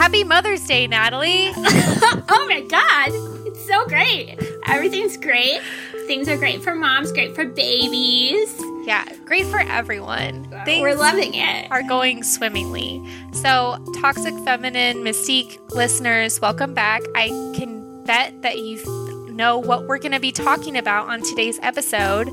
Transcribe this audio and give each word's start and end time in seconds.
Happy 0.00 0.24
Mother's 0.24 0.66
Day, 0.66 0.86
Natalie. 0.86 1.52
oh 1.54 2.46
my 2.48 2.62
God. 2.62 3.10
It's 3.46 3.66
so 3.66 3.84
great. 3.84 4.34
Everything's 4.66 5.18
great. 5.18 5.60
Things 6.06 6.26
are 6.26 6.38
great 6.38 6.62
for 6.62 6.74
moms, 6.74 7.12
great 7.12 7.34
for 7.34 7.44
babies. 7.44 8.58
Yeah, 8.86 9.04
great 9.26 9.44
for 9.44 9.58
everyone. 9.58 10.48
Things 10.64 10.80
We're 10.80 10.94
loving 10.94 11.34
it. 11.34 11.70
Are 11.70 11.82
going 11.82 12.22
swimmingly. 12.22 13.06
So, 13.34 13.76
Toxic 14.00 14.32
Feminine 14.42 15.04
Mystique 15.04 15.58
listeners, 15.74 16.40
welcome 16.40 16.72
back. 16.72 17.02
I 17.14 17.28
can 17.54 18.02
bet 18.04 18.40
that 18.40 18.58
you 18.58 18.82
know 19.30 19.58
what 19.58 19.86
we're 19.86 19.98
going 19.98 20.12
to 20.12 20.20
be 20.20 20.32
talking 20.32 20.78
about 20.78 21.08
on 21.08 21.20
today's 21.20 21.58
episode. 21.60 22.30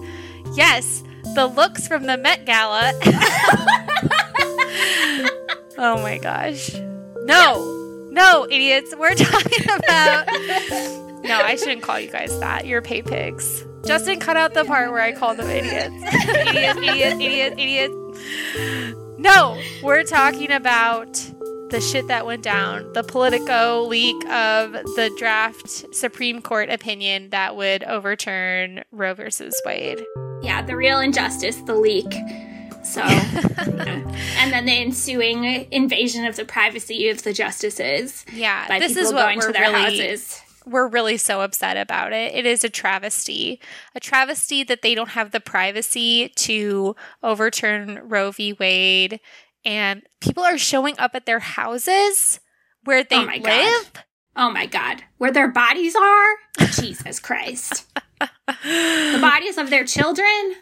Yes, 0.54 1.04
the 1.36 1.48
looks 1.48 1.86
from 1.86 2.05
the 2.05 2.16
Met 2.16 2.45
Gala. 2.45 2.94
oh 5.77 6.02
my 6.02 6.18
gosh. 6.18 6.72
No, 7.27 8.08
no, 8.12 8.48
idiots. 8.49 8.95
We're 8.95 9.16
talking 9.16 9.66
about. 9.66 10.27
No, 11.23 11.41
I 11.41 11.55
shouldn't 11.58 11.81
call 11.84 12.00
you 12.00 12.09
guys 12.09 12.38
that. 12.40 12.66
You're 12.66 12.81
pay 12.81 13.02
pigs. 13.02 13.66
Justin, 13.86 14.20
cut 14.20 14.38
out 14.38 14.53
the 14.53 14.66
part 14.66 14.91
where 14.91 15.02
I 15.02 15.12
call 15.13 15.36
them 15.36 15.50
idiots. 15.50 15.94
idiot, 16.48 16.77
idiot, 16.77 17.13
idiot, 17.20 17.53
idiot. 17.58 17.91
No, 19.20 19.62
we're 19.84 20.03
talking 20.03 20.52
about 20.52 21.13
the 21.70 21.81
shit 21.81 22.08
that 22.08 22.26
went 22.26 22.44
down, 22.44 22.91
the 22.94 23.03
Politico 23.03 23.84
leak 23.84 24.16
of 24.30 24.72
the 24.72 25.14
draft 25.17 25.94
Supreme 25.94 26.41
Court 26.41 26.70
opinion 26.70 27.30
that 27.31 27.55
would 27.58 27.84
overturn 27.84 28.84
Roe 28.91 29.14
versus 29.14 29.59
Wade. 29.66 30.02
Yeah, 30.41 30.62
the 30.62 30.78
real 30.78 31.00
injustice, 31.00 31.58
the 31.58 31.75
leak. 31.75 32.08
So, 32.88 33.02
and 33.02 34.54
then 34.54 34.66
the 34.66 34.72
ensuing 34.72 35.44
invasion 35.72 36.25
of 36.25 36.38
the 36.38 36.45
privacy 36.45 37.09
of 37.09 37.22
the 37.23 37.34
justices. 37.34 38.25
Yeah, 38.34 38.80
this 38.80 38.95
is 38.95 39.14
what 39.14 39.36
we're 39.36 39.52
really, 39.52 39.73
houses. 39.73 40.42
We're 40.66 40.88
really 40.88 41.17
so 41.17 41.42
upset 41.42 41.76
about 41.76 42.14
it. 42.14 42.34
It 42.34 42.45
is 42.45 42.64
a 42.64 42.70
travesty, 42.70 43.59
a 43.94 44.00
travesty 44.00 44.64
that 44.64 44.84
they 44.84 44.95
don't 44.95 45.09
have 45.09 45.31
the 45.31 45.42
privacy 45.42 46.30
to 46.38 46.95
overturn 47.22 48.00
Roe 48.03 48.31
v. 48.31 48.53
Wade, 48.53 49.20
and 49.66 50.04
people 50.22 50.44
are 50.44 50.58
showing 50.58 50.98
up 50.98 51.11
at 51.14 51.26
their 51.26 51.39
houses 51.39 52.39
where 52.86 53.00
oh 53.00 53.06
they 53.09 53.17
oh 53.17 53.42
live. 53.42 53.94
God. 53.94 54.04
Oh 54.38 54.50
my 54.50 54.66
God, 54.66 55.04
where 55.17 55.33
their 55.33 55.50
bodies 55.50 55.95
are. 55.95 56.36
Jesus 56.72 57.20
Christ 57.20 57.86
the 58.48 59.20
bodies 59.20 59.58
of 59.58 59.70
their 59.70 59.86
children 59.86 60.56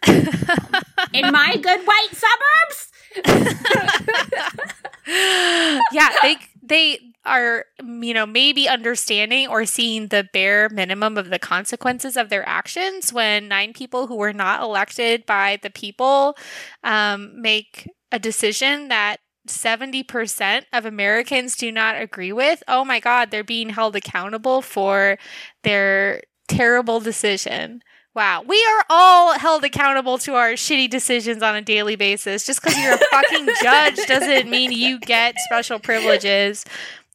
in 1.13 1.31
my 1.31 1.55
good 1.61 1.81
white 1.85 2.09
suburbs. 2.11 2.91
yeah, 5.91 6.09
they 6.21 6.37
they 6.61 6.99
are 7.25 7.65
you 7.83 8.13
know 8.13 8.25
maybe 8.25 8.67
understanding 8.67 9.47
or 9.47 9.65
seeing 9.65 10.07
the 10.07 10.27
bare 10.33 10.69
minimum 10.69 11.17
of 11.17 11.29
the 11.29 11.39
consequences 11.39 12.17
of 12.17 12.29
their 12.29 12.47
actions 12.47 13.13
when 13.13 13.47
nine 13.47 13.73
people 13.73 14.07
who 14.07 14.15
were 14.15 14.33
not 14.33 14.61
elected 14.61 15.25
by 15.25 15.59
the 15.61 15.69
people 15.69 16.35
um, 16.83 17.39
make 17.39 17.89
a 18.11 18.19
decision 18.19 18.89
that 18.89 19.17
70% 19.47 20.63
of 20.73 20.85
Americans 20.85 21.55
do 21.55 21.71
not 21.71 22.01
agree 22.01 22.31
with, 22.31 22.63
oh 22.67 22.83
my 22.83 22.99
God, 22.99 23.29
they're 23.29 23.43
being 23.43 23.69
held 23.69 23.95
accountable 23.95 24.61
for 24.61 25.17
their 25.63 26.21
terrible 26.47 26.99
decision. 26.99 27.81
Wow. 28.15 28.43
We 28.47 28.55
are 28.55 28.85
all 28.89 29.37
held 29.37 29.65
accountable 29.65 30.17
to 30.19 30.35
our 30.35 30.53
shitty 30.53 30.89
decisions 30.89 31.43
on 31.43 31.55
a 31.55 31.61
daily 31.61 31.97
basis. 31.97 32.45
Just 32.45 32.61
because 32.61 32.77
you're 32.81 32.93
a 32.93 32.97
fucking 33.11 33.47
judge 33.61 33.97
doesn't 34.07 34.49
mean 34.49 34.71
you 34.71 34.99
get 34.99 35.35
special 35.39 35.79
privileges. 35.79 36.63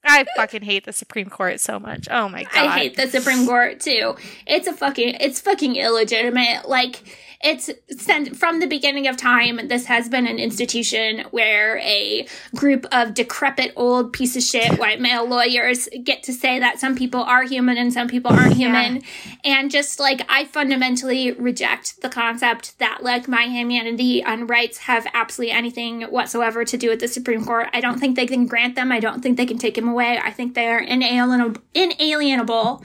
I 0.04 0.24
fucking 0.36 0.62
hate 0.62 0.84
the 0.84 0.92
Supreme 0.92 1.30
Court 1.30 1.60
so 1.60 1.78
much. 1.78 2.06
Oh 2.10 2.28
my 2.28 2.44
god. 2.44 2.54
I 2.54 2.78
hate 2.78 2.96
the 2.96 3.08
Supreme 3.08 3.46
Court 3.46 3.80
too. 3.80 4.14
It's 4.46 4.66
a 4.66 4.72
fucking 4.72 5.16
it's 5.20 5.40
fucking 5.40 5.76
illegitimate. 5.76 6.68
Like 6.68 7.02
it's 7.42 7.70
sent 7.96 8.36
from 8.36 8.60
the 8.60 8.66
beginning 8.66 9.06
of 9.06 9.16
time. 9.16 9.68
This 9.68 9.86
has 9.86 10.08
been 10.10 10.26
an 10.26 10.38
institution 10.38 11.24
where 11.30 11.78
a 11.78 12.26
group 12.54 12.84
of 12.92 13.14
decrepit 13.14 13.72
old 13.76 14.12
piece 14.12 14.36
of 14.36 14.42
shit 14.42 14.78
white 14.78 15.00
male 15.00 15.26
lawyers 15.26 15.88
get 16.04 16.22
to 16.24 16.34
say 16.34 16.58
that 16.58 16.78
some 16.78 16.94
people 16.94 17.22
are 17.22 17.44
human 17.44 17.78
and 17.78 17.92
some 17.92 18.08
people 18.08 18.30
aren't 18.30 18.56
human. 18.56 18.96
Yeah. 18.96 19.34
And 19.44 19.70
just 19.70 19.98
like 19.98 20.20
I 20.28 20.44
fundamentally 20.44 21.32
reject 21.32 22.02
the 22.02 22.10
concept 22.10 22.78
that 22.78 23.02
like 23.02 23.26
my 23.26 23.44
humanity 23.44 24.22
and 24.22 24.48
rights 24.48 24.78
have 24.78 25.06
absolutely 25.14 25.52
anything 25.52 26.02
whatsoever 26.02 26.64
to 26.66 26.76
do 26.76 26.90
with 26.90 27.00
the 27.00 27.08
Supreme 27.08 27.44
Court. 27.44 27.68
I 27.72 27.80
don't 27.80 27.98
think 27.98 28.16
they 28.16 28.26
can 28.26 28.46
grant 28.46 28.74
them. 28.74 28.92
I 28.92 29.00
don't 29.00 29.22
think 29.22 29.38
they 29.38 29.46
can 29.46 29.58
take 29.58 29.76
them 29.76 29.88
away. 29.88 30.18
I 30.22 30.30
think 30.30 30.54
they 30.54 30.68
are 30.68 30.80
inalienable. 30.80 31.62
inalienable 31.72 32.84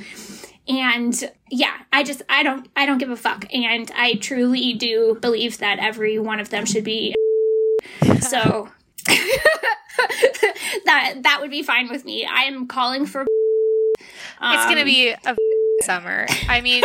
and 0.67 1.31
yeah 1.51 1.77
i 1.93 2.03
just 2.03 2.21
i 2.29 2.41
don't 2.43 2.67
i 2.75 2.85
don't 2.85 2.97
give 2.97 3.09
a 3.09 3.15
fuck. 3.15 3.45
And 3.53 3.91
i 3.95 4.15
truly 4.15 4.73
do 4.73 5.17
believe 5.21 5.59
that 5.59 5.79
every 5.79 6.19
one 6.19 6.39
of 6.39 6.49
them 6.49 6.65
should 6.65 6.83
be 6.83 7.15
so 8.21 8.69
that 10.85 11.15
that 11.21 11.37
would 11.41 11.51
be 11.51 11.63
fine 11.63 11.89
with 11.89 12.05
me. 12.05 12.25
I 12.25 12.43
am 12.43 12.67
calling 12.67 13.05
for 13.05 13.21
um, 13.21 14.55
it's 14.55 14.65
gonna 14.65 14.85
be 14.85 15.09
a 15.09 15.35
summer. 15.81 16.25
I 16.47 16.61
mean 16.61 16.83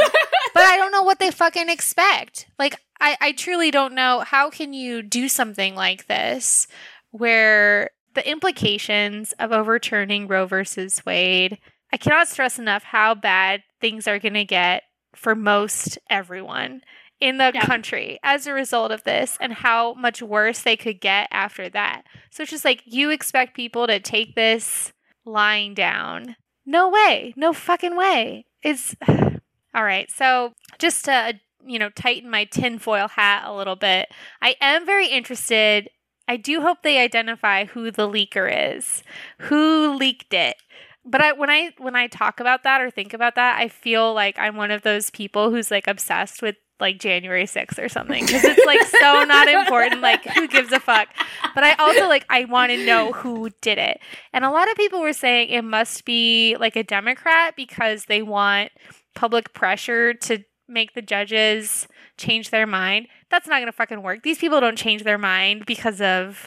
but 0.53 0.65
i 0.65 0.77
don't 0.77 0.93
know 0.93 1.03
what 1.03 1.19
they 1.19 1.31
fucking 1.31 1.69
expect. 1.69 2.47
Like 2.59 2.77
I, 3.01 3.17
I 3.21 3.33
truly 3.33 3.71
don't 3.71 3.95
know. 3.95 4.21
How 4.21 4.51
can 4.51 4.75
you 4.75 5.03
do 5.03 5.29
something 5.29 5.75
like 5.75 6.07
this 6.07 6.67
where 7.11 7.91
the 8.15 8.29
implications 8.29 9.33
of 9.39 9.53
overturning 9.53 10.29
roe 10.29 10.47
versus 10.47 11.05
wade 11.07 11.59
I 11.93 11.97
cannot 11.97 12.29
stress 12.29 12.59
enough 12.59 12.85
how 12.85 13.15
bad 13.15 13.63
things 13.81 14.07
are 14.07 14.19
going 14.19 14.35
to 14.35 14.45
get 14.45 14.85
for 15.15 15.35
most 15.35 15.99
everyone 16.09 16.83
in 17.21 17.37
the 17.37 17.51
yeah. 17.55 17.65
country 17.67 18.19
as 18.23 18.47
a 18.47 18.55
result 18.55 18.91
of 18.91 19.05
this 19.05 19.37
and 19.41 19.53
how 19.53 19.95
much 19.95 20.23
worse 20.23 20.63
they 20.63 20.77
could 20.77 21.01
get 21.01 21.29
after 21.31 21.69
that. 21.69 22.03
So 22.31 22.43
it's 22.43 22.51
just 22.51 22.65
like 22.65 22.83
you 22.87 23.11
expect 23.11 23.55
people 23.55 23.87
to 23.87 24.01
take 24.01 24.35
this 24.35 24.93
lying 25.25 25.75
down. 25.75 26.37
No 26.65 26.89
way. 26.89 27.35
No 27.37 27.53
fucking 27.53 27.97
way. 27.97 28.47
It's 28.63 28.95
all 29.09 29.85
right. 29.85 30.11
So 30.11 30.55
just 30.79 31.05
to, 31.07 31.39
you 31.65 31.79
know, 31.79 31.91
tighten 31.91 32.31
my 32.31 32.45
tinfoil 32.45 33.09
hat 33.09 33.45
a 33.47 33.55
little 33.55 33.77
bit, 33.77 34.09
I 34.41 34.57
am 34.61 34.87
very 34.87 35.09
interested. 35.09 35.91
I 36.27 36.37
do 36.37 36.61
hope 36.61 36.79
they 36.83 36.99
identify 36.99 37.65
who 37.67 37.91
the 37.91 38.09
leaker 38.09 38.77
is, 38.77 39.03
who 39.39 39.95
leaked 39.95 40.33
it 40.33 40.57
but 41.05 41.21
I 41.21 41.33
when 41.33 41.51
I 41.51 41.73
when 41.79 41.97
I 41.97 42.07
talk 42.07 42.41
about 42.41 42.63
that 42.65 42.81
or 42.81 42.91
think 42.91 43.15
about 43.15 43.35
that, 43.37 43.59
I 43.59 43.69
feel 43.69 44.13
like 44.13 44.39
I'm 44.39 44.57
one 44.57 44.71
of 44.71 44.83
those 44.83 45.11
people 45.11 45.51
who's 45.51 45.71
like 45.71 45.87
obsessed 45.87 46.43
with 46.43 46.57
like 46.81 46.99
January 46.99 47.45
6th 47.45 47.83
or 47.83 47.89
something 47.89 48.25
because 48.25 48.43
it's 48.43 48.65
like 48.65 48.83
so 48.83 49.25
not 49.29 49.49
important 49.49 50.01
like 50.01 50.25
who 50.25 50.49
gives 50.49 50.73
a 50.73 50.81
fuck. 50.81 51.09
But 51.55 51.65
I 51.65 51.75
also 51.75 52.09
like 52.09 52.25
I 52.29 52.45
want 52.47 52.71
to 52.73 52.85
know 52.85 53.13
who 53.13 53.51
did 53.61 53.79
it. 53.79 54.01
And 54.33 54.45
a 54.45 54.51
lot 54.51 54.71
of 54.71 54.77
people 54.77 55.01
were 55.01 55.13
saying 55.13 55.51
it 55.51 55.63
must 55.63 56.05
be 56.05 56.57
like 56.59 56.77
a 56.77 56.83
democrat 56.83 57.55
because 57.57 58.07
they 58.07 58.23
want 58.23 58.73
public 59.15 59.53
pressure 59.53 60.15
to 60.15 60.45
make 60.69 60.95
the 60.95 61.03
judges 61.03 61.89
change 62.17 62.51
their 62.51 62.67
mind. 62.67 63.09
That's 63.31 63.49
not 63.49 63.57
going 63.57 63.67
to 63.67 63.73
fucking 63.73 64.03
work. 64.03 64.23
These 64.23 64.39
people 64.39 64.61
don't 64.61 64.79
change 64.79 65.03
their 65.03 65.19
mind 65.19 65.67
because 65.67 66.01
of 66.01 66.47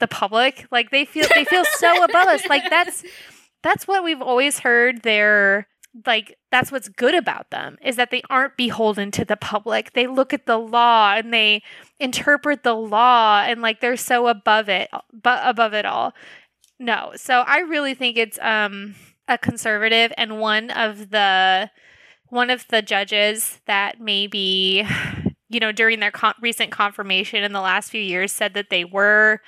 the 0.00 0.06
public. 0.06 0.66
Like 0.70 0.90
they 0.90 1.04
feel 1.04 1.26
they 1.34 1.44
feel 1.44 1.64
so 1.76 2.04
above 2.04 2.26
us. 2.26 2.46
Like 2.46 2.68
that's 2.68 3.04
that's 3.62 3.86
what 3.86 4.04
we've 4.04 4.22
always 4.22 4.60
heard 4.60 5.02
they're 5.02 5.66
like 6.06 6.38
that's 6.50 6.72
what's 6.72 6.88
good 6.88 7.14
about 7.14 7.50
them 7.50 7.76
is 7.82 7.96
that 7.96 8.10
they 8.10 8.22
aren't 8.30 8.56
beholden 8.56 9.10
to 9.10 9.24
the 9.24 9.36
public. 9.36 9.92
They 9.92 10.06
look 10.06 10.32
at 10.32 10.46
the 10.46 10.58
law 10.58 11.14
and 11.14 11.32
they 11.32 11.62
interpret 12.00 12.62
the 12.62 12.74
law 12.74 13.42
and 13.46 13.60
like 13.60 13.80
they're 13.80 13.96
so 13.96 14.26
above 14.26 14.68
it 14.68 14.88
but 15.12 15.40
above 15.44 15.74
it 15.74 15.84
all. 15.84 16.14
No. 16.78 17.12
So 17.16 17.40
i 17.40 17.58
really 17.60 17.94
think 17.94 18.16
it's 18.16 18.38
um 18.40 18.94
a 19.28 19.38
conservative 19.38 20.12
and 20.16 20.40
one 20.40 20.70
of 20.70 21.10
the 21.10 21.70
one 22.28 22.50
of 22.50 22.66
the 22.68 22.80
judges 22.82 23.60
that 23.66 24.00
maybe 24.00 24.86
you 25.50 25.60
know 25.60 25.72
during 25.72 26.00
their 26.00 26.10
con- 26.10 26.34
recent 26.40 26.70
confirmation 26.72 27.44
in 27.44 27.52
the 27.52 27.60
last 27.60 27.90
few 27.90 28.00
years 28.00 28.32
said 28.32 28.54
that 28.54 28.70
they 28.70 28.84
were 28.84 29.40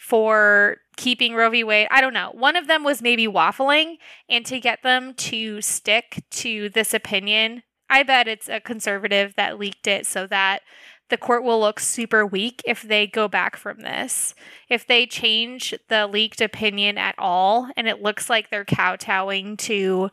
for 0.00 0.78
keeping 0.96 1.34
Roe 1.34 1.50
v. 1.50 1.62
Wade. 1.62 1.88
I 1.90 2.00
don't 2.00 2.14
know. 2.14 2.30
One 2.32 2.56
of 2.56 2.66
them 2.66 2.82
was 2.82 3.02
maybe 3.02 3.26
waffling, 3.26 3.98
and 4.30 4.46
to 4.46 4.58
get 4.58 4.82
them 4.82 5.12
to 5.14 5.60
stick 5.60 6.24
to 6.30 6.70
this 6.70 6.94
opinion, 6.94 7.62
I 7.90 8.02
bet 8.02 8.26
it's 8.26 8.48
a 8.48 8.60
conservative 8.60 9.34
that 9.36 9.58
leaked 9.58 9.86
it 9.86 10.06
so 10.06 10.26
that 10.28 10.62
the 11.10 11.18
court 11.18 11.44
will 11.44 11.60
look 11.60 11.80
super 11.80 12.24
weak 12.24 12.62
if 12.64 12.80
they 12.80 13.06
go 13.06 13.28
back 13.28 13.56
from 13.56 13.80
this. 13.80 14.34
If 14.70 14.86
they 14.86 15.06
change 15.06 15.74
the 15.88 16.06
leaked 16.06 16.40
opinion 16.40 16.96
at 16.96 17.14
all 17.18 17.68
and 17.76 17.86
it 17.86 18.00
looks 18.00 18.30
like 18.30 18.48
they're 18.48 18.64
kowtowing 18.64 19.58
to 19.58 20.10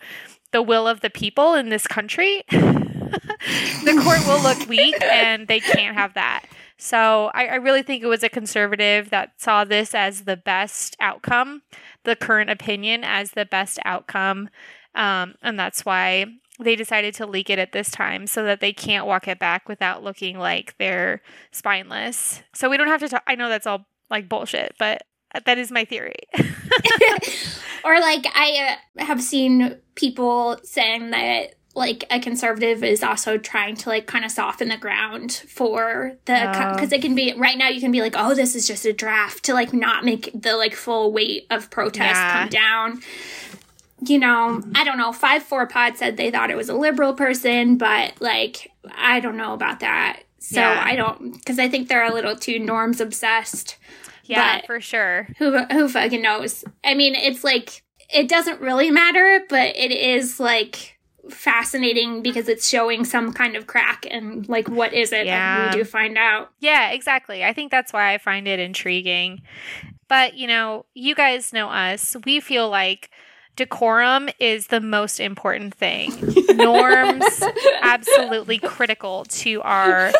the 0.52 0.62
will 0.62 0.88
of 0.88 1.00
the 1.00 1.10
people 1.10 1.54
in 1.54 1.70
this 1.70 1.88
country, 1.88 2.44
the 2.50 4.02
court 4.04 4.26
will 4.28 4.42
look 4.42 4.68
weak 4.68 5.02
and 5.02 5.48
they 5.48 5.62
can't 5.62 5.96
have 5.96 6.16
that. 6.16 6.44
So 6.78 7.32
I, 7.34 7.48
I 7.48 7.56
really 7.56 7.82
think 7.82 8.04
it 8.04 8.08
was 8.08 8.24
a 8.24 8.30
conservative 8.30 9.10
that 9.10 9.34
saw 9.38 9.64
this 9.64 9.96
as 9.96 10.24
the 10.24 10.38
best 10.38 10.96
outcome, 11.00 11.64
the 12.04 12.16
current 12.16 12.50
opinion 12.50 13.04
as 13.04 13.32
the 13.32 13.46
best 13.46 13.80
outcome. 13.84 14.50
Um, 14.94 15.36
and 15.42 15.60
that's 15.60 15.86
why 15.86 16.26
they 16.60 16.76
decided 16.76 17.14
to 17.16 17.26
leak 17.26 17.50
it 17.50 17.60
at 17.60 17.72
this 17.72 17.90
time 17.92 18.28
so 18.28 18.44
that 18.44 18.60
they 18.60 18.74
can't 18.74 19.06
walk 19.06 19.28
it 19.28 19.40
back 19.40 19.68
without 19.68 20.04
looking 20.04 20.38
like 20.38 20.76
they're 20.78 21.22
spineless. 21.52 22.42
So 22.54 22.70
we 22.70 22.78
don't 22.78 22.88
have 22.88 23.02
to 23.02 23.10
talk. 23.10 23.24
I 23.28 23.36
know 23.36 23.50
that's 23.50 23.68
all 23.68 23.88
like 24.10 24.30
bullshit, 24.30 24.76
but 24.80 25.04
that 25.46 25.58
is 25.58 25.72
my 25.72 25.86
theory. 25.86 26.16
or 27.84 28.00
like 28.00 28.26
I 28.34 28.78
uh, 29.00 29.06
have 29.06 29.22
seen 29.22 29.78
people 29.96 30.60
saying 30.64 31.12
that 31.12 31.56
like 31.78 32.04
a 32.10 32.20
conservative 32.20 32.84
is 32.84 33.04
also 33.04 33.38
trying 33.38 33.76
to 33.76 33.90
like 33.90 34.08
kind 34.08 34.26
of 34.26 34.32
soften 34.32 34.70
the 34.70 34.78
ground 34.78 35.32
for 35.48 36.14
the 36.26 36.34
because 36.74 36.92
oh. 36.92 36.96
it 36.96 37.02
can 37.02 37.14
be 37.14 37.34
right 37.38 37.58
now 37.58 37.70
you 37.70 37.80
can 37.80 37.92
be 37.92 38.02
like 38.02 38.16
oh 38.18 38.34
this 38.34 38.56
is 38.56 38.68
just 38.68 38.86
a 38.86 38.92
draft 38.92 39.44
to 39.44 39.54
like 39.54 39.72
not 39.74 40.04
make 40.04 40.32
the 40.34 40.56
like 40.56 40.74
full 40.74 41.14
weight 41.14 41.46
of 41.52 41.70
protest 41.70 42.16
yeah. 42.16 42.40
come 42.40 42.50
down 42.50 43.02
you 44.02 44.20
know, 44.20 44.62
I 44.76 44.84
don't 44.84 44.98
know. 44.98 45.12
Five 45.12 45.44
Four 45.44 45.66
Pod 45.66 45.98
said 45.98 46.18
they 46.18 46.30
thought 46.30 46.52
it 46.52 46.58
was 46.58 46.70
a 46.70 46.76
liberal 46.76 47.14
person, 47.14 47.78
but 47.78 48.14
like, 48.22 48.72
I 48.96 49.20
don't 49.20 49.38
know 49.38 49.54
about 49.54 49.80
that. 49.80 50.22
So 50.38 50.60
yeah. 50.60 50.84
I 50.86 50.96
don't, 50.96 51.34
because 51.34 51.58
I 51.58 51.68
think 51.68 51.90
they're 51.90 52.06
a 52.06 52.14
little 52.14 52.36
too 52.36 52.60
norms 52.60 53.02
obsessed. 53.02 53.78
Yeah, 54.26 54.62
for 54.66 54.80
sure. 54.82 55.30
Who 55.40 55.58
who 55.66 55.90
fucking 55.90 56.22
knows? 56.22 56.64
I 56.84 56.94
mean, 56.94 57.16
it's 57.16 57.44
like 57.44 57.84
it 58.14 58.30
doesn't 58.30 58.62
really 58.62 58.92
matter, 58.92 59.46
but 59.50 59.76
it 59.76 59.92
is 59.92 60.40
like 60.40 60.97
fascinating 61.30 62.22
because 62.22 62.48
it's 62.48 62.68
showing 62.68 63.06
some 63.06 63.34
kind 63.34 63.56
of 63.56 63.68
crack 63.68 64.06
and 64.10 64.48
like 64.48 64.68
what 64.70 64.94
is 64.94 65.12
it 65.12 65.26
yeah. 65.26 65.66
that 65.66 65.76
we 65.76 65.82
do 65.82 65.86
find 65.86 66.18
out. 66.18 66.52
Yeah, 66.60 66.92
exactly. 66.92 67.44
I 67.44 67.54
think 67.54 67.72
that's 67.72 67.94
why 67.94 68.14
I 68.14 68.18
find 68.18 68.48
it 68.48 68.60
intriguing. 68.60 69.42
But, 70.08 70.36
you 70.36 70.48
know, 70.48 70.86
you 70.94 71.16
guys 71.16 71.52
know 71.52 71.68
us. 71.68 72.16
We 72.26 72.40
feel 72.40 72.70
like 72.70 73.10
decorum 73.56 74.30
is 74.40 74.68
the 74.68 74.80
most 74.80 75.20
important 75.20 75.76
thing. 75.76 76.14
Norms 76.56 77.44
absolutely 77.82 78.60
critical 78.60 79.26
to 79.26 79.62
our 79.64 80.12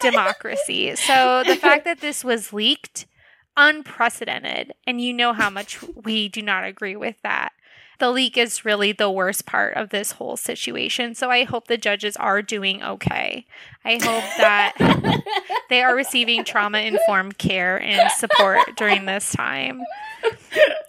democracy. 0.00 0.96
So 0.96 1.42
the 1.46 1.56
fact 1.56 1.84
that 1.84 2.00
this 2.00 2.24
was 2.24 2.52
leaked 2.52 3.06
unprecedented 3.56 4.72
and 4.86 5.00
you 5.00 5.12
know 5.12 5.32
how 5.32 5.50
much 5.50 5.82
we 6.04 6.28
do 6.28 6.42
not 6.42 6.64
agree 6.64 6.96
with 6.96 7.16
that. 7.22 7.52
The 8.00 8.10
leak 8.10 8.36
is 8.38 8.64
really 8.64 8.92
the 8.92 9.10
worst 9.10 9.46
part 9.46 9.76
of 9.76 9.90
this 9.90 10.12
whole 10.12 10.36
situation. 10.36 11.14
So 11.14 11.30
I 11.30 11.44
hope 11.44 11.66
the 11.66 11.76
judges 11.76 12.16
are 12.16 12.40
doing 12.40 12.82
okay. 12.82 13.44
I 13.84 13.92
hope 13.92 14.24
that 14.38 15.22
they 15.68 15.82
are 15.82 15.94
receiving 15.94 16.42
trauma 16.44 16.78
informed 16.78 17.38
care 17.38 17.80
and 17.80 18.10
support 18.12 18.58
during 18.76 19.04
this 19.04 19.32
time. 19.32 19.82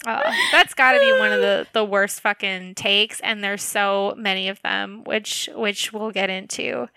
Uh, 0.05 0.33
that's 0.51 0.73
got 0.73 0.93
to 0.93 0.99
be 0.99 1.11
one 1.11 1.31
of 1.31 1.41
the, 1.41 1.67
the 1.73 1.85
worst 1.85 2.21
fucking 2.21 2.75
takes, 2.75 3.19
and 3.19 3.43
there's 3.43 3.61
so 3.61 4.15
many 4.17 4.47
of 4.47 4.61
them, 4.61 5.03
which 5.03 5.47
which 5.53 5.93
we'll 5.93 6.11
get 6.11 6.29
into. 6.29 6.87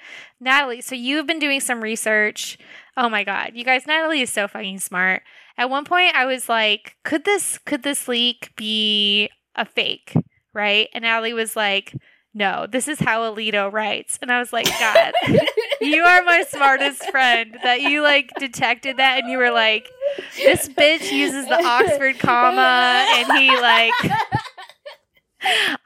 Natalie, 0.40 0.80
so 0.80 0.94
you've 0.94 1.26
been 1.26 1.38
doing 1.38 1.60
some 1.60 1.82
research. 1.82 2.56
Oh 2.96 3.08
my 3.08 3.22
god, 3.22 3.50
you 3.54 3.64
guys, 3.64 3.86
Natalie 3.86 4.22
is 4.22 4.30
so 4.30 4.48
fucking 4.48 4.78
smart. 4.78 5.22
At 5.58 5.70
one 5.70 5.84
point, 5.84 6.14
I 6.14 6.24
was 6.24 6.48
like, 6.48 6.96
could 7.04 7.24
this 7.24 7.58
could 7.58 7.82
this 7.82 8.08
leak 8.08 8.52
be 8.56 9.28
a 9.54 9.64
fake? 9.64 10.14
Right? 10.52 10.88
And 10.94 11.02
Natalie 11.02 11.32
was 11.32 11.56
like, 11.56 11.94
no, 12.34 12.66
this 12.68 12.88
is 12.88 12.98
how 12.98 13.32
Alito 13.32 13.72
writes. 13.72 14.18
And 14.20 14.30
I 14.30 14.40
was 14.40 14.52
like, 14.52 14.66
God, 14.66 15.12
you 15.80 16.02
are 16.02 16.22
my 16.24 16.42
smartest 16.42 17.08
friend 17.10 17.56
that 17.62 17.82
you 17.82 18.02
like 18.02 18.30
detected 18.38 18.96
that 18.96 19.20
and 19.20 19.30
you 19.30 19.38
were 19.38 19.52
like, 19.52 19.88
this 20.36 20.68
bitch 20.68 21.12
uses 21.12 21.46
the 21.46 21.64
Oxford 21.64 22.18
comma 22.18 23.06
and 23.14 23.38
he 23.38 23.56
like 23.56 23.94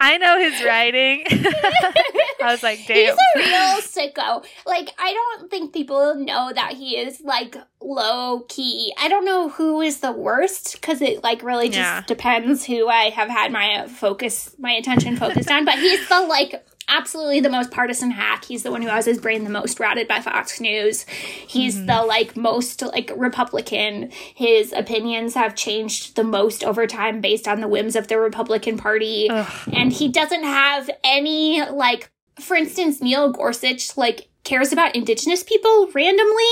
I 0.01 0.19
know 0.19 0.39
his 0.39 0.63
writing. 0.65 1.25
I 1.31 2.53
was 2.53 2.63
like, 2.63 2.81
damn. 2.87 2.97
He's 2.97 3.11
a 3.11 3.39
real 3.39 3.81
sicko. 3.83 4.45
Like, 4.67 4.91
I 4.99 5.13
don't 5.13 5.51
think 5.51 5.73
people 5.73 6.15
know 6.15 6.53
that 6.55 6.75
he 6.75 6.97
is 6.97 7.21
like 7.23 7.57
low 7.81 8.45
key. 8.49 8.93
I 8.99 9.09
don't 9.09 9.25
know 9.25 9.49
who 9.49 9.81
is 9.81 10.01
the 10.01 10.13
worst 10.13 10.75
because 10.75 11.03
it 11.03 11.23
like 11.23 11.43
really 11.43 11.69
just 11.69 11.79
yeah. 11.79 12.03
depends 12.07 12.65
who 12.65 12.89
I 12.89 13.11
have 13.11 13.29
had 13.29 13.53
my 13.53 13.87
focus, 13.89 14.55
my 14.59 14.73
attention 14.73 15.17
focused 15.17 15.51
on. 15.51 15.65
But 15.65 15.79
he's 15.79 16.09
the 16.09 16.21
like 16.23 16.65
absolutely 16.89 17.41
the 17.41 17.51
most 17.51 17.71
partisan 17.71 18.11
hack. 18.11 18.45
He's 18.45 18.63
the 18.63 18.71
one 18.71 18.83
who 18.83 18.89
has 18.89 19.07
his 19.07 19.19
brain 19.19 19.45
the 19.45 19.51
most 19.51 19.79
routed 19.79 20.09
by 20.09 20.21
Fox 20.21 20.61
News. 20.61 21.05
He's 21.05 21.77
mm-hmm. 21.77 21.87
the 21.87 22.03
like 22.03 22.37
most 22.37 22.83
like 22.83 23.11
Republican. 23.17 24.11
His 24.35 24.73
opinions 24.73 25.35
have 25.35 25.55
changed 25.55 26.17
the 26.17 26.25
most 26.25 26.65
over 26.65 26.87
time 26.87 27.21
based 27.21 27.47
on 27.47 27.61
the 27.61 27.69
whims 27.69 27.97
of 27.97 28.09
the 28.09 28.19
Republican 28.19 28.77
Party. 28.77 29.29
Ugh. 29.31 29.69
And 29.73 29.93
he 29.93 30.09
doesn't 30.09 30.45
have 30.45 30.91
any 31.05 31.63
like 31.71 32.11
for 32.41 32.57
instance, 32.57 33.01
Neil 33.01 33.33
Gorsuch 33.33 33.97
like 33.97 34.29
cares 34.45 34.73
about 34.73 34.97
indigenous 34.97 35.43
people 35.43 35.91
randomly. 35.93 36.45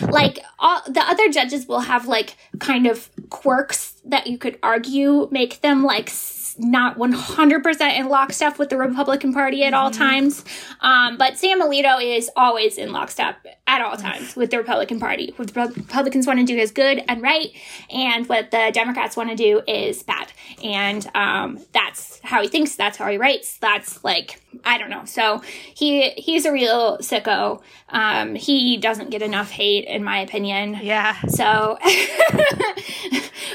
Like 0.00 0.38
all 0.58 0.80
the 0.86 1.02
other 1.02 1.28
judges 1.30 1.66
will 1.66 1.80
have 1.80 2.06
like 2.06 2.36
kind 2.58 2.86
of 2.86 3.10
quirks 3.30 4.00
that 4.04 4.26
you 4.26 4.38
could 4.38 4.58
argue 4.62 5.28
make 5.30 5.60
them 5.60 5.82
like 5.82 6.08
not 6.58 6.96
100% 6.96 7.98
in 7.98 8.08
lockstep 8.08 8.58
with 8.58 8.70
the 8.70 8.76
Republican 8.76 9.32
Party 9.32 9.64
at 9.64 9.72
mm-hmm. 9.72 9.82
all 9.82 9.90
times. 9.90 10.44
Um, 10.80 11.16
but 11.16 11.38
Sam 11.38 11.60
Alito 11.60 12.02
is 12.02 12.30
always 12.36 12.78
in 12.78 12.92
lockstep 12.92 13.44
at 13.66 13.82
all 13.82 13.96
times 13.96 14.36
with 14.36 14.50
the 14.50 14.58
Republican 14.58 15.00
Party. 15.00 15.32
What 15.36 15.52
the 15.52 15.60
Republicans 15.60 16.26
want 16.26 16.40
to 16.40 16.44
do 16.44 16.56
is 16.56 16.70
good 16.70 17.02
and 17.08 17.22
right, 17.22 17.50
and 17.90 18.28
what 18.28 18.50
the 18.50 18.70
Democrats 18.72 19.16
want 19.16 19.30
to 19.30 19.36
do 19.36 19.62
is 19.66 20.02
bad. 20.02 20.32
And 20.62 21.08
um, 21.14 21.60
that's 21.72 22.20
how 22.22 22.42
he 22.42 22.48
thinks, 22.48 22.76
that's 22.76 22.98
how 22.98 23.10
he 23.10 23.16
writes, 23.16 23.58
that's 23.58 24.04
like, 24.04 24.40
I 24.64 24.78
don't 24.78 24.90
know. 24.90 25.04
So 25.04 25.42
he 25.74 26.10
he's 26.10 26.44
a 26.44 26.52
real 26.52 26.98
sicko. 26.98 27.62
Um, 27.88 28.34
he 28.34 28.76
doesn't 28.76 29.10
get 29.10 29.22
enough 29.22 29.50
hate, 29.50 29.86
in 29.86 30.04
my 30.04 30.18
opinion. 30.20 30.78
Yeah. 30.82 31.16
So 31.28 31.78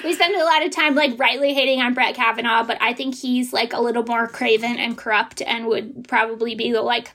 we 0.03 0.13
spend 0.13 0.35
a 0.35 0.43
lot 0.43 0.65
of 0.65 0.71
time 0.71 0.95
like 0.95 1.17
rightly 1.19 1.53
hating 1.53 1.81
on 1.81 1.93
Brett 1.93 2.15
Kavanaugh, 2.15 2.63
but 2.63 2.77
I 2.81 2.88
think 2.93 3.15
he's 3.15 3.53
like 3.53 3.73
a 3.73 3.81
little 3.81 4.03
more 4.03 4.27
craven 4.27 4.77
and 4.77 4.97
corrupt 4.97 5.41
and 5.41 5.67
would 5.67 6.07
probably 6.07 6.55
be 6.55 6.71
the 6.71 6.81
like 6.81 7.13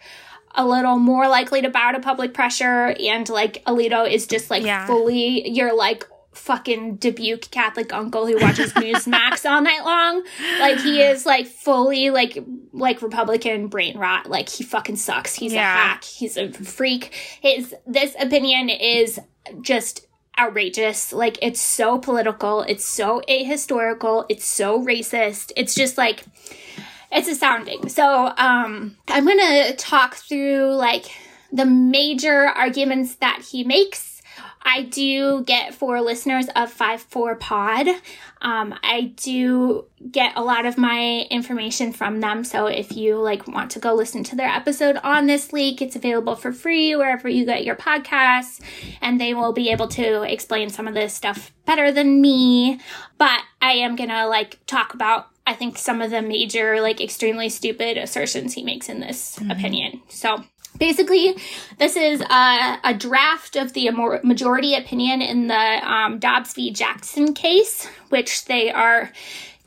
a 0.56 0.66
little 0.66 0.98
more 0.98 1.28
likely 1.28 1.62
to 1.62 1.68
bow 1.68 1.92
to 1.92 2.00
public 2.00 2.32
pressure 2.32 2.94
and 3.00 3.28
like 3.28 3.64
Alito 3.64 4.08
is 4.08 4.26
just 4.26 4.50
like 4.50 4.62
yeah. 4.62 4.86
fully 4.86 5.48
you're 5.50 5.76
like 5.76 6.06
fucking 6.32 6.96
Dubuque 6.96 7.50
Catholic 7.50 7.92
uncle 7.92 8.26
who 8.26 8.38
watches 8.40 8.72
Newsmax 8.74 9.48
all 9.48 9.62
night 9.62 9.84
long. 9.84 10.24
Like 10.58 10.78
he 10.80 11.00
is 11.00 11.24
like 11.24 11.46
fully 11.46 12.10
like 12.10 12.38
like 12.72 13.02
Republican 13.02 13.68
brain 13.68 13.96
rot. 13.96 14.28
Like 14.28 14.48
he 14.48 14.64
fucking 14.64 14.96
sucks. 14.96 15.34
He's 15.34 15.52
yeah. 15.52 15.72
a 15.72 15.88
hack. 15.88 16.04
He's 16.04 16.36
a 16.36 16.52
freak. 16.52 17.14
His 17.40 17.74
this 17.86 18.14
opinion 18.18 18.68
is 18.68 19.20
just 19.62 20.06
outrageous. 20.38 21.12
Like 21.12 21.38
it's 21.42 21.60
so 21.60 21.98
political, 21.98 22.62
it's 22.62 22.84
so 22.84 23.22
ahistorical, 23.28 24.26
it's 24.28 24.44
so 24.44 24.84
racist. 24.84 25.52
It's 25.56 25.74
just 25.74 25.98
like 25.98 26.24
it's 27.12 27.28
astounding. 27.28 27.88
So, 27.88 28.32
um 28.36 28.96
I'm 29.08 29.24
going 29.24 29.38
to 29.38 29.74
talk 29.76 30.16
through 30.16 30.74
like 30.74 31.06
the 31.52 31.64
major 31.64 32.46
arguments 32.48 33.16
that 33.16 33.46
he 33.50 33.62
makes 33.62 34.13
I 34.64 34.82
do 34.82 35.44
get 35.44 35.74
for 35.74 36.00
listeners 36.00 36.46
of 36.56 36.76
5-4 36.76 37.38
Pod. 37.38 37.88
Um, 38.40 38.74
I 38.82 39.12
do 39.16 39.86
get 40.10 40.32
a 40.36 40.42
lot 40.42 40.66
of 40.66 40.78
my 40.78 41.26
information 41.30 41.92
from 41.92 42.20
them. 42.20 42.44
So 42.44 42.66
if 42.66 42.96
you 42.96 43.16
like 43.16 43.46
want 43.46 43.70
to 43.72 43.78
go 43.78 43.94
listen 43.94 44.24
to 44.24 44.36
their 44.36 44.48
episode 44.48 44.96
on 44.98 45.26
this 45.26 45.52
leak, 45.52 45.82
it's 45.82 45.96
available 45.96 46.36
for 46.36 46.52
free 46.52 46.96
wherever 46.96 47.28
you 47.28 47.44
get 47.44 47.64
your 47.64 47.76
podcasts, 47.76 48.60
and 49.00 49.20
they 49.20 49.34
will 49.34 49.52
be 49.52 49.70
able 49.70 49.88
to 49.88 50.22
explain 50.22 50.70
some 50.70 50.88
of 50.88 50.94
this 50.94 51.14
stuff 51.14 51.52
better 51.66 51.92
than 51.92 52.20
me. 52.20 52.80
But 53.18 53.40
I 53.62 53.72
am 53.72 53.96
gonna 53.96 54.26
like 54.26 54.58
talk 54.66 54.94
about 54.94 55.28
I 55.46 55.52
think 55.52 55.76
some 55.76 56.00
of 56.00 56.10
the 56.10 56.22
major, 56.22 56.80
like 56.80 57.00
extremely 57.00 57.50
stupid 57.50 57.98
assertions 57.98 58.54
he 58.54 58.62
makes 58.62 58.88
in 58.88 59.00
this 59.00 59.36
mm-hmm. 59.36 59.50
opinion. 59.50 60.02
So 60.08 60.42
Basically, 60.78 61.36
this 61.78 61.96
is 61.96 62.20
a, 62.20 62.78
a, 62.82 62.94
draft 62.94 63.54
of 63.54 63.74
the 63.74 63.90
majority 64.24 64.74
opinion 64.74 65.22
in 65.22 65.46
the 65.46 65.54
um, 65.54 66.18
Dobbs 66.18 66.52
v. 66.54 66.72
Jackson 66.72 67.32
case, 67.32 67.86
which 68.08 68.46
they 68.46 68.70
are 68.72 69.12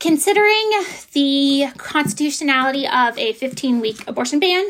considering 0.00 0.70
the 1.12 1.66
constitutionality 1.78 2.86
of 2.86 3.16
a 3.18 3.32
15 3.32 3.80
week 3.80 4.06
abortion 4.06 4.38
ban. 4.38 4.66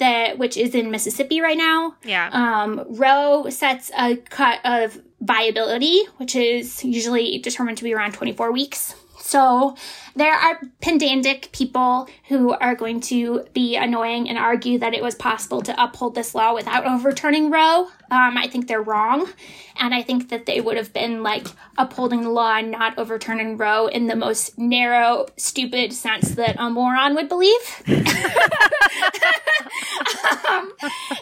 That 0.00 0.38
which 0.38 0.56
is 0.56 0.74
in 0.74 0.90
Mississippi 0.90 1.40
right 1.40 1.56
now. 1.56 1.94
Yeah. 2.04 2.28
Um, 2.32 2.84
Roe 2.88 3.48
sets 3.48 3.92
a 3.96 4.16
cut 4.16 4.58
of 4.64 5.00
viability, 5.20 6.02
which 6.16 6.34
is 6.34 6.84
usually 6.84 7.38
determined 7.38 7.78
to 7.78 7.84
be 7.84 7.94
around 7.94 8.12
24 8.12 8.50
weeks. 8.50 8.96
So 9.24 9.74
there 10.14 10.34
are 10.34 10.60
pedantic 10.82 11.50
people 11.50 12.08
who 12.28 12.52
are 12.52 12.74
going 12.74 13.00
to 13.00 13.46
be 13.54 13.74
annoying 13.74 14.28
and 14.28 14.36
argue 14.36 14.78
that 14.80 14.92
it 14.92 15.02
was 15.02 15.14
possible 15.14 15.62
to 15.62 15.82
uphold 15.82 16.14
this 16.14 16.34
law 16.34 16.52
without 16.54 16.84
overturning 16.84 17.50
Roe. 17.50 17.88
Um, 18.10 18.36
I 18.36 18.48
think 18.48 18.68
they're 18.68 18.82
wrong. 18.82 19.30
And 19.76 19.94
I 19.94 20.02
think 20.02 20.28
that 20.28 20.44
they 20.44 20.60
would 20.60 20.76
have 20.76 20.92
been 20.92 21.22
like 21.22 21.46
upholding 21.78 22.20
the 22.20 22.28
law 22.28 22.54
and 22.54 22.70
not 22.70 22.98
overturning 22.98 23.56
Roe 23.56 23.86
in 23.86 24.08
the 24.08 24.14
most 24.14 24.58
narrow, 24.58 25.24
stupid 25.38 25.94
sense 25.94 26.34
that 26.34 26.56
a 26.58 26.68
moron 26.68 27.14
would 27.14 27.30
believe. 27.30 27.82
um, 27.88 28.02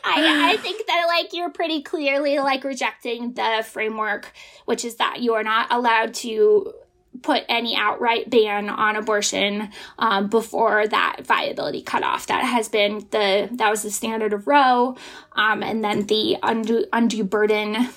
I, 0.04 0.50
I 0.50 0.59
think 0.61 0.85
that 0.88 1.04
like 1.06 1.32
you're 1.32 1.50
pretty 1.50 1.82
clearly 1.82 2.40
like 2.40 2.64
rejecting 2.64 3.35
the 3.35 3.64
framework, 3.64 4.32
which 4.64 4.85
is 4.85 4.97
that 4.97 5.21
you 5.21 5.35
are 5.35 5.44
not 5.44 5.68
allowed 5.71 6.14
to 6.14 6.75
put 7.22 7.44
any 7.48 7.76
outright 7.76 8.30
ban 8.30 8.68
on 8.68 8.96
abortion 8.96 9.70
um, 9.98 10.28
before 10.28 10.86
that 10.88 11.18
viability 11.24 11.82
cutoff. 11.82 12.26
That 12.26 12.44
has 12.44 12.68
been 12.68 13.06
the 13.10 13.48
that 13.52 13.70
was 13.70 13.82
the 13.82 13.90
standard 13.90 14.32
of 14.32 14.46
Roe, 14.46 14.96
um, 15.32 15.62
and 15.62 15.84
then 15.84 16.06
the 16.06 16.36
undue 16.42 16.86
undue 16.92 17.24
burden 17.24 17.88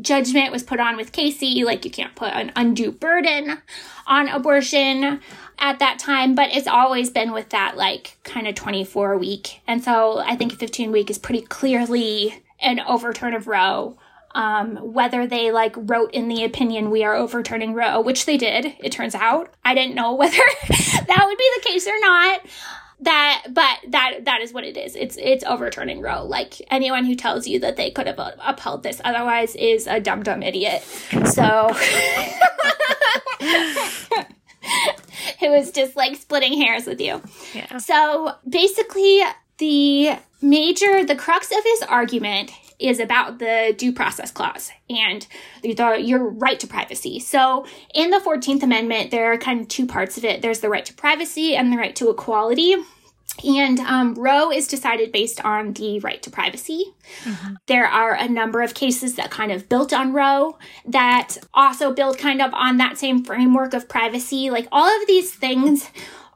judgment 0.00 0.52
was 0.52 0.62
put 0.62 0.80
on 0.80 0.96
with 0.96 1.12
Casey. 1.12 1.64
Like 1.64 1.84
you 1.84 1.90
can't 1.90 2.14
put 2.14 2.32
an 2.32 2.52
undue 2.56 2.92
burden 2.92 3.58
on 4.06 4.28
abortion 4.28 5.20
at 5.58 5.78
that 5.78 5.98
time, 5.98 6.34
but 6.34 6.50
it's 6.52 6.66
always 6.66 7.10
been 7.10 7.32
with 7.32 7.50
that 7.50 7.76
like 7.76 8.18
kind 8.24 8.48
of 8.48 8.54
24 8.54 9.16
week. 9.18 9.60
And 9.66 9.82
so 9.82 10.18
I 10.18 10.36
think 10.36 10.54
15 10.54 10.90
week 10.92 11.10
is 11.10 11.18
pretty 11.18 11.42
clearly 11.42 12.42
an 12.60 12.80
overturn 12.80 13.34
of 13.34 13.46
Roe 13.46 13.96
um, 14.34 14.76
whether 14.76 15.26
they 15.26 15.52
like 15.52 15.74
wrote 15.76 16.12
in 16.12 16.28
the 16.28 16.44
opinion 16.44 16.90
we 16.90 17.04
are 17.04 17.14
overturning 17.14 17.74
Roe, 17.74 18.00
which 18.00 18.26
they 18.26 18.36
did, 18.36 18.74
it 18.78 18.92
turns 18.92 19.14
out. 19.14 19.52
I 19.64 19.74
didn't 19.74 19.94
know 19.94 20.14
whether 20.22 20.36
that 20.36 21.24
would 21.26 21.38
be 21.38 21.50
the 21.56 21.62
case 21.62 21.86
or 21.86 21.98
not. 22.00 22.40
That, 23.00 23.46
but 23.50 23.78
that 23.88 24.26
that 24.26 24.42
is 24.42 24.52
what 24.52 24.62
it 24.62 24.76
is. 24.76 24.94
It's 24.94 25.16
it's 25.20 25.42
overturning 25.42 26.00
Roe. 26.00 26.24
Like 26.24 26.62
anyone 26.70 27.04
who 27.04 27.16
tells 27.16 27.48
you 27.48 27.58
that 27.58 27.76
they 27.76 27.90
could 27.90 28.06
have 28.06 28.20
upheld 28.40 28.84
this 28.84 29.00
otherwise 29.04 29.56
is 29.56 29.88
a 29.88 29.98
dumb 29.98 30.22
dumb 30.22 30.40
idiot. 30.42 30.82
So 31.26 31.70
it 35.40 35.50
was 35.50 35.72
just 35.72 35.96
like 35.96 36.14
splitting 36.16 36.60
hairs 36.60 36.86
with 36.86 37.00
you. 37.00 37.20
Yeah. 37.52 37.78
So 37.78 38.34
basically, 38.48 39.22
the 39.58 40.18
major, 40.40 41.04
the 41.04 41.16
crux 41.16 41.50
of 41.50 41.64
his 41.64 41.82
argument 41.82 42.52
is 42.78 43.00
about 43.00 43.38
the 43.38 43.74
due 43.76 43.92
process 43.92 44.30
clause 44.30 44.70
and 44.88 45.26
the, 45.62 45.98
your 46.00 46.28
right 46.28 46.58
to 46.60 46.66
privacy. 46.66 47.18
So 47.20 47.66
in 47.94 48.10
the 48.10 48.18
14th 48.18 48.62
Amendment, 48.62 49.10
there 49.10 49.32
are 49.32 49.38
kind 49.38 49.60
of 49.60 49.68
two 49.68 49.86
parts 49.86 50.16
of 50.16 50.24
it. 50.24 50.42
There's 50.42 50.60
the 50.60 50.68
right 50.68 50.84
to 50.84 50.94
privacy 50.94 51.56
and 51.56 51.72
the 51.72 51.76
right 51.76 51.94
to 51.96 52.10
equality. 52.10 52.76
And 53.44 53.80
um, 53.80 54.14
Roe 54.14 54.50
is 54.52 54.68
decided 54.68 55.10
based 55.10 55.42
on 55.44 55.72
the 55.72 56.00
right 56.00 56.22
to 56.22 56.30
privacy. 56.30 56.84
Mm-hmm. 57.24 57.54
There 57.66 57.86
are 57.86 58.14
a 58.14 58.28
number 58.28 58.60
of 58.60 58.74
cases 58.74 59.14
that 59.14 59.30
kind 59.30 59.50
of 59.50 59.68
built 59.68 59.92
on 59.92 60.12
Roe 60.12 60.58
that 60.86 61.38
also 61.54 61.94
build 61.94 62.18
kind 62.18 62.42
of 62.42 62.52
on 62.52 62.76
that 62.76 62.98
same 62.98 63.24
framework 63.24 63.72
of 63.72 63.88
privacy. 63.88 64.50
Like 64.50 64.68
all 64.70 64.86
of 64.86 65.06
these 65.06 65.32
things 65.32 65.90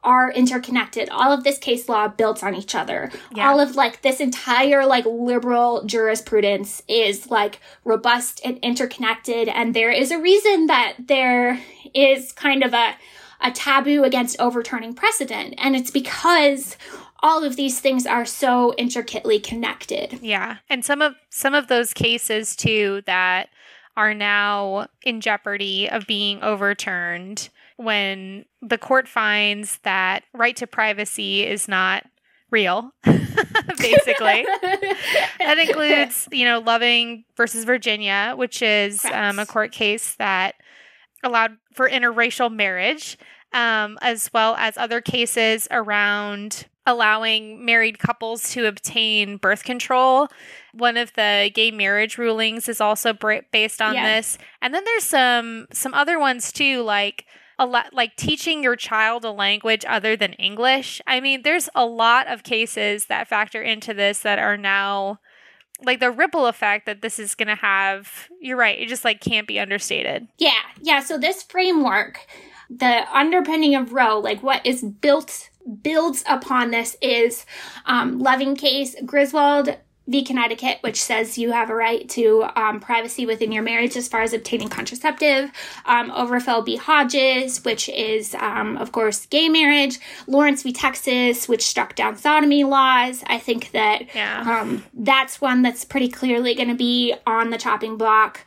are 0.06 0.30
interconnected. 0.30 1.10
All 1.10 1.32
of 1.32 1.42
this 1.42 1.58
case 1.58 1.88
law 1.88 2.06
builds 2.06 2.42
on 2.42 2.54
each 2.54 2.76
other. 2.76 3.10
Yeah. 3.34 3.50
All 3.50 3.58
of 3.58 3.74
like 3.74 4.02
this 4.02 4.20
entire 4.20 4.86
like 4.86 5.04
liberal 5.04 5.84
jurisprudence 5.84 6.80
is 6.88 7.28
like 7.28 7.60
robust 7.84 8.40
and 8.44 8.58
interconnected. 8.58 9.48
And 9.48 9.74
there 9.74 9.90
is 9.90 10.12
a 10.12 10.20
reason 10.20 10.66
that 10.66 10.94
there 10.98 11.60
is 11.92 12.30
kind 12.32 12.62
of 12.62 12.72
a, 12.72 12.94
a 13.40 13.50
taboo 13.50 14.04
against 14.04 14.40
overturning 14.40 14.94
precedent. 14.94 15.54
And 15.58 15.74
it's 15.74 15.90
because 15.90 16.76
all 17.20 17.42
of 17.42 17.56
these 17.56 17.80
things 17.80 18.06
are 18.06 18.24
so 18.24 18.74
intricately 18.78 19.40
connected. 19.40 20.20
Yeah. 20.22 20.58
And 20.70 20.84
some 20.84 21.02
of 21.02 21.16
some 21.30 21.52
of 21.52 21.66
those 21.66 21.92
cases 21.92 22.54
too 22.54 23.02
that 23.06 23.48
are 23.96 24.14
now 24.14 24.86
in 25.02 25.20
jeopardy 25.20 25.88
of 25.90 26.06
being 26.06 26.42
overturned 26.42 27.48
when 27.76 28.44
the 28.62 28.78
court 28.78 29.06
finds 29.06 29.78
that 29.82 30.24
right 30.32 30.56
to 30.56 30.66
privacy 30.66 31.44
is 31.44 31.68
not 31.68 32.04
real, 32.50 32.92
basically. 33.04 34.46
that 35.38 35.58
includes, 35.58 36.28
you 36.32 36.44
know, 36.44 36.60
Loving 36.60 37.24
versus 37.36 37.64
Virginia, 37.64 38.34
which 38.36 38.62
is 38.62 39.04
um, 39.06 39.38
a 39.38 39.46
court 39.46 39.72
case 39.72 40.14
that 40.16 40.54
allowed 41.22 41.56
for 41.74 41.88
interracial 41.88 42.54
marriage, 42.54 43.18
um, 43.52 43.98
as 44.00 44.30
well 44.32 44.54
as 44.56 44.76
other 44.76 45.00
cases 45.00 45.68
around 45.70 46.66
allowing 46.88 47.64
married 47.64 47.98
couples 47.98 48.50
to 48.52 48.66
obtain 48.66 49.36
birth 49.38 49.64
control. 49.64 50.28
One 50.72 50.96
of 50.96 51.12
the 51.14 51.50
gay 51.52 51.72
marriage 51.72 52.16
rulings 52.16 52.68
is 52.68 52.80
also 52.80 53.12
based 53.50 53.82
on 53.82 53.94
yeah. 53.94 54.16
this, 54.16 54.38
and 54.62 54.72
then 54.72 54.84
there's 54.84 55.04
some 55.04 55.66
some 55.72 55.94
other 55.94 56.18
ones 56.18 56.52
too, 56.52 56.82
like 56.82 57.26
a 57.58 57.66
lot 57.66 57.94
like 57.94 58.16
teaching 58.16 58.62
your 58.62 58.76
child 58.76 59.24
a 59.24 59.30
language 59.30 59.84
other 59.88 60.16
than 60.16 60.34
English. 60.34 61.00
I 61.06 61.20
mean, 61.20 61.42
there's 61.42 61.68
a 61.74 61.86
lot 61.86 62.26
of 62.28 62.42
cases 62.42 63.06
that 63.06 63.28
factor 63.28 63.62
into 63.62 63.94
this 63.94 64.20
that 64.20 64.38
are 64.38 64.56
now 64.56 65.20
like 65.84 66.00
the 66.00 66.10
ripple 66.10 66.46
effect 66.46 66.86
that 66.86 67.02
this 67.02 67.18
is 67.18 67.34
going 67.34 67.48
to 67.48 67.54
have. 67.54 68.28
You're 68.40 68.56
right. 68.56 68.78
It 68.78 68.88
just 68.88 69.04
like 69.04 69.20
can't 69.20 69.46
be 69.46 69.60
understated. 69.60 70.28
Yeah. 70.38 70.52
Yeah, 70.80 71.00
so 71.00 71.18
this 71.18 71.42
framework, 71.42 72.26
the 72.70 73.04
underpinning 73.12 73.74
of 73.74 73.92
Roe, 73.92 74.18
like 74.18 74.42
what 74.42 74.64
is 74.64 74.82
built 74.82 75.50
builds 75.82 76.22
upon 76.28 76.70
this 76.70 76.96
is 77.02 77.44
um, 77.86 78.18
Loving 78.18 78.54
case 78.54 78.94
Griswold 79.04 79.76
v. 80.06 80.24
Connecticut, 80.24 80.78
which 80.82 81.02
says 81.02 81.38
you 81.38 81.52
have 81.52 81.70
a 81.70 81.74
right 81.74 82.08
to 82.10 82.44
um, 82.56 82.80
privacy 82.80 83.26
within 83.26 83.52
your 83.52 83.62
marriage 83.62 83.96
as 83.96 84.08
far 84.08 84.22
as 84.22 84.32
obtaining 84.32 84.68
contraceptive. 84.68 85.50
Um, 85.84 86.10
Obergefell 86.10 86.64
v. 86.64 86.76
Hodges, 86.76 87.64
which 87.64 87.88
is, 87.88 88.34
um, 88.36 88.76
of 88.76 88.92
course, 88.92 89.26
gay 89.26 89.48
marriage. 89.48 89.98
Lawrence 90.26 90.62
v. 90.62 90.72
Texas, 90.72 91.48
which 91.48 91.66
struck 91.66 91.94
down 91.94 92.16
sodomy 92.16 92.64
laws. 92.64 93.22
I 93.26 93.38
think 93.38 93.72
that 93.72 94.14
yeah. 94.14 94.60
Um, 94.60 94.84
that's 94.94 95.40
one 95.40 95.62
that's 95.62 95.84
pretty 95.84 96.08
clearly 96.08 96.54
going 96.54 96.68
to 96.68 96.74
be 96.74 97.14
on 97.26 97.50
the 97.50 97.58
chopping 97.58 97.96
block. 97.96 98.40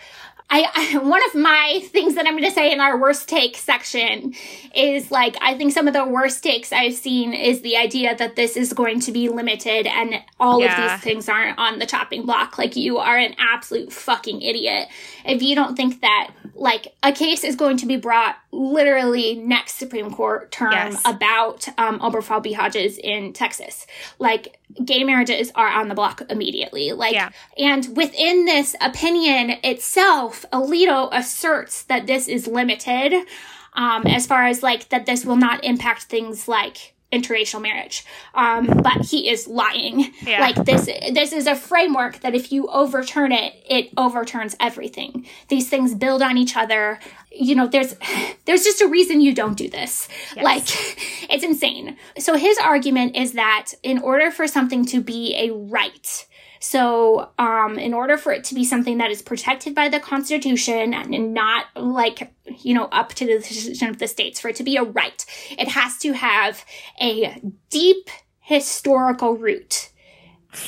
I, 0.51 0.67
I, 0.73 0.97
one 0.97 1.21
of 1.27 1.35
my 1.35 1.81
things 1.85 2.15
that 2.15 2.25
I'm 2.25 2.33
going 2.33 2.43
to 2.43 2.51
say 2.51 2.71
in 2.71 2.79
our 2.79 2.97
worst 2.97 3.29
take 3.29 3.55
section 3.55 4.33
is 4.75 5.11
like 5.11 5.37
I 5.41 5.55
think 5.55 5.73
some 5.73 5.87
of 5.87 5.93
the 5.93 6.05
worst 6.05 6.43
takes 6.43 6.73
I've 6.73 6.95
seen 6.95 7.33
is 7.33 7.61
the 7.61 7.77
idea 7.77 8.15
that 8.15 8.35
this 8.35 8.57
is 8.57 8.73
going 8.73 8.99
to 9.01 9.11
be 9.11 9.29
limited 9.29 9.85
and 9.85 10.21
all 10.39 10.59
yeah. 10.59 10.95
of 10.95 11.01
these 11.01 11.03
things 11.03 11.29
aren't 11.29 11.59
on 11.59 11.77
the 11.79 11.85
chopping 11.85 12.25
block. 12.25 12.57
Like 12.57 12.75
you 12.75 12.97
are 12.97 13.17
an 13.17 13.35
absolute 13.37 13.93
fucking 13.93 14.41
idiot 14.41 14.87
if 15.25 15.43
you 15.43 15.55
don't 15.55 15.75
think 15.75 16.01
that 16.01 16.31
like 16.55 16.93
a 17.03 17.11
case 17.11 17.43
is 17.43 17.55
going 17.55 17.77
to 17.77 17.85
be 17.85 17.95
brought 17.95 18.37
literally 18.51 19.35
next 19.35 19.75
Supreme 19.75 20.11
Court 20.11 20.51
term 20.51 20.71
yes. 20.71 21.01
about 21.05 21.67
um, 21.77 21.99
Obergefell 21.99 22.43
v. 22.43 22.53
Hodges 22.53 22.97
in 22.97 23.33
Texas. 23.33 23.85
Like 24.17 24.59
gay 24.83 25.03
marriages 25.03 25.51
are 25.55 25.67
on 25.67 25.87
the 25.87 25.95
block 25.95 26.21
immediately. 26.29 26.91
Like, 26.91 27.13
yeah. 27.13 27.29
and 27.57 27.95
within 27.95 28.45
this 28.45 28.75
opinion 28.81 29.57
itself, 29.63 30.45
Alito 30.51 31.09
asserts 31.11 31.83
that 31.83 32.07
this 32.07 32.27
is 32.27 32.47
limited, 32.47 33.13
um, 33.73 34.05
as 34.07 34.25
far 34.25 34.45
as 34.45 34.63
like 34.63 34.89
that 34.89 35.05
this 35.05 35.25
will 35.25 35.37
not 35.37 35.63
impact 35.63 36.03
things 36.03 36.47
like 36.47 36.95
interracial 37.11 37.61
marriage. 37.61 38.05
Um, 38.33 38.67
but 38.67 39.05
he 39.05 39.29
is 39.29 39.47
lying. 39.47 40.13
Yeah. 40.21 40.41
Like 40.41 40.55
this, 40.65 40.85
this 40.85 41.33
is 41.33 41.47
a 41.47 41.55
framework 41.55 42.19
that 42.21 42.35
if 42.35 42.51
you 42.51 42.67
overturn 42.67 43.31
it, 43.31 43.53
it 43.67 43.89
overturns 43.97 44.55
everything. 44.59 45.25
These 45.47 45.69
things 45.69 45.95
build 45.95 46.21
on 46.21 46.37
each 46.37 46.55
other. 46.55 46.99
You 47.31 47.55
know, 47.55 47.67
there's, 47.67 47.95
there's 48.45 48.63
just 48.63 48.81
a 48.81 48.87
reason 48.87 49.21
you 49.21 49.33
don't 49.33 49.57
do 49.57 49.69
this. 49.69 50.07
Yes. 50.35 50.45
Like, 50.45 50.63
it's 51.31 51.43
insane. 51.43 51.97
So 52.17 52.35
his 52.35 52.57
argument 52.59 53.15
is 53.15 53.33
that 53.33 53.71
in 53.83 53.99
order 53.99 54.31
for 54.31 54.47
something 54.47 54.85
to 54.87 55.01
be 55.01 55.35
a 55.35 55.51
right, 55.51 56.27
so, 56.59 57.31
um, 57.39 57.79
in 57.79 57.93
order 57.93 58.17
for 58.17 58.31
it 58.31 58.43
to 58.45 58.55
be 58.55 58.65
something 58.65 58.97
that 58.97 59.11
is 59.11 59.21
protected 59.21 59.73
by 59.73 59.87
the 59.87 59.99
Constitution 59.99 60.93
and 60.93 61.33
not 61.33 61.65
like, 61.75 62.33
you 62.59 62.73
know, 62.73 62.85
up 62.85 63.13
to 63.15 63.25
the 63.25 63.39
decision 63.39 63.89
of 63.89 63.99
the 63.99 64.07
states, 64.07 64.39
for 64.39 64.49
it 64.49 64.57
to 64.57 64.63
be 64.63 64.75
a 64.75 64.83
right, 64.83 65.25
it 65.51 65.69
has 65.69 65.97
to 65.99 66.13
have 66.13 66.65
a 67.01 67.41
deep 67.69 68.09
historical 68.39 69.37
root. 69.37 69.89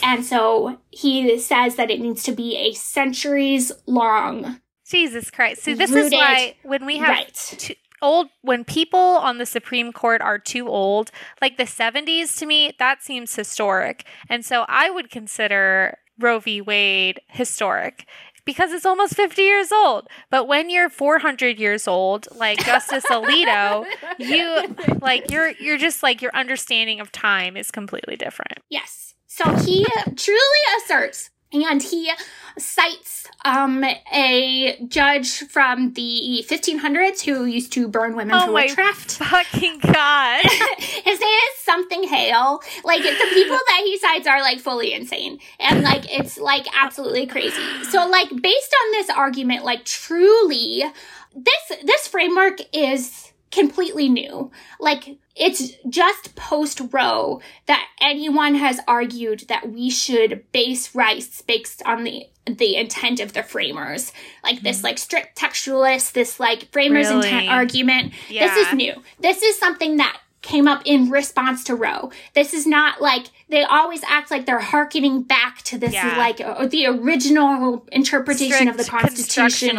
And 0.04 0.24
so 0.24 0.80
he 0.92 1.40
says 1.40 1.76
that 1.76 1.90
it 1.90 2.00
needs 2.00 2.24
to 2.24 2.32
be 2.32 2.56
a 2.56 2.74
centuries 2.74 3.72
long. 3.86 4.62
Jesus 4.88 5.32
Christ. 5.32 5.64
See, 5.64 5.74
this 5.74 5.92
is 5.92 6.12
why 6.12 6.56
when 6.64 6.86
we 6.86 6.98
have 6.98 7.10
right. 7.10 7.34
two, 7.34 7.74
old 8.02 8.28
when 8.42 8.64
people 8.64 9.00
on 9.00 9.38
the 9.38 9.46
Supreme 9.46 9.92
Court 9.92 10.22
are 10.22 10.40
too 10.40 10.68
old, 10.68 11.12
like 11.42 11.58
the 11.58 11.64
70s 11.64 12.38
to 12.40 12.46
me, 12.46 12.74
that 12.80 13.04
seems 13.04 13.36
historic. 13.36 14.06
And 14.30 14.46
so 14.46 14.66
I 14.68 14.90
would 14.90 15.10
consider 15.10 15.98
Roe 16.20 16.40
v. 16.40 16.62
Wade 16.62 17.20
historic 17.28 18.06
because 18.46 18.72
it's 18.72 18.86
almost 18.86 19.16
50 19.16 19.42
years 19.42 19.72
old. 19.72 20.08
But 20.30 20.48
when 20.48 20.70
you're 20.70 20.90
400 20.90 21.60
years 21.60 21.88
old, 21.88 22.28
like 22.36 22.64
Justice 22.66 23.06
Alito, 23.06 23.86
you 24.20 24.76
like 25.02 25.32
you're 25.32 25.50
you're 25.52 25.78
just 25.78 26.04
like 26.04 26.22
your 26.22 26.32
understanding 26.36 27.00
of 27.00 27.12
time 27.12 27.58
is 27.58 27.72
completely 27.72 28.16
different. 28.16 28.60
Yes. 28.70 29.16
So 29.28 29.46
he 29.56 29.86
truly 30.16 30.62
asserts 30.78 31.31
and 31.54 31.82
he 31.82 32.12
cites 32.58 33.28
um, 33.44 33.84
a 34.14 34.78
judge 34.88 35.40
from 35.48 35.94
the 35.94 36.46
1500s 36.48 37.22
who 37.22 37.46
used 37.46 37.74
to 37.74 37.88
burn 37.88 38.16
women 38.16 38.36
Oh 38.38 38.54
witchcraft. 38.54 39.18
Fucking 39.18 39.80
god. 39.80 40.44
His 40.78 41.20
name 41.20 41.30
is 41.30 41.64
something 41.64 42.04
Hale. 42.04 42.62
Like 42.84 43.04
the 43.04 43.28
people 43.34 43.58
that 43.68 43.82
he 43.84 43.98
cites 43.98 44.28
are 44.28 44.42
like 44.42 44.60
fully 44.60 44.94
insane. 44.94 45.40
And 45.60 45.84
like 45.84 46.12
it's 46.12 46.38
like 46.38 46.66
absolutely 46.80 47.28
crazy. 47.28 47.62
So 47.90 48.08
like 48.08 48.30
based 48.30 48.76
on 48.86 48.92
this 48.92 49.10
argument, 49.10 49.66
like 49.66 49.86
truly 49.86 50.84
this 51.36 51.80
this 51.84 52.08
framework 52.08 52.60
is 52.74 53.32
completely 53.52 54.10
new. 54.10 54.52
Like 54.80 55.18
it's 55.36 55.72
just 55.88 56.36
post 56.36 56.82
Roe 56.92 57.42
that 57.68 57.88
anyone 58.02 58.56
has 58.56 58.80
argued 58.88 59.46
that 59.48 59.72
we 59.72 59.90
should 59.90 60.44
base 60.52 60.94
rights 60.94 61.42
based 61.42 61.82
on 61.86 62.04
the 62.04 62.28
the 62.46 62.76
intent 62.76 63.20
of 63.20 63.34
the 63.34 63.44
framers. 63.44 64.12
Like 64.44 64.62
this 64.62 64.78
mm-hmm. 64.78 64.88
like 64.88 64.98
strict 64.98 65.38
textualist, 65.38 66.14
this 66.14 66.40
like 66.40 66.72
framers 66.72 67.08
Really? 67.08 67.28
intent 67.28 67.50
argument. 67.50 68.14
This 68.30 68.68
is 68.68 68.74
new. 68.74 68.96
This 69.20 69.42
is 69.42 69.58
something 69.58 69.98
that 69.98 70.20
came 70.42 70.68
up 70.68 70.82
in 70.86 71.10
response 71.10 71.64
to 71.66 71.76
Roe. 71.76 72.12
This 72.34 72.54
is 72.54 72.66
not 72.66 73.02
like 73.02 73.28
they 73.50 73.64
always 73.64 74.02
act 74.08 74.32
like 74.32 74.46
they're 74.46 74.60
hearkening 74.60 75.22
back 75.24 75.62
to 75.64 75.78
this 75.78 75.94
Yeah. 75.94 76.18
like 76.18 76.42
uh, 76.42 76.66
the 76.68 76.88
original 76.88 77.86
interpretation 77.92 78.68
of 78.68 78.78
the 78.78 78.84
Strict 78.84 79.06
Constitution. 79.06 79.78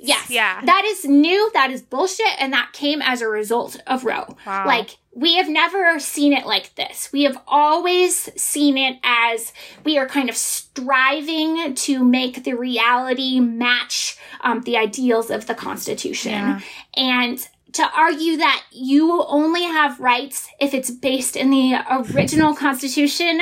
Yes. 0.00 0.30
Yeah. 0.30 0.60
That 0.64 0.84
is 0.84 1.04
new. 1.04 1.50
That 1.54 1.70
is 1.70 1.82
bullshit. 1.82 2.26
And 2.38 2.52
that 2.52 2.72
came 2.72 3.02
as 3.02 3.22
a 3.22 3.28
result 3.28 3.80
of 3.86 4.04
Roe. 4.04 4.36
Wow. 4.46 4.66
Like, 4.66 4.98
we 5.16 5.36
have 5.36 5.48
never 5.48 5.98
seen 6.00 6.32
it 6.32 6.44
like 6.44 6.74
this. 6.74 7.10
We 7.12 7.22
have 7.22 7.40
always 7.46 8.30
seen 8.40 8.76
it 8.76 8.98
as 9.04 9.52
we 9.84 9.96
are 9.96 10.06
kind 10.08 10.28
of 10.28 10.36
striving 10.36 11.74
to 11.74 12.04
make 12.04 12.44
the 12.44 12.54
reality 12.54 13.40
match 13.40 14.16
um, 14.42 14.62
the 14.62 14.76
ideals 14.76 15.30
of 15.30 15.46
the 15.46 15.54
Constitution. 15.54 16.32
Yeah. 16.32 16.60
And 16.96 17.48
to 17.74 17.90
argue 17.94 18.36
that 18.38 18.64
you 18.70 19.24
only 19.24 19.64
have 19.64 20.00
rights 20.00 20.48
if 20.60 20.74
it's 20.74 20.90
based 20.90 21.36
in 21.36 21.50
the 21.50 21.74
original 21.90 22.54
Constitution, 22.56 23.40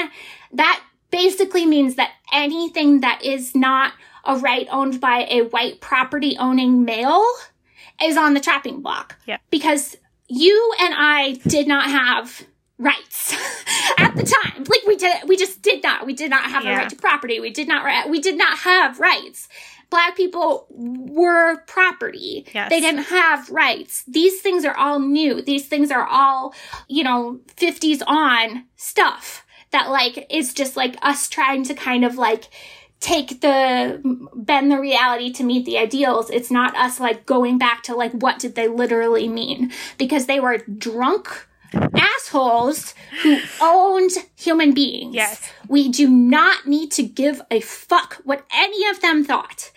that 0.52 0.82
basically 1.10 1.66
means 1.66 1.94
that 1.96 2.12
anything 2.32 3.00
that 3.00 3.22
is 3.22 3.54
not 3.54 3.92
a 4.24 4.36
right 4.38 4.66
owned 4.70 5.00
by 5.00 5.26
a 5.30 5.42
white 5.42 5.80
property 5.80 6.36
owning 6.38 6.84
male 6.84 7.24
is 8.02 8.16
on 8.16 8.34
the 8.34 8.40
chopping 8.40 8.80
block. 8.80 9.16
Yeah. 9.26 9.38
Because 9.50 9.96
you 10.28 10.74
and 10.80 10.94
I 10.96 11.32
did 11.46 11.68
not 11.68 11.90
have 11.90 12.46
rights 12.78 13.32
at 13.98 14.16
the 14.16 14.22
time. 14.22 14.64
Like 14.64 14.82
we 14.86 14.96
did, 14.96 15.28
we 15.28 15.36
just 15.36 15.60
did 15.62 15.82
not. 15.82 16.06
We 16.06 16.14
did 16.14 16.30
not 16.30 16.44
have 16.44 16.64
a 16.64 16.70
right 16.70 16.88
to 16.88 16.96
property. 16.96 17.38
We 17.38 17.50
did 17.50 17.68
not. 17.68 18.08
We 18.08 18.20
did 18.20 18.38
not 18.38 18.58
have 18.58 18.98
rights. 18.98 19.48
Black 19.92 20.16
people 20.16 20.66
were 20.70 21.58
property. 21.66 22.46
Yes. 22.54 22.70
They 22.70 22.80
didn't 22.80 23.04
have 23.04 23.50
rights. 23.50 24.04
These 24.08 24.40
things 24.40 24.64
are 24.64 24.74
all 24.74 24.98
new. 24.98 25.42
These 25.42 25.68
things 25.68 25.90
are 25.90 26.06
all, 26.06 26.54
you 26.88 27.04
know, 27.04 27.40
50s 27.58 28.02
on 28.06 28.64
stuff 28.74 29.44
that 29.70 29.90
like 29.90 30.26
is 30.30 30.54
just 30.54 30.78
like 30.78 30.96
us 31.02 31.28
trying 31.28 31.62
to 31.64 31.74
kind 31.74 32.06
of 32.06 32.16
like 32.16 32.44
take 33.00 33.42
the 33.42 34.00
bend 34.34 34.72
the 34.72 34.80
reality 34.80 35.30
to 35.32 35.44
meet 35.44 35.66
the 35.66 35.76
ideals. 35.76 36.30
It's 36.30 36.50
not 36.50 36.74
us 36.74 36.98
like 36.98 37.26
going 37.26 37.58
back 37.58 37.82
to 37.82 37.94
like 37.94 38.12
what 38.12 38.38
did 38.38 38.54
they 38.54 38.68
literally 38.68 39.28
mean 39.28 39.72
because 39.98 40.24
they 40.24 40.40
were 40.40 40.58
drunk 40.58 41.48
assholes 41.74 42.94
who 43.22 43.38
owned 43.60 44.12
human 44.36 44.72
beings. 44.72 45.14
Yes. 45.14 45.50
We 45.68 45.88
do 45.88 46.08
not 46.08 46.66
need 46.66 46.90
to 46.92 47.02
give 47.02 47.42
a 47.50 47.60
fuck 47.60 48.20
what 48.24 48.44
any 48.52 48.88
of 48.88 49.00
them 49.00 49.24
thought. 49.24 49.70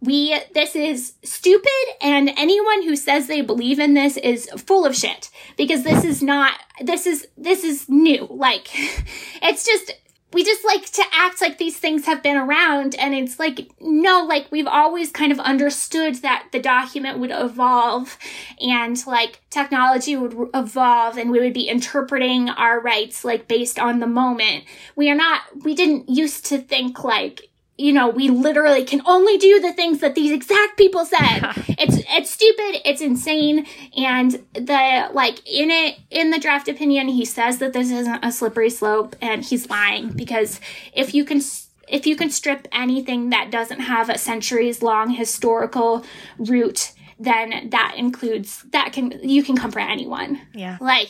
We, 0.00 0.36
this 0.52 0.74
is 0.74 1.14
stupid 1.22 1.70
and 2.00 2.30
anyone 2.36 2.82
who 2.82 2.96
says 2.96 3.28
they 3.28 3.40
believe 3.40 3.78
in 3.78 3.94
this 3.94 4.16
is 4.16 4.50
full 4.56 4.84
of 4.84 4.96
shit 4.96 5.30
because 5.56 5.84
this 5.84 6.04
is 6.04 6.22
not, 6.22 6.54
this 6.80 7.06
is, 7.06 7.28
this 7.36 7.62
is 7.62 7.88
new. 7.88 8.26
Like, 8.28 8.68
it's 9.42 9.64
just, 9.64 9.92
we 10.32 10.44
just 10.44 10.64
like 10.64 10.90
to 10.90 11.02
act 11.12 11.40
like 11.40 11.58
these 11.58 11.78
things 11.78 12.06
have 12.06 12.22
been 12.22 12.36
around 12.36 12.94
and 12.94 13.14
it's 13.14 13.38
like 13.38 13.70
no 13.80 14.24
like 14.24 14.46
we've 14.50 14.66
always 14.66 15.10
kind 15.10 15.32
of 15.32 15.38
understood 15.40 16.16
that 16.16 16.48
the 16.52 16.58
document 16.58 17.18
would 17.18 17.30
evolve 17.30 18.18
and 18.60 19.06
like 19.06 19.40
technology 19.50 20.16
would 20.16 20.48
evolve 20.54 21.16
and 21.16 21.30
we 21.30 21.40
would 21.40 21.52
be 21.52 21.68
interpreting 21.68 22.48
our 22.48 22.80
rights 22.80 23.24
like 23.24 23.48
based 23.48 23.78
on 23.78 24.00
the 24.00 24.06
moment. 24.06 24.64
We 24.96 25.10
are 25.10 25.14
not 25.14 25.42
we 25.64 25.74
didn't 25.74 26.08
used 26.08 26.46
to 26.46 26.58
think 26.58 27.04
like 27.04 27.51
you 27.82 27.92
know 27.92 28.08
we 28.08 28.28
literally 28.28 28.84
can 28.84 29.02
only 29.06 29.36
do 29.38 29.60
the 29.60 29.72
things 29.72 29.98
that 30.00 30.14
these 30.14 30.30
exact 30.30 30.76
people 30.76 31.04
said 31.04 31.38
it's 31.82 31.96
it's 32.16 32.30
stupid 32.30 32.80
it's 32.88 33.00
insane 33.00 33.66
and 33.96 34.30
the 34.54 35.08
like 35.12 35.36
in 35.48 35.68
it 35.70 35.98
in 36.10 36.30
the 36.30 36.38
draft 36.38 36.68
opinion 36.68 37.08
he 37.08 37.24
says 37.24 37.58
that 37.58 37.72
this 37.72 37.90
isn't 37.90 38.24
a 38.24 38.30
slippery 38.30 38.70
slope 38.70 39.16
and 39.20 39.44
he's 39.44 39.68
lying 39.68 40.10
because 40.10 40.60
if 40.94 41.12
you 41.14 41.24
can 41.24 41.40
if 41.88 42.06
you 42.06 42.14
can 42.16 42.30
strip 42.30 42.68
anything 42.72 43.30
that 43.30 43.50
doesn't 43.50 43.80
have 43.80 44.08
a 44.08 44.16
centuries 44.16 44.82
long 44.82 45.10
historical 45.10 46.04
root 46.38 46.92
then 47.18 47.68
that 47.70 47.94
includes 47.96 48.62
that 48.72 48.92
can 48.92 49.10
you 49.22 49.42
can 49.42 49.56
come 49.56 49.70
for 49.72 49.80
anyone 49.80 50.40
Yeah. 50.54 50.78
like 50.80 51.08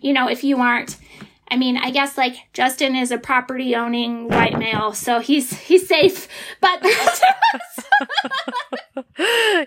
you 0.00 0.12
know 0.12 0.28
if 0.28 0.42
you 0.44 0.58
aren't 0.60 0.96
I 1.48 1.56
mean, 1.56 1.76
I 1.76 1.90
guess 1.90 2.16
like 2.18 2.34
Justin 2.52 2.96
is 2.96 3.10
a 3.10 3.18
property 3.18 3.74
owning 3.76 4.28
white 4.28 4.58
male, 4.58 4.92
so 4.92 5.20
he's 5.20 5.58
he's 5.60 5.88
safe. 5.88 6.28
But 6.60 6.82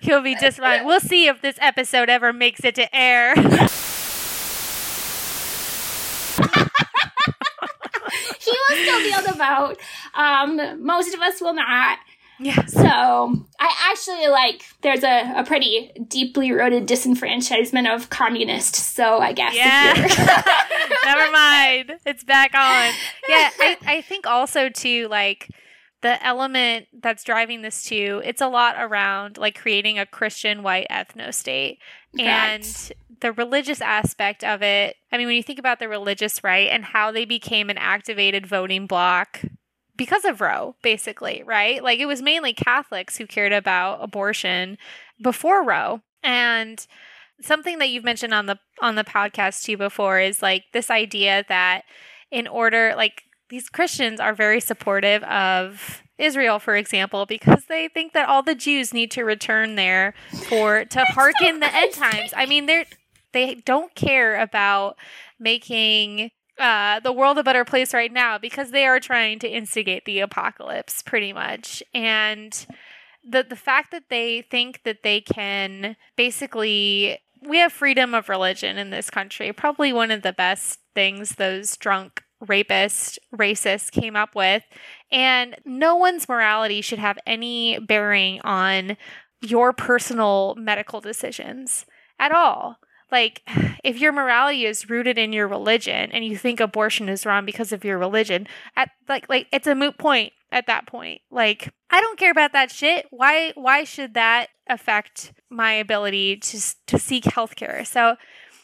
He'll 0.02 0.22
be 0.22 0.36
just 0.36 0.60
fine. 0.60 0.86
We'll 0.86 1.00
see 1.00 1.28
if 1.28 1.42
this 1.42 1.58
episode 1.62 2.10
ever 2.10 2.34
makes 2.34 2.64
it 2.64 2.76
to 2.76 2.96
air. 2.96 3.34
he 3.36 3.42
will 8.52 8.78
still 8.84 9.00
be 9.00 9.14
able 9.14 9.24
to 9.24 9.34
vote. 9.38 9.78
Um, 10.16 10.86
most 10.86 11.14
of 11.14 11.22
us 11.22 11.40
will 11.42 11.54
not. 11.54 12.00
Yeah. 12.40 12.66
So 12.66 13.48
I 13.60 13.90
actually 13.92 14.28
like 14.28 14.64
there's 14.82 15.04
a, 15.04 15.34
a 15.36 15.44
pretty 15.44 15.92
deeply 16.08 16.52
rooted 16.52 16.88
disenfranchisement 16.88 17.94
of 17.94 18.10
communists. 18.10 18.82
So 18.82 19.20
I 19.20 19.34
guess 19.34 19.56
Yeah. 19.56 19.94
Never 21.06 21.32
mind. 21.32 21.94
It's 22.06 22.24
back 22.24 22.54
on. 22.54 22.94
Yeah, 23.28 23.50
I, 23.60 23.78
I 23.86 24.02
think 24.02 24.26
also 24.26 24.70
too, 24.70 25.08
like 25.10 25.50
the 26.02 26.24
element 26.26 26.88
that's 27.02 27.24
driving 27.24 27.62
this 27.62 27.84
too, 27.84 28.22
it's 28.24 28.42
a 28.42 28.48
lot 28.48 28.76
around 28.78 29.38
like 29.38 29.60
creating 29.60 30.00
a 30.00 30.06
Christian 30.06 30.64
white 30.64 30.88
ethno 30.90 31.34
state. 31.34 31.80
And 32.18 32.64
the 33.22 33.34
religious 33.34 33.82
aspect 33.82 34.44
of 34.44 34.64
it, 34.64 34.96
I 35.12 35.18
mean, 35.18 35.28
when 35.28 35.36
you 35.36 35.44
think 35.44 35.60
about 35.60 35.80
the 35.80 35.90
religious 35.90 36.44
right 36.44 36.70
and 36.70 36.86
how 36.86 37.12
they 37.12 37.26
became 37.26 37.70
an 37.70 37.78
activated 37.78 38.48
voting 38.48 38.88
bloc 38.88 39.42
because 40.00 40.24
of 40.24 40.40
Roe, 40.40 40.76
basically, 40.82 41.44
right? 41.46 41.84
Like 41.84 42.00
it 42.00 42.06
was 42.06 42.22
mainly 42.22 42.54
Catholics 42.54 43.18
who 43.18 43.28
cared 43.28 43.52
about 43.52 44.02
abortion 44.02 44.78
before 45.22 45.62
Roe. 45.62 46.02
And 46.24 46.88
something 47.42 47.80
that 47.80 47.90
you've 47.90 48.06
mentioned 48.06 48.34
on 48.34 48.46
the 48.46 48.58
on 48.82 48.96
the 48.96 49.04
podcast 49.04 49.64
too 49.64 49.76
before 49.76 50.20
is 50.20 50.42
like 50.42 50.64
this 50.72 50.90
idea 50.90 51.44
that 51.50 51.84
in 52.32 52.48
order 52.48 52.94
like 52.96 53.24
these 53.50 53.68
Christians 53.68 54.22
are 54.22 54.34
very 54.34 54.62
supportive 54.62 55.22
of 55.24 56.02
Israel, 56.18 56.60
for 56.60 56.78
example, 56.78 57.26
because 57.26 57.66
they 57.68 57.90
think 57.90 58.14
that 58.14 58.30
all 58.30 58.42
the 58.42 58.56
Jews 58.56 58.94
need 58.94 59.12
to 59.12 59.24
return 59.24 59.76
there 59.76 60.14
for 60.48 60.86
to 60.92 61.04
hearken 61.10 61.60
the 61.60 61.76
end 61.76 61.94
times. 61.94 62.34
I 62.36 62.46
mean, 62.46 62.68
they're 62.68 62.86
they 63.34 63.56
don't 63.56 63.94
care 63.96 64.40
about 64.40 64.96
making 65.40 66.32
uh, 66.60 67.00
the 67.00 67.14
world 67.14 67.38
a 67.38 67.44
better 67.44 67.66
place 67.66 67.94
right 67.94 68.12
now 68.12 68.38
because 68.38 68.72
they 68.72 68.86
are 68.86 69.00
trying 69.00 69.40
to 69.40 69.48
instigate 69.48 70.06
the 70.06 70.20
apocalypse, 70.20 71.02
pretty 71.02 71.34
much. 71.34 71.82
And 71.94 72.66
the 73.24 73.44
the 73.44 73.56
fact 73.56 73.92
that 73.92 74.10
they 74.10 74.42
think 74.42 74.84
that 74.84 75.04
they 75.04 75.22
can 75.22 75.96
basically 76.16 77.20
we 77.42 77.60
have 77.60 77.72
freedom 77.72 78.14
of 78.14 78.30
religion 78.30 78.78
in 78.78 78.90
this 78.90 79.10
country. 79.10 79.54
Probably 79.54 79.94
one 79.94 80.12
of 80.12 80.22
the 80.22 80.34
best 80.34 80.80
things 80.94 81.36
those 81.36 81.78
drunk 81.78 82.24
rapist 82.48 83.20
racists 83.36 83.92
came 83.92 84.16
up 84.16 84.36
with. 84.36 84.64
And 85.12 85.56
no 85.66 85.96
one's 85.96 86.28
morality 86.28 86.82
should 86.82 87.00
have 87.00 87.18
any 87.26 87.80
bearing 87.80 88.42
on 88.42 88.98
your 89.42 89.74
personal 89.74 90.56
medical 90.58 91.02
decisions 91.02 91.86
at 92.18 92.32
all. 92.32 92.78
Like 93.12 93.42
if 93.84 94.00
your 94.00 94.12
morality 94.12 94.66
is 94.66 94.90
rooted 94.90 95.18
in 95.18 95.34
your 95.34 95.48
religion 95.48 96.12
and 96.12 96.26
you 96.26 96.38
think 96.38 96.60
abortion 96.60 97.10
is 97.10 97.26
wrong 97.26 97.46
because 97.46 97.72
of 97.72 97.84
your 97.84 97.98
religion, 97.98 98.48
at 98.76 98.92
like 99.08 99.28
like 99.30 99.48
it's 99.52 99.68
a 99.68 99.76
moot 99.76 99.98
point 99.98 100.34
at 100.52 100.68
that 100.68 100.88
point. 100.88 101.22
Like 101.32 101.74
I 101.90 102.02
don't 102.02 102.20
care 102.20 102.32
about 102.32 102.54
that 102.54 102.72
shit. 102.72 103.08
Why 103.10 103.54
why 103.56 103.84
should 103.84 104.14
that 104.14 104.48
affect 104.68 105.34
my 105.50 105.74
ability 105.74 106.38
to 106.38 106.62
to 106.88 107.00
seek 107.00 107.24
healthcare? 107.26 107.86
So 107.86 108.16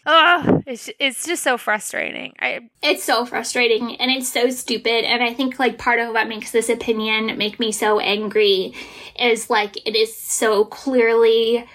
Oh, 0.08 0.62
it's 0.68 0.90
it's 1.00 1.26
just 1.26 1.42
so 1.42 1.58
frustrating. 1.58 2.34
I 2.40 2.70
it's 2.84 3.04
so 3.04 3.26
frustrating 3.26 3.96
and 3.96 4.12
it's 4.12 4.32
so 4.32 4.52
stupid. 4.52 5.04
And 5.04 5.24
I 5.24 5.34
think 5.34 5.58
like 5.58 5.80
part 5.80 6.00
of 6.00 6.14
what 6.14 6.28
makes 6.28 6.52
this 6.52 6.70
opinion 6.70 7.36
make 7.40 7.60
me 7.60 7.72
so 7.72 8.00
angry 8.00 8.76
is 9.20 9.50
like 9.50 9.78
it 9.88 9.96
is 9.96 10.16
so 10.16 10.66
clearly 10.66 11.66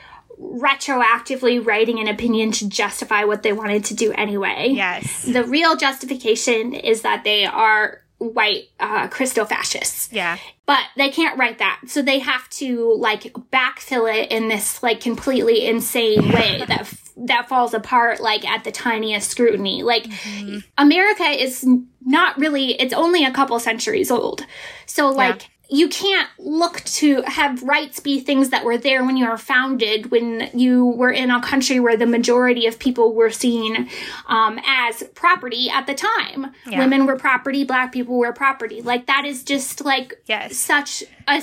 retroactively 0.41 1.65
writing 1.65 2.01
an 2.01 2.09
opinion 2.09 2.51
to 2.53 2.69
justify 2.69 3.25
what 3.25 3.43
they 3.43 3.53
wanted 3.53 3.85
to 3.87 3.95
do 3.95 4.13
anyway. 4.13 4.71
Yes. 4.71 5.25
The 5.25 5.45
real 5.45 5.77
justification 5.77 6.75
is 6.75 7.03
that 7.03 7.25
they 7.25 7.45
are 7.45 8.01
white 8.19 8.69
uh, 8.79 9.09
Christo 9.09 9.45
fascists. 9.45 10.11
Yeah. 10.13 10.39
But 10.67 10.85
they 10.97 11.11
can't 11.11 11.39
write 11.39 11.59
that. 11.59 11.81
So 11.87 12.03
they 12.03 12.21
have 12.21 12.49
to 12.51 12.95
like 12.95 13.33
backfill 13.53 14.13
it 14.13 14.31
in 14.31 14.49
this 14.49 14.83
like 14.83 15.01
completely 15.01 15.67
insane 15.67 16.29
way 16.31 16.63
that 16.69 16.93
that 17.17 17.49
falls 17.49 17.75
apart 17.75 18.21
like 18.21 18.49
at 18.49 18.65
the 18.65 18.73
tiniest 18.73 19.31
scrutiny. 19.31 19.83
Like 19.83 20.05
mm-hmm. 20.05 20.59
America 20.79 21.25
is 21.25 21.67
not 22.03 22.39
really 22.39 22.73
it's 22.81 22.95
only 22.95 23.25
a 23.25 23.33
couple 23.33 23.59
centuries 23.59 24.11
old. 24.11 24.47
So 24.87 25.11
like 25.11 25.43
yeah 25.43 25.49
you 25.71 25.89
can't 25.89 26.29
look 26.39 26.83
to 26.85 27.23
have 27.23 27.63
rights 27.63 28.01
be 28.01 28.19
things 28.19 28.51
that 28.51 28.65
were 28.65 28.77
there 28.77 29.05
when 29.05 29.17
you 29.17 29.29
were 29.29 29.39
founded, 29.39 30.11
when 30.11 30.51
you 30.53 30.85
were 30.85 31.13
in 31.13 31.31
a 31.31 31.41
country 31.41 31.79
where 31.79 31.97
the 31.97 32.07
majority 32.07 32.67
of 32.67 32.79
people 32.79 33.15
were 33.15 33.31
seen 33.31 33.89
um, 34.27 34.59
as 34.67 35.05
property 35.15 35.71
at 35.71 35.87
the 35.87 35.95
time. 35.95 36.53
Yeah. 36.67 36.81
Women 36.81 37.07
were 37.07 37.17
property, 37.17 37.63
black 37.63 37.93
people 37.93 38.19
were 38.19 38.33
property. 38.33 38.83
Like 38.83 39.07
that 39.07 39.25
is 39.25 39.45
just 39.45 39.85
like 39.85 40.15
yes. 40.27 40.57
such 40.57 41.05
a 41.29 41.41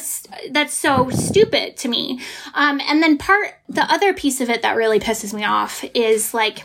that's 0.52 0.74
so 0.74 1.10
stupid 1.10 1.78
to 1.78 1.88
me. 1.88 2.20
Um, 2.54 2.82
and 2.86 3.02
then 3.02 3.18
part 3.18 3.54
the 3.70 3.90
other 3.90 4.14
piece 4.14 4.42
of 4.42 4.50
it 4.50 4.62
that 4.62 4.76
really 4.76 5.00
pisses 5.00 5.34
me 5.34 5.46
off 5.46 5.86
is 5.94 6.34
like 6.34 6.64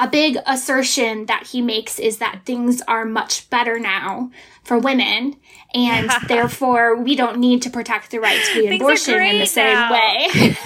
a 0.00 0.08
big 0.08 0.38
assertion 0.46 1.26
that 1.26 1.46
he 1.48 1.60
makes 1.60 1.98
is 1.98 2.18
that 2.18 2.40
things 2.46 2.80
are 2.88 3.04
much 3.04 3.48
better 3.50 3.78
now 3.78 4.30
for 4.64 4.78
women 4.78 5.36
and 5.74 6.10
therefore 6.28 6.96
we 6.96 7.14
don't 7.14 7.38
need 7.38 7.60
to 7.62 7.70
protect 7.70 8.10
the 8.10 8.18
right 8.18 8.42
to 8.46 8.60
be 8.60 8.76
abortion 8.76 9.20
in 9.20 9.38
the 9.38 9.46
same 9.46 9.74
now. 9.74 9.92
way 9.92 10.28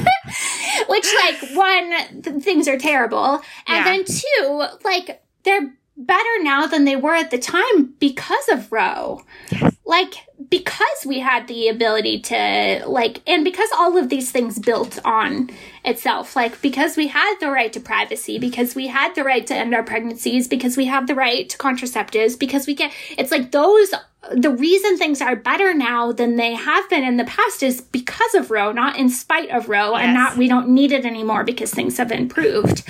which 0.89 1.07
like 1.17 1.37
one 1.53 2.23
th- 2.23 2.43
things 2.43 2.69
are 2.69 2.79
terrible 2.79 3.35
and 3.35 3.43
yeah. 3.67 3.85
then 3.85 4.05
two 4.05 4.67
like 4.85 5.23
they're 5.43 5.75
better 5.97 6.43
now 6.43 6.67
than 6.67 6.85
they 6.85 6.97
were 6.97 7.15
at 7.15 7.31
the 7.31 7.39
time 7.39 7.95
because 7.99 8.49
of 8.49 8.71
roe 8.71 9.21
yes. 9.51 9.77
like 9.85 10.15
because 10.55 11.05
we 11.05 11.19
had 11.19 11.49
the 11.49 11.67
ability 11.67 12.21
to 12.21 12.85
like 12.87 13.21
and 13.27 13.43
because 13.43 13.69
all 13.77 13.97
of 13.97 14.09
these 14.09 14.31
things 14.31 14.57
built 14.57 15.01
on 15.05 15.51
itself 15.85 16.37
like 16.37 16.63
because 16.63 16.97
we 16.97 17.09
had 17.09 17.35
the 17.41 17.51
right 17.51 17.73
to 17.73 17.81
privacy 17.81 18.39
because 18.39 18.77
we 18.77 18.87
had 18.87 19.13
the 19.17 19.25
right 19.25 19.49
to 19.49 19.55
end 19.55 19.75
our 19.75 19.83
pregnancies 19.83 20.47
because 20.47 20.77
we 20.77 20.85
have 20.85 21.09
the 21.09 21.15
right 21.15 21.49
to 21.49 21.59
contraceptives 21.59 22.39
because 22.39 22.69
we 22.69 22.75
get 22.75 22.93
it's 23.19 23.33
like 23.33 23.51
those 23.51 23.93
the 24.33 24.51
reason 24.51 24.97
things 24.97 25.21
are 25.21 25.35
better 25.35 25.75
now 25.75 26.13
than 26.13 26.37
they 26.37 26.55
have 26.55 26.89
been 26.89 27.03
in 27.03 27.17
the 27.17 27.25
past 27.25 27.63
is 27.63 27.81
because 27.81 28.35
of 28.35 28.51
Roe, 28.51 28.73
not 28.73 28.97
in 28.97 29.11
spite 29.11 29.51
of 29.51 29.69
Roe, 29.69 29.91
yes. 29.91 30.05
and 30.05 30.15
not 30.15 30.39
we 30.39 30.49
don't 30.49 30.69
need 30.69 30.93
it 30.93 31.05
anymore 31.05 31.45
because 31.45 31.75
things 31.75 31.99
have 31.99 32.11
improved. 32.11 32.89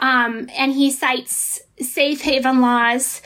Um, 0.00 0.50
and 0.54 0.74
he 0.74 0.90
cites 0.90 1.62
safe 1.80 2.20
haven 2.20 2.60
laws, 2.60 3.22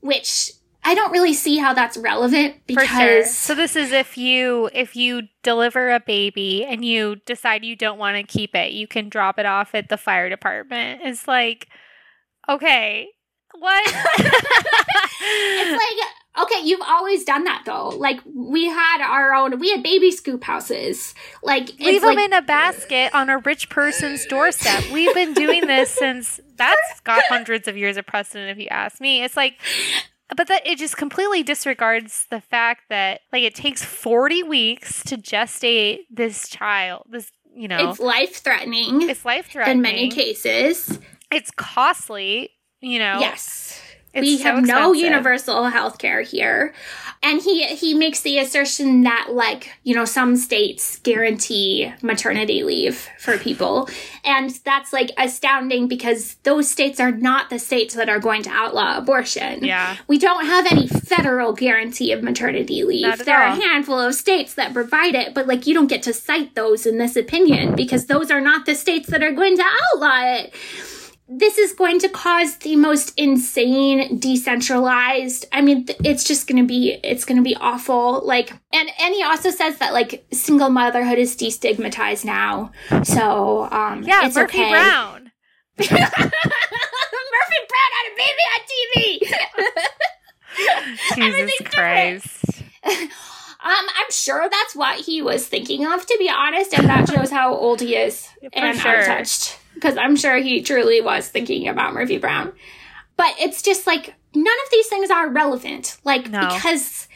which 0.00 0.52
I 0.84 0.94
don't 0.94 1.12
really 1.12 1.32
see 1.32 1.58
how 1.58 1.74
that's 1.74 1.96
relevant 1.96 2.56
because 2.66 2.88
sure. 2.88 3.24
so 3.24 3.54
this 3.54 3.76
is 3.76 3.92
if 3.92 4.18
you 4.18 4.68
if 4.72 4.96
you 4.96 5.22
deliver 5.42 5.90
a 5.90 6.00
baby 6.00 6.64
and 6.64 6.84
you 6.84 7.16
decide 7.24 7.64
you 7.64 7.76
don't 7.76 7.98
want 7.98 8.16
to 8.16 8.24
keep 8.24 8.54
it, 8.54 8.72
you 8.72 8.86
can 8.86 9.08
drop 9.08 9.38
it 9.38 9.46
off 9.46 9.74
at 9.74 9.88
the 9.88 9.96
fire 9.96 10.28
department. 10.28 11.02
It's 11.04 11.28
like 11.28 11.68
okay, 12.48 13.08
what? 13.58 13.84
it's 15.20 15.70
like 15.70 16.08
Okay, 16.40 16.62
you've 16.64 16.80
always 16.80 17.24
done 17.24 17.44
that 17.44 17.64
though. 17.66 17.90
Like 17.90 18.20
we 18.24 18.64
had 18.66 19.02
our 19.02 19.34
own, 19.34 19.58
we 19.60 19.70
had 19.70 19.82
baby 19.82 20.10
scoop 20.10 20.42
houses. 20.44 21.14
Like 21.42 21.78
leave 21.78 22.00
them 22.00 22.16
like, 22.16 22.24
in 22.24 22.32
a 22.32 22.40
basket 22.40 23.14
on 23.14 23.28
a 23.28 23.36
rich 23.38 23.68
person's 23.68 24.24
doorstep. 24.24 24.90
We've 24.90 25.14
been 25.14 25.34
doing 25.34 25.66
this 25.66 25.90
since 25.98 26.40
that's 26.56 27.00
got 27.00 27.22
hundreds 27.28 27.68
of 27.68 27.76
years 27.76 27.98
of 27.98 28.06
precedent. 28.06 28.50
If 28.50 28.58
you 28.58 28.68
ask 28.68 28.98
me, 28.98 29.22
it's 29.22 29.36
like, 29.36 29.58
but 30.36 30.48
that 30.48 30.66
it 30.66 30.78
just 30.78 30.96
completely 30.96 31.42
disregards 31.42 32.26
the 32.30 32.40
fact 32.40 32.82
that 32.88 33.20
like 33.32 33.42
it 33.42 33.54
takes 33.54 33.84
forty 33.84 34.42
weeks 34.42 35.02
to 35.04 35.16
gestate 35.16 36.00
this 36.10 36.48
child. 36.48 37.06
This 37.10 37.30
you 37.54 37.68
know, 37.68 37.90
it's 37.90 38.00
life 38.00 38.36
threatening. 38.36 39.08
It's 39.08 39.24
life 39.24 39.48
threatening 39.50 39.76
in 39.76 39.82
many 39.82 40.08
cases. 40.10 40.98
It's 41.30 41.50
costly. 41.50 42.50
You 42.84 42.98
know, 42.98 43.20
yes 43.20 43.80
it's 44.14 44.26
we 44.26 44.36
so 44.36 44.44
have 44.44 44.58
expensive. 44.58 44.82
no 44.82 44.92
universal 44.92 45.64
health 45.66 45.98
care 45.98 46.20
here. 46.20 46.74
And 47.22 47.40
he 47.40 47.66
he 47.66 47.94
makes 47.94 48.20
the 48.22 48.38
assertion 48.38 49.04
that 49.04 49.28
like, 49.30 49.70
you 49.84 49.94
know, 49.94 50.04
some 50.04 50.36
states 50.36 50.98
guarantee 50.98 51.92
maternity 52.02 52.62
leave 52.64 53.08
for 53.18 53.38
people. 53.38 53.88
And 54.24 54.50
that's 54.64 54.92
like 54.92 55.10
astounding 55.16 55.88
because 55.88 56.34
those 56.42 56.70
states 56.70 57.00
are 57.00 57.12
not 57.12 57.48
the 57.48 57.58
states 57.58 57.94
that 57.94 58.08
are 58.08 58.18
going 58.18 58.42
to 58.42 58.50
outlaw 58.50 58.98
abortion. 58.98 59.64
Yeah. 59.64 59.96
We 60.08 60.18
don't 60.18 60.46
have 60.46 60.66
any 60.66 60.88
federal 60.88 61.52
guarantee 61.52 62.12
of 62.12 62.22
maternity 62.22 62.84
leave. 62.84 63.24
There 63.24 63.40
all. 63.40 63.52
are 63.52 63.58
a 63.58 63.60
handful 63.60 63.98
of 64.00 64.14
states 64.14 64.54
that 64.54 64.74
provide 64.74 65.14
it, 65.14 65.32
but 65.32 65.46
like 65.46 65.66
you 65.66 65.74
don't 65.74 65.86
get 65.86 66.02
to 66.02 66.12
cite 66.12 66.54
those 66.54 66.86
in 66.86 66.98
this 66.98 67.16
opinion 67.16 67.76
because 67.76 68.06
those 68.06 68.30
are 68.30 68.40
not 68.40 68.66
the 68.66 68.74
states 68.74 69.08
that 69.08 69.22
are 69.22 69.32
going 69.32 69.56
to 69.56 69.64
outlaw 69.64 70.20
it 70.24 70.54
this 71.38 71.56
is 71.56 71.72
going 71.72 71.98
to 71.98 72.08
cause 72.08 72.56
the 72.58 72.76
most 72.76 73.18
insane 73.18 74.18
decentralized 74.18 75.46
i 75.52 75.60
mean 75.60 75.86
it's 76.04 76.24
just 76.24 76.46
going 76.46 76.60
to 76.60 76.66
be 76.66 76.98
it's 77.02 77.24
going 77.24 77.36
to 77.36 77.42
be 77.42 77.56
awful 77.56 78.20
like 78.24 78.50
and 78.72 78.88
and 79.00 79.14
he 79.14 79.22
also 79.22 79.50
says 79.50 79.78
that 79.78 79.92
like 79.92 80.24
single 80.32 80.68
motherhood 80.68 81.18
is 81.18 81.36
destigmatized 81.36 82.24
now 82.24 82.70
so 83.02 83.68
um 83.70 84.02
yeah 84.02 84.26
it's 84.26 84.36
murphy 84.36 84.58
okay. 84.58 84.70
brown. 84.70 85.30
Murphy 85.78 85.98
brown 87.70 87.90
had 87.96 88.06
a 88.08 88.14
baby 88.16 88.44
on 88.52 88.60
tv 88.70 88.96
jesus 91.14 91.52
christ. 91.68 92.62
Um, 93.64 93.86
I'm 93.96 94.10
sure 94.10 94.48
that's 94.50 94.74
what 94.74 94.98
he 94.98 95.22
was 95.22 95.46
thinking 95.46 95.86
of, 95.86 96.04
to 96.04 96.16
be 96.18 96.28
honest, 96.28 96.76
and 96.76 96.88
that 96.88 97.08
shows 97.08 97.30
how 97.30 97.54
old 97.54 97.80
he 97.80 97.94
is 97.94 98.28
and 98.52 98.76
sure. 98.76 98.92
untouched 98.92 99.56
because 99.82 99.98
I'm 99.98 100.14
sure 100.14 100.36
he 100.36 100.62
truly 100.62 101.00
was 101.00 101.26
thinking 101.26 101.66
about 101.66 101.92
Murphy 101.92 102.18
Brown. 102.18 102.52
But 103.16 103.34
it's 103.40 103.62
just 103.62 103.84
like 103.86 104.14
none 104.32 104.46
of 104.64 104.70
these 104.70 104.86
things 104.86 105.10
are 105.10 105.28
relevant. 105.28 105.96
Like, 106.04 106.30
no. 106.30 106.40
because 106.54 107.08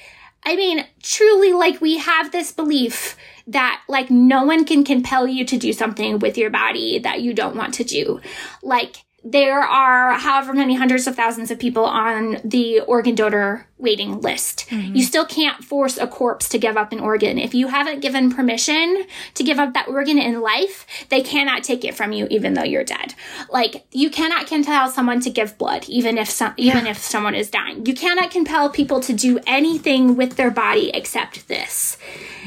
I 0.45 0.57
mean, 0.57 0.85
truly, 1.03 1.53
like, 1.53 1.81
we 1.81 1.99
have 1.99 2.31
this 2.31 2.53
belief 2.53 3.17
that, 3.49 3.83
like, 3.89 4.11
no 4.11 4.45
one 4.45 4.65
can 4.65 4.85
compel 4.85 5.27
you 5.27 5.45
to 5.45 5.57
do 5.57 5.73
something 5.73 6.21
with 6.21 6.39
your 6.39 6.51
body 6.51 7.01
that 7.01 7.21
you 7.21 7.35
don't 7.35 7.57
want 7.57 7.75
to 7.75 7.85
do. 7.85 8.21
Like, 8.63 9.05
there 9.29 9.59
are 9.59 10.13
however 10.13 10.53
many 10.53 10.77
hundreds 10.77 11.09
of 11.09 11.17
thousands 11.17 11.51
of 11.51 11.59
people 11.59 11.85
on 11.85 12.39
the 12.45 12.79
organ 12.81 13.17
donor 13.17 13.67
waiting 13.77 14.21
list. 14.21 14.67
Mm-hmm. 14.69 14.95
You 14.95 15.03
still 15.03 15.27
can't 15.27 15.65
force 15.65 15.99
a 15.99 16.07
corpse 16.07 16.49
to 16.51 16.59
give 16.59 16.77
up 16.77 16.93
an 16.93 17.01
organ. 17.01 17.37
If 17.37 17.53
you 17.53 17.67
haven't 17.67 18.01
given 18.01 18.33
permission 18.33 19.05
to 19.35 19.43
give 19.43 19.59
up 19.59 19.75
that 19.75 19.89
organ 19.89 20.17
in 20.19 20.41
life, 20.41 20.87
they 21.09 21.23
cannot 21.23 21.65
take 21.65 21.85
it 21.85 21.97
from 21.97 22.13
you 22.13 22.29
even 22.31 22.55
though 22.55 22.63
you're 22.63 22.85
dead. 22.85 23.15
Like 23.51 23.85
you 23.91 24.11
cannot 24.11 24.47
compel 24.47 24.89
someone 24.89 25.21
to 25.23 25.31
give 25.31 25.59
blood 25.59 25.87
even 25.89 26.19
if 26.19 26.31
some, 26.31 26.55
even 26.57 26.85
yeah. 26.85 26.93
if 26.93 26.99
someone 26.99 27.35
is 27.35 27.51
dying. 27.51 27.85
You 27.85 27.95
cannot 27.95 28.31
compel 28.31 28.71
people 28.71 29.01
to 29.01 29.13
do 29.13 29.41
anything 29.45 30.15
with 30.15 30.37
their 30.37 30.53
body 30.53 30.91
except 30.95 31.49
this. 31.49 31.99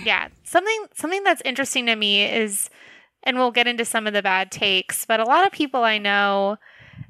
Yeah. 0.06 0.30
Something 0.46 0.86
something 0.96 1.26
that's 1.26 1.42
interesting 1.44 1.88
to 1.88 1.96
me 1.98 2.24
is 2.24 2.70
and 3.24 3.38
we'll 3.38 3.52
get 3.52 3.68
into 3.68 3.84
some 3.84 4.08
of 4.08 4.14
the 4.14 4.24
bad 4.24 4.50
takes, 4.50 5.06
but 5.06 5.20
a 5.20 5.26
lot 5.26 5.46
of 5.46 5.52
people 5.52 5.84
I 5.84 5.98
know 5.98 6.58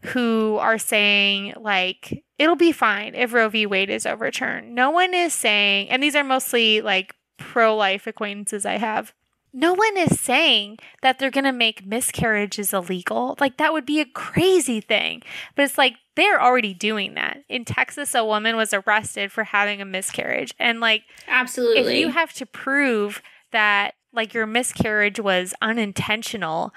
who 0.05 0.57
are 0.59 0.77
saying 0.77 1.53
like 1.59 2.23
it'll 2.37 2.55
be 2.55 2.71
fine 2.71 3.15
if 3.15 3.33
Roe 3.33 3.49
v. 3.49 3.65
Wade 3.65 3.89
is 3.89 4.05
overturned. 4.05 4.73
No 4.73 4.89
one 4.89 5.13
is 5.13 5.33
saying, 5.33 5.89
and 5.89 6.01
these 6.01 6.15
are 6.15 6.23
mostly 6.23 6.81
like 6.81 7.15
pro-life 7.37 8.07
acquaintances 8.07 8.65
I 8.65 8.77
have. 8.77 9.13
No 9.51 9.73
one 9.73 9.97
is 9.97 10.19
saying 10.19 10.77
that 11.01 11.17
they're 11.17 11.31
going 11.31 11.45
to 11.45 11.51
make 11.51 11.85
miscarriages 11.85 12.71
illegal. 12.71 13.35
Like 13.39 13.57
that 13.57 13.73
would 13.73 13.85
be 13.85 13.99
a 13.99 14.05
crazy 14.05 14.79
thing. 14.79 15.23
But 15.55 15.63
it's 15.63 15.77
like 15.77 15.95
they're 16.15 16.41
already 16.41 16.75
doing 16.75 17.15
that. 17.15 17.39
In 17.49 17.65
Texas 17.65 18.13
a 18.13 18.23
woman 18.23 18.55
was 18.55 18.73
arrested 18.73 19.31
for 19.31 19.43
having 19.43 19.81
a 19.81 19.85
miscarriage 19.85 20.53
and 20.59 20.79
like 20.79 21.03
Absolutely. 21.27 21.81
If 21.81 21.99
you 21.99 22.09
have 22.09 22.33
to 22.33 22.45
prove 22.45 23.23
that 23.51 23.95
like 24.13 24.33
your 24.33 24.45
miscarriage 24.45 25.19
was 25.19 25.53
unintentional 25.61 26.73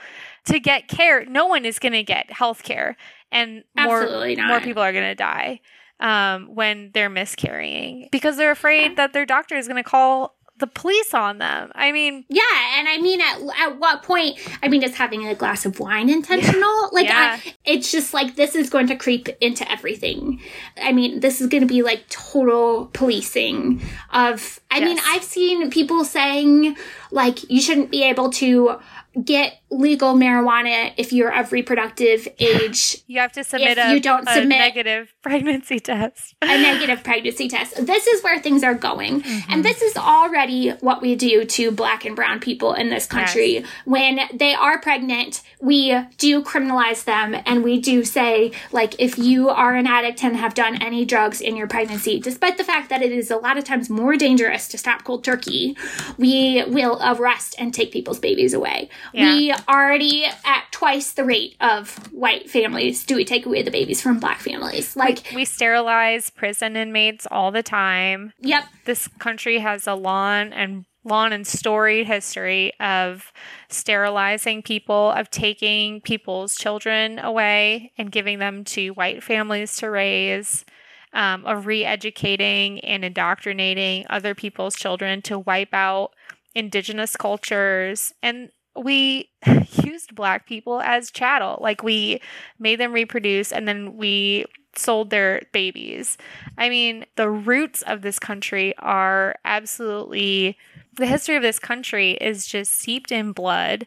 to 0.46 0.60
get 0.60 0.88
care, 0.88 1.24
no 1.24 1.46
one 1.46 1.64
is 1.64 1.78
going 1.78 1.92
to 1.92 2.02
get 2.02 2.30
health 2.32 2.62
care 2.62 2.96
and 3.30 3.64
more, 3.76 4.04
not. 4.36 4.48
more 4.48 4.60
people 4.60 4.82
are 4.82 4.92
going 4.92 5.04
to 5.04 5.14
die 5.14 5.60
um, 6.00 6.54
when 6.54 6.90
they're 6.92 7.10
miscarrying 7.10 8.08
because 8.10 8.36
they're 8.36 8.50
afraid 8.50 8.96
that 8.96 9.12
their 9.12 9.26
doctor 9.26 9.56
is 9.56 9.68
going 9.68 9.82
to 9.82 9.88
call 9.88 10.36
the 10.58 10.66
police 10.68 11.12
on 11.12 11.38
them. 11.38 11.72
I 11.74 11.90
mean, 11.92 12.24
Yeah, 12.28 12.42
and 12.76 12.88
I 12.88 12.98
mean, 12.98 13.20
at 13.20 13.40
at 13.58 13.80
what 13.80 14.02
point? 14.02 14.38
I 14.62 14.68
mean, 14.68 14.82
is 14.82 14.94
having 14.94 15.26
a 15.26 15.34
glass 15.34 15.66
of 15.66 15.80
wine 15.80 16.08
intentional? 16.08 16.70
Like, 16.92 17.06
Yeah. 17.06 17.38
I, 17.42 17.54
it's 17.64 17.90
just 17.90 18.12
like 18.12 18.36
this 18.36 18.54
is 18.54 18.68
going 18.68 18.86
to 18.88 18.96
creep 18.96 19.28
into 19.40 19.70
everything. 19.70 20.40
I 20.76 20.92
mean, 20.92 21.20
this 21.20 21.40
is 21.40 21.46
going 21.48 21.62
to 21.62 21.66
be 21.66 21.82
like 21.82 22.08
total 22.08 22.86
policing 22.92 23.82
of. 24.12 24.60
I 24.70 24.80
mean, 24.80 24.98
I've 25.04 25.24
seen 25.24 25.70
people 25.70 26.04
saying 26.04 26.76
like 27.10 27.50
you 27.50 27.60
shouldn't 27.60 27.90
be 27.90 28.02
able 28.04 28.30
to 28.30 28.78
get 29.24 29.58
legal 29.70 30.14
marijuana 30.14 30.92
if 30.96 31.12
you're 31.12 31.32
of 31.32 31.52
reproductive 31.52 32.28
age 32.38 32.98
you 33.06 33.18
have 33.18 33.32
to 33.32 33.44
submit 33.44 33.78
If 33.78 33.86
a, 33.86 33.94
you 33.94 34.00
don't 34.00 34.28
a 34.28 34.34
submit- 34.34 34.58
negative 34.58 35.14
pregnancy 35.22 35.80
test. 35.80 36.34
a 36.42 36.46
negative 36.46 37.04
pregnancy 37.04 37.48
test. 37.48 37.86
This 37.86 38.06
is 38.06 38.22
where 38.22 38.40
things 38.40 38.62
are 38.62 38.74
going. 38.74 39.14
And 39.14 39.22
mm-hmm. 39.22 39.62
this 39.62 39.82
is 39.82 39.96
already 39.96 40.70
what 40.80 41.00
we 41.00 41.14
do 41.14 41.44
to 41.44 41.70
black 41.70 42.04
and 42.04 42.16
brown 42.16 42.40
people 42.40 42.74
in 42.74 42.90
this 42.90 43.06
country. 43.06 43.64
When 43.84 44.20
they 44.32 44.54
are 44.54 44.80
pregnant, 44.80 45.42
we 45.60 45.98
do 46.18 46.42
criminalize 46.42 47.04
them 47.04 47.36
and 47.46 47.62
we 47.62 47.80
do 47.80 48.04
say, 48.04 48.52
like, 48.72 48.94
if 48.98 49.18
you 49.18 49.48
are 49.48 49.74
an 49.74 49.86
addict 49.86 50.24
and 50.24 50.36
have 50.36 50.54
done 50.54 50.82
any 50.82 51.04
drugs 51.04 51.40
in 51.40 51.56
your 51.56 51.68
pregnancy, 51.68 52.18
despite 52.18 52.58
the 52.58 52.64
fact 52.64 52.88
that 52.88 53.02
it 53.02 53.12
is 53.12 53.30
a 53.30 53.36
lot 53.36 53.56
of 53.56 53.64
times 53.64 53.88
more 53.88 54.16
dangerous 54.16 54.68
to 54.68 54.78
stop 54.78 55.04
cold 55.04 55.24
turkey, 55.24 55.76
we 56.18 56.64
will 56.66 56.98
arrest 57.02 57.54
and 57.58 57.72
take 57.72 57.92
people's 57.92 58.18
babies 58.18 58.54
away. 58.54 58.88
We 59.12 59.52
already 59.68 60.24
at 60.24 60.64
twice 60.70 61.12
the 61.12 61.24
rate 61.24 61.56
of 61.60 62.12
white 62.12 62.50
families 62.50 63.04
do 63.04 63.16
we 63.16 63.24
take 63.24 63.46
away 63.46 63.62
the 63.62 63.70
babies 63.70 64.00
from 64.00 64.18
black 64.18 64.40
families. 64.40 64.96
Like, 64.96 65.30
We 65.34 65.44
sterilize 65.44 66.30
prison 66.30 66.76
inmates 66.76 67.26
all 67.30 67.50
the 67.52 67.62
time. 67.62 68.32
yep. 68.40 68.64
This 68.84 69.08
country 69.18 69.58
has 69.58 69.86
a 69.86 69.94
long 69.94 70.52
and 70.52 70.84
long 71.04 71.32
and 71.32 71.46
storied 71.46 72.06
history 72.06 72.72
of 72.78 73.32
sterilizing 73.68 74.62
people, 74.62 75.10
of 75.10 75.30
taking 75.30 76.00
people's 76.00 76.54
children 76.54 77.18
away 77.18 77.92
and 77.98 78.12
giving 78.12 78.38
them 78.38 78.62
to 78.62 78.90
white 78.90 79.22
families 79.22 79.76
to 79.78 79.90
raise, 79.90 80.64
um, 81.12 81.44
of 81.44 81.66
re-educating 81.66 82.78
and 82.80 83.04
indoctrinating 83.04 84.06
other 84.10 84.34
people's 84.34 84.76
children 84.76 85.20
to 85.22 85.38
wipe 85.38 85.74
out 85.74 86.10
indigenous 86.54 87.16
cultures 87.16 88.12
and 88.22 88.50
we 88.76 89.30
used 89.84 90.14
black 90.14 90.46
people 90.46 90.80
as 90.80 91.10
chattel. 91.10 91.58
Like 91.60 91.82
we 91.82 92.20
made 92.58 92.80
them 92.80 92.92
reproduce 92.92 93.52
and 93.52 93.66
then 93.68 93.96
we 93.96 94.44
sold 94.74 95.10
their 95.10 95.42
babies. 95.52 96.16
I 96.56 96.68
mean 96.68 97.04
the 97.16 97.30
roots 97.30 97.82
of 97.82 98.02
this 98.02 98.18
country 98.18 98.74
are 98.78 99.36
absolutely 99.44 100.56
the 100.96 101.06
history 101.06 101.36
of 101.36 101.42
this 101.42 101.58
country 101.58 102.12
is 102.12 102.46
just 102.46 102.72
seeped 102.72 103.12
in 103.12 103.32
blood 103.32 103.86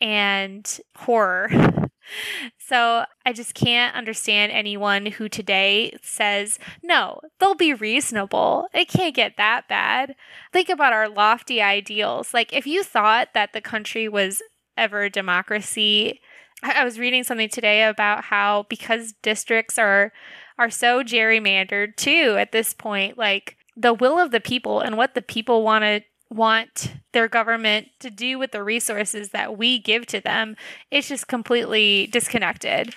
and 0.00 0.80
horror 0.96 1.48
so 2.58 3.04
I 3.24 3.32
just 3.32 3.54
can't 3.54 3.94
understand 3.94 4.52
anyone 4.52 5.06
who 5.06 5.28
today 5.28 5.96
says, 6.02 6.58
no, 6.82 7.20
they'll 7.38 7.54
be 7.54 7.74
reasonable. 7.74 8.68
It 8.72 8.88
can't 8.88 9.14
get 9.14 9.36
that 9.36 9.68
bad. 9.68 10.14
Think 10.52 10.68
about 10.68 10.92
our 10.92 11.08
lofty 11.08 11.60
ideals. 11.60 12.34
Like, 12.34 12.52
if 12.52 12.66
you 12.66 12.82
thought 12.82 13.28
that 13.34 13.52
the 13.52 13.60
country 13.60 14.08
was 14.08 14.42
ever 14.76 15.02
a 15.02 15.10
democracy, 15.10 16.20
I 16.62 16.84
was 16.84 16.98
reading 16.98 17.24
something 17.24 17.48
today 17.48 17.84
about 17.84 18.24
how 18.24 18.66
because 18.68 19.14
districts 19.22 19.78
are 19.78 20.12
are 20.58 20.70
so 20.70 21.02
gerrymandered 21.02 21.96
too 21.96 22.36
at 22.38 22.52
this 22.52 22.72
point, 22.72 23.18
like 23.18 23.56
the 23.76 23.92
will 23.92 24.18
of 24.18 24.30
the 24.30 24.40
people 24.40 24.80
and 24.80 24.96
what 24.96 25.14
the 25.14 25.22
people 25.22 25.62
want 25.62 25.82
to 25.82 26.00
want 26.30 26.94
their 27.12 27.28
government 27.28 27.86
to 28.00 28.10
do 28.10 28.38
with 28.38 28.50
the 28.50 28.62
resources 28.62 29.30
that 29.30 29.56
we 29.56 29.78
give 29.78 30.04
to 30.06 30.20
them 30.20 30.56
it's 30.90 31.08
just 31.08 31.28
completely 31.28 32.08
disconnected 32.08 32.92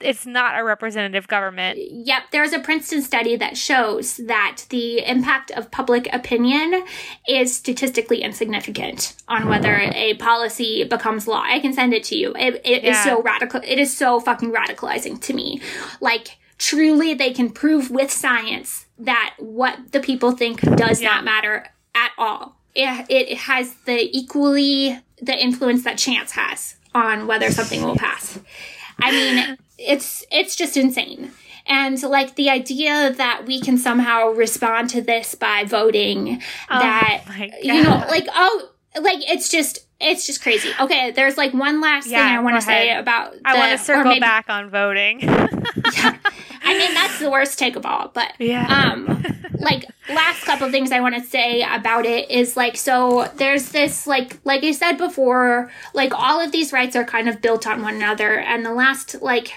it's 0.00 0.26
not 0.26 0.58
a 0.58 0.64
representative 0.64 1.26
government 1.28 1.78
Yep, 1.80 2.22
there's 2.32 2.52
a 2.52 2.58
Princeton 2.58 3.00
study 3.02 3.36
that 3.36 3.56
shows 3.56 4.18
that 4.18 4.64
the 4.70 4.98
impact 5.06 5.50
of 5.52 5.70
public 5.70 6.08
opinion 6.12 6.84
is 7.28 7.54
statistically 7.56 8.22
insignificant 8.22 9.14
on 9.28 9.48
whether 9.48 9.74
a 9.94 10.14
policy 10.14 10.84
becomes 10.84 11.26
law. 11.26 11.42
I 11.44 11.60
can 11.60 11.72
send 11.72 11.92
it 11.94 12.04
to 12.04 12.16
you. 12.16 12.34
It, 12.36 12.60
it 12.64 12.84
is 12.84 12.96
Yeah. 12.96 13.04
so 13.04 13.22
radical. 13.22 13.60
It 13.64 13.78
is 13.78 13.96
so 13.96 14.20
fucking 14.20 14.52
radicalizing 14.52 15.20
to 15.22 15.32
me. 15.34 15.60
Like, 16.00 16.38
truly, 16.58 17.14
they 17.14 17.32
can 17.32 17.50
prove 17.50 17.90
with 17.90 18.10
science 18.10 18.86
that 18.98 19.34
what 19.38 19.92
the 19.92 20.00
people 20.00 20.32
think 20.32 20.60
does 20.76 21.00
Yeah. 21.00 21.10
not 21.14 21.24
matter 21.24 21.66
at 21.94 22.10
all. 22.18 22.56
It, 22.74 23.06
it 23.08 23.38
has 23.38 23.74
the 23.86 24.08
equally 24.16 24.98
the 25.22 25.40
influence 25.40 25.84
that 25.84 25.98
chance 25.98 26.32
has 26.32 26.76
on 26.94 27.26
whether 27.26 27.50
something 27.50 27.82
will 27.82 27.96
pass. 27.96 28.38
I 29.00 29.10
mean, 29.10 29.56
it's 29.78 30.24
it's 30.30 30.56
just 30.56 30.76
insane. 30.76 31.32
And 31.66 32.00
like 32.02 32.34
the 32.34 32.50
idea 32.50 33.12
that 33.12 33.46
we 33.46 33.60
can 33.60 33.78
somehow 33.78 34.28
respond 34.28 34.90
to 34.90 35.00
this 35.00 35.34
by 35.34 35.64
voting 35.64 36.42
oh 36.70 36.78
that 36.78 37.24
my 37.26 37.50
you 37.62 37.82
know, 37.82 38.04
like 38.08 38.26
oh 38.34 38.70
like 39.00 39.18
it's 39.30 39.48
just 39.48 39.83
it's 40.00 40.26
just 40.26 40.42
crazy. 40.42 40.70
Okay, 40.80 41.12
there's 41.12 41.36
like 41.36 41.52
one 41.54 41.80
last 41.80 42.06
Yeah, 42.08 42.26
thing 42.28 42.36
I 42.36 42.40
want 42.40 42.56
to 42.56 42.62
say 42.62 42.94
about 42.96 43.34
i 43.44 43.56
want 43.56 43.78
to 43.78 43.84
circle 43.84 44.04
maybe- 44.04 44.20
back 44.20 44.50
on 44.50 44.68
voting 44.70 45.20
yeah, 45.20 46.16
I 46.66 46.78
mean, 46.78 46.94
that's 46.94 47.18
the 47.18 47.30
worst 47.30 47.58
take 47.58 47.76
of 47.76 47.84
all. 47.86 48.08
But 48.12 48.32
Yeah. 48.38 48.66
um, 48.66 49.22
like 49.58 49.84
last 50.08 50.44
couple 50.44 50.70
things 50.70 50.92
I 50.92 51.00
want 51.00 51.14
to 51.14 51.20
say 51.22 51.62
about 51.62 52.04
it 52.06 52.30
is 52.30 52.56
like 52.56 52.76
so 52.76 53.30
there's 53.36 53.68
this 53.70 54.06
like 54.06 54.38
like 54.44 54.62
I 54.64 54.72
said 54.72 54.96
before, 54.98 55.70
like 55.94 56.12
all 56.14 56.40
of 56.40 56.52
these 56.52 56.72
rights 56.72 56.96
are 56.96 57.04
kind 57.04 57.28
of 57.28 57.40
built 57.40 57.66
on 57.66 57.82
one 57.82 57.94
another, 57.96 58.38
and 58.38 58.64
the 58.64 58.72
last 58.74 59.22
like 59.22 59.52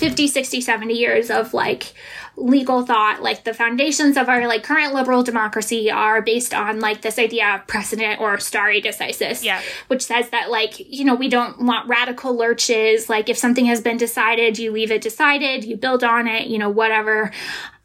50 0.00 0.26
60 0.28 0.60
70 0.62 0.94
years 0.94 1.30
of 1.30 1.52
like 1.52 1.92
legal 2.36 2.86
thought 2.86 3.22
like 3.22 3.44
the 3.44 3.52
foundations 3.52 4.16
of 4.16 4.28
our 4.30 4.46
like 4.48 4.62
current 4.62 4.94
liberal 4.94 5.22
democracy 5.22 5.90
are 5.90 6.22
based 6.22 6.54
on 6.54 6.80
like 6.80 7.02
this 7.02 7.18
idea 7.18 7.56
of 7.56 7.66
precedent 7.66 8.18
or 8.18 8.38
stare 8.38 8.80
decisis 8.80 9.44
Yeah. 9.44 9.60
which 9.88 10.02
says 10.02 10.30
that 10.30 10.50
like 10.50 10.74
you 10.78 11.04
know 11.04 11.14
we 11.14 11.28
don't 11.28 11.60
want 11.60 11.86
radical 11.86 12.34
lurches 12.34 13.10
like 13.10 13.28
if 13.28 13.36
something 13.36 13.66
has 13.66 13.82
been 13.82 13.98
decided 13.98 14.58
you 14.58 14.72
leave 14.72 14.90
it 14.90 15.02
decided 15.02 15.64
you 15.64 15.76
build 15.76 16.02
on 16.02 16.26
it 16.26 16.46
you 16.46 16.56
know 16.58 16.70
whatever 16.70 17.30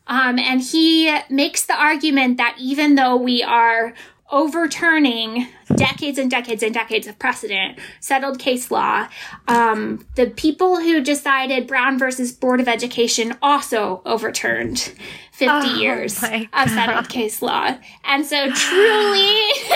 um, 0.08 0.38
and 0.40 0.62
he 0.62 1.14
makes 1.30 1.66
the 1.66 1.74
argument 1.76 2.38
that 2.38 2.56
even 2.60 2.96
though 2.96 3.16
we 3.18 3.42
are 3.44 3.94
overturning 4.32 5.48
decades 5.76 6.18
and 6.18 6.32
decades 6.32 6.64
and 6.64 6.74
decades 6.74 7.08
of 7.08 7.18
precedent, 7.20 7.78
settled 8.00 8.40
case 8.40 8.72
law, 8.72 9.08
um, 9.48 10.06
the 10.16 10.28
people 10.28 10.78
who 10.78 11.02
decided 11.02 11.68
Brown 11.68 12.00
versus 12.00 12.32
Board 12.32 12.60
of 12.60 12.68
Education 12.68 13.36
also 13.42 14.02
overturned 14.06 14.94
50 15.34 15.48
Oh 15.48 15.76
years 15.76 16.24
of 16.24 16.70
settled 16.70 17.10
case 17.10 17.42
law. 17.42 17.78
And 18.04 18.26
so 18.26 18.52
truly, 18.52 19.42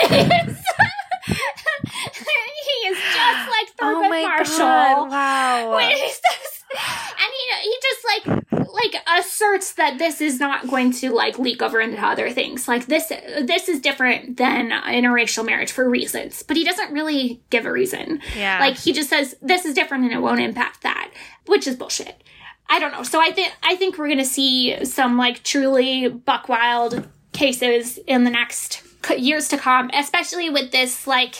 he 2.70 2.88
is 2.88 2.98
just 2.98 3.48
like 3.48 3.68
oh 3.80 4.02
Thurgood 4.02 4.10
my 4.10 4.22
Marshall. 4.22 4.58
God 4.58 5.10
wow. 5.10 5.76
When 5.76 5.90
he 5.90 6.08
says, 6.08 6.59
he 6.70 7.52
he 7.62 7.76
just 7.82 8.26
like 8.26 8.44
like 8.72 9.02
asserts 9.18 9.72
that 9.72 9.98
this 9.98 10.20
is 10.20 10.38
not 10.38 10.68
going 10.68 10.92
to 10.92 11.10
like 11.12 11.38
leak 11.38 11.62
over 11.62 11.80
into 11.80 12.00
other 12.00 12.30
things. 12.30 12.68
Like 12.68 12.86
this 12.86 13.08
this 13.08 13.68
is 13.68 13.80
different 13.80 14.36
than 14.36 14.70
interracial 14.70 15.44
marriage 15.44 15.72
for 15.72 15.88
reasons, 15.88 16.42
but 16.42 16.56
he 16.56 16.64
doesn't 16.64 16.92
really 16.92 17.42
give 17.50 17.66
a 17.66 17.72
reason. 17.72 18.20
Yeah. 18.36 18.58
like 18.60 18.76
he 18.76 18.92
just 18.92 19.10
says 19.10 19.34
this 19.42 19.64
is 19.64 19.74
different 19.74 20.04
and 20.04 20.12
it 20.12 20.20
won't 20.20 20.40
impact 20.40 20.82
that, 20.82 21.10
which 21.46 21.66
is 21.66 21.76
bullshit. 21.76 22.22
I 22.68 22.78
don't 22.78 22.92
know. 22.92 23.02
So 23.02 23.20
I 23.20 23.32
think 23.32 23.52
I 23.62 23.76
think 23.76 23.98
we're 23.98 24.08
gonna 24.08 24.24
see 24.24 24.84
some 24.84 25.18
like 25.18 25.42
truly 25.42 26.08
buck 26.08 26.48
wild 26.48 27.06
cases 27.32 27.98
in 28.06 28.24
the 28.24 28.30
next 28.30 28.82
years 29.16 29.48
to 29.48 29.58
come, 29.58 29.90
especially 29.92 30.50
with 30.50 30.70
this 30.70 31.06
like 31.06 31.34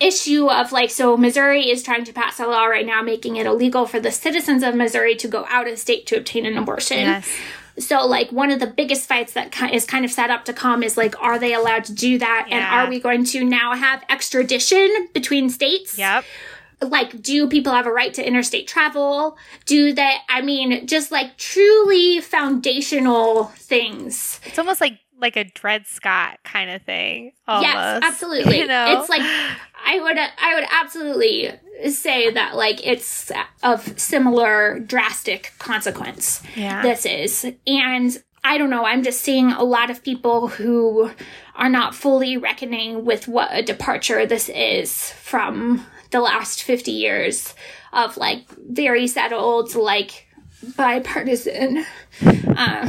issue 0.00 0.48
of 0.50 0.72
like 0.72 0.90
so 0.90 1.16
Missouri 1.16 1.70
is 1.70 1.82
trying 1.82 2.04
to 2.04 2.12
pass 2.12 2.38
a 2.38 2.46
law 2.46 2.66
right 2.66 2.84
now 2.84 3.00
making 3.02 3.36
it 3.36 3.46
illegal 3.46 3.86
for 3.86 3.98
the 3.98 4.12
citizens 4.12 4.62
of 4.62 4.74
Missouri 4.74 5.16
to 5.16 5.28
go 5.28 5.46
out 5.48 5.66
of 5.66 5.78
state 5.78 6.06
to 6.06 6.16
obtain 6.16 6.44
an 6.44 6.58
abortion. 6.58 6.98
yes. 6.98 7.28
So 7.78 8.06
like 8.06 8.30
one 8.32 8.50
of 8.50 8.60
the 8.60 8.66
biggest 8.66 9.06
fights 9.06 9.34
that 9.34 9.54
is 9.72 9.84
kind 9.84 10.04
of 10.04 10.10
set 10.10 10.30
up 10.30 10.44
to 10.46 10.52
come 10.52 10.82
is 10.82 10.96
like 10.96 11.20
are 11.22 11.38
they 11.38 11.54
allowed 11.54 11.84
to 11.84 11.92
do 11.94 12.18
that? 12.18 12.48
And 12.50 12.64
are 12.64 12.88
we 12.88 13.00
going 13.00 13.24
to 13.26 13.44
now 13.44 13.74
have 13.74 14.04
extradition 14.08 15.08
between 15.12 15.50
states? 15.50 15.98
yep. 15.98 16.24
Like 16.82 17.22
do 17.22 17.48
people 17.48 17.72
have 17.72 17.86
a 17.86 17.92
right 17.92 18.12
to 18.14 18.26
interstate 18.26 18.68
travel? 18.68 19.38
Do 19.64 19.94
they 19.94 20.14
i 20.28 20.42
mean 20.42 20.86
just 20.86 21.10
like 21.10 21.38
truly 21.38 22.20
foundational 22.20 23.44
things. 23.56 24.40
It's 24.44 24.58
almost 24.58 24.80
like 24.80 24.98
like 25.20 25.36
a 25.36 25.44
Dred 25.44 25.86
Scott 25.86 26.38
kind 26.44 26.70
of 26.70 26.82
thing. 26.82 27.32
Almost, 27.46 27.66
yes, 27.66 28.02
absolutely. 28.04 28.58
You 28.58 28.66
know? 28.66 29.00
It's 29.00 29.08
like 29.08 29.20
I 29.86 30.00
would 30.00 30.18
I 30.18 30.54
would 30.54 30.68
absolutely 30.70 31.52
say 31.90 32.30
that 32.30 32.56
like 32.56 32.86
it's 32.86 33.30
of 33.62 33.98
similar 33.98 34.80
drastic 34.80 35.52
consequence. 35.58 36.42
Yeah. 36.54 36.82
This 36.82 37.06
is. 37.06 37.52
And 37.66 38.22
I 38.44 38.58
don't 38.58 38.70
know, 38.70 38.84
I'm 38.84 39.02
just 39.02 39.22
seeing 39.22 39.50
a 39.50 39.64
lot 39.64 39.90
of 39.90 40.04
people 40.04 40.46
who 40.46 41.10
are 41.56 41.68
not 41.68 41.96
fully 41.96 42.36
reckoning 42.36 43.04
with 43.04 43.26
what 43.26 43.48
a 43.50 43.60
departure 43.60 44.24
this 44.24 44.48
is 44.48 45.10
from 45.10 45.84
the 46.12 46.20
last 46.20 46.62
50 46.62 46.92
years 46.92 47.54
of 47.92 48.16
like 48.16 48.48
very 48.56 49.08
settled 49.08 49.74
like 49.74 50.25
bipartisan 50.76 51.84
um, 52.56 52.88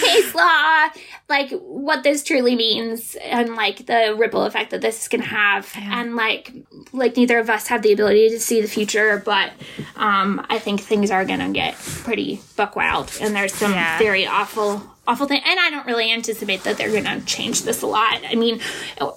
case 0.00 0.34
law, 0.34 0.88
like 1.28 1.50
what 1.60 2.02
this 2.02 2.22
truly 2.22 2.54
means, 2.54 3.16
and 3.22 3.54
like 3.56 3.86
the 3.86 4.14
ripple 4.18 4.44
effect 4.44 4.70
that 4.70 4.80
this 4.80 5.08
can 5.08 5.20
have, 5.20 5.72
Yeah. 5.76 6.00
and 6.00 6.16
like 6.16 6.52
like 6.92 7.16
neither 7.16 7.38
of 7.38 7.50
us 7.50 7.66
have 7.68 7.82
the 7.82 7.92
ability 7.92 8.30
to 8.30 8.40
see 8.40 8.60
the 8.60 8.68
future, 8.68 9.22
but 9.24 9.52
um, 9.96 10.44
I 10.48 10.58
think 10.58 10.80
things 10.80 11.10
are 11.10 11.24
gonna 11.24 11.50
get 11.50 11.74
pretty 11.76 12.40
buck 12.56 12.76
wild, 12.76 13.10
and 13.20 13.34
there's 13.34 13.54
some 13.54 13.72
Yeah. 13.72 13.98
very 13.98 14.26
awful 14.26 14.82
awful 15.06 15.26
thing 15.26 15.40
and 15.44 15.60
i 15.60 15.68
don't 15.70 15.86
really 15.86 16.10
anticipate 16.10 16.62
that 16.64 16.76
they're 16.78 16.90
going 16.90 17.04
to 17.04 17.20
change 17.26 17.62
this 17.62 17.82
a 17.82 17.86
lot. 17.86 18.20
I 18.28 18.34
mean 18.34 18.60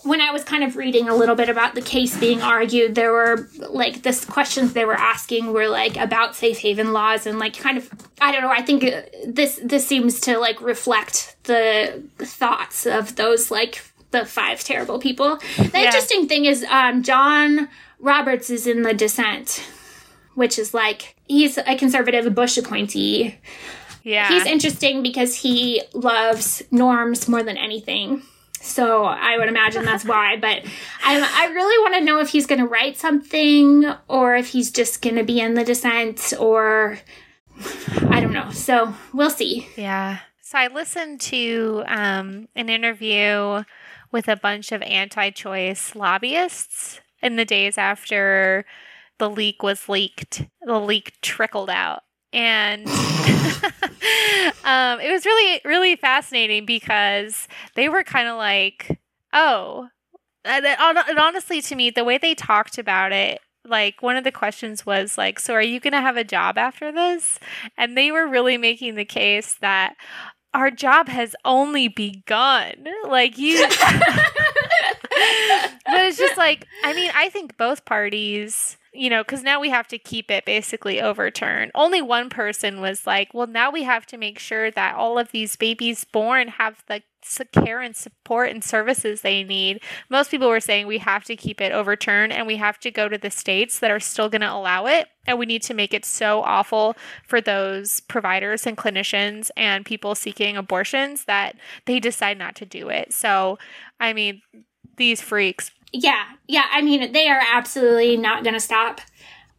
when 0.03 0.19
i 0.21 0.31
was 0.31 0.43
kind 0.43 0.63
of 0.63 0.75
reading 0.75 1.07
a 1.09 1.15
little 1.15 1.35
bit 1.35 1.47
about 1.49 1.75
the 1.75 1.81
case 1.81 2.17
being 2.17 2.41
argued 2.41 2.95
there 2.95 3.11
were 3.13 3.47
like 3.69 4.03
this 4.03 4.25
questions 4.25 4.73
they 4.73 4.85
were 4.85 4.95
asking 4.95 5.53
were 5.53 5.67
like 5.67 5.95
about 5.97 6.35
safe 6.35 6.57
haven 6.59 6.91
laws 6.93 7.25
and 7.25 7.39
like 7.39 7.55
kind 7.57 7.77
of 7.77 7.89
i 8.19 8.31
don't 8.31 8.41
know 8.41 8.49
i 8.51 8.61
think 8.61 8.83
uh, 8.83 9.01
this 9.25 9.59
this 9.63 9.87
seems 9.87 10.19
to 10.21 10.37
like 10.37 10.59
reflect 10.61 11.35
the 11.43 12.03
thoughts 12.19 12.85
of 12.85 13.15
those 13.15 13.49
like 13.49 13.81
the 14.11 14.25
five 14.25 14.63
terrible 14.63 14.99
people. 14.99 15.35
The 15.57 15.69
Yeah. 15.73 15.81
interesting 15.85 16.27
thing 16.27 16.45
is 16.45 16.63
um 16.69 17.03
john 17.03 17.67
roberts 17.99 18.49
is 18.49 18.67
in 18.67 18.81
the 18.83 18.93
dissent 18.93 19.63
which 20.35 20.59
is 20.59 20.73
like 20.73 21.15
he's 21.27 21.57
a 21.57 21.75
conservative 21.77 22.33
bush 22.35 22.57
appointee 22.57 23.37
yeah. 24.07 24.29
He's 24.29 24.45
interesting 24.45 25.03
because 25.03 25.35
he 25.35 25.81
loves 25.93 26.63
norms 26.71 27.27
more 27.27 27.43
than 27.43 27.57
anything. 27.57 28.21
So 28.61 29.03
I 29.03 29.37
would 29.37 29.49
imagine 29.49 29.83
that's 29.83 30.05
why. 30.13 30.37
But 30.37 30.63
I, 31.03 31.19
I 31.19 31.53
really 31.53 31.83
want 31.83 31.95
to 31.95 32.01
know 32.01 32.19
if 32.19 32.29
he's 32.29 32.47
going 32.47 32.61
to 32.61 32.67
write 32.67 32.97
something 32.97 33.85
or 34.07 34.35
if 34.37 34.47
he's 34.47 34.71
just 34.71 35.01
going 35.01 35.17
to 35.17 35.23
be 35.23 35.41
in 35.41 35.55
the 35.55 35.65
dissent 35.65 36.33
or 36.39 36.99
I 38.09 38.21
don't 38.21 38.31
know. 38.31 38.49
So 38.51 38.93
we'll 39.13 39.29
see. 39.29 39.67
Yeah. 39.75 40.19
So 40.41 40.57
I 40.57 40.67
listened 40.67 41.19
to 41.21 41.83
um, 41.87 42.47
an 42.55 42.69
interview 42.69 43.63
with 44.13 44.29
a 44.29 44.37
bunch 44.37 44.71
of 44.71 44.81
anti 44.83 45.31
choice 45.31 45.95
lobbyists 45.95 47.01
in 47.21 47.35
the 47.35 47.43
days 47.43 47.77
after 47.77 48.63
the 49.17 49.29
leak 49.29 49.61
was 49.63 49.89
leaked. 49.89 50.45
The 50.61 50.79
leak 50.79 51.19
trickled 51.21 51.69
out. 51.69 52.03
And 52.33 52.87
um, 54.63 54.99
it 54.99 55.11
was 55.11 55.25
really, 55.25 55.61
really 55.65 55.95
fascinating 55.95 56.65
because 56.65 57.47
they 57.75 57.89
were 57.89 58.03
kind 58.03 58.27
of 58.27 58.37
like, 58.37 58.99
oh, 59.33 59.87
and 60.45 60.65
it, 60.65 60.79
and 60.79 61.19
honestly, 61.19 61.61
to 61.61 61.75
me, 61.75 61.89
the 61.89 62.03
way 62.03 62.17
they 62.17 62.33
talked 62.35 62.77
about 62.77 63.11
it, 63.11 63.39
like 63.65 64.01
one 64.01 64.15
of 64.15 64.23
the 64.23 64.31
questions 64.31 64.85
was 64.85 65.17
like, 65.17 65.39
so 65.39 65.53
are 65.53 65.61
you 65.61 65.79
going 65.79 65.93
to 65.93 66.01
have 66.01 66.17
a 66.17 66.23
job 66.23 66.57
after 66.57 66.91
this? 66.91 67.39
And 67.77 67.97
they 67.97 68.11
were 68.11 68.27
really 68.27 68.57
making 68.57 68.95
the 68.95 69.05
case 69.05 69.55
that 69.55 69.95
our 70.53 70.71
job 70.71 71.09
has 71.09 71.35
only 71.43 71.87
begun. 71.87 72.85
Like 73.07 73.37
you 73.37 73.67
But 75.85 76.05
it's 76.05 76.17
just 76.17 76.37
like 76.37 76.65
I 76.83 76.93
mean, 76.93 77.11
I 77.13 77.29
think 77.29 77.57
both 77.57 77.85
parties, 77.85 78.77
you 78.97 79.09
know, 79.09 79.23
cuz 79.23 79.43
now 79.43 79.59
we 79.59 79.69
have 79.69 79.87
to 79.89 79.97
keep 79.97 80.31
it 80.31 80.45
basically 80.45 81.01
overturned. 81.01 81.71
Only 81.75 82.01
one 82.01 82.29
person 82.29 82.81
was 82.81 83.05
like, 83.07 83.33
"Well, 83.33 83.47
now 83.47 83.71
we 83.71 83.83
have 83.83 84.05
to 84.07 84.17
make 84.17 84.39
sure 84.39 84.71
that 84.71 84.95
all 84.95 85.19
of 85.19 85.31
these 85.31 85.55
babies 85.55 86.03
born 86.03 86.47
have 86.49 86.83
the 86.87 87.03
care 87.51 87.81
and 87.81 87.95
support 87.95 88.49
and 88.49 88.63
services 88.63 89.21
they 89.21 89.43
need." 89.43 89.81
Most 90.09 90.31
people 90.31 90.49
were 90.49 90.59
saying 90.59 90.87
we 90.87 90.99
have 90.99 91.23
to 91.25 91.35
keep 91.35 91.61
it 91.61 91.71
overturned 91.71 92.33
and 92.33 92.47
we 92.47 92.57
have 92.57 92.79
to 92.79 92.91
go 92.91 93.07
to 93.09 93.17
the 93.17 93.31
states 93.31 93.79
that 93.79 93.91
are 93.91 93.99
still 93.99 94.29
going 94.29 94.41
to 94.41 94.51
allow 94.51 94.85
it 94.85 95.07
and 95.25 95.37
we 95.37 95.45
need 95.45 95.61
to 95.63 95.73
make 95.73 95.93
it 95.93 96.05
so 96.05 96.41
awful 96.43 96.95
for 97.27 97.41
those 97.41 97.99
providers 98.01 98.65
and 98.65 98.77
clinicians 98.77 99.51
and 99.57 99.85
people 99.85 100.15
seeking 100.15 100.55
abortions 100.57 101.25
that 101.25 101.55
they 101.85 101.99
decide 101.99 102.37
not 102.37 102.55
to 102.55 102.65
do 102.65 102.89
it. 102.89 103.13
So, 103.13 103.59
I 103.99 104.13
mean, 104.13 104.41
these 104.97 105.21
freaks. 105.21 105.71
Yeah, 105.93 106.23
yeah. 106.47 106.65
I 106.71 106.81
mean, 106.81 107.11
they 107.11 107.27
are 107.29 107.41
absolutely 107.53 108.17
not 108.17 108.43
going 108.43 108.53
to 108.53 108.59
stop. 108.59 109.01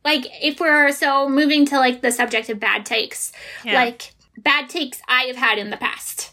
Like, 0.05 0.27
if 0.43 0.61
we're 0.61 0.93
so 0.93 1.29
moving 1.29 1.65
to 1.67 1.79
like 1.79 2.01
the 2.03 2.13
subject 2.13 2.49
of 2.51 2.61
bad 2.61 2.87
takes, 2.87 3.33
Yeah. 3.65 3.75
like 3.75 4.15
bad 4.37 4.69
takes 4.69 5.01
I 5.09 5.23
have 5.25 5.37
had 5.37 5.59
in 5.59 5.71
the 5.71 5.77
past, 5.77 6.33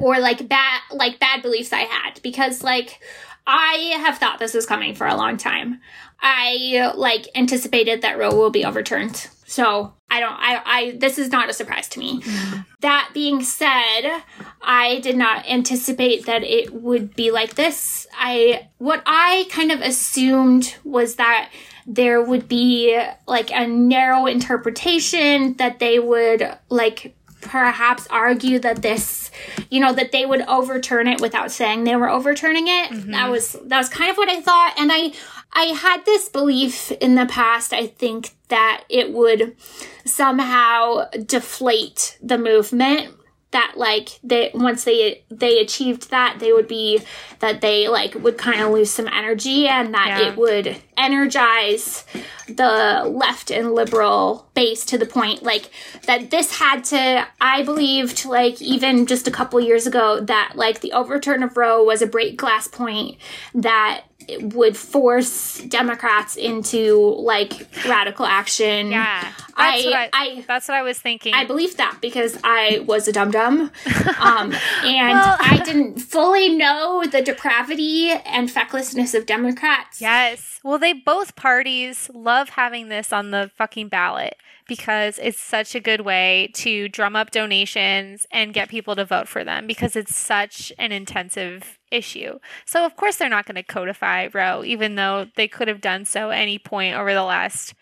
or 0.00 0.18
like 0.18 0.48
bad 0.48 0.80
like 0.90 1.18
bad 1.20 1.42
beliefs 1.42 1.72
I 1.72 1.80
had 1.82 2.20
because 2.22 2.62
like 2.62 3.00
I 3.46 3.94
have 4.02 4.18
thought 4.18 4.38
this 4.38 4.54
was 4.54 4.66
coming 4.66 4.94
for 4.94 5.06
a 5.06 5.16
long 5.16 5.36
time. 5.36 5.80
I 6.20 6.92
like 6.96 7.26
anticipated 7.34 8.02
that 8.02 8.18
Roe 8.18 8.34
will 8.34 8.50
be 8.50 8.64
overturned. 8.64 9.28
So 9.48 9.94
I 10.10 10.20
don't 10.20 10.36
I 10.38 10.62
I 10.64 10.90
this 10.98 11.18
is 11.18 11.32
not 11.32 11.48
a 11.48 11.54
surprise 11.54 11.88
to 11.88 11.98
me. 11.98 12.20
Mm-hmm. 12.20 12.60
That 12.80 13.10
being 13.14 13.42
said, 13.42 14.22
I 14.60 15.00
did 15.00 15.16
not 15.16 15.48
anticipate 15.48 16.26
that 16.26 16.44
it 16.44 16.74
would 16.74 17.16
be 17.16 17.30
like 17.30 17.54
this. 17.54 18.06
I 18.12 18.68
what 18.76 19.02
I 19.06 19.48
kind 19.50 19.72
of 19.72 19.80
assumed 19.80 20.76
was 20.84 21.16
that 21.16 21.50
there 21.86 22.22
would 22.22 22.46
be 22.46 23.02
like 23.26 23.50
a 23.50 23.66
narrow 23.66 24.26
interpretation 24.26 25.54
that 25.54 25.78
they 25.78 25.98
would 25.98 26.58
like 26.68 27.16
perhaps 27.40 28.06
argue 28.10 28.58
that 28.58 28.82
this 28.82 29.30
you 29.70 29.80
know 29.80 29.92
that 29.92 30.12
they 30.12 30.26
would 30.26 30.42
overturn 30.42 31.06
it 31.06 31.20
without 31.20 31.50
saying 31.50 31.84
they 31.84 31.94
were 31.96 32.10
overturning 32.10 32.66
it 32.66 32.90
mm-hmm. 32.90 33.12
that 33.12 33.30
was 33.30 33.52
that 33.64 33.78
was 33.78 33.88
kind 33.88 34.10
of 34.10 34.16
what 34.16 34.28
i 34.28 34.40
thought 34.40 34.74
and 34.76 34.90
i 34.92 35.12
i 35.52 35.64
had 35.64 36.04
this 36.04 36.28
belief 36.28 36.90
in 36.92 37.14
the 37.14 37.26
past 37.26 37.72
i 37.72 37.86
think 37.86 38.30
that 38.48 38.84
it 38.88 39.12
would 39.12 39.56
somehow 40.04 41.04
deflate 41.26 42.18
the 42.22 42.38
movement 42.38 43.14
that 43.50 43.72
like 43.76 44.18
they 44.22 44.50
once 44.52 44.84
they 44.84 45.24
they 45.30 45.58
achieved 45.58 46.10
that 46.10 46.36
they 46.38 46.52
would 46.52 46.68
be 46.68 47.00
that 47.38 47.62
they 47.62 47.88
like 47.88 48.14
would 48.16 48.36
kind 48.36 48.60
of 48.60 48.70
lose 48.70 48.90
some 48.90 49.08
energy 49.08 49.66
and 49.66 49.94
that 49.94 50.08
Yeah. 50.20 50.28
it 50.28 50.36
would 50.36 50.76
energize 50.98 52.04
the 52.46 53.04
left 53.10 53.50
and 53.50 53.74
liberal 53.74 54.50
base 54.54 54.84
to 54.86 54.98
the 54.98 55.06
point 55.06 55.42
like 55.42 55.70
that 56.04 56.30
this 56.30 56.58
had 56.58 56.84
to 56.84 57.26
i 57.40 57.62
believed 57.62 58.26
like 58.26 58.60
even 58.60 59.06
just 59.06 59.26
a 59.26 59.30
couple 59.30 59.58
years 59.60 59.86
ago 59.86 60.20
that 60.20 60.52
like 60.54 60.80
the 60.80 60.92
overturn 60.92 61.42
of 61.42 61.56
roe 61.56 61.82
was 61.82 62.02
a 62.02 62.06
break 62.06 62.36
glass 62.36 62.68
point 62.68 63.16
that 63.54 64.02
would 64.40 64.76
force 64.76 65.58
democrats 65.68 66.36
into 66.36 66.96
like 67.18 67.66
radical 67.86 68.26
action 68.26 68.90
Yeah. 68.90 69.32
That's 69.56 69.84
I- 69.86 69.90
what 69.90 69.94
I, 69.94 70.08
I- 70.12 70.44
that's 70.46 70.68
what 70.68 70.76
I 70.76 70.82
was 70.82 70.98
thinking. 71.00 71.34
I 71.34 71.44
believe 71.44 71.76
that 71.78 71.98
because 72.00 72.38
I 72.44 72.84
was 72.86 73.08
a 73.08 73.12
dum 73.12 73.30
dum, 73.32 73.70
um, 74.20 74.52
and 74.84 75.18
Well- 75.18 75.36
I 75.40 75.60
didn't 75.64 75.98
fully 76.00 76.48
know 76.48 77.04
the 77.10 77.22
depravity 77.22 78.10
and 78.10 78.50
fecklessness 78.50 79.14
of 79.14 79.26
Democrats. 79.26 80.00
Yes. 80.00 80.60
Well, 80.62 80.78
they 80.78 80.92
both 80.92 81.34
parties 81.34 82.08
love 82.14 82.50
having 82.50 82.88
this 82.88 83.12
on 83.12 83.30
the 83.32 83.50
fucking 83.56 83.88
ballot 83.88 84.34
because 84.68 85.18
it's 85.22 85.40
such 85.40 85.74
a 85.74 85.80
good 85.80 86.02
way 86.02 86.50
to 86.54 86.88
drum 86.88 87.16
up 87.16 87.30
donations 87.30 88.26
and 88.30 88.52
get 88.54 88.68
people 88.68 88.94
to 88.96 89.04
vote 89.04 89.26
for 89.26 89.42
them 89.42 89.66
because 89.66 89.96
it's 89.96 90.14
such 90.14 90.72
an 90.78 90.92
intensive 90.92 91.77
issue. 91.90 92.38
So, 92.66 92.84
of 92.84 92.96
course, 92.96 93.16
they're 93.16 93.28
not 93.28 93.46
going 93.46 93.56
to 93.56 93.62
codify 93.62 94.28
Roe, 94.32 94.62
even 94.64 94.94
though 94.94 95.26
they 95.36 95.48
could 95.48 95.68
have 95.68 95.80
done 95.80 96.04
so 96.04 96.30
any 96.30 96.58
point 96.58 96.94
over 96.96 97.12
the 97.14 97.22
last 97.22 97.74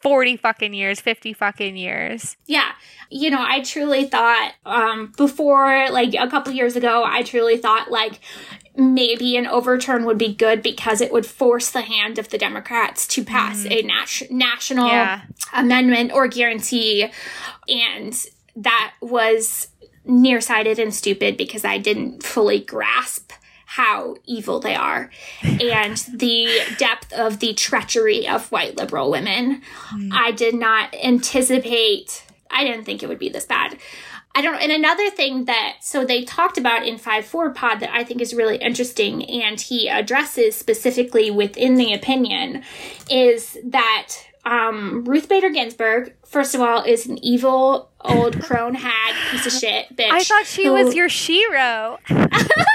40 0.00 0.36
fucking 0.36 0.74
years, 0.74 1.00
50 1.00 1.32
fucking 1.32 1.76
years. 1.76 2.36
Yeah, 2.46 2.72
you 3.08 3.30
know, 3.30 3.40
I 3.40 3.60
truly 3.60 4.04
thought 4.04 4.52
um, 4.66 5.12
before, 5.16 5.88
like 5.90 6.14
a 6.18 6.28
couple 6.28 6.52
years 6.52 6.74
ago, 6.74 7.04
I 7.06 7.22
truly 7.22 7.56
thought 7.56 7.88
like 7.90 8.18
maybe 8.74 9.36
an 9.36 9.46
overturn 9.46 10.04
would 10.04 10.18
be 10.18 10.34
good 10.34 10.60
because 10.62 11.00
it 11.00 11.12
would 11.12 11.26
force 11.26 11.70
the 11.70 11.82
hand 11.82 12.18
of 12.18 12.30
the 12.30 12.38
Democrats 12.38 13.06
to 13.08 13.22
pass 13.22 13.64
a 13.66 13.82
nat- 13.82 14.22
national 14.30 14.88
Yeah. 14.88 15.22
amendment 15.52 16.10
or 16.12 16.26
guarantee, 16.26 17.08
and 17.68 18.26
that 18.56 18.94
was 19.00 19.68
nearsighted 20.04 20.80
and 20.80 20.92
stupid 20.92 21.36
because 21.36 21.64
I 21.64 21.78
didn't 21.78 22.24
fully 22.24 22.58
grasp 22.58 23.30
how 23.72 24.14
evil 24.26 24.60
they 24.60 24.74
are 24.74 25.08
and 25.42 25.96
the 26.12 26.60
depth 26.76 27.10
of 27.14 27.38
the 27.38 27.54
treachery 27.54 28.28
of 28.28 28.52
white 28.52 28.76
liberal 28.76 29.10
women. 29.10 29.62
I 30.12 30.30
did 30.32 30.54
not 30.54 30.94
anticipate, 31.02 32.22
I 32.50 32.64
didn't 32.64 32.84
think 32.84 33.02
it 33.02 33.08
would 33.08 33.18
be 33.18 33.30
this 33.30 33.46
bad. 33.46 33.78
I 34.34 34.42
don't. 34.42 34.60
And 34.60 34.72
another 34.72 35.08
thing 35.08 35.46
that, 35.46 35.78
so 35.80 36.04
they 36.04 36.22
talked 36.22 36.58
about 36.58 36.86
in 36.86 36.98
5 36.98 37.24
4 37.24 37.50
pod 37.54 37.80
that 37.80 37.94
I 37.94 38.04
think 38.04 38.20
is 38.20 38.34
really 38.34 38.56
interesting 38.56 39.24
and 39.24 39.58
he 39.58 39.88
addresses 39.88 40.54
specifically 40.54 41.30
within 41.30 41.76
the 41.76 41.94
opinion 41.94 42.64
is 43.10 43.56
that 43.64 44.08
um, 44.44 45.04
Ruth 45.04 45.30
Bader 45.30 45.48
Ginsburg, 45.50 46.14
first 46.26 46.54
of 46.54 46.60
all, 46.60 46.82
is 46.82 47.06
an 47.06 47.16
evil 47.24 47.90
old 48.02 48.42
crone 48.42 48.74
hag 48.74 49.14
piece 49.30 49.46
of 49.46 49.52
shit 49.52 49.96
bitch. 49.96 50.10
I 50.10 50.22
thought 50.24 50.44
she 50.44 50.66
who- 50.66 50.72
was 50.72 50.94
your 50.94 51.08
shero. 51.08 51.98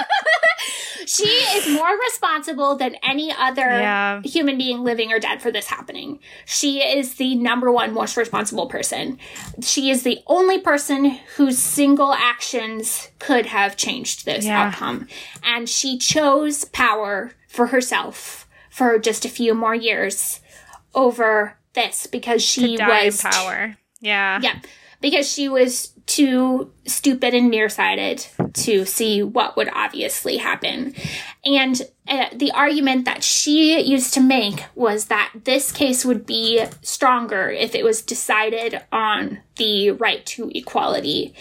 she 1.08 1.26
is 1.28 1.68
more 1.74 1.90
responsible 2.06 2.76
than 2.76 2.96
any 3.02 3.32
other 3.32 3.62
Yeah. 3.62 4.22
human 4.24 4.58
being 4.58 4.84
living 4.84 5.12
or 5.12 5.20
dead 5.20 5.42
for 5.42 5.52
this 5.52 5.68
happening. 5.68 6.20
She 6.46 6.80
is 6.82 7.16
the 7.16 7.36
number 7.36 7.72
one 7.72 7.94
most 7.94 8.18
responsible 8.18 8.68
person. 8.68 9.18
She 9.62 9.90
is 9.90 10.04
the 10.04 10.20
only 10.28 10.60
person 10.60 11.20
whose 11.38 11.58
single 11.58 12.14
actions 12.14 13.10
could 13.20 13.46
have 13.48 13.78
changed 13.78 14.26
this 14.26 14.46
Yeah. 14.46 14.68
outcome. 14.68 15.08
And 15.44 15.70
she 15.70 15.98
chose 15.98 16.66
power 16.66 17.32
for 17.48 17.68
herself 17.68 18.48
for 18.70 19.00
just 19.00 19.26
a 19.26 19.30
few 19.30 19.54
more 19.54 19.74
years 19.74 20.40
over 20.94 21.58
this 21.74 22.08
because 22.08 22.44
she 22.44 22.78
was 22.78 23.22
power. 23.22 23.78
Yeah. 24.02 24.40
yeah, 24.42 24.60
because 25.02 25.32
she 25.32 25.48
was 25.50 25.94
too 26.06 26.72
stupid 26.86 27.34
and 27.34 27.50
nearsighted 27.50 28.26
to 28.54 28.86
see 28.86 29.24
what 29.24 29.56
would 29.58 29.70
obviously 29.74 30.38
happen. 30.38 30.94
And 31.46 31.82
uh, 32.08 32.26
the 32.34 32.52
argument 32.52 33.06
that 33.06 33.24
she 33.24 33.80
used 33.82 34.14
to 34.14 34.22
make 34.22 34.64
was 34.76 35.06
that 35.06 35.32
this 35.44 35.72
case 35.72 36.06
would 36.06 36.26
be 36.26 36.66
stronger 36.82 37.50
if 37.50 37.76
it 37.76 37.84
was 37.84 38.02
decided 38.02 38.82
on 38.92 39.40
the 39.58 39.92
right 39.92 40.26
to 40.28 40.52
equality. 40.56 41.34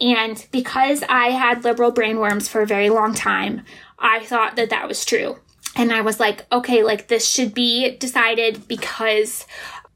And 0.00 0.44
because 0.50 1.02
I 1.08 1.30
had 1.30 1.64
liberal 1.64 1.92
brainworms 1.92 2.48
for 2.48 2.60
a 2.60 2.66
very 2.66 2.90
long 2.90 3.14
time, 3.14 3.62
I 3.98 4.24
thought 4.24 4.56
that 4.56 4.70
that 4.70 4.88
was 4.88 5.04
true. 5.04 5.38
And 5.76 5.92
I 5.92 6.02
was 6.02 6.20
like, 6.20 6.44
okay, 6.52 6.82
like 6.82 7.08
this 7.08 7.26
should 7.26 7.54
be 7.54 7.96
decided 7.96 8.68
because 8.68 9.46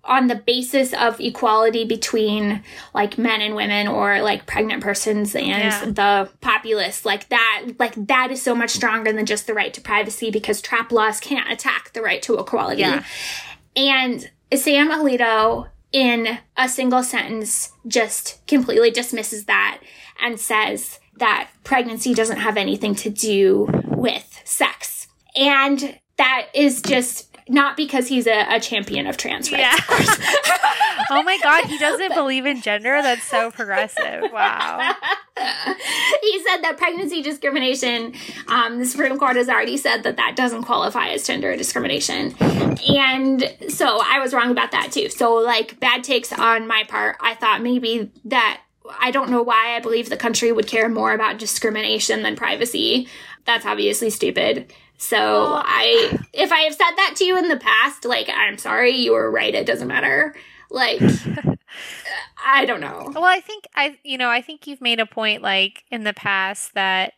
on 0.06 0.28
the 0.28 0.34
basis 0.34 0.92
of 0.94 1.20
equality 1.20 1.84
between 1.84 2.62
like 2.94 3.18
men 3.18 3.40
and 3.40 3.54
women 3.54 3.88
or 3.88 4.22
like 4.22 4.46
pregnant 4.46 4.82
persons 4.82 5.34
and 5.34 5.46
Yeah. 5.46 5.84
the 5.86 6.30
populace 6.40 7.04
like 7.04 7.28
that 7.28 7.66
like 7.78 7.94
that 8.06 8.30
is 8.30 8.40
so 8.42 8.54
much 8.54 8.70
stronger 8.70 9.12
than 9.12 9.26
just 9.26 9.46
the 9.46 9.54
right 9.54 9.72
to 9.74 9.80
privacy 9.80 10.30
because 10.30 10.60
trap 10.60 10.92
laws 10.92 11.20
can't 11.20 11.50
attack 11.50 11.92
the 11.92 12.02
right 12.02 12.22
to 12.22 12.38
equality 12.38 12.82
Yeah. 12.82 13.02
and 13.76 14.30
sam 14.54 14.90
alito 14.90 15.68
in 15.92 16.38
a 16.56 16.68
single 16.68 17.02
sentence 17.02 17.72
just 17.86 18.44
completely 18.46 18.90
dismisses 18.90 19.44
that 19.46 19.80
and 20.20 20.38
says 20.38 21.00
that 21.18 21.48
pregnancy 21.64 22.12
doesn't 22.14 22.38
have 22.38 22.56
anything 22.56 22.94
to 22.94 23.10
do 23.10 23.68
with 23.86 24.40
sex 24.44 25.08
and 25.34 25.98
that 26.16 26.46
is 26.54 26.80
just 26.82 27.35
not 27.48 27.76
because 27.76 28.08
he's 28.08 28.26
a, 28.26 28.46
a 28.54 28.60
champion 28.60 29.06
of 29.06 29.16
trans 29.16 29.52
rights 29.52 29.62
Yeah. 29.62 29.76
oh 31.10 31.22
my 31.22 31.38
god, 31.42 31.64
he 31.66 31.78
doesn't 31.78 32.14
believe 32.14 32.46
in 32.46 32.60
gender. 32.60 33.00
That's 33.02 33.22
so 33.22 33.50
progressive. 33.50 34.30
Wow. 34.32 34.78
he 36.22 36.44
said 36.44 36.62
that 36.62 36.76
pregnancy 36.76 37.22
discrimination, 37.22 38.14
um, 38.48 38.78
the 38.78 38.86
Supreme 38.86 39.18
Court 39.18 39.36
has 39.36 39.48
already 39.48 39.76
said 39.76 40.02
that 40.02 40.16
that 40.16 40.34
doesn't 40.36 40.64
qualify 40.64 41.08
as 41.08 41.26
gender 41.26 41.56
discrimination. 41.56 42.34
And 42.40 43.54
so 43.68 44.00
I 44.04 44.18
was 44.20 44.34
wrong 44.34 44.50
about 44.50 44.72
that 44.72 44.92
too. 44.92 45.08
So, 45.08 45.34
like, 45.34 45.78
bad 45.80 46.02
takes 46.04 46.32
on 46.32 46.66
my 46.66 46.84
part. 46.88 47.16
I 47.20 47.34
thought 47.34 47.62
maybe 47.62 48.10
that 48.24 48.60
I 49.00 49.10
don't 49.10 49.30
know 49.30 49.42
why 49.42 49.76
I 49.76 49.80
believe 49.80 50.08
the 50.08 50.16
country 50.16 50.52
would 50.52 50.66
care 50.66 50.88
more 50.88 51.12
about 51.12 51.38
discrimination 51.38 52.22
than 52.22 52.36
privacy. 52.36 53.08
That's 53.44 53.66
obviously 53.66 54.10
stupid. 54.10 54.72
So 54.98 55.60
I, 55.62 56.18
if 56.32 56.52
I 56.52 56.60
have 56.60 56.74
said 56.74 56.92
that 56.96 57.14
to 57.16 57.24
you 57.24 57.36
in 57.36 57.48
the 57.48 57.58
past, 57.58 58.04
like, 58.04 58.30
I'm 58.32 58.58
sorry, 58.58 58.92
you 58.92 59.12
were 59.12 59.30
right. 59.30 59.54
It 59.54 59.66
doesn't 59.66 59.88
matter. 59.88 60.34
Like, 60.70 61.00
I 62.46 62.64
don't 62.64 62.80
know. 62.80 63.10
Well, 63.14 63.24
I 63.24 63.40
think 63.40 63.66
I, 63.74 63.98
you 64.04 64.18
know, 64.18 64.30
I 64.30 64.40
think 64.40 64.66
you've 64.66 64.80
made 64.80 65.00
a 65.00 65.06
point 65.06 65.42
like 65.42 65.84
in 65.90 66.04
the 66.04 66.14
past 66.14 66.74
that 66.74 67.12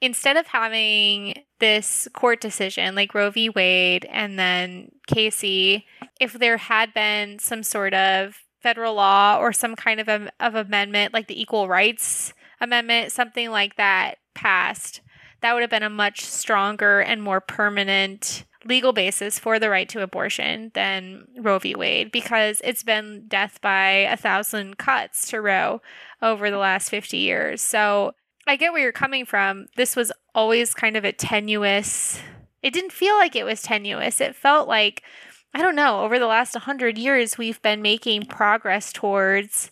instead 0.00 0.36
of 0.36 0.46
having 0.46 1.42
this 1.58 2.08
court 2.14 2.40
decision 2.40 2.94
like 2.94 3.14
Roe 3.14 3.30
v. 3.30 3.50
Wade 3.50 4.06
and 4.10 4.38
then 4.38 4.92
Casey, 5.06 5.86
if 6.20 6.32
there 6.34 6.56
had 6.56 6.94
been 6.94 7.38
some 7.38 7.62
sort 7.62 7.94
of 7.94 8.36
federal 8.62 8.94
law 8.94 9.38
or 9.38 9.52
some 9.52 9.74
kind 9.76 10.00
of 10.00 10.08
a, 10.08 10.30
of 10.40 10.54
amendment 10.54 11.12
like 11.12 11.26
the 11.26 11.40
Equal 11.40 11.68
Rights 11.68 12.32
Amendment, 12.60 13.12
something 13.12 13.50
like 13.50 13.76
that 13.76 14.16
passed, 14.34 15.00
that 15.40 15.52
would 15.52 15.62
have 15.62 15.70
been 15.70 15.82
a 15.82 15.90
much 15.90 16.24
stronger 16.24 17.00
and 17.00 17.22
more 17.22 17.40
permanent 17.40 18.44
legal 18.64 18.92
basis 18.92 19.38
for 19.38 19.58
the 19.58 19.70
right 19.70 19.88
to 19.88 20.02
abortion 20.02 20.70
than 20.74 21.26
Roe 21.38 21.58
v. 21.58 21.74
Wade 21.74 22.10
because 22.10 22.60
it's 22.64 22.82
been 22.82 23.24
death 23.28 23.60
by 23.60 23.88
a 23.88 24.16
thousand 24.16 24.78
cuts 24.78 25.28
to 25.30 25.40
Roe 25.40 25.80
over 26.20 26.50
the 26.50 26.58
last 26.58 26.88
50 26.90 27.16
years. 27.16 27.62
So 27.62 28.14
I 28.46 28.56
get 28.56 28.72
where 28.72 28.82
you're 28.82 28.92
coming 28.92 29.24
from. 29.24 29.66
This 29.76 29.94
was 29.94 30.12
always 30.34 30.74
kind 30.74 30.96
of 30.96 31.04
a 31.04 31.12
tenuous, 31.12 32.20
it 32.62 32.72
didn't 32.72 32.92
feel 32.92 33.14
like 33.14 33.36
it 33.36 33.44
was 33.44 33.62
tenuous. 33.62 34.20
It 34.20 34.34
felt 34.34 34.68
like, 34.68 35.02
I 35.54 35.62
don't 35.62 35.76
know, 35.76 36.02
over 36.02 36.18
the 36.18 36.26
last 36.26 36.54
100 36.54 36.98
years, 36.98 37.38
we've 37.38 37.62
been 37.62 37.82
making 37.82 38.26
progress 38.26 38.92
towards 38.92 39.70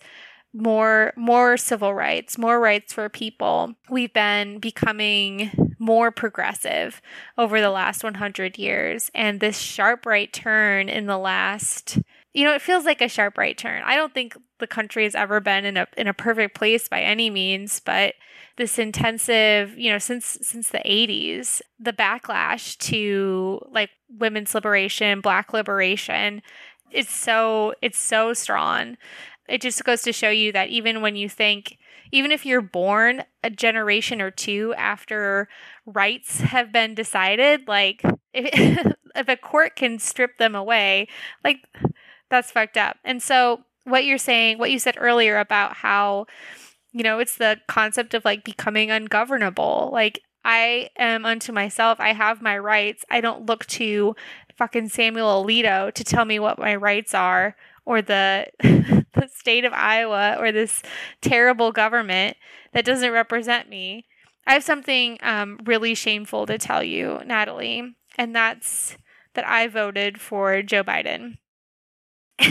more 0.57 1.13
more 1.17 1.57
civil 1.57 1.95
rights, 1.95 2.39
more 2.39 2.59
rights 2.59 2.93
for 2.93 3.09
people. 3.09 3.75
We've 3.91 4.13
been 4.13 4.59
becoming 4.59 5.51
more 5.79 6.11
progressive 6.11 7.03
over 7.37 7.61
the 7.61 7.71
last 7.71 8.03
100 8.03 8.59
years 8.59 9.11
and 9.15 9.41
this 9.41 9.59
sharp 9.59 10.07
right 10.07 10.33
turn 10.33 10.89
in 10.89 11.07
the 11.07 11.19
last 11.19 11.99
you 12.37 12.45
know, 12.45 12.55
it 12.55 12.61
feels 12.61 12.85
like 12.85 13.01
a 13.01 13.09
sharp 13.09 13.39
right 13.39 13.57
turn. 13.57 13.81
I 13.87 13.97
don't 13.97 14.13
think 14.13 14.37
the 14.59 14.67
country 14.67 15.05
has 15.05 15.15
ever 15.15 15.41
been 15.41 15.65
in 15.65 15.79
a 15.79 15.87
in 15.97 16.07
a 16.07 16.13
perfect 16.13 16.55
place 16.55 16.87
by 16.87 17.01
any 17.01 17.31
means, 17.31 17.81
but 17.81 18.13
this 18.59 18.79
intensive, 18.79 19.77
you 19.79 19.91
know, 19.91 19.99
since 19.99 20.37
since 20.43 20.69
the 20.69 20.83
80s, 20.85 21.63
the 21.81 21.95
backlash 21.95 22.77
to 22.91 23.61
like 23.71 23.89
women's 24.11 24.55
liberation, 24.55 25.23
black 25.23 25.55
liberation, 25.55 26.43
it's 26.91 27.11
so 27.11 27.75
it's 27.81 27.99
so 27.99 28.35
strong. 28.35 28.99
It 29.49 29.61
just 29.61 29.85
goes 29.85 30.03
to 30.03 30.13
show 30.13 30.31
you 30.31 30.53
that 30.53 30.69
even 30.69 31.01
when 31.01 31.17
you 31.17 31.29
think 31.29 31.79
even 32.13 32.31
if 32.31 32.47
you're 32.47 32.63
born 32.63 33.25
a 33.43 33.51
generation 33.51 34.23
or 34.23 34.31
two 34.31 34.73
after 34.77 35.49
rights 35.87 36.41
have 36.41 36.73
been 36.73 36.95
decided, 36.95 37.67
like 37.67 38.03
if, 38.33 38.95
if 39.17 39.29
a 39.29 39.37
court 39.37 39.75
can 39.75 39.99
strip 39.99 40.39
them 40.39 40.55
away, 40.55 41.09
like 41.43 41.67
that's 42.31 42.53
fucked 42.53 42.77
up. 42.77 42.97
And 43.05 43.23
so 43.23 43.63
what 43.85 44.05
you're 44.05 44.19
saying, 44.19 44.59
what 44.59 44.71
you 44.71 44.79
said 44.79 44.97
earlier 44.99 45.39
about 45.39 45.75
how 45.75 46.27
you 46.93 47.03
know, 47.03 47.19
it's 47.19 47.37
the 47.37 47.61
concept 47.69 48.15
of 48.15 48.25
like 48.25 48.43
becoming 48.43 48.91
ungovernable. 48.91 49.91
Like 49.93 50.23
I 50.47 50.89
am 50.97 51.27
unto 51.27 51.53
myself. 51.53 52.01
I 52.01 52.15
have 52.15 52.41
my 52.41 52.57
rights. 52.57 53.05
I 53.11 53.21
don't 53.21 53.45
look 53.45 53.67
to 53.67 54.17
fucking 54.57 54.89
Samuel 54.89 55.45
Alito 55.45 55.93
to 55.93 56.05
tell 56.05 56.25
me 56.25 56.39
what 56.39 56.59
my 56.59 56.75
rights 56.75 57.13
are 57.13 57.55
or 57.85 58.01
the 58.01 58.47
the 59.17 59.29
state 59.29 59.65
of 59.65 59.73
Iowa 59.73 60.37
or 60.39 60.53
this 60.53 60.83
terrible 61.21 61.73
government 61.73 62.37
that 62.73 62.85
doesn't 62.85 63.13
represent 63.13 63.69
me. 63.69 64.07
I 64.47 64.53
have 64.55 64.65
something 64.65 65.19
um, 65.23 65.59
really 65.65 65.95
shameful 65.95 66.47
to 66.47 66.59
tell 66.59 66.83
you, 66.83 67.21
Natalie, 67.27 67.97
and 68.17 68.35
that's 68.35 68.97
that 69.35 69.47
I 69.47 69.67
voted 69.67 70.21
for 70.21 70.63
Joe 70.63 70.85
Biden. 70.85 71.39
uh, 72.41 72.49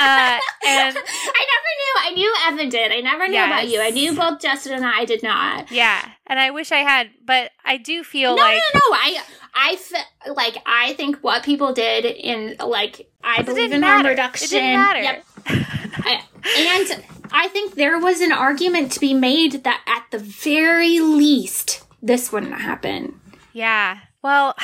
and 0.00 0.96
I 0.96 1.46
never 1.52 1.70
knew. 1.78 1.94
I 2.00 2.12
knew 2.14 2.34
Evan 2.48 2.68
did. 2.68 2.92
I 2.92 3.00
never 3.00 3.28
knew 3.28 3.44
about 3.44 3.68
you. 3.68 3.80
I 3.80 3.90
knew 3.90 4.14
both 4.14 4.40
Justin 4.40 4.72
and 4.74 4.84
I 4.84 5.04
did 5.04 5.22
not. 5.22 5.70
yeah, 5.70 6.04
and 6.26 6.38
I 6.38 6.50
wish 6.50 6.72
I 6.72 6.78
had, 6.78 7.10
but 7.24 7.50
I 7.64 7.76
do 7.76 8.02
feel 8.02 8.34
No, 8.36 8.42
like 8.42 8.60
no, 8.74 8.80
no. 8.80 8.90
No. 8.90 8.96
I, 8.96 9.22
I 9.54 9.76
fe- 9.76 10.32
like. 10.32 10.56
I 10.66 10.94
think 10.94 11.18
what 11.20 11.42
people 11.44 11.72
did 11.72 12.04
in 12.04 12.56
like. 12.66 13.08
I 13.22 13.42
believe 13.42 13.72
in 13.72 13.82
harm 13.82 14.06
It 14.06 14.16
didn't 14.16 14.72
matter. 14.74 15.02
Yep. 15.02 15.24
I, 15.46 16.22
and 16.56 17.04
I 17.32 17.48
think 17.48 17.74
there 17.74 17.98
was 17.98 18.20
an 18.20 18.32
argument 18.32 18.92
to 18.92 19.00
be 19.00 19.12
made 19.14 19.64
that 19.64 19.82
at 19.86 20.04
the 20.10 20.18
very 20.18 21.00
least 21.00 21.84
this 22.02 22.32
wouldn't 22.32 22.60
happen. 22.60 23.20
Yeah. 23.52 23.98
Well, 24.22 24.54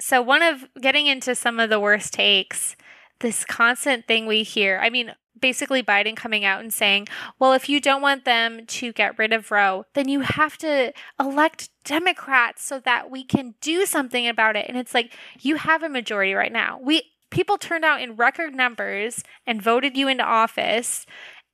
so 0.00 0.22
one 0.22 0.42
of 0.42 0.66
getting 0.80 1.06
into 1.06 1.34
some 1.34 1.58
of 1.60 1.70
the 1.70 1.80
worst 1.80 2.12
takes, 2.12 2.76
this 3.20 3.44
constant 3.44 4.06
thing 4.06 4.26
we 4.26 4.42
hear. 4.42 4.78
I 4.82 4.90
mean, 4.90 5.14
basically 5.40 5.82
Biden 5.82 6.16
coming 6.16 6.44
out 6.44 6.60
and 6.60 6.72
saying, 6.72 7.08
"Well, 7.38 7.52
if 7.52 7.68
you 7.68 7.80
don't 7.80 8.02
want 8.02 8.24
them 8.24 8.66
to 8.66 8.92
get 8.92 9.18
rid 9.18 9.32
of 9.32 9.50
Roe, 9.50 9.84
then 9.94 10.08
you 10.08 10.20
have 10.20 10.56
to 10.58 10.92
elect 11.18 11.70
Democrats 11.84 12.64
so 12.64 12.80
that 12.80 13.10
we 13.10 13.24
can 13.24 13.54
do 13.60 13.86
something 13.86 14.26
about 14.26 14.56
it." 14.56 14.66
And 14.68 14.76
it's 14.76 14.94
like, 14.94 15.16
you 15.40 15.56
have 15.56 15.82
a 15.82 15.88
majority 15.88 16.34
right 16.34 16.52
now. 16.52 16.78
We 16.82 17.02
people 17.30 17.58
turned 17.58 17.84
out 17.84 18.00
in 18.00 18.16
record 18.16 18.54
numbers 18.54 19.22
and 19.46 19.62
voted 19.62 19.96
you 19.96 20.08
into 20.08 20.24
office. 20.24 21.06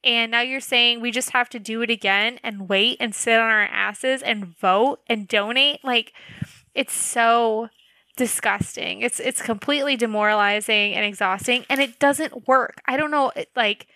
And 0.05 0.33
now 0.33 0.41
you're 0.43 0.61
saying 0.61 1.01
we 1.01 1.11
just 1.11 1.31
have 1.31 1.49
to 1.51 1.59
do 1.59 1.81
it 1.83 1.91
again 1.91 2.39
and 2.43 2.69
wait 2.69 2.99
and 3.01 3.15
sit 3.15 3.41
on 3.41 3.51
our 3.51 3.63
asses 3.63 4.23
and 4.23 4.45
vote 4.45 5.01
and 5.09 5.27
donate. 5.27 5.83
Like, 5.83 6.13
it's 6.75 6.93
so 6.93 7.71
disgusting. 8.17 9.01
It's 9.01 9.21
it's 9.21 9.43
completely 9.43 9.97
demoralizing 9.97 10.95
and 10.95 11.05
exhausting 11.05 11.65
and 11.69 11.81
it 11.81 11.99
doesn't 11.99 12.47
work. 12.47 12.81
I 12.87 12.97
don't 12.97 13.11
know 13.11 13.33
it, 13.35 13.51
like 13.57 13.87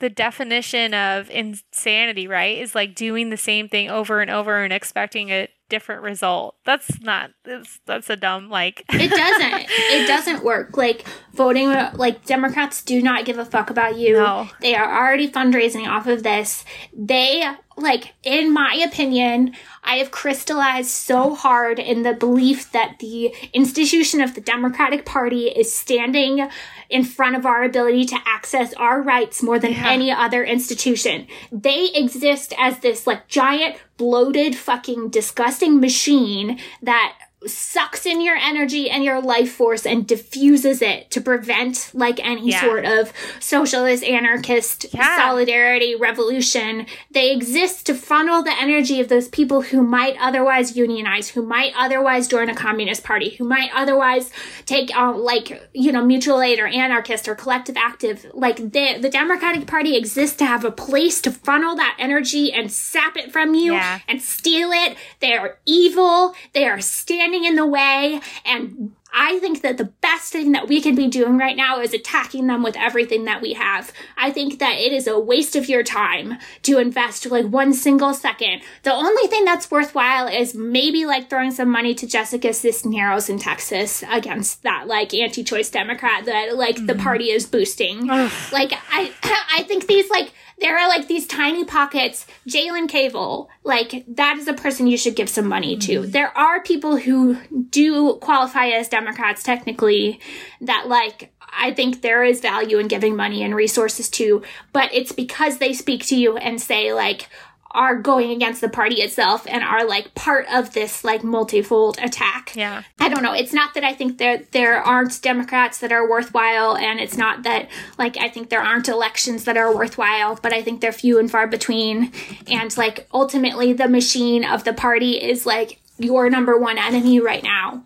the 0.00 0.08
definition 0.08 0.94
of 0.94 1.28
insanity, 1.30 2.28
right? 2.28 2.58
Is 2.58 2.74
like 2.74 2.94
doing 2.94 3.30
the 3.30 3.36
same 3.36 3.68
thing 3.68 3.90
over 3.90 4.20
and 4.20 4.30
over 4.30 4.62
and 4.62 4.72
expecting 4.72 5.30
a 5.30 5.48
different 5.68 6.02
result. 6.02 6.54
That's 6.64 7.00
not 7.02 7.30
that's, 7.44 7.80
that's 7.84 8.08
a 8.08 8.16
dumb 8.16 8.48
like 8.48 8.84
It 8.90 9.10
doesn't. 9.10 9.66
it 9.68 10.06
doesn't 10.06 10.44
work. 10.44 10.76
Like 10.76 11.04
voting 11.34 11.70
like 11.94 12.24
Democrats 12.24 12.82
do 12.82 13.02
not 13.02 13.24
give 13.24 13.38
a 13.38 13.44
fuck 13.44 13.70
about 13.70 13.98
you. 13.98 14.14
No. 14.14 14.48
They 14.60 14.74
are 14.74 14.98
already 14.98 15.28
fundraising 15.28 15.86
off 15.86 16.06
of 16.06 16.22
this. 16.22 16.64
They 16.96 17.44
like 17.78 18.14
in 18.22 18.52
my 18.52 18.74
opinion, 18.86 19.54
I 19.84 19.96
have 19.96 20.10
crystallized 20.10 20.90
so 20.90 21.34
hard 21.34 21.78
in 21.78 22.02
the 22.02 22.12
belief 22.14 22.72
that 22.72 22.96
the 23.00 23.34
institution 23.52 24.20
of 24.20 24.34
the 24.34 24.40
Democratic 24.40 25.04
Party 25.06 25.48
is 25.48 25.72
standing 25.72 26.48
in 26.90 27.04
front 27.04 27.36
of 27.36 27.46
our 27.46 27.62
ability 27.62 28.04
to 28.06 28.18
access 28.26 28.72
our 28.74 29.00
rights 29.02 29.42
more 29.42 29.58
than 29.58 29.72
Yeah. 29.72 29.88
any 29.88 30.10
other 30.10 30.44
institution. 30.44 31.26
They 31.52 31.90
exist 31.94 32.52
as 32.58 32.78
this 32.78 33.06
like 33.06 33.28
giant 33.28 33.76
bloated 33.96 34.56
fucking 34.56 35.10
disgusting 35.10 35.80
machine 35.80 36.58
that 36.82 37.14
sucks 37.46 38.04
in 38.04 38.20
your 38.20 38.36
energy 38.36 38.90
and 38.90 39.04
your 39.04 39.20
life 39.22 39.52
force 39.52 39.86
and 39.86 40.06
diffuses 40.08 40.82
it 40.82 41.08
to 41.12 41.20
prevent 41.20 41.90
like 41.94 42.18
any 42.24 42.50
Yeah. 42.50 42.60
sort 42.60 42.84
of 42.84 43.12
socialist 43.38 44.02
anarchist 44.02 44.86
Yeah. 44.92 45.16
solidarity 45.16 45.94
revolution 45.94 46.86
they 47.12 47.30
exist 47.30 47.86
to 47.86 47.94
funnel 47.94 48.42
the 48.42 48.52
energy 48.60 49.00
of 49.00 49.08
those 49.08 49.28
people 49.28 49.62
who 49.62 49.82
might 49.82 50.16
otherwise 50.20 50.76
unionize 50.76 51.28
who 51.28 51.42
might 51.42 51.72
otherwise 51.76 52.26
join 52.26 52.48
a 52.48 52.54
communist 52.54 53.04
party 53.04 53.30
who 53.36 53.44
might 53.44 53.70
otherwise 53.72 54.30
take 54.66 54.94
um, 54.96 55.18
like 55.22 55.68
you 55.72 55.92
know 55.92 56.04
mutual 56.04 56.42
aid 56.42 56.58
or 56.58 56.66
anarchist 56.66 57.28
or 57.28 57.36
collective 57.36 57.76
active 57.76 58.26
like 58.34 58.56
the 58.56 58.98
the 59.00 59.08
democratic 59.10 59.66
party 59.66 59.96
exists 59.96 60.36
to 60.36 60.44
have 60.44 60.64
a 60.64 60.70
place 60.72 61.20
to 61.20 61.30
funnel 61.30 61.76
that 61.76 61.94
energy 62.00 62.52
and 62.52 62.72
sap 62.72 63.16
it 63.16 63.30
from 63.30 63.54
you 63.54 63.74
Yeah. 63.74 64.00
and 64.08 64.20
steal 64.20 64.72
it. 64.72 64.96
They 65.20 65.34
are 65.34 65.58
evil. 65.66 66.34
They 66.52 66.66
are 66.66 66.80
standing 66.80 67.27
in 67.34 67.56
the 67.56 67.66
way. 67.66 68.20
And 68.44 68.92
I 69.12 69.38
think 69.38 69.62
that 69.62 69.78
the 69.78 69.86
best 69.86 70.32
thing 70.32 70.52
that 70.52 70.68
we 70.68 70.80
can 70.80 70.94
be 70.94 71.08
doing 71.08 71.38
right 71.38 71.56
now 71.56 71.80
is 71.80 71.94
attacking 71.94 72.46
them 72.46 72.62
with 72.62 72.76
everything 72.76 73.24
that 73.24 73.40
we 73.40 73.54
have. 73.54 73.90
I 74.16 74.30
think 74.30 74.58
that 74.58 74.78
it 74.78 74.92
is 74.92 75.06
a 75.06 75.18
waste 75.18 75.56
of 75.56 75.68
your 75.68 75.82
time 75.82 76.38
to 76.62 76.78
invest 76.78 77.26
like 77.26 77.46
one 77.46 77.72
single 77.72 78.12
second. 78.12 78.62
The 78.82 78.92
only 78.92 79.26
thing 79.28 79.44
that's 79.44 79.70
worthwhile 79.70 80.28
is 80.28 80.54
maybe 80.54 81.06
like 81.06 81.30
throwing 81.30 81.52
some 81.52 81.70
money 81.70 81.94
to 81.94 82.06
Jessica 82.06 82.52
Cisneros 82.52 83.30
in 83.30 83.38
Texas 83.38 84.04
against 84.10 84.62
that 84.62 84.86
like 84.86 85.14
anti-choice 85.14 85.70
Democrat 85.70 86.26
that 86.26 86.56
like 86.56 86.76
the 86.86 86.94
mm. 86.94 87.02
party 87.02 87.30
is 87.30 87.46
boosting. 87.46 88.06
like 88.06 88.72
I 88.90 89.12
I 89.56 89.62
think 89.62 89.86
these 89.86 90.10
like 90.10 90.32
there 90.60 90.78
are 90.78 90.88
like 90.88 91.08
these 91.08 91.26
tiny 91.26 91.64
pockets. 91.64 92.26
Jalen 92.48 92.88
Cable, 92.88 93.48
like 93.64 94.04
that 94.08 94.38
is 94.38 94.48
a 94.48 94.54
person 94.54 94.86
you 94.86 94.96
should 94.98 95.16
give 95.16 95.28
some 95.28 95.46
money 95.46 95.76
to. 95.76 96.00
Mm-hmm. 96.00 96.10
There 96.10 96.36
are 96.36 96.62
people 96.62 96.96
who 96.96 97.38
do 97.70 98.16
qualify 98.16 98.68
as 98.68 98.88
Democrats 98.88 99.42
technically 99.42 100.20
that 100.60 100.88
like 100.88 101.32
I 101.50 101.72
think 101.72 102.02
there 102.02 102.24
is 102.24 102.40
value 102.40 102.78
in 102.78 102.88
giving 102.88 103.16
money 103.16 103.42
and 103.42 103.54
resources 103.54 104.08
to, 104.10 104.42
but 104.72 104.92
it's 104.92 105.12
because 105.12 105.58
they 105.58 105.72
speak 105.72 106.04
to 106.06 106.16
you 106.16 106.36
and 106.36 106.60
say 106.60 106.92
like 106.92 107.28
are 107.72 107.96
going 107.96 108.30
against 108.30 108.60
the 108.60 108.68
party 108.68 108.96
itself 108.96 109.46
and 109.46 109.62
are 109.62 109.86
like 109.86 110.14
part 110.14 110.46
of 110.50 110.72
this 110.72 111.04
like 111.04 111.22
multifold 111.22 111.98
attack. 111.98 112.54
Yeah. 112.56 112.82
I 112.98 113.08
don't 113.08 113.22
know. 113.22 113.34
It's 113.34 113.52
not 113.52 113.74
that 113.74 113.84
I 113.84 113.94
think 113.94 114.18
there 114.18 114.42
there 114.52 114.80
aren't 114.80 115.20
Democrats 115.20 115.78
that 115.78 115.92
are 115.92 116.08
worthwhile, 116.08 116.76
and 116.76 116.98
it's 117.00 117.16
not 117.16 117.42
that 117.42 117.68
like 117.98 118.16
I 118.16 118.28
think 118.28 118.48
there 118.48 118.62
aren't 118.62 118.88
elections 118.88 119.44
that 119.44 119.56
are 119.56 119.74
worthwhile, 119.74 120.38
but 120.40 120.52
I 120.52 120.62
think 120.62 120.80
they're 120.80 120.92
few 120.92 121.18
and 121.18 121.30
far 121.30 121.46
between. 121.46 122.12
And 122.46 122.74
like 122.76 123.06
ultimately, 123.12 123.72
the 123.72 123.88
machine 123.88 124.44
of 124.44 124.64
the 124.64 124.72
party 124.72 125.12
is 125.12 125.44
like 125.44 125.80
your 125.98 126.30
number 126.30 126.56
one 126.56 126.78
enemy 126.78 127.20
right 127.20 127.42
now. 127.42 127.84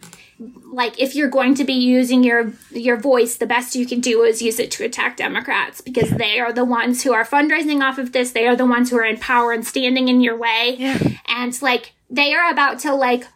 Like 0.73 0.99
if 0.99 1.15
you're 1.15 1.29
going 1.29 1.55
to 1.57 1.65
be 1.65 1.75
using 1.75 2.25
your 2.25 2.53
your 2.71 2.97
voice, 2.97 3.37
the 3.37 3.47
best 3.47 3.75
you 3.75 3.87
can 3.87 4.01
do 4.01 4.23
is 4.23 4.43
use 4.43 4.59
it 4.59 4.71
to 4.73 4.85
attack 4.85 5.17
Democrats 5.17 5.81
because 5.81 6.11
they 6.11 6.41
are 6.41 6.53
the 6.53 6.65
ones 6.65 7.03
who 7.03 7.13
are 7.13 7.25
fundraising 7.25 7.83
off 7.83 7.99
of 7.99 8.13
this. 8.13 8.33
They 8.33 8.47
are 8.47 8.57
the 8.57 8.67
ones 8.67 8.91
who 8.91 8.97
are 8.97 9.05
in 9.05 9.19
power 9.19 9.53
and 9.53 9.67
standing 9.67 10.09
in 10.09 10.21
your 10.21 10.37
way. 10.37 10.77
Yeah. 10.79 10.99
And 11.29 11.61
like 11.63 11.93
they 12.11 12.35
are 12.35 12.51
about 12.51 12.79
to 12.81 12.95
like 12.95 13.27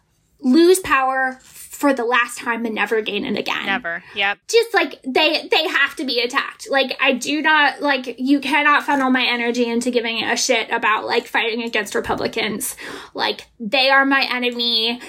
lose 0.41 0.79
power 0.79 1.39
for 1.77 1.93
the 1.93 2.03
last 2.03 2.39
time 2.39 2.65
and 2.65 2.73
never 2.73 3.01
gain 3.01 3.23
it 3.23 3.37
again. 3.37 3.67
Never. 3.67 4.03
Yep. 4.15 4.39
Just 4.47 4.73
like 4.73 4.99
they 5.03 5.47
they 5.49 5.67
have 5.67 5.95
to 5.97 6.05
be 6.05 6.19
attacked. 6.21 6.67
Like 6.71 6.97
I 6.99 7.13
do 7.13 7.39
not 7.39 7.83
like 7.83 8.15
you 8.17 8.39
cannot 8.39 8.83
funnel 8.83 9.11
my 9.11 9.23
energy 9.23 9.65
into 9.69 9.91
giving 9.91 10.23
a 10.23 10.35
shit 10.35 10.71
about 10.71 11.05
like 11.05 11.27
fighting 11.27 11.61
against 11.61 11.93
Republicans. 11.93 12.75
Like 13.13 13.41
they 13.59 13.91
are 13.91 14.07
my 14.07 14.27
enemy. 14.31 14.99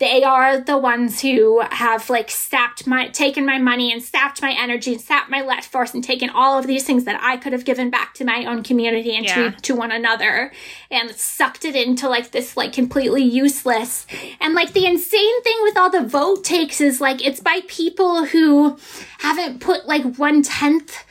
They 0.00 0.24
are 0.24 0.58
the 0.58 0.76
ones 0.76 1.20
who 1.20 1.60
have 1.70 2.10
like 2.10 2.28
sapped 2.28 2.88
my 2.88 3.06
taken 3.08 3.46
my 3.46 3.58
money 3.58 3.92
and 3.92 4.02
sapped 4.02 4.42
my 4.42 4.50
energy 4.58 4.94
and 4.94 5.00
sapped 5.00 5.30
my 5.30 5.42
life 5.42 5.66
force 5.66 5.94
and 5.94 6.02
taken 6.02 6.28
all 6.28 6.58
of 6.58 6.66
these 6.66 6.84
things 6.84 7.04
that 7.04 7.20
I 7.22 7.36
could 7.36 7.52
have 7.52 7.64
given 7.64 7.88
back 7.88 8.14
to 8.14 8.24
my 8.24 8.44
own 8.46 8.64
community 8.64 9.14
and 9.14 9.24
Yeah. 9.26 9.50
to 9.52 9.60
to 9.60 9.76
one 9.76 9.92
another 9.92 10.50
and 10.94 11.10
sucked 11.10 11.64
it 11.64 11.74
into 11.74 12.08
like 12.08 12.30
this 12.30 12.56
like 12.56 12.72
completely 12.72 13.22
useless. 13.22 14.06
And 14.40 14.54
like 14.54 14.72
the 14.72 14.86
insane 14.86 15.42
thing 15.42 15.56
with 15.62 15.76
all 15.76 15.90
the 15.90 16.02
vote 16.02 16.44
takes 16.44 16.80
is 16.80 17.00
like 17.00 17.24
it's 17.24 17.40
by 17.40 17.60
people 17.66 18.24
who 18.24 18.78
haven't 19.18 19.60
put 19.60 19.86
like 19.86 20.16
one 20.16 20.42
tenth 20.42 21.03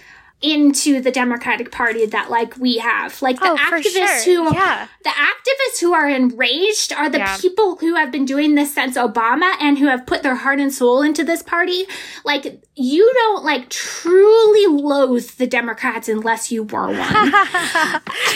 into 0.43 0.99
the 1.01 1.09
Democratic 1.09 1.71
Party 1.71 2.05
that 2.05 2.29
like 2.29 2.57
we 2.57 2.77
have. 2.77 3.21
Like 3.21 3.39
the 3.39 3.51
Oh, 3.51 3.55
activists 3.57 4.23
sure. 4.25 4.45
who 4.49 4.53
Yeah. 4.53 4.87
the 5.03 5.09
activists 5.09 5.79
who 5.79 5.93
are 5.93 6.07
enraged 6.07 6.91
are 6.93 7.09
the 7.09 7.19
Yeah. 7.19 7.37
people 7.37 7.77
who 7.77 7.95
have 7.95 8.11
been 8.11 8.25
doing 8.25 8.55
this 8.55 8.73
since 8.73 8.97
Obama 8.97 9.55
and 9.61 9.79
who 9.79 9.87
have 9.87 10.05
put 10.05 10.21
their 10.21 10.35
heart 10.35 10.59
and 10.59 10.73
soul 10.73 11.01
into 11.01 11.23
this 11.23 11.41
party. 11.41 11.85
Like 12.25 12.61
you 12.75 13.09
don't 13.13 13.43
like 13.45 13.69
truly 13.69 14.65
loathe 14.67 15.29
the 15.37 15.47
Democrats 15.47 16.09
unless 16.09 16.51
you 16.51 16.63
were 16.63 16.87
one. 16.87 16.97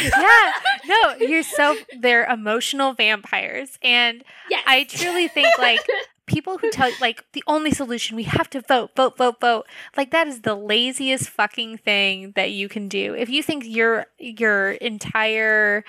yeah. 0.02 0.52
No, 0.86 1.16
you're 1.20 1.44
so 1.44 1.76
they're 2.00 2.26
emotional 2.26 2.94
vampires. 2.94 3.78
And 3.84 4.24
Yes. 4.50 4.64
I 4.66 4.86
truly 4.86 5.28
think 5.28 5.50
like 5.58 5.82
people 6.28 6.60
who 6.60 6.70
tell 6.70 6.92
like 7.02 7.26
the 7.34 7.44
only 7.48 7.72
solution 7.72 8.16
we 8.16 8.24
have 8.24 8.50
to 8.52 8.62
vote, 8.62 8.92
vote, 8.96 9.18
vote, 9.18 9.40
vote. 9.42 9.66
Like 9.96 10.12
that 10.12 10.28
is 10.28 10.42
the 10.42 10.56
laziest 10.56 11.30
fucking 11.30 11.80
thing 11.80 12.34
that 12.36 12.52
you 12.52 12.70
can 12.70 12.88
do. 12.88 13.16
If 13.16 13.30
you 13.30 13.42
think 13.42 13.64
your 13.66 14.06
your 14.20 14.72
entire 14.72 15.84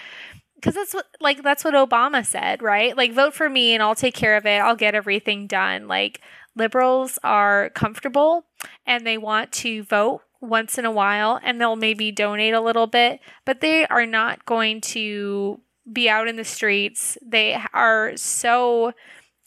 because 0.55 0.74
that's 0.74 0.95
what 0.95 1.07
like 1.20 1.43
that's 1.43 1.64
what 1.64 1.74
Obama 1.74 2.24
said, 2.24 2.62
right? 2.62 2.97
Like 2.97 3.12
vote 3.12 3.34
for 3.34 3.49
me 3.49 3.74
and 3.74 3.82
I'll 3.82 3.95
take 3.95 4.14
care 4.14 4.36
of 4.36 4.47
it. 4.47 4.59
I'll 4.59 4.76
get 4.76 4.95
everything 4.95 5.47
done. 5.47 5.86
Like 5.86 6.20
liberals 6.57 7.18
are 7.22 7.70
comfortable 7.70 8.45
and 8.86 9.07
they 9.07 9.18
want 9.18 9.53
to 9.53 9.82
vote 9.84 10.22
once 10.41 10.78
in 10.78 10.84
a 10.84 10.91
while 10.91 11.41
and 11.43 11.61
they'll 11.61 11.76
maybe 11.76 12.11
donate 12.11 12.55
a 12.55 12.61
little 12.61 12.86
bit, 12.86 13.20
but 13.45 13.61
they 13.61 13.86
are 13.86 14.07
not 14.07 14.45
going 14.47 14.80
to 14.80 15.61
be 15.91 16.09
out 16.09 16.28
in 16.28 16.36
the 16.36 16.45
streets. 16.45 17.16
They 17.22 17.59
are 17.72 18.16
so 18.16 18.93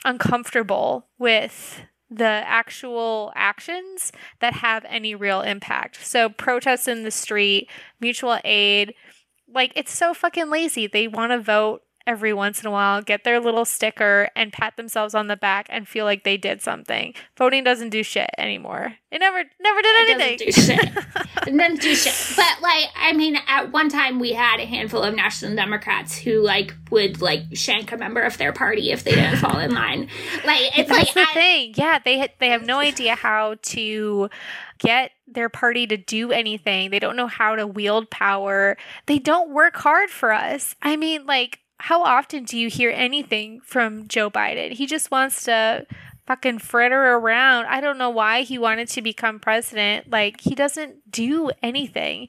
uncomfortable 0.05 1.07
with 1.17 1.81
the 2.09 2.25
actual 2.25 3.31
actions 3.35 4.11
that 4.39 4.55
have 4.55 4.85
any 4.89 5.15
real 5.15 5.41
impact. 5.41 6.05
So 6.05 6.27
protests 6.29 6.87
in 6.87 7.03
the 7.03 7.11
street, 7.11 7.69
mutual 8.01 8.39
aid, 8.43 8.93
like 9.47 9.71
it's 9.75 9.95
so 9.95 10.13
fucking 10.13 10.49
lazy. 10.49 10.87
They 10.87 11.07
want 11.07 11.31
to 11.31 11.39
vote 11.39 11.83
every 12.07 12.33
once 12.33 12.61
in 12.61 12.67
a 12.67 12.71
while, 12.71 13.01
get 13.01 13.23
their 13.23 13.39
little 13.39 13.65
sticker 13.65 14.29
and 14.35 14.51
pat 14.53 14.75
themselves 14.77 15.13
on 15.13 15.27
the 15.27 15.35
back 15.37 15.67
and 15.69 15.87
feel 15.87 16.05
like 16.05 16.23
they 16.23 16.37
did 16.37 16.61
something. 16.61 17.13
Voting 17.37 17.63
doesn't 17.63 17.89
do 17.89 18.03
shit 18.03 18.29
anymore. 18.37 18.95
It 19.11 19.19
never 19.19 19.43
never 19.61 19.81
did 19.81 20.09
It 20.09 20.09
anything. 20.21 20.47
doesn't 20.47 20.67
do 20.67 20.75
shit. 20.93 21.05
It 21.47 21.57
doesn't 21.57 21.81
do 21.81 21.95
shit. 21.95 22.35
But 22.35 22.61
like, 22.61 22.85
I 22.95 23.13
mean, 23.13 23.35
at 23.47 23.71
one 23.71 23.89
time 23.89 24.19
we 24.19 24.33
had 24.33 24.59
a 24.59 24.65
handful 24.65 25.01
of 25.01 25.15
National 25.15 25.55
Democrats 25.55 26.15
who 26.17 26.39
like 26.43 26.73
would 26.91 27.19
like 27.19 27.41
shank 27.53 27.91
a 27.91 27.97
member 27.97 28.21
of 28.21 28.37
their 28.37 28.53
party 28.53 28.91
if 28.91 29.03
they 29.03 29.11
didn't 29.15 29.37
fall 29.37 29.57
in 29.59 29.73
line. 29.73 30.01
Like 30.45 30.77
it's 30.77 30.87
That's 30.89 30.91
like 30.91 31.13
the 31.15 31.21
I, 31.31 31.33
thing. 31.33 31.73
Yeah, 31.75 31.99
they 32.03 32.31
they 32.39 32.49
have 32.49 32.63
no 32.63 32.77
idea 32.77 33.15
how 33.15 33.55
to 33.63 34.29
get 34.77 35.11
their 35.27 35.49
party 35.49 35.87
to 35.87 35.97
do 35.97 36.31
anything. 36.31 36.91
They 36.91 36.99
don't 36.99 37.15
know 37.15 37.27
how 37.27 37.55
to 37.55 37.65
wield 37.65 38.09
power. 38.11 38.77
They 39.07 39.17
don't 39.19 39.51
work 39.51 39.75
hard 39.77 40.09
for 40.11 40.31
us. 40.31 40.75
I 40.81 40.95
mean, 40.95 41.25
like 41.25 41.59
how 41.81 42.03
often 42.03 42.43
do 42.43 42.57
you 42.57 42.69
hear 42.69 42.91
anything 42.91 43.59
from 43.61 44.07
Joe 44.07 44.29
Biden? 44.29 44.71
He 44.71 44.85
just 44.85 45.11
wants 45.11 45.43
to 45.45 45.85
fucking 46.27 46.59
fritter 46.59 47.13
around. 47.13 47.65
I 47.65 47.81
don't 47.81 47.97
know 47.97 48.09
why 48.11 48.43
he 48.43 48.57
wanted 48.57 48.87
to 48.89 49.01
become 49.01 49.39
president. 49.39 50.09
Like 50.09 50.41
he 50.41 50.55
doesn't 50.55 51.11
do 51.11 51.51
anything. 51.61 52.27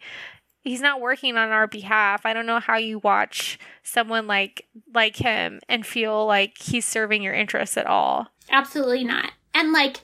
he's 0.64 0.80
not 0.80 1.00
working 1.00 1.36
on 1.36 1.50
our 1.50 1.66
behalf. 1.66 2.24
I 2.24 2.32
don't 2.32 2.46
know 2.46 2.60
how 2.60 2.76
you 2.76 2.98
watch 3.00 3.58
someone 3.82 4.26
like 4.26 4.66
like 4.94 5.16
him 5.16 5.60
and 5.68 5.84
feel 5.84 6.26
like 6.26 6.56
he's 6.58 6.84
serving 6.86 7.22
your 7.22 7.34
interests 7.34 7.76
at 7.76 7.86
all. 7.86 8.28
Absolutely 8.50 9.04
not. 9.04 9.32
And 9.54 9.72
like 9.72 9.98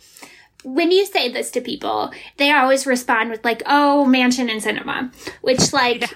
when 0.65 0.91
you 0.91 1.07
say 1.07 1.31
this 1.33 1.51
to 1.53 1.61
people, 1.61 2.13
they 2.37 2.51
always 2.51 2.87
respond 2.87 3.31
with 3.31 3.45
like, 3.45 3.63
"Oh, 3.67 4.05
Manchin 4.09 4.51
and 4.51 4.61
Sinema," 4.63 5.13
which 5.41 5.73
like. 5.73 6.03
Yeah. 6.03 6.09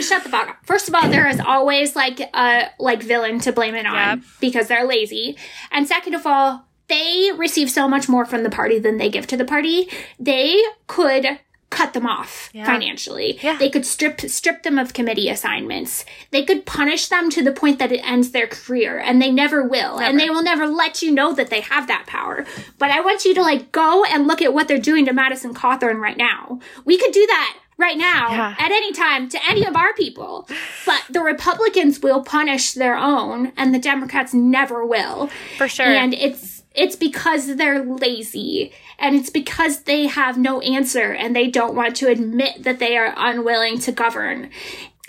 Shut 0.00 0.22
the 0.24 0.28
fuck 0.30 0.48
up. 0.48 0.56
First 0.64 0.88
of 0.88 0.94
all, 0.94 1.08
there 1.08 1.28
is 1.28 1.40
always 1.40 1.94
like 1.94 2.20
a 2.20 2.70
like 2.78 3.02
villain 3.02 3.40
to 3.40 3.52
blame 3.52 3.74
it 3.74 3.86
on 3.86 3.94
yep. 3.94 4.20
because 4.40 4.68
they're 4.68 4.86
lazy. 4.86 5.36
And 5.70 5.86
second 5.86 6.14
of 6.14 6.26
all, 6.26 6.66
they 6.88 7.30
receive 7.36 7.70
so 7.70 7.88
much 7.88 8.08
more 8.08 8.24
from 8.24 8.42
the 8.42 8.50
party 8.50 8.78
than 8.78 8.98
they 8.98 9.10
give 9.10 9.26
to 9.28 9.36
the 9.36 9.44
party. 9.44 9.88
They 10.18 10.60
could 10.86 11.38
cut 11.70 11.92
them 11.92 12.04
off 12.04 12.50
yeah. 12.52 12.66
financially. 12.66 13.38
Yeah. 13.40 13.56
They 13.56 13.70
could 13.70 13.86
strip 13.86 14.20
strip 14.22 14.64
them 14.64 14.76
of 14.76 14.92
committee 14.92 15.28
assignments. 15.28 16.04
They 16.32 16.44
could 16.44 16.66
punish 16.66 17.08
them 17.08 17.30
to 17.30 17.42
the 17.42 17.52
point 17.52 17.78
that 17.78 17.92
it 17.92 18.04
ends 18.04 18.32
their 18.32 18.48
career 18.48 18.98
and 18.98 19.22
they 19.22 19.30
never 19.30 19.62
will. 19.62 19.98
Never. 19.98 20.02
And 20.02 20.18
they 20.18 20.28
will 20.28 20.42
never 20.42 20.66
let 20.66 21.00
you 21.00 21.12
know 21.12 21.32
that 21.32 21.48
they 21.48 21.60
have 21.60 21.86
that 21.86 22.06
power. 22.06 22.44
But 22.78 22.90
I 22.90 23.00
want 23.00 23.24
you 23.24 23.34
to 23.34 23.42
like 23.42 23.70
go 23.70 24.04
and 24.04 24.26
look 24.26 24.42
at 24.42 24.52
what 24.52 24.66
they're 24.66 24.78
doing 24.78 25.06
to 25.06 25.12
Madison 25.12 25.54
Cawthorn 25.54 26.00
right 26.00 26.16
now. 26.16 26.58
We 26.84 26.98
could 26.98 27.12
do 27.12 27.24
that 27.26 27.56
right 27.80 27.96
now 27.96 28.30
yeah. 28.30 28.54
at 28.58 28.70
any 28.70 28.92
time 28.92 29.28
to 29.30 29.38
any 29.48 29.66
of 29.66 29.74
our 29.74 29.92
people. 29.94 30.48
But 30.86 31.02
the 31.10 31.20
Republicans 31.20 32.00
will 32.00 32.22
punish 32.22 32.74
their 32.74 32.96
own 32.96 33.52
and 33.56 33.74
the 33.74 33.78
Democrats 33.78 34.34
never 34.34 34.84
will. 34.84 35.30
For 35.58 35.66
sure. 35.66 35.86
And 35.86 36.14
it's 36.14 36.62
it's 36.72 36.94
because 36.94 37.56
they're 37.56 37.82
lazy 37.82 38.72
and 38.98 39.16
it's 39.16 39.30
because 39.30 39.82
they 39.82 40.06
have 40.06 40.38
no 40.38 40.60
answer 40.60 41.12
and 41.12 41.34
they 41.34 41.48
don't 41.48 41.74
want 41.74 41.96
to 41.96 42.08
admit 42.08 42.62
that 42.62 42.78
they 42.78 42.96
are 42.96 43.12
unwilling 43.16 43.78
to 43.80 43.92
govern. 43.92 44.50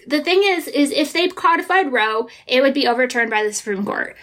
The 0.07 0.23
thing 0.23 0.41
is, 0.43 0.67
is 0.67 0.91
if 0.91 1.13
they 1.13 1.27
codified 1.27 1.91
Roe, 1.91 2.27
it 2.47 2.61
would 2.61 2.73
be 2.73 2.87
overturned 2.87 3.29
by 3.29 3.43
the 3.43 3.53
Supreme 3.53 3.85
Court. 3.85 4.15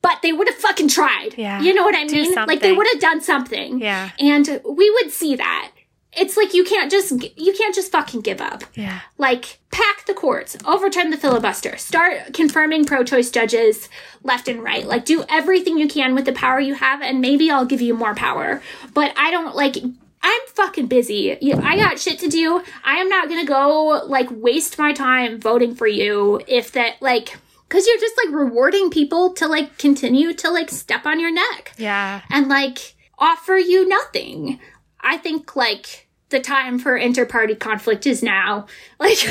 But 0.00 0.22
they 0.22 0.32
would 0.32 0.48
have 0.48 0.56
fucking 0.56 0.88
tried. 0.88 1.34
Yeah. 1.36 1.60
You 1.60 1.74
know 1.74 1.82
what 1.82 1.94
I 1.94 2.04
mean? 2.04 2.32
Like 2.34 2.60
they 2.60 2.72
would 2.72 2.86
have 2.92 3.00
done 3.00 3.20
something. 3.20 3.80
Yeah. 3.80 4.10
And 4.18 4.60
we 4.64 4.88
would 4.90 5.10
see 5.10 5.36
that 5.36 5.72
it's 6.16 6.36
like 6.36 6.54
you 6.54 6.64
can't 6.64 6.90
just 6.90 7.12
you 7.36 7.52
can't 7.52 7.74
just 7.74 7.92
fucking 7.92 8.22
give 8.22 8.40
up. 8.40 8.64
Yeah. 8.74 9.00
Like 9.18 9.60
pack 9.70 10.06
the 10.06 10.14
courts, 10.14 10.56
overturn 10.64 11.10
the 11.10 11.16
filibuster, 11.16 11.76
start 11.76 12.32
confirming 12.32 12.84
pro-choice 12.84 13.30
judges 13.30 13.88
left 14.22 14.48
and 14.48 14.62
right. 14.62 14.86
Like 14.86 15.04
do 15.04 15.24
everything 15.28 15.78
you 15.78 15.88
can 15.88 16.14
with 16.14 16.24
the 16.24 16.32
power 16.32 16.58
you 16.58 16.74
have 16.74 17.02
and 17.02 17.20
maybe 17.20 17.50
I'll 17.50 17.66
give 17.66 17.82
you 17.82 17.94
more 17.94 18.14
power. 18.14 18.62
But 18.94 19.12
I 19.16 19.30
don't 19.30 19.54
like 19.54 19.76
I'm 20.22 20.40
fucking 20.54 20.86
busy. 20.86 21.32
I 21.54 21.76
got 21.76 22.00
shit 22.00 22.18
to 22.20 22.28
do. 22.28 22.62
I 22.82 22.96
am 22.96 23.08
not 23.08 23.28
going 23.28 23.40
to 23.40 23.46
go 23.46 24.02
like 24.06 24.28
waste 24.30 24.76
my 24.76 24.92
time 24.92 25.38
voting 25.38 25.74
for 25.74 25.86
you 25.86 26.40
if 26.48 26.72
that 26.72 27.00
like 27.00 27.36
cuz 27.68 27.86
you're 27.86 28.00
just 28.00 28.16
like 28.24 28.34
rewarding 28.34 28.90
people 28.90 29.34
to 29.34 29.46
like 29.46 29.78
continue 29.78 30.32
to 30.32 30.50
like 30.50 30.70
step 30.70 31.06
on 31.06 31.20
your 31.20 31.30
neck. 31.30 31.72
Yeah. 31.76 32.22
And 32.30 32.48
like 32.48 32.94
offer 33.18 33.56
you 33.56 33.86
nothing. 33.86 34.58
I 35.00 35.18
think 35.18 35.54
like 35.54 36.05
the 36.30 36.40
time 36.40 36.78
for 36.78 36.96
inter-party 36.96 37.54
conflict 37.54 38.06
is 38.06 38.22
now. 38.22 38.66
Like, 38.98 39.18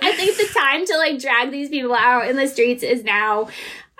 I 0.00 0.12
think 0.12 0.36
the 0.36 0.48
time 0.54 0.86
to 0.86 0.96
like 0.96 1.18
drag 1.18 1.50
these 1.50 1.70
people 1.70 1.94
out 1.94 2.28
in 2.28 2.36
the 2.36 2.46
streets 2.46 2.84
is 2.84 3.02
now. 3.02 3.48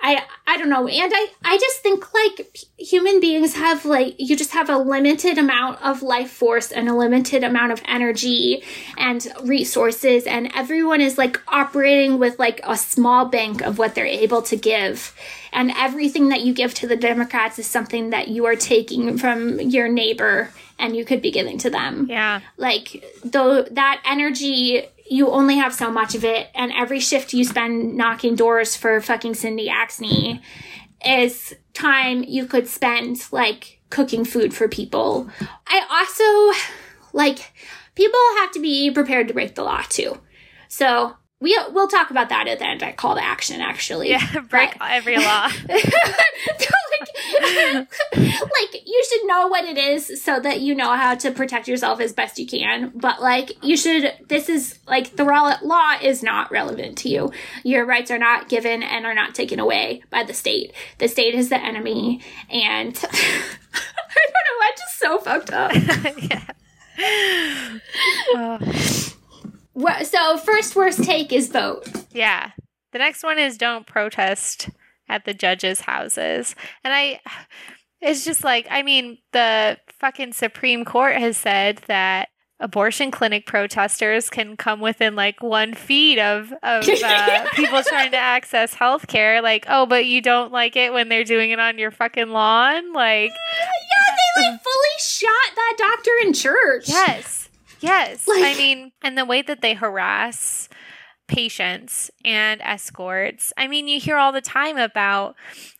I 0.01 0.23
I 0.47 0.57
don't 0.57 0.69
know, 0.69 0.87
and 0.87 1.11
I 1.13 1.27
I 1.43 1.57
just 1.57 1.79
think 1.79 2.13
like 2.13 2.57
human 2.77 3.19
beings 3.19 3.55
have 3.55 3.83
like 3.83 4.15
you 4.17 4.37
just 4.37 4.51
have 4.51 4.69
a 4.69 4.77
limited 4.77 5.37
amount 5.37 5.81
of 5.81 6.01
life 6.01 6.31
force 6.31 6.71
and 6.71 6.87
a 6.87 6.95
limited 6.95 7.43
amount 7.43 7.73
of 7.73 7.81
energy 7.85 8.63
and 8.97 9.27
resources, 9.43 10.25
and 10.25 10.49
everyone 10.55 11.01
is 11.01 11.17
like 11.17 11.41
operating 11.49 12.17
with 12.17 12.39
like 12.39 12.61
a 12.63 12.77
small 12.77 13.25
bank 13.25 13.61
of 13.61 13.77
what 13.77 13.93
they're 13.93 14.05
able 14.05 14.41
to 14.43 14.55
give, 14.55 15.13
and 15.51 15.73
everything 15.75 16.29
that 16.29 16.41
you 16.41 16.53
give 16.53 16.73
to 16.75 16.87
the 16.87 16.95
Democrats 16.95 17.59
is 17.59 17.67
something 17.67 18.11
that 18.11 18.29
you 18.29 18.45
are 18.45 18.55
taking 18.55 19.17
from 19.17 19.59
your 19.59 19.89
neighbor 19.89 20.51
and 20.79 20.95
you 20.95 21.05
could 21.05 21.21
be 21.21 21.31
giving 21.31 21.57
to 21.59 21.69
them. 21.69 22.07
Yeah. 22.09 22.41
Like 22.57 23.03
though 23.23 23.63
that 23.63 24.01
energy 24.05 24.83
you 25.09 25.29
only 25.29 25.57
have 25.57 25.73
so 25.73 25.91
much 25.91 26.13
of 26.15 26.23
it 26.23 26.49
and 26.53 26.71
every 26.71 26.99
shift 26.99 27.33
you 27.33 27.43
spend 27.43 27.97
knocking 27.97 28.35
doors 28.35 28.75
for 28.75 29.01
fucking 29.01 29.33
Cindy 29.33 29.67
Axne 29.67 30.39
is 31.05 31.55
time 31.73 32.23
you 32.23 32.45
could 32.45 32.67
spend 32.67 33.25
like 33.31 33.81
cooking 33.89 34.23
food 34.23 34.53
for 34.53 34.67
people. 34.67 35.29
I 35.67 35.83
also 35.89 36.59
like 37.13 37.53
people 37.95 38.19
have 38.39 38.51
to 38.51 38.59
be 38.59 38.91
prepared 38.91 39.27
to 39.27 39.33
break 39.33 39.55
the 39.55 39.63
law 39.63 39.81
too. 39.89 40.19
So 40.67 41.15
we 41.41 41.59
we'll 41.71 41.87
talk 41.87 42.11
about 42.11 42.29
that 42.29 42.47
at 42.47 42.59
the 42.59 42.65
end. 42.65 42.83
I 42.83 42.91
call 42.91 43.15
to 43.15 43.23
action 43.23 43.61
actually. 43.61 44.11
Yeah, 44.11 44.39
break 44.49 44.77
but, 44.77 44.91
every 44.91 45.17
law. 45.17 45.49
like, 47.41 48.81
you 48.85 49.03
should 49.09 49.27
know 49.27 49.47
what 49.47 49.65
it 49.65 49.77
is 49.77 50.21
so 50.21 50.39
that 50.39 50.61
you 50.61 50.75
know 50.75 50.95
how 50.95 51.15
to 51.15 51.31
protect 51.31 51.67
yourself 51.67 51.99
as 51.99 52.13
best 52.13 52.39
you 52.39 52.47
can. 52.47 52.91
But 52.95 53.21
like 53.21 53.63
you 53.63 53.77
should. 53.77 54.13
This 54.27 54.49
is 54.49 54.79
like 54.87 55.15
the 55.15 55.23
law 55.25 55.93
is 56.01 56.23
not 56.23 56.51
relevant 56.51 56.97
to 56.99 57.09
you. 57.09 57.31
Your 57.63 57.85
rights 57.85 58.11
are 58.11 58.17
not 58.17 58.49
given 58.49 58.83
and 58.83 59.05
are 59.05 59.13
not 59.13 59.35
taken 59.35 59.59
away 59.59 60.03
by 60.09 60.23
the 60.23 60.33
state. 60.33 60.73
The 60.97 61.07
state 61.07 61.35
is 61.35 61.49
the 61.49 61.61
enemy, 61.61 62.21
and 62.49 62.97
I 63.11 64.25
don't 64.25 64.45
know. 64.47 64.59
I'm 64.61 64.73
just 64.77 64.99
so 64.99 65.19
fucked 65.19 65.51
up. 65.51 65.71
yeah. 66.29 67.79
Uh 68.35 68.59
so 70.03 70.37
first 70.37 70.75
worst 70.75 71.03
take 71.03 71.31
is 71.31 71.49
vote. 71.49 71.87
Yeah. 72.11 72.51
The 72.91 72.99
next 72.99 73.23
one 73.23 73.37
is 73.39 73.57
don't 73.57 73.85
protest 73.85 74.69
at 75.09 75.25
the 75.25 75.33
judges' 75.33 75.81
houses. 75.81 76.55
And 76.83 76.93
I 76.93 77.19
it's 78.01 78.23
just 78.23 78.43
like 78.43 78.67
I 78.69 78.83
mean, 78.83 79.17
the 79.33 79.77
fucking 79.99 80.33
Supreme 80.33 80.85
Court 80.85 81.17
has 81.17 81.37
said 81.37 81.81
that 81.87 82.29
abortion 82.61 83.09
clinic 83.09 83.45
protesters 83.45 84.29
can 84.29 84.57
come 84.57 84.81
within 84.81 85.15
like 85.15 85.41
one 85.41 85.73
feet 85.73 86.19
of, 86.19 86.51
of 86.61 86.87
uh, 87.03 87.45
people 87.53 87.81
trying 87.83 88.11
to 88.11 88.17
access 88.17 88.73
health 88.73 89.07
care 89.07 89.41
like 89.41 89.65
oh 89.69 89.85
but 89.85 90.05
you 90.05 90.21
don't 90.21 90.51
like 90.51 90.75
it 90.75 90.91
when 90.91 91.07
they're 91.07 91.23
doing 91.23 91.51
it 91.51 91.59
on 91.59 91.77
your 91.77 91.91
fucking 91.91 92.29
lawn? 92.29 92.93
Like 92.93 93.31
yeah 93.31 94.15
they 94.37 94.49
like 94.49 94.61
fully 94.63 94.99
shot 94.99 95.55
that 95.55 95.75
doctor 95.77 96.11
in 96.23 96.33
church. 96.33 96.87
Yes. 96.87 97.49
Yes. 97.81 98.27
Like, 98.27 98.43
I 98.43 98.57
mean, 98.57 98.91
and 99.01 99.17
the 99.17 99.25
way 99.25 99.41
that 99.41 99.61
they 99.61 99.73
harass 99.73 100.68
patients 101.29 102.11
and 102.25 102.59
escorts. 102.61 103.53
I 103.55 103.67
mean, 103.67 103.87
you 103.87 103.99
hear 103.99 104.17
all 104.17 104.33
the 104.33 104.41
time 104.41 104.77
about 104.77 105.35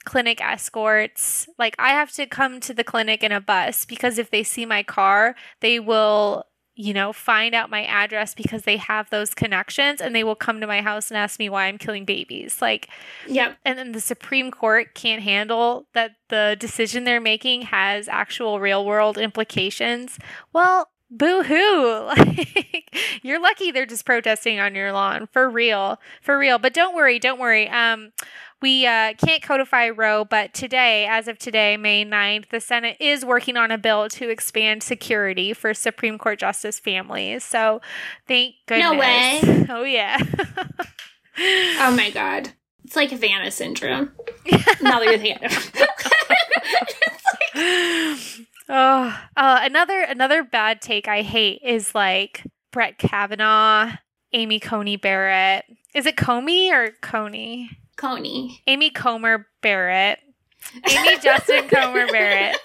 clinic 0.06 0.40
escorts. 0.42 1.50
Like, 1.58 1.76
I 1.78 1.90
have 1.90 2.12
to 2.14 2.26
come 2.26 2.62
to 2.62 2.74
the 2.74 2.84
clinic 2.84 3.24
in 3.24 3.34
a 3.34 3.42
bus 3.42 3.84
because 3.84 4.18
if 4.18 4.32
they 4.32 4.44
see 4.44 4.66
my 4.66 4.84
car, 4.84 5.36
they 5.60 5.80
will, 5.80 6.46
you 6.76 6.94
know, 6.94 7.12
find 7.12 7.54
out 7.54 7.70
my 7.70 7.84
address 7.84 8.34
because 8.34 8.62
they 8.62 8.78
have 8.78 9.10
those 9.10 9.34
connections 9.34 10.00
and 10.00 10.16
they 10.16 10.24
will 10.24 10.36
come 10.36 10.62
to 10.62 10.68
my 10.68 10.82
house 10.82 11.10
and 11.10 11.18
ask 11.18 11.40
me 11.40 11.50
why 11.50 11.66
I'm 11.66 11.78
killing 11.78 12.06
babies. 12.06 12.62
Like, 12.62 12.88
yep. 13.28 13.58
And 13.66 13.78
then 13.78 13.92
the 13.92 14.00
Supreme 14.00 14.52
Court 14.52 14.94
can't 14.94 15.24
handle 15.24 15.88
that 15.94 16.12
the 16.30 16.56
decision 16.60 17.04
they're 17.04 17.20
making 17.20 17.64
has 17.64 18.08
actual 18.08 18.60
real 18.60 18.86
world 18.86 19.18
implications. 19.18 20.20
Well, 20.54 20.90
boo 21.10 21.44
hoo. 21.44 22.06
like 22.18 22.96
you're 23.22 23.42
lucky 23.42 23.72
they're 23.72 23.86
just 23.86 24.06
protesting 24.06 24.60
on 24.60 24.76
your 24.76 24.92
lawn 24.92 25.28
for 25.32 25.50
real. 25.50 26.00
For 26.22 26.38
real. 26.38 26.60
But 26.60 26.74
don't 26.74 26.96
worry, 26.96 27.20
don't 27.20 27.40
worry. 27.40 27.68
Um 27.70 28.12
we 28.62 28.86
uh, 28.86 29.14
can't 29.14 29.42
codify 29.42 29.90
Roe, 29.90 30.26
but 30.26 30.54
today, 30.54 31.08
as 31.10 31.30
of 31.30 31.40
today, 31.40 31.78
May 31.78 32.04
9th, 32.04 32.50
the 32.50 32.60
Senate 32.60 32.98
is 33.00 33.24
working 33.24 33.56
on 33.56 33.72
a 33.72 33.78
bill 33.78 34.10
to 34.10 34.30
expand 34.30 34.84
security 34.84 35.54
for 35.54 35.74
Supreme 35.74 36.18
Court 36.18 36.40
justice 36.40 36.78
families. 36.78 37.46
So 37.46 37.80
thank 38.28 38.56
goodness. 38.68 38.92
No 38.92 39.00
way. 39.00 39.40
Oh, 39.70 39.84
yeah. 39.84 40.18
oh, 41.40 41.96
my 41.96 42.10
God. 42.10 42.50
It's 42.84 42.96
like 42.96 43.12
Havana 43.12 43.52
syndrome. 43.52 44.12
now 44.82 45.00
that 45.00 45.06
you're 45.06 45.18
thinking 45.20 45.48
Oh, 48.70 49.20
uh, 49.36 49.60
another 49.64 50.02
another 50.02 50.44
bad 50.44 50.80
take 50.80 51.08
I 51.08 51.24
hate 51.24 51.62
is 51.64 51.96
like 51.96 52.44
Brett 52.72 53.00
Kavanaugh, 53.00 53.94
Amy 54.32 54.60
Coney 54.60 54.96
Barrett. 54.96 55.66
Is 55.96 56.06
it 56.06 56.16
Comey 56.16 56.72
or 56.72 56.92
Coney? 57.02 57.72
Coney. 57.98 58.62
Amy 58.68 58.92
Comer 58.92 59.48
Barrett. 59.62 60.20
Amy 60.88 61.18
Justin 61.20 61.68
Comer 61.68 62.06
Barrett. 62.08 62.58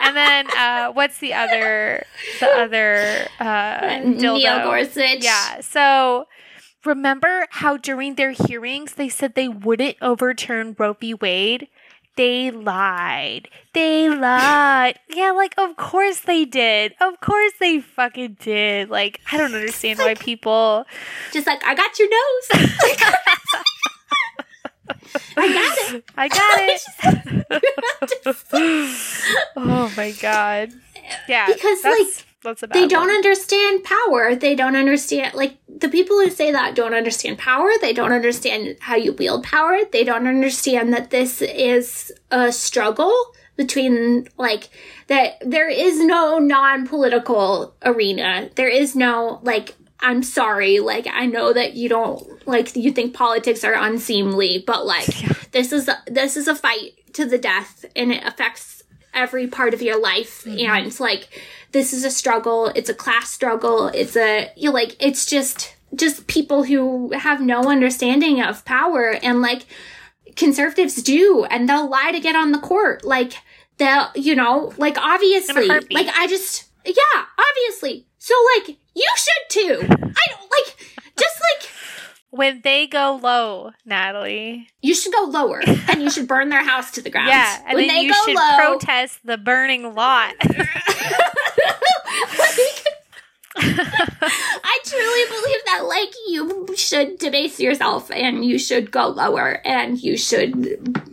And 0.00 0.16
then 0.16 0.46
uh, 0.56 0.92
what's 0.92 1.18
the 1.18 1.34
other 1.34 2.04
the 2.40 2.46
other 2.46 3.26
uh, 3.40 4.00
Neil 4.04 4.38
Gorsuch. 4.62 5.24
Yeah. 5.24 5.60
So 5.60 6.26
remember 6.84 7.46
how 7.50 7.76
during 7.76 8.14
their 8.14 8.30
hearings 8.30 8.94
they 8.94 9.08
said 9.08 9.34
they 9.34 9.48
wouldn't 9.48 9.96
overturn 10.00 10.76
Roe 10.78 10.94
v. 10.94 11.14
Wade? 11.14 11.68
They 12.18 12.50
lied. 12.50 13.48
They 13.74 14.08
lied. 14.08 14.98
yeah, 15.14 15.30
like 15.30 15.54
of 15.56 15.76
course 15.76 16.18
they 16.20 16.44
did. 16.44 16.94
Of 17.00 17.20
course 17.20 17.52
they 17.60 17.78
fucking 17.80 18.38
did. 18.40 18.90
Like 18.90 19.20
I 19.30 19.38
don't 19.38 19.54
understand 19.54 20.00
why 20.00 20.14
people 20.14 20.84
just 21.32 21.46
like 21.46 21.64
I 21.64 21.76
got 21.76 21.96
your 21.96 22.08
nose. 22.10 22.48
I 25.36 25.52
got 25.54 25.78
it. 25.94 26.04
I 26.16 26.26
got 26.28 26.58
it. 28.26 28.36
oh 29.56 29.92
my 29.96 30.10
god. 30.20 30.72
Yeah. 31.28 31.46
Because 31.46 31.84
like 31.84 32.26
that's 32.42 32.62
they 32.72 32.86
don't 32.86 33.10
understand 33.10 33.84
power. 33.84 34.34
They 34.34 34.54
don't 34.54 34.76
understand 34.76 35.34
like 35.34 35.58
the 35.68 35.88
people 35.88 36.16
who 36.16 36.30
say 36.30 36.52
that 36.52 36.76
don't 36.76 36.94
understand 36.94 37.38
power. 37.38 37.70
They 37.80 37.92
don't 37.92 38.12
understand 38.12 38.76
how 38.80 38.96
you 38.96 39.12
wield 39.12 39.44
power. 39.44 39.80
They 39.90 40.04
don't 40.04 40.26
understand 40.26 40.92
that 40.92 41.10
this 41.10 41.42
is 41.42 42.12
a 42.30 42.52
struggle 42.52 43.14
between 43.56 44.28
like 44.36 44.68
that 45.08 45.42
there 45.44 45.68
is 45.68 45.98
no 46.00 46.38
non-political 46.38 47.74
arena. 47.84 48.50
There 48.54 48.68
is 48.68 48.94
no 48.94 49.40
like 49.42 49.74
I'm 50.00 50.22
sorry, 50.22 50.78
like 50.78 51.08
I 51.10 51.26
know 51.26 51.52
that 51.52 51.74
you 51.74 51.88
don't 51.88 52.46
like 52.46 52.76
you 52.76 52.92
think 52.92 53.14
politics 53.14 53.64
are 53.64 53.74
unseemly, 53.74 54.62
but 54.64 54.86
like 54.86 55.22
yeah. 55.22 55.32
this 55.50 55.72
is 55.72 55.88
a, 55.88 55.98
this 56.06 56.36
is 56.36 56.46
a 56.46 56.54
fight 56.54 56.92
to 57.14 57.24
the 57.24 57.38
death 57.38 57.84
and 57.96 58.12
it 58.12 58.24
affects 58.24 58.84
every 59.12 59.48
part 59.48 59.74
of 59.74 59.82
your 59.82 60.00
life 60.00 60.44
mm-hmm. 60.44 60.70
and 60.70 61.00
like 61.00 61.28
this 61.72 61.92
is 61.92 62.04
a 62.04 62.10
struggle, 62.10 62.66
it's 62.74 62.88
a 62.88 62.94
class 62.94 63.30
struggle, 63.30 63.88
it's 63.88 64.16
a 64.16 64.50
you 64.56 64.68
know, 64.68 64.74
like 64.74 64.96
it's 65.00 65.26
just 65.26 65.74
just 65.94 66.26
people 66.26 66.64
who 66.64 67.12
have 67.12 67.40
no 67.40 67.62
understanding 67.64 68.42
of 68.42 68.64
power 68.64 69.18
and 69.22 69.40
like 69.40 69.66
conservatives 70.36 71.02
do 71.02 71.44
and 71.50 71.68
they'll 71.68 71.88
lie 71.88 72.12
to 72.12 72.20
get 72.20 72.36
on 72.36 72.52
the 72.52 72.58
court. 72.58 73.04
Like 73.04 73.34
they'll 73.78 74.08
you 74.14 74.34
know, 74.34 74.72
like 74.76 74.98
obviously 74.98 75.68
like 75.68 76.08
I 76.14 76.26
just 76.26 76.68
yeah, 76.84 77.24
obviously. 77.38 78.06
So 78.18 78.34
like 78.56 78.76
you 78.94 79.08
should 79.16 79.50
too. 79.50 79.78
I 79.82 80.24
don't 80.30 80.50
like 80.50 80.76
just 81.18 81.40
like 81.40 81.57
when 82.38 82.60
they 82.62 82.86
go 82.86 83.18
low, 83.20 83.72
Natalie. 83.84 84.68
You 84.80 84.94
should 84.94 85.12
go 85.12 85.24
lower 85.24 85.60
and 85.66 86.00
you 86.00 86.08
should 86.08 86.28
burn 86.28 86.50
their 86.50 86.64
house 86.64 86.92
to 86.92 87.02
the 87.02 87.10
ground. 87.10 87.26
Yeah, 87.26 87.62
and 87.66 87.74
when 87.74 87.88
then 87.88 88.04
you 88.04 88.14
should 88.14 88.36
low, 88.36 88.56
protest 88.56 89.18
the 89.24 89.36
burning 89.36 89.92
lot. 89.92 90.34
I 93.60 94.78
truly 94.84 95.24
believe 95.26 95.64
that 95.66 95.84
like 95.88 96.14
you 96.28 96.68
should 96.76 97.18
debase 97.18 97.58
yourself 97.58 98.08
and 98.12 98.44
you 98.44 98.56
should 98.56 98.92
go 98.92 99.08
lower 99.08 99.60
and 99.66 100.00
you 100.00 100.16
should 100.16 101.07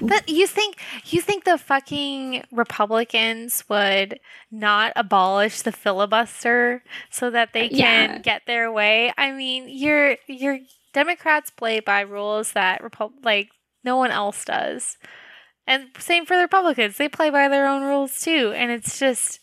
but 0.00 0.28
you 0.28 0.46
think 0.46 0.76
you 1.06 1.20
think 1.20 1.44
the 1.44 1.58
fucking 1.58 2.44
Republicans 2.52 3.64
would 3.68 4.20
not 4.50 4.92
abolish 4.96 5.62
the 5.62 5.72
filibuster 5.72 6.82
so 7.10 7.30
that 7.30 7.52
they 7.52 7.68
can 7.68 7.78
yeah. 8.10 8.18
get 8.18 8.42
their 8.46 8.70
way? 8.70 9.12
I 9.16 9.32
mean, 9.32 9.68
your 9.68 10.16
your 10.26 10.58
Democrats 10.92 11.50
play 11.50 11.80
by 11.80 12.00
rules 12.00 12.52
that 12.52 12.82
Repu- 12.82 13.12
like 13.22 13.50
no 13.84 13.96
one 13.96 14.10
else 14.10 14.44
does. 14.44 14.96
And 15.66 15.88
same 15.98 16.24
for 16.24 16.34
the 16.34 16.42
Republicans. 16.42 16.96
They 16.96 17.08
play 17.08 17.28
by 17.30 17.48
their 17.48 17.68
own 17.68 17.82
rules 17.82 18.20
too. 18.20 18.52
And 18.56 18.70
it's 18.70 18.98
just 18.98 19.40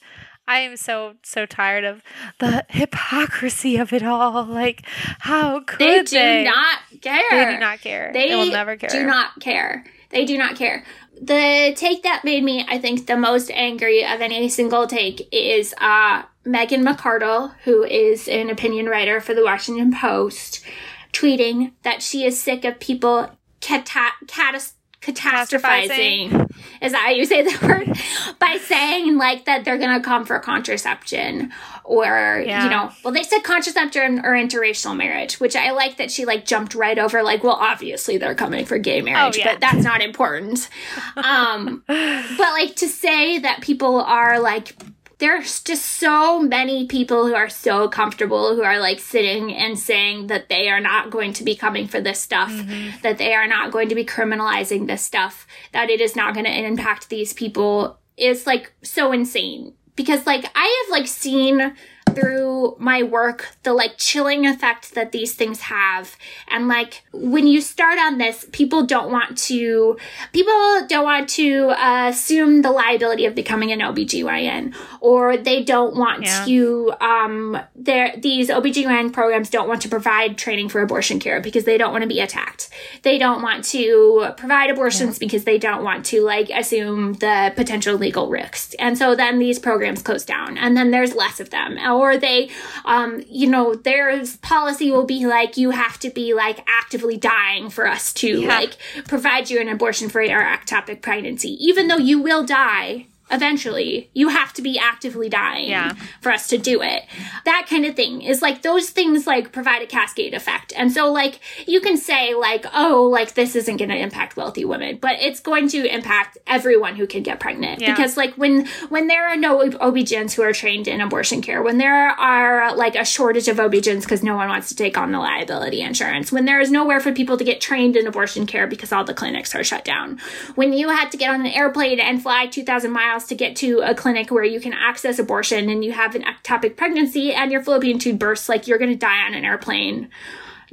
I 0.47 0.59
am 0.59 0.77
so 0.77 1.15
so 1.23 1.45
tired 1.45 1.83
of 1.83 2.03
the 2.39 2.65
hypocrisy 2.69 3.77
of 3.77 3.93
it 3.93 4.03
all. 4.03 4.43
Like, 4.45 4.85
how 5.19 5.61
could 5.61 5.79
they? 5.79 6.03
Do 6.03 6.15
they? 6.15 6.43
not 6.43 6.79
care. 7.01 7.23
They 7.31 7.53
do 7.53 7.59
not 7.59 7.81
care. 7.81 8.11
They, 8.13 8.29
they 8.29 8.35
will 8.35 8.45
never 8.51 8.75
care. 8.75 8.89
Do 8.89 9.05
not 9.05 9.39
care. 9.39 9.85
They 10.15 10.23
do 10.23 10.37
not 10.37 10.55
care. 10.55 10.85
The 11.21 11.73
take 11.75 12.03
that 12.03 12.23
made 12.23 12.41
me, 12.41 12.65
I 12.69 12.79
think, 12.79 13.05
the 13.05 13.17
most 13.17 13.51
angry 13.51 14.05
of 14.05 14.21
any 14.21 14.47
single 14.47 14.87
take 14.87 15.27
is 15.29 15.75
uh, 15.77 16.23
Megan 16.45 16.85
McArdle, 16.85 17.53
who 17.65 17.83
is 17.83 18.29
an 18.29 18.49
opinion 18.49 18.85
writer 18.85 19.19
for 19.19 19.33
the 19.33 19.43
Washington 19.43 19.93
Post, 19.93 20.63
tweeting 21.11 21.73
that 21.83 22.01
she 22.01 22.25
is 22.25 22.41
sick 22.41 22.63
of 22.63 22.79
people 22.79 23.29
catas- 23.59 24.74
catastrophizing. 25.05 26.51
Is 26.81 26.91
that 26.91 27.01
how 27.01 27.09
you 27.11 27.25
say 27.25 27.43
the 27.43 27.57
word? 27.67 27.97
By 28.39 28.57
saying 28.57 29.17
like 29.17 29.45
that 29.45 29.65
they're 29.65 29.77
gonna 29.77 30.01
come 30.01 30.25
for 30.25 30.39
contraception 30.39 31.51
or 31.83 32.43
yeah. 32.45 32.63
you 32.63 32.69
know, 32.69 32.91
well 33.03 33.13
they 33.13 33.23
said 33.23 33.43
contraception 33.43 34.19
or 34.19 34.31
interracial 34.31 34.95
marriage, 34.95 35.39
which 35.39 35.55
I 35.55 35.71
like 35.71 35.97
that 35.97 36.11
she 36.11 36.25
like 36.25 36.45
jumped 36.45 36.75
right 36.75 36.97
over 36.97 37.23
like, 37.23 37.43
well 37.43 37.57
obviously 37.59 38.17
they're 38.17 38.35
coming 38.35 38.65
for 38.65 38.77
gay 38.77 39.01
marriage, 39.01 39.37
oh, 39.37 39.39
yeah. 39.39 39.53
but 39.53 39.61
that's 39.61 39.83
not 39.83 40.01
important. 40.01 40.69
um 41.17 41.83
but 41.87 42.39
like 42.39 42.75
to 42.77 42.87
say 42.87 43.39
that 43.39 43.61
people 43.61 44.01
are 44.01 44.39
like 44.39 44.75
there's 45.17 45.61
just 45.61 45.85
so 45.85 46.39
many 46.39 46.87
people 46.87 47.25
who 47.25 47.35
are 47.35 47.49
so 47.49 47.87
comfortable 47.87 48.55
who 48.55 48.63
are 48.63 48.79
like 48.79 48.99
sitting 48.99 49.53
and 49.53 49.79
saying 49.79 50.27
that 50.27 50.49
they 50.49 50.69
are 50.69 50.81
not 50.81 51.09
going 51.09 51.33
to 51.33 51.43
be 51.43 51.55
coming 51.55 51.87
for 51.87 52.01
this 52.01 52.19
stuff, 52.19 52.51
mm-hmm. 52.51 52.99
that 53.01 53.17
they 53.17 53.33
are 53.33 53.47
not 53.47 53.71
going 53.71 53.89
to 53.89 53.95
be 53.95 54.05
criminalizing 54.05 54.87
this 54.87 55.01
stuff, 55.01 55.47
that 55.71 55.89
it 55.89 56.01
is 56.01 56.15
not 56.15 56.33
going 56.33 56.45
to 56.45 56.65
impact 56.65 57.09
these 57.09 57.33
people 57.33 57.97
is 58.17 58.45
like 58.45 58.73
so 58.81 59.11
insane. 59.11 59.73
Because 59.95 60.25
like 60.25 60.45
I 60.55 60.83
have 60.83 60.91
like 60.91 61.07
seen 61.07 61.75
through 62.13 62.75
my 62.79 63.03
work 63.03 63.49
the 63.63 63.73
like 63.73 63.97
chilling 63.97 64.45
effect 64.45 64.93
that 64.95 65.11
these 65.11 65.33
things 65.33 65.61
have. 65.61 66.15
And 66.47 66.67
like 66.67 67.03
when 67.11 67.47
you 67.47 67.61
start 67.61 67.99
on 67.99 68.17
this, 68.17 68.45
people 68.51 68.85
don't 68.85 69.11
want 69.11 69.37
to, 69.39 69.97
people 70.31 70.53
don't 70.87 71.03
want 71.03 71.29
to 71.29 71.69
uh, 71.69 72.09
assume 72.09 72.61
the 72.61 72.71
liability 72.71 73.25
of 73.25 73.35
becoming 73.35 73.71
an 73.71 73.79
OBGYN 73.79 74.75
or 75.01 75.37
they 75.37 75.63
don't 75.63 75.95
want 75.95 76.23
yeah. 76.23 76.45
to, 76.45 76.93
um, 77.01 77.57
their, 77.75 78.15
these 78.17 78.49
OBGYN 78.49 79.11
programs 79.11 79.49
don't 79.49 79.67
want 79.67 79.81
to 79.81 79.89
provide 79.89 80.37
training 80.37 80.69
for 80.69 80.81
abortion 80.81 81.19
care 81.19 81.41
because 81.41 81.65
they 81.65 81.77
don't 81.77 81.91
want 81.91 82.03
to 82.03 82.07
be 82.07 82.19
attacked. 82.19 82.69
They 83.01 83.17
don't 83.17 83.41
want 83.41 83.63
to 83.65 84.33
provide 84.37 84.69
abortions 84.69 85.15
yeah. 85.15 85.25
because 85.25 85.43
they 85.43 85.57
don't 85.57 85.83
want 85.83 86.05
to 86.07 86.21
like 86.21 86.49
assume 86.49 87.13
the 87.13 87.51
potential 87.55 87.95
legal 87.95 88.29
risks. 88.29 88.75
And 88.79 88.97
so 88.97 89.15
then 89.15 89.39
these 89.39 89.59
programs 89.59 90.01
close 90.01 90.23
down 90.23 90.57
and 90.57 90.77
then 90.77 90.91
there's 90.91 91.15
less 91.15 91.39
of 91.39 91.49
them 91.49 91.77
or 91.97 92.17
they, 92.17 92.49
um, 92.85 93.23
you 93.27 93.49
know, 93.49 93.75
their 93.75 94.23
policy 94.41 94.91
will 94.91 95.05
be 95.05 95.25
like, 95.25 95.57
you 95.57 95.71
have 95.71 95.99
to 95.99 96.09
be 96.09 96.33
like 96.33 96.63
actively 96.67 97.17
dying 97.17 97.69
for 97.69 97.87
us 97.87 98.13
to 98.13 98.41
yeah. 98.41 98.47
like 98.47 98.77
provide 99.07 99.49
you 99.49 99.59
an 99.59 99.69
abortion 99.69 100.09
for 100.09 100.21
your 100.21 100.41
ectopic 100.41 101.01
pregnancy, 101.01 101.57
even 101.65 101.87
though 101.87 101.97
you 101.97 102.21
will 102.21 102.45
die 102.45 103.07
eventually 103.31 104.09
you 104.13 104.29
have 104.29 104.53
to 104.53 104.61
be 104.61 104.77
actively 104.77 105.27
dying 105.27 105.69
yeah. 105.69 105.93
for 106.21 106.31
us 106.31 106.47
to 106.47 106.57
do 106.59 106.81
it 106.81 107.03
that 107.43 107.65
kind 107.67 107.83
of 107.83 107.95
thing 107.95 108.21
is 108.21 108.41
like 108.41 108.61
those 108.61 108.91
things 108.91 109.25
like 109.25 109.51
provide 109.51 109.81
a 109.81 109.87
cascade 109.87 110.33
effect 110.33 110.71
and 110.75 110.91
so 110.91 111.11
like 111.11 111.39
you 111.67 111.81
can 111.81 111.97
say 111.97 112.35
like 112.35 112.65
oh 112.73 113.09
like 113.11 113.33
this 113.33 113.55
isn't 113.55 113.77
going 113.77 113.89
to 113.89 113.97
impact 113.97 114.37
wealthy 114.37 114.63
women 114.63 114.97
but 115.01 115.13
it's 115.19 115.39
going 115.39 115.67
to 115.67 115.91
impact 115.91 116.37
everyone 116.45 116.95
who 116.95 117.07
can 117.07 117.23
get 117.23 117.39
pregnant 117.39 117.81
yeah. 117.81 117.95
because 117.95 118.15
like 118.15 118.33
when 118.35 118.67
when 118.89 119.07
there 119.07 119.27
are 119.27 119.35
no 119.35 119.59
OB-GYNs 119.61 120.33
who 120.33 120.43
are 120.43 120.53
trained 120.53 120.87
in 120.87 121.01
abortion 121.01 121.41
care 121.41 121.63
when 121.63 121.79
there 121.79 122.09
are 122.09 122.75
like 122.75 122.95
a 122.95 123.03
shortage 123.03 123.47
of 123.47 123.59
OB-GYNs 123.59 124.01
because 124.01 124.21
no 124.21 124.35
one 124.35 124.49
wants 124.49 124.69
to 124.69 124.75
take 124.75 124.99
on 124.99 125.11
the 125.11 125.19
liability 125.19 125.81
insurance 125.81 126.31
when 126.31 126.45
there 126.45 126.59
is 126.59 126.69
nowhere 126.69 126.99
for 126.99 127.11
people 127.11 127.37
to 127.37 127.43
get 127.43 127.59
trained 127.59 127.95
in 127.95 128.05
abortion 128.05 128.45
care 128.45 128.67
because 128.67 128.91
all 128.91 129.03
the 129.03 129.15
clinics 129.15 129.55
are 129.55 129.63
shut 129.63 129.83
down 129.83 130.19
when 130.53 130.73
you 130.73 130.89
had 130.89 131.09
to 131.09 131.17
get 131.17 131.33
on 131.33 131.41
an 131.41 131.47
airplane 131.47 131.99
and 131.99 132.21
fly 132.21 132.45
2000 132.45 132.91
miles 132.91 133.14
to 133.25 133.35
get 133.35 133.55
to 133.57 133.79
a 133.79 133.95
clinic 133.95 134.29
where 134.29 134.43
you 134.43 134.59
can 134.59 134.73
access 134.73 135.17
abortion 135.17 135.69
and 135.69 135.85
you 135.85 135.93
have 135.93 136.13
an 136.15 136.23
ectopic 136.23 136.75
pregnancy 136.75 137.33
and 137.33 137.51
your 137.51 137.63
fallopian 137.63 137.97
tube 137.97 138.19
bursts, 138.19 138.49
like 138.49 138.67
you're 138.67 138.77
going 138.77 138.91
to 138.91 138.97
die 138.97 139.25
on 139.25 139.33
an 139.33 139.45
airplane 139.45 140.09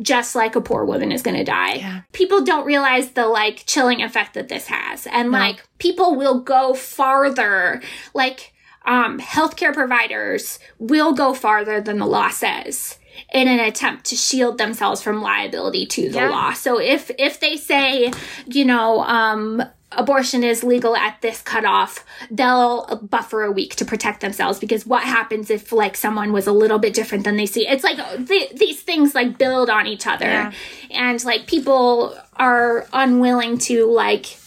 just 0.00 0.34
like 0.34 0.56
a 0.56 0.60
poor 0.60 0.84
woman 0.84 1.12
is 1.12 1.22
going 1.22 1.36
to 1.36 1.44
die. 1.44 1.74
Yeah. 1.74 2.02
People 2.12 2.42
don't 2.42 2.64
realize 2.64 3.12
the 3.12 3.26
like 3.26 3.64
chilling 3.66 4.02
effect 4.02 4.34
that 4.34 4.48
this 4.48 4.66
has. 4.66 5.06
And 5.06 5.30
no. 5.30 5.38
like 5.38 5.66
people 5.78 6.16
will 6.16 6.40
go 6.40 6.74
farther. 6.74 7.82
Like 8.14 8.52
um 8.84 9.20
healthcare 9.20 9.72
providers 9.72 10.58
will 10.78 11.12
go 11.12 11.34
farther 11.34 11.80
than 11.80 11.98
the 11.98 12.06
law 12.06 12.30
says 12.30 12.98
in 13.32 13.46
an 13.46 13.60
attempt 13.60 14.06
to 14.06 14.16
shield 14.16 14.58
themselves 14.58 15.02
from 15.02 15.22
liability 15.22 15.86
to 15.86 16.08
the 16.08 16.18
yeah. 16.18 16.30
law. 16.30 16.52
So 16.52 16.80
if 16.80 17.10
if 17.18 17.40
they 17.40 17.56
say, 17.56 18.12
you 18.46 18.64
know, 18.64 19.00
um 19.02 19.62
abortion 19.96 20.44
is 20.44 20.62
legal 20.64 20.96
at 20.96 21.20
this 21.20 21.42
cutoff, 21.42 22.04
they'll 22.30 22.96
buffer 23.10 23.42
a 23.42 23.52
week 23.52 23.74
to 23.76 23.84
protect 23.84 24.20
themselves 24.20 24.58
because 24.58 24.86
what 24.86 25.02
happens 25.04 25.50
if 25.50 25.72
like 25.72 25.96
someone 25.96 26.32
was 26.32 26.46
a 26.46 26.52
little 26.52 26.78
bit 26.78 26.94
different 26.94 27.24
than 27.24 27.36
they 27.36 27.46
see? 27.46 27.66
It's 27.66 27.84
like 27.84 27.98
th- 28.26 28.52
these 28.52 28.82
things 28.82 29.14
like 29.14 29.38
build 29.38 29.70
on 29.70 29.86
each 29.86 30.06
other, 30.06 30.26
yeah. 30.26 30.52
and 30.90 31.22
like 31.24 31.46
people 31.46 32.16
are 32.36 32.86
unwilling 32.92 33.58
to 33.58 33.86
like. 33.86 34.38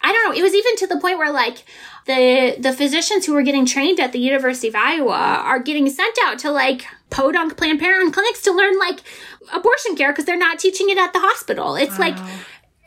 I 0.00 0.12
don't 0.12 0.24
know. 0.24 0.38
It 0.38 0.42
was 0.42 0.54
even 0.54 0.76
to 0.76 0.86
the 0.86 1.00
point 1.00 1.18
where 1.18 1.32
like 1.32 1.64
the 2.06 2.56
the 2.58 2.72
physicians 2.72 3.26
who 3.26 3.34
were 3.34 3.42
getting 3.42 3.66
trained 3.66 4.00
at 4.00 4.12
the 4.12 4.18
University 4.18 4.68
of 4.68 4.74
Iowa 4.74 5.12
are 5.12 5.60
getting 5.60 5.88
sent 5.90 6.16
out 6.24 6.38
to 6.40 6.50
like 6.50 6.86
podunk 7.10 7.56
Planned 7.56 7.80
Parenthood 7.80 8.14
clinics 8.14 8.42
to 8.42 8.52
learn 8.52 8.78
like 8.78 9.00
abortion 9.52 9.94
care 9.94 10.10
because 10.10 10.24
they're 10.24 10.38
not 10.38 10.58
teaching 10.58 10.88
it 10.88 10.98
at 10.98 11.12
the 11.12 11.20
hospital. 11.20 11.76
It's 11.76 11.98
wow. 11.98 12.08
like 12.08 12.18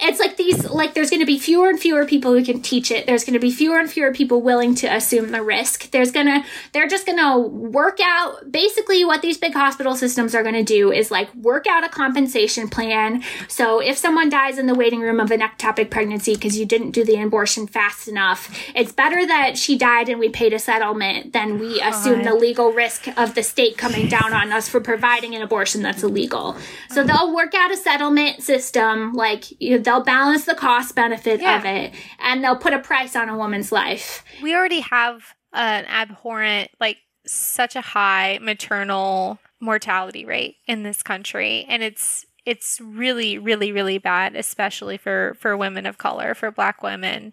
it's 0.02 0.20
like 0.20 0.38
these 0.38 0.70
like 0.70 0.94
there's 0.94 1.10
going 1.10 1.22
to 1.22 1.26
be 1.26 1.40
fewer 1.40 1.70
and 1.70 1.80
fewer 1.80 2.06
people 2.06 2.34
who 2.34 2.44
can 2.44 2.62
teach 2.62 2.92
it. 2.92 3.06
There's 3.06 3.24
going 3.24 3.34
to 3.34 3.40
be 3.40 3.52
fewer 3.52 3.80
and 3.80 3.90
fewer 3.90 4.14
people 4.14 4.42
willing 4.42 4.76
to 4.76 4.88
assume 4.88 5.32
the 5.32 5.42
risk. 5.42 5.92
There's 5.92 6.12
going 6.12 6.28
to 6.28 6.44
they're 6.74 6.88
just 6.88 7.06
going 7.06 7.20
to 7.20 7.48
work 7.48 8.00
out 8.04 8.52
basically 8.52 9.06
what 9.06 9.22
these 9.22 9.38
big 9.38 9.54
hospital 9.54 9.96
systems 9.96 10.36
are 10.36 10.44
going 10.44 10.56
to 10.56 10.64
do 10.64 10.92
is 10.92 11.12
like 11.12 11.34
work 11.36 11.68
out 11.68 11.84
a 11.84 11.90
compensation 11.90 12.70
plan. 12.70 13.24
So 13.48 13.80
if 13.80 13.98
someone 13.98 14.30
dies 14.30 14.58
in 14.58 14.68
the 14.68 14.76
waiting 14.76 15.02
room 15.02 15.20
of 15.20 15.32
an 15.32 15.42
ectopic 15.42 15.90
pregnancy 15.90 16.36
because 16.36 16.58
you 16.58 16.66
didn't 16.66 16.92
do 16.92 17.04
the 17.04 17.22
abortion 17.22 17.68
fast 17.68 18.08
enough 18.08 18.50
it's 18.76 18.92
better 18.92 19.26
that 19.26 19.58
she 19.58 19.78
died 19.78 20.10
and 20.10 20.20
we 20.20 20.30
paid 20.30 20.54
a 20.54 20.60
settlement 20.60 21.34
than 21.34 21.60
we 21.60 21.82
oh, 21.82 21.90
assume 21.90 22.24
the 22.24 22.34
legal 22.34 22.72
risk 22.72 23.08
of 23.18 23.36
the 23.36 23.44
state 23.44 23.78
coming 23.78 24.08
down 24.08 24.34
on 24.34 24.52
us 24.52 24.70
for 24.70 24.80
providing 24.80 25.36
an 25.36 25.42
abortion 25.42 25.82
that's 25.82 26.04
illegal. 26.04 26.56
So 26.90 27.02
uh-huh. 27.02 27.08
they'll 27.08 27.36
work 27.36 27.54
out 27.54 27.72
a 27.72 27.78
settlement 27.78 28.42
system 28.42 29.14
like 29.14 29.60
you 29.62 29.78
know, 29.78 29.84
they'll 29.92 30.04
balance 30.04 30.46
the 30.46 30.56
cost 30.56 30.96
benefit 30.96 31.42
Yeah. 31.42 31.58
of 31.60 31.66
it 31.66 31.94
and 32.20 32.44
they'll 32.44 32.56
put 32.56 32.74
a 32.74 32.80
price 32.80 33.16
on 33.16 33.28
a 33.30 33.38
woman's 33.38 33.72
life. 33.72 34.24
we 34.42 34.56
already 34.56 34.80
have 34.82 35.36
an 35.54 35.86
abhorrent 35.86 36.72
like 36.80 36.98
such 37.26 37.76
a 37.76 37.82
high 37.82 38.40
maternal 38.42 39.38
mortality 39.60 40.26
rate 40.26 40.56
in 40.66 40.84
this 40.84 41.04
country 41.04 41.66
and 41.70 41.84
it's 41.84 42.26
it's 42.46 42.80
really 42.82 43.38
really 43.38 43.72
really 43.72 43.98
bad 44.00 44.36
especially 44.36 44.98
for 44.98 45.36
for 45.40 45.56
women 45.56 45.86
of 45.86 45.98
color 46.00 46.34
for 46.34 46.50
black 46.52 46.82
women 46.82 47.32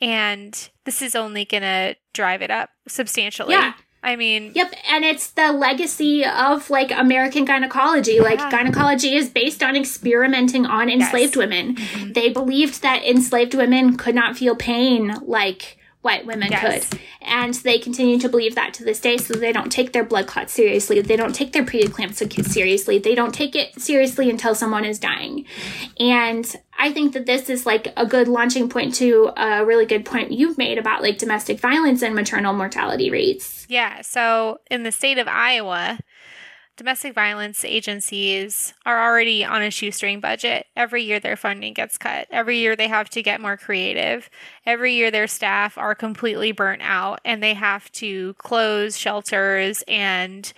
and 0.00 0.68
this 0.84 1.00
is 1.00 1.14
only 1.14 1.44
going 1.44 1.62
to 1.62 1.94
drive 2.12 2.42
it 2.42 2.50
up 2.50 2.68
substantially 2.88 3.54
Yeah. 3.54 3.72
I 4.02 4.16
mean 4.16 4.52
Yep, 4.54 4.74
and 4.90 5.04
it's 5.04 5.30
the 5.30 5.52
legacy 5.52 6.24
of 6.24 6.70
like 6.70 6.90
American 6.90 7.44
gynecology. 7.44 8.20
Like 8.20 8.38
gynecology 8.50 9.14
is 9.14 9.28
based 9.28 9.62
on 9.62 9.76
experimenting 9.76 10.66
on 10.66 10.88
enslaved 10.88 11.36
women. 11.36 11.76
Mm-hmm. 11.76 12.12
They 12.12 12.28
believed 12.30 12.82
that 12.82 13.04
enslaved 13.04 13.54
women 13.54 13.96
could 13.96 14.14
not 14.14 14.36
feel 14.36 14.56
pain 14.56 15.14
like 15.22 15.76
white 16.02 16.24
women 16.24 16.48
Yes. 16.50 16.88
could. 16.88 17.00
And 17.20 17.52
they 17.54 17.78
continue 17.78 18.18
to 18.20 18.28
believe 18.28 18.54
that 18.54 18.72
to 18.74 18.84
this 18.84 19.00
day, 19.00 19.18
so 19.18 19.34
they 19.34 19.52
don't 19.52 19.70
take 19.70 19.92
their 19.92 20.02
blood 20.04 20.26
clots 20.26 20.52
seriously. 20.54 21.00
They 21.02 21.16
don't 21.16 21.34
take 21.34 21.52
their 21.52 21.62
preeclampsia 21.64 22.44
seriously. 22.46 22.98
They 22.98 23.14
don't 23.14 23.34
take 23.34 23.54
it 23.54 23.78
seriously 23.80 24.30
until 24.30 24.54
someone 24.54 24.86
is 24.86 24.98
dying. 24.98 25.44
And 25.98 26.56
I 26.80 26.92
think 26.92 27.12
that 27.12 27.26
this 27.26 27.50
is 27.50 27.66
like 27.66 27.92
a 27.98 28.06
good 28.06 28.26
launching 28.26 28.70
point 28.70 28.94
to 28.94 29.32
a 29.36 29.66
really 29.66 29.84
good 29.84 30.06
point 30.06 30.32
you've 30.32 30.56
made 30.56 30.78
about 30.78 31.02
like 31.02 31.18
domestic 31.18 31.60
violence 31.60 32.00
and 32.00 32.14
maternal 32.14 32.54
mortality 32.54 33.10
rates. 33.10 33.66
Yeah. 33.68 34.00
So 34.00 34.60
in 34.70 34.82
the 34.82 34.90
state 34.90 35.18
of 35.18 35.28
Iowa, 35.28 35.98
domestic 36.78 37.14
violence 37.14 37.66
agencies 37.66 38.72
are 38.86 39.06
already 39.06 39.44
on 39.44 39.60
a 39.60 39.70
shoestring 39.70 40.20
budget. 40.20 40.68
Every 40.74 41.02
year 41.02 41.20
their 41.20 41.36
funding 41.36 41.74
gets 41.74 41.98
cut. 41.98 42.26
Every 42.30 42.56
year 42.56 42.74
they 42.74 42.88
have 42.88 43.10
to 43.10 43.22
get 43.22 43.42
more 43.42 43.58
creative. 43.58 44.30
Every 44.64 44.94
year 44.94 45.10
their 45.10 45.26
staff 45.26 45.76
are 45.76 45.94
completely 45.94 46.52
burnt 46.52 46.80
out 46.80 47.20
and 47.26 47.42
they 47.42 47.52
have 47.52 47.92
to 47.92 48.32
close 48.38 48.96
shelters 48.96 49.84
and 49.86 50.50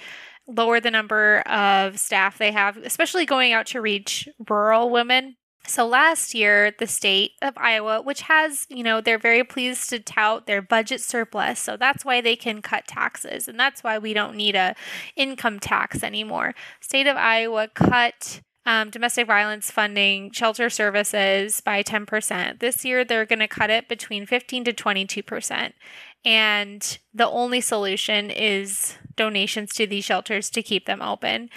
lower 0.46 0.78
the 0.78 0.92
number 0.92 1.40
of 1.40 1.98
staff 1.98 2.38
they 2.38 2.52
have, 2.52 2.76
especially 2.76 3.26
going 3.26 3.52
out 3.52 3.66
to 3.66 3.80
reach 3.80 4.28
rural 4.48 4.88
women. 4.88 5.34
So 5.66 5.86
last 5.86 6.34
year, 6.34 6.72
the 6.76 6.86
state 6.86 7.32
of 7.40 7.54
Iowa, 7.56 8.02
which 8.02 8.22
has, 8.22 8.66
you 8.68 8.82
know, 8.82 9.00
they're 9.00 9.18
very 9.18 9.44
pleased 9.44 9.90
to 9.90 10.00
tout 10.00 10.46
their 10.46 10.60
budget 10.60 11.00
surplus. 11.00 11.60
So 11.60 11.76
that's 11.76 12.04
why 12.04 12.20
they 12.20 12.34
can 12.34 12.62
cut 12.62 12.86
taxes. 12.86 13.46
And 13.46 13.58
that's 13.58 13.84
why 13.84 13.98
we 13.98 14.12
don't 14.12 14.36
need 14.36 14.56
a 14.56 14.74
income 15.14 15.60
tax 15.60 16.02
anymore. 16.02 16.54
State 16.80 17.06
of 17.06 17.16
Iowa 17.16 17.68
cut 17.68 18.40
um, 18.64 18.90
domestic 18.90 19.26
violence 19.26 19.70
funding, 19.70 20.30
shelter 20.30 20.70
services 20.70 21.60
by 21.60 21.82
10%. 21.82 22.60
This 22.60 22.84
year, 22.84 23.04
they're 23.04 23.26
going 23.26 23.40
to 23.40 23.48
cut 23.48 23.70
it 23.70 23.88
between 23.88 24.26
15 24.26 24.64
to 24.64 24.72
22%. 24.72 25.72
And 26.24 26.98
the 27.12 27.28
only 27.28 27.60
solution 27.60 28.30
is 28.30 28.96
donations 29.16 29.74
to 29.74 29.86
these 29.86 30.04
shelters 30.04 30.48
to 30.50 30.62
keep 30.62 30.86
them 30.86 31.02
open 31.02 31.50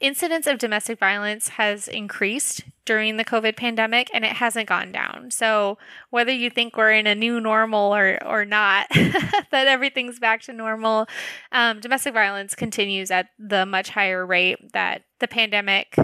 incidence 0.00 0.46
of 0.46 0.58
domestic 0.58 0.98
violence 0.98 1.48
has 1.50 1.88
increased 1.88 2.64
during 2.84 3.16
the 3.16 3.24
COVID 3.24 3.56
pandemic 3.56 4.08
and 4.14 4.24
it 4.24 4.32
hasn't 4.32 4.68
gone 4.68 4.92
down. 4.92 5.30
So 5.30 5.78
whether 6.10 6.32
you 6.32 6.50
think 6.50 6.76
we're 6.76 6.92
in 6.92 7.06
a 7.06 7.14
new 7.14 7.40
normal 7.40 7.94
or 7.94 8.18
or 8.24 8.44
not, 8.44 8.86
that 8.94 9.66
everything's 9.66 10.18
back 10.18 10.42
to 10.42 10.52
normal, 10.52 11.06
um, 11.52 11.80
domestic 11.80 12.14
violence 12.14 12.54
continues 12.54 13.10
at 13.10 13.28
the 13.38 13.66
much 13.66 13.90
higher 13.90 14.24
rate 14.24 14.72
that 14.72 15.02
the 15.18 15.28
pandemic 15.28 15.96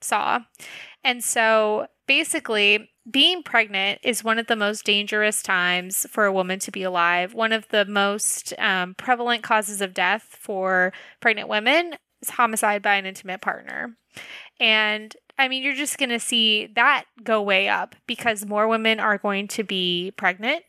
saw. 0.00 0.40
And 1.04 1.22
so 1.22 1.86
basically, 2.06 2.90
being 3.10 3.42
pregnant 3.42 4.00
is 4.04 4.22
one 4.22 4.38
of 4.38 4.46
the 4.46 4.56
most 4.56 4.84
dangerous 4.84 5.42
times 5.42 6.06
for 6.10 6.24
a 6.24 6.32
woman 6.32 6.58
to 6.60 6.70
be 6.70 6.84
alive. 6.84 7.34
One 7.34 7.52
of 7.52 7.68
the 7.68 7.84
most 7.84 8.54
um, 8.58 8.94
prevalent 8.94 9.42
causes 9.42 9.80
of 9.80 9.92
death 9.92 10.36
for 10.38 10.92
pregnant 11.20 11.48
women 11.48 11.96
is 12.22 12.30
homicide 12.30 12.82
by 12.82 12.94
an 12.94 13.06
intimate 13.06 13.40
partner. 13.40 13.96
And 14.60 15.14
I 15.38 15.48
mean, 15.48 15.62
you're 15.62 15.74
just 15.74 15.98
going 15.98 16.10
to 16.10 16.20
see 16.20 16.68
that 16.76 17.04
go 17.22 17.42
way 17.42 17.68
up 17.68 17.96
because 18.06 18.46
more 18.46 18.68
women 18.68 19.00
are 19.00 19.18
going 19.18 19.48
to 19.48 19.64
be 19.64 20.12
pregnant. 20.16 20.64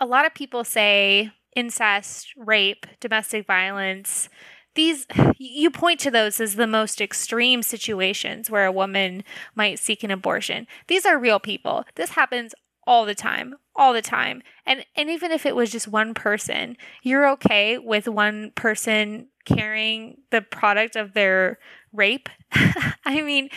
A 0.00 0.06
lot 0.06 0.26
of 0.26 0.34
people 0.34 0.64
say 0.64 1.30
incest, 1.54 2.32
rape, 2.36 2.86
domestic 3.00 3.46
violence. 3.46 4.28
These, 4.74 5.06
you 5.38 5.70
point 5.70 6.00
to 6.00 6.10
those 6.10 6.40
as 6.40 6.54
the 6.54 6.66
most 6.66 7.00
extreme 7.00 7.62
situations 7.62 8.50
where 8.50 8.66
a 8.66 8.72
woman 8.72 9.24
might 9.54 9.78
seek 9.78 10.04
an 10.04 10.10
abortion. 10.10 10.66
These 10.86 11.04
are 11.04 11.18
real 11.18 11.40
people. 11.40 11.84
This 11.96 12.10
happens 12.10 12.54
all 12.86 13.04
the 13.04 13.14
time, 13.14 13.54
all 13.76 13.92
the 13.92 14.00
time. 14.00 14.42
And 14.64 14.84
and 14.96 15.10
even 15.10 15.30
if 15.30 15.44
it 15.44 15.54
was 15.54 15.70
just 15.70 15.88
one 15.88 16.14
person, 16.14 16.76
you're 17.02 17.28
okay 17.32 17.76
with 17.76 18.08
one 18.08 18.52
person 18.54 19.28
carrying 19.54 20.18
the 20.30 20.42
product 20.42 20.96
of 20.96 21.14
their 21.14 21.58
rape. 21.92 22.28
I 22.52 23.22
mean, 23.22 23.50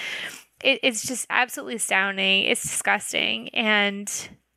it, 0.64 0.80
it's 0.84 1.06
just 1.06 1.28
absolutely 1.30 1.76
astounding. 1.76 2.46
It's 2.46 2.62
disgusting, 2.62 3.50
and 3.50 4.10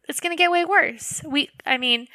it's 0.09 0.21
going 0.21 0.37
to 0.37 0.41
get 0.41 0.51
way 0.51 0.65
worse. 0.65 1.23
We, 1.25 1.51
I 1.67 1.79
mean, 1.79 2.09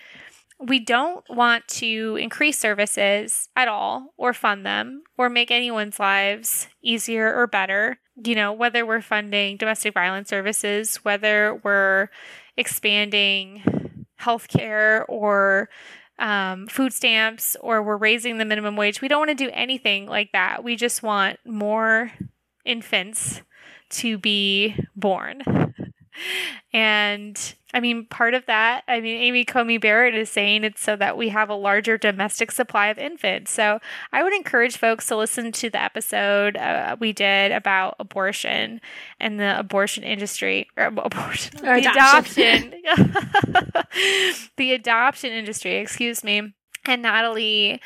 we 0.60 0.80
don't 0.80 1.24
want 1.30 1.68
to 1.68 2.18
increase 2.20 2.60
services 2.60 3.50
at 3.56 3.68
all, 3.68 4.14
or 4.18 4.34
fund 4.34 4.66
them, 4.66 5.04
or 5.18 5.30
make 5.30 5.52
anyone's 5.52 6.00
lives 6.00 6.68
easier 6.82 7.34
or 7.34 7.48
better. 7.48 8.00
You 8.22 8.36
know, 8.36 8.52
whether 8.52 8.86
we're 8.86 9.02
funding 9.02 9.58
domestic 9.58 9.94
violence 9.94 10.30
services, 10.30 10.98
whether 10.98 11.60
we're 11.64 12.10
expanding 12.58 13.64
healthcare 14.20 15.06
or 15.08 15.70
um, 16.20 16.68
food 16.68 16.94
stamps 16.94 17.56
or 17.62 17.82
we're 17.82 17.98
raising 17.98 18.38
the 18.38 18.46
minimum 18.46 18.76
wage. 18.76 19.02
We 19.02 19.08
don't 19.08 19.20
want 19.20 19.30
to 19.30 19.36
do 19.36 19.50
anything 19.54 20.06
like 20.06 20.32
that. 20.34 20.64
We 20.64 20.76
just 20.76 21.02
want 21.02 21.40
more 21.46 22.12
infants 22.66 23.42
to 23.92 24.18
be 24.18 24.76
born. 24.96 25.74
And 26.74 27.56
I 27.74 27.80
mean, 27.80 28.06
part 28.06 28.34
of 28.34 28.46
that, 28.48 28.84
I 28.88 29.00
mean, 29.00 29.18
Amy 29.22 29.46
Comey 29.46 29.80
Barrett 29.80 30.16
is 30.16 30.30
saying 30.30 30.64
it's 30.64 30.82
so 30.82 30.96
that 30.96 31.18
we 31.18 31.30
have 31.30 31.50
a 31.50 31.56
larger 31.56 31.98
domestic 31.98 32.52
supply 32.52 32.88
of 32.88 32.98
infants. 32.98 33.52
So 33.52 33.80
I 34.12 34.24
would 34.24 34.34
encourage 34.34 34.78
folks 34.78 35.08
to 35.08 35.16
listen 35.18 35.52
to 35.52 35.70
the 35.70 35.82
episode 35.82 36.58
uh, 36.58 36.96
we 37.00 37.14
did 37.14 37.52
about 37.52 37.96
abortion 38.00 38.82
and 39.20 39.40
the 39.40 39.60
abortion 39.60 40.04
industry, 40.04 40.68
or 40.78 40.86
abortion, 40.86 41.66
Or 41.66 41.80
the 41.80 41.90
adoption. 41.92 42.74
adoption, 42.84 43.84
the 44.58 44.74
adoption 44.74 45.32
industry, 45.32 45.76
excuse 45.78 46.24
me. 46.24 46.54
And 46.86 47.02
Natalie 47.02 47.82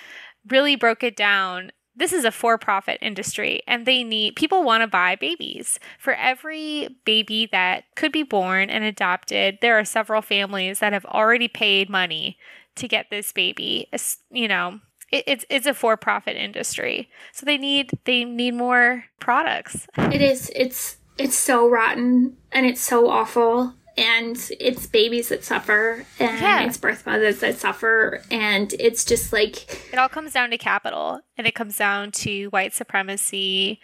really 0.49 0.75
broke 0.75 1.03
it 1.03 1.15
down 1.15 1.71
this 1.95 2.11
is 2.13 2.25
a 2.25 2.31
for-profit 2.31 2.97
industry 3.01 3.61
and 3.67 3.85
they 3.85 4.03
need 4.03 4.35
people 4.35 4.63
want 4.63 4.81
to 4.81 4.87
buy 4.87 5.15
babies 5.15 5.79
for 5.99 6.13
every 6.13 6.97
baby 7.05 7.47
that 7.51 7.83
could 7.95 8.11
be 8.11 8.23
born 8.23 8.69
and 8.69 8.83
adopted 8.83 9.57
there 9.61 9.77
are 9.77 9.85
several 9.85 10.21
families 10.21 10.79
that 10.79 10.93
have 10.93 11.05
already 11.05 11.47
paid 11.47 11.89
money 11.89 12.37
to 12.75 12.87
get 12.87 13.07
this 13.09 13.31
baby 13.31 13.87
It's- 13.91 14.17
you 14.31 14.47
know 14.47 14.79
it, 15.11 15.23
it's 15.27 15.45
it's 15.49 15.67
a 15.67 15.73
for-profit 15.73 16.35
industry 16.35 17.09
so 17.31 17.45
they 17.45 17.57
need 17.57 17.91
they 18.05 18.23
need 18.25 18.55
more 18.55 19.05
products 19.19 19.87
It 19.97 20.21
is. 20.21 20.51
It's 20.55 20.97
it's 21.17 21.37
so 21.37 21.69
rotten 21.69 22.37
and 22.51 22.65
it's 22.65 22.81
so 22.81 23.07
awful. 23.09 23.75
And 23.97 24.37
it's 24.59 24.87
babies 24.87 25.29
that 25.29 25.43
suffer 25.43 26.05
and 26.19 26.39
Yeah. 26.41 26.61
it's 26.63 26.77
birth 26.77 27.05
mothers 27.05 27.39
that 27.41 27.57
suffer 27.57 28.21
and 28.31 28.73
it's 28.79 29.05
just 29.05 29.31
like 29.31 29.91
it 29.93 29.99
all 29.99 30.09
comes 30.09 30.33
down 30.33 30.49
to 30.51 30.57
capital 30.57 31.21
and 31.37 31.45
it 31.45 31.53
comes 31.55 31.77
down 31.77 32.11
to 32.11 32.47
white 32.47 32.73
supremacy 32.73 33.79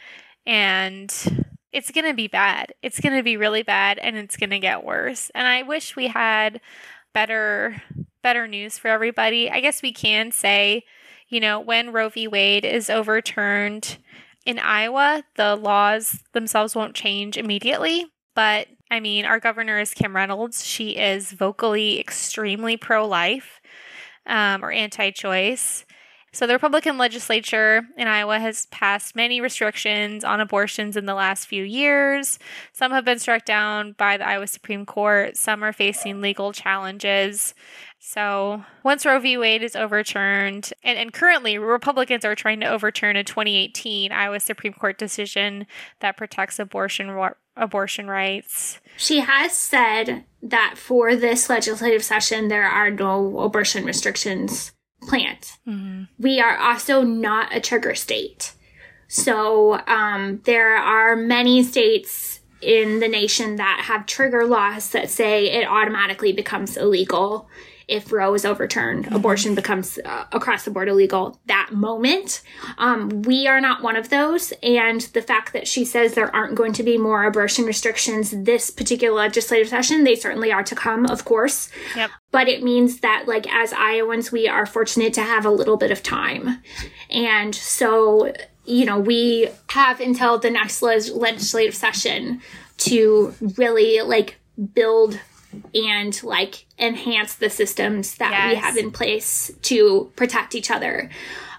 and 0.46 1.14
it's 1.72 1.92
going 1.92 2.06
to 2.06 2.14
be 2.16 2.28
bad. 2.28 2.74
It's 2.82 3.00
going 3.00 3.16
to 3.16 3.22
be 3.24 3.38
really 3.38 3.62
bad 3.62 4.00
and 4.00 4.18
it's 4.18 4.36
going 4.38 4.50
to 4.50 4.60
get 4.60 4.84
worse. 4.84 5.30
And 5.36 5.48
i 5.48 5.62
wish 5.62 5.96
we 5.96 6.08
had 6.08 6.60
better 7.14 7.82
better 8.24 8.48
news 8.48 8.78
for 8.78 8.88
everybody. 8.88 9.50
I 9.50 9.60
guess 9.62 9.82
we 9.82 9.92
can 9.94 10.32
say 10.32 10.84
you 11.28 11.40
know 11.40 11.60
when 11.60 11.92
roe 11.92 12.10
v. 12.10 12.28
Wade 12.28 12.66
is 12.66 12.90
overturned 12.90 13.98
in 14.46 14.58
iowa 14.58 15.24
the 15.36 15.56
laws 15.56 16.24
themselves 16.34 16.74
won't 16.76 16.96
change 16.96 17.38
immediately 17.38 18.08
but 18.36 18.68
I 18.92 19.00
mean, 19.00 19.26
our 19.26 19.40
governor 19.40 19.80
is 19.80 19.94
Kim 19.94 20.16
Reynolds. 20.16 20.66
She 20.66 20.92
is 20.98 21.32
vocally 21.32 22.00
extremely 22.00 22.76
pro 22.76 23.08
life 23.08 23.62
um, 24.26 24.64
or 24.64 24.72
anti 24.72 25.12
choice. 25.12 25.86
So, 26.32 26.46
the 26.46 26.54
Republican 26.54 27.00
legislature 27.00 27.82
in 27.98 28.08
Iowa 28.08 28.38
has 28.40 28.68
passed 28.68 29.16
many 29.16 29.42
restrictions 29.42 30.24
on 30.24 30.40
abortions 30.40 30.96
in 30.96 31.06
the 31.06 31.16
last 31.16 31.46
few 31.46 31.64
years. 31.64 32.38
Some 32.72 32.92
have 32.92 33.04
been 33.04 33.18
struck 33.18 33.46
down 33.46 33.94
by 33.98 34.18
the 34.18 34.28
Iowa 34.28 34.46
Supreme 34.46 34.86
Court, 34.86 35.38
some 35.38 35.64
are 35.64 35.74
facing 35.74 36.22
legal 36.22 36.52
challenges. 36.54 37.56
So, 37.98 38.64
once 38.84 39.08
Roe 39.08 39.20
v. 39.20 39.38
Wade 39.38 39.64
is 39.64 39.76
overturned, 39.76 40.72
and, 40.84 41.00
and 41.00 41.12
currently 41.12 41.58
Republicans 41.58 42.24
are 42.24 42.36
trying 42.36 42.60
to 42.60 42.70
overturn 42.70 43.16
a 43.16 43.24
2018 43.24 44.12
Iowa 44.12 44.40
Supreme 44.40 44.74
Court 44.74 45.00
decision 45.00 45.66
that 46.00 46.16
protects 46.16 46.60
abortion 46.60 47.12
abortion 47.60 48.08
rights. 48.08 48.80
She 48.98 49.20
has 49.20 49.54
said 49.54 50.26
that 50.42 50.76
for 50.78 51.16
this 51.16 51.50
legislative 51.50 52.04
session, 52.04 52.48
there 52.48 52.68
are 52.68 52.90
no 52.90 53.40
abortion 53.40 53.86
restrictions 53.86 54.72
planned. 55.02 55.52
Mm-hmm. 55.68 56.04
We 56.18 56.40
are 56.40 56.58
also 56.58 57.04
not 57.04 57.56
a 57.56 57.62
trigger 57.62 57.96
state. 57.96 58.54
So 59.08 59.80
um, 59.88 60.42
there 60.46 60.76
are 60.76 61.16
many 61.16 61.64
states 61.64 62.40
in 62.62 63.00
the 63.00 63.08
nation 63.08 63.56
that 63.56 63.84
have 63.86 64.06
trigger 64.06 64.46
laws 64.46 64.90
that 64.92 65.10
say 65.10 65.50
it 65.50 65.68
automatically 65.68 66.34
becomes 66.34 66.78
illegal 66.78 67.48
if 67.90 68.12
Roe 68.12 68.34
is 68.36 68.46
overturned, 68.46 69.06
mm-hmm. 69.06 69.16
abortion 69.16 69.56
becomes 69.56 70.00
uh, 70.06 70.26
across 70.32 70.64
the 70.64 70.72
board 70.72 70.88
illegal 70.88 71.40
that 71.48 71.72
moment. 71.74 72.42
Um, 72.78 73.24
we 73.24 73.48
are 73.48 73.60
not 73.60 73.82
one 73.82 73.96
of 73.96 74.10
those. 74.10 74.54
And 74.62 75.02
the 75.02 75.22
fact 75.22 75.54
that 75.54 75.68
she 75.68 75.84
says 75.84 76.14
there 76.14 76.34
aren't 76.34 76.56
going 76.56 76.74
to 76.74 76.84
be 76.84 76.98
more 76.98 77.26
abortion 77.26 77.66
restrictions 77.66 78.32
this 78.44 78.70
particular 78.70 79.16
legislative 79.16 79.68
session, 79.68 80.04
they 80.04 80.16
certainly 80.16 80.52
are 80.52 80.64
to 80.64 80.76
come, 80.76 81.06
of 81.08 81.26
course. 81.26 81.70
Yep. 81.96 82.12
But 82.32 82.48
it 82.48 82.62
means 82.62 83.00
that, 83.00 83.26
like, 83.28 83.52
as 83.52 83.74
Iowans, 83.74 84.32
we 84.32 84.48
are 84.48 84.68
fortunate 84.68 85.14
to 85.16 85.22
have 85.22 85.46
a 85.46 85.50
little 85.50 85.78
bit 85.78 85.90
of 85.90 86.04
time. 86.04 86.62
And 87.10 87.56
so, 87.56 88.32
you 88.66 88.86
know, 88.86 89.00
we 89.00 89.50
have 89.70 90.00
until 90.00 90.38
the 90.38 90.52
next 90.52 90.84
le- 90.84 91.12
legislative 91.16 91.74
session 91.74 92.42
to 92.78 93.34
really, 93.58 94.02
like, 94.02 94.36
build 94.74 95.20
and 95.74 96.22
like 96.24 96.66
enhance 96.78 97.36
the 97.36 97.50
systems 97.50 98.16
that 98.16 98.32
yes. 98.32 98.50
we 98.50 98.56
have 98.56 98.78
in 98.78 98.92
place 98.92 99.52
to 99.64 100.12
protect 100.16 100.56
each 100.56 100.72
other. 100.72 101.10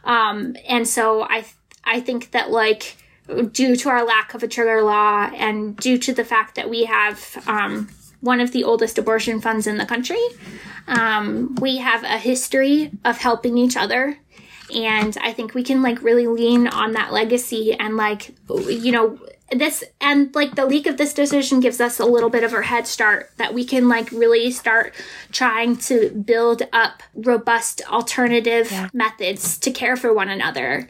Um, 0.05 0.57
and 0.68 0.86
so 0.86 1.22
I, 1.22 1.45
I 1.84 2.01
think 2.01 2.30
that 2.32 2.51
like 2.51 2.97
due 3.53 3.76
to 3.76 3.88
our 3.88 4.05
lack 4.05 4.34
of 4.34 4.43
a 4.43 4.49
trigger 4.49 4.82
law 4.82 5.30
and 5.34 5.76
due 5.76 5.99
to 5.99 6.12
the 6.12 6.24
fact 6.24 6.55
that 6.57 6.68
we 6.68 6.84
have, 6.84 7.43
um, 7.47 7.88
one 8.20 8.41
of 8.41 8.53
the 8.53 8.64
oldest 8.64 8.99
abortion 8.99 9.41
funds 9.41 9.66
in 9.66 9.78
the 9.78 9.86
country, 9.86 10.20
um, 10.88 11.55
we 11.61 11.78
have 11.78 12.03
a 12.05 12.18
history 12.18 12.91
of 13.05 13.18
helping 13.18 13.57
each 13.57 13.76
other 13.76 14.18
and 14.74 15.16
i 15.22 15.32
think 15.32 15.55
we 15.55 15.62
can 15.62 15.82
like 15.82 16.03
really 16.03 16.26
lean 16.26 16.66
on 16.68 16.93
that 16.93 17.12
legacy 17.12 17.74
and 17.74 17.97
like 17.97 18.34
you 18.68 18.93
know 18.93 19.18
this 19.51 19.82
and 20.01 20.34
like 20.34 20.55
the 20.55 20.66
leak 20.66 20.86
of 20.86 20.96
this 20.96 21.12
decision 21.12 21.61
gives 21.61 21.80
us 21.80 21.98
a 21.98 22.05
little 22.05 22.30
bit 22.30 22.44
of 22.44 22.53
a 22.53 22.62
head 22.62 22.86
start 22.86 23.30
that 23.36 23.53
we 23.53 23.64
can 23.64 23.88
like 23.88 24.11
really 24.12 24.51
start 24.51 24.94
trying 25.32 25.76
to 25.76 26.11
build 26.11 26.62
up 26.72 27.03
robust 27.14 27.82
alternative 27.88 28.70
yeah. 28.70 28.88
methods 28.92 29.59
to 29.59 29.70
care 29.70 29.96
for 29.96 30.12
one 30.12 30.28
another 30.28 30.88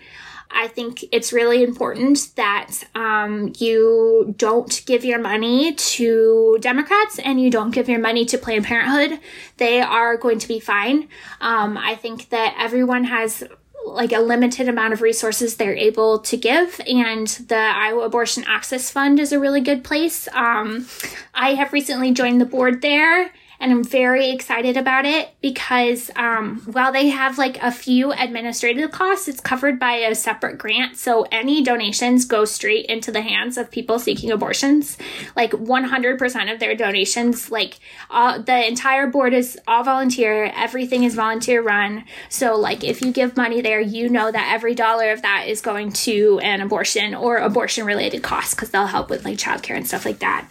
I 0.53 0.69
think 0.69 1.05
it's 1.13 1.33
really 1.33 1.63
important 1.63 2.33
that 2.37 2.73
um, 2.95 3.53
you 3.59 4.35
don't 4.37 4.83
give 4.85 5.05
your 5.05 5.21
money 5.21 5.75
to 5.75 6.59
Democrats 6.61 7.19
and 7.21 7.41
you 7.41 7.51
don't 7.51 7.71
give 7.71 7.89
your 7.89 8.01
money 8.01 8.25
to 8.27 8.39
Planned 8.39 8.65
Parenthood. 8.65 9.21
They 9.59 9.81
are 9.81 10.17
going 10.17 10.39
to 10.41 10.49
be 10.49 10.59
fine. 10.59 11.09
Um, 11.41 11.79
I 11.79 11.95
think 11.95 12.31
that 12.31 12.57
everyone 12.59 13.05
has 13.05 13.45
like 13.87 14.13
a 14.13 14.21
limited 14.21 14.69
amount 14.69 14.93
of 14.93 15.03
resources 15.03 15.57
they're 15.57 15.75
able 15.75 16.19
to 16.21 16.37
give 16.37 16.81
and 16.87 17.27
the 17.49 17.57
iowa 17.57 18.03
abortion 18.03 18.45
access 18.47 18.91
fund 18.91 19.19
is 19.19 19.33
a 19.33 19.41
really 19.41 19.61
good 19.61 19.83
place. 19.85 20.29
Um, 20.33 20.87
i 21.35 21.55
have 21.55 21.73
recently 21.73 22.13
joined 22.13 22.41
the 22.41 22.47
board 22.47 22.83
there 22.83 23.33
and 23.61 23.71
I'm 23.71 23.85
very 23.85 24.31
excited 24.31 24.79
about 24.79 25.05
it 25.05 25.29
because 25.43 26.11
um, 26.17 26.63
while 26.65 26.93
they 26.93 27.09
have 27.09 27.37
like 27.37 27.63
a 27.63 27.71
few 27.71 28.11
administrative 28.11 28.91
costs, 28.91 29.29
it's 29.29 29.41
covered 29.41 29.79
by 29.79 29.93
a 29.97 30.15
separate 30.15 30.57
grant. 30.57 30.97
So 30.97 31.27
any 31.31 31.63
donations 31.63 32.25
go 32.25 32.47
straight 32.47 32.87
into 32.87 33.13
the 33.13 33.21
hands 33.21 33.59
of 33.59 33.71
people 33.71 33.99
seeking 33.99 34.31
abortions. 34.31 34.97
Like 35.37 35.51
100% 35.51 36.53
of 36.53 36.59
their 36.59 36.75
donations, 36.75 37.51
like 37.51 37.79
all, 38.09 38.43
the 38.43 38.67
entire 38.67 39.07
board 39.07 39.35
is 39.35 39.59
all 39.69 39.85
volunteer, 39.85 40.51
everything 40.57 41.05
is 41.05 41.15
volunteer 41.15 41.61
run. 41.61 42.05
So 42.31 42.57
like 42.57 42.83
if 42.83 43.03
you 43.03 43.13
give 43.13 43.37
money 43.37 43.61
there, 43.61 43.81
you 43.81 44.09
know 44.09 44.33
that 44.33 44.53
every 44.55 44.75
dollar 44.75 45.11
of 45.13 45.21
that 45.21 45.49
is 45.49 45.61
going 45.61 45.93
to 45.93 46.39
an 46.43 46.63
abortion 46.63 47.15
or 47.15 47.37
abortion 47.37 47.85
related 47.85 48.23
costs 48.23 48.55
because 48.55 48.71
they'll 48.71 48.87
help 48.87 49.11
with 49.11 49.27
like 49.27 49.37
childcare 49.37 49.77
and 49.77 49.87
stuff 49.87 50.07
like 50.07 50.21
that. 50.21 50.49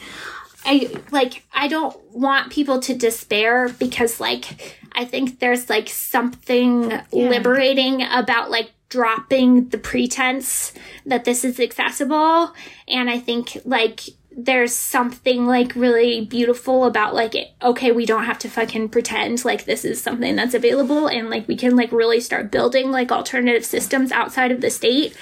I 0.66 0.92
like 1.12 1.44
I 1.54 1.68
don't 1.68 1.98
want 2.12 2.52
people 2.52 2.80
to 2.82 2.94
despair 2.94 3.70
because 3.70 4.20
like 4.20 4.78
I 4.92 5.06
think 5.06 5.40
there's 5.40 5.70
like 5.70 5.90
something 5.90 6.92
yeah. 6.92 7.02
liberating 7.12 8.04
about 8.04 8.52
like 8.52 8.72
dropping 8.90 9.70
the 9.70 9.78
pretense 9.78 10.74
that 11.06 11.24
this 11.24 11.46
is 11.46 11.60
accessible 11.60 12.54
and 12.88 13.10
I 13.10 13.20
think 13.20 13.58
like 13.64 14.02
there's 14.32 14.74
something 14.74 15.46
like 15.46 15.76
really 15.76 16.26
beautiful 16.26 16.86
about 16.86 17.14
like 17.14 17.36
it, 17.36 17.52
okay 17.62 17.92
we 17.92 18.06
don't 18.06 18.24
have 18.24 18.40
to 18.40 18.50
fucking 18.50 18.90
pretend 18.90 19.44
like 19.44 19.66
this 19.66 19.84
is 19.84 20.02
something 20.02 20.36
that's 20.36 20.54
available 20.54 21.08
and 21.08 21.30
like 21.30 21.48
we 21.48 21.56
can 21.56 21.76
like 21.76 21.92
really 21.92 22.20
start 22.20 22.52
building 22.52 22.90
like 22.92 23.12
alternative 23.12 23.66
systems 23.66 24.12
outside 24.12 24.52
of 24.52 24.62
the 24.62 24.70
state 24.70 25.16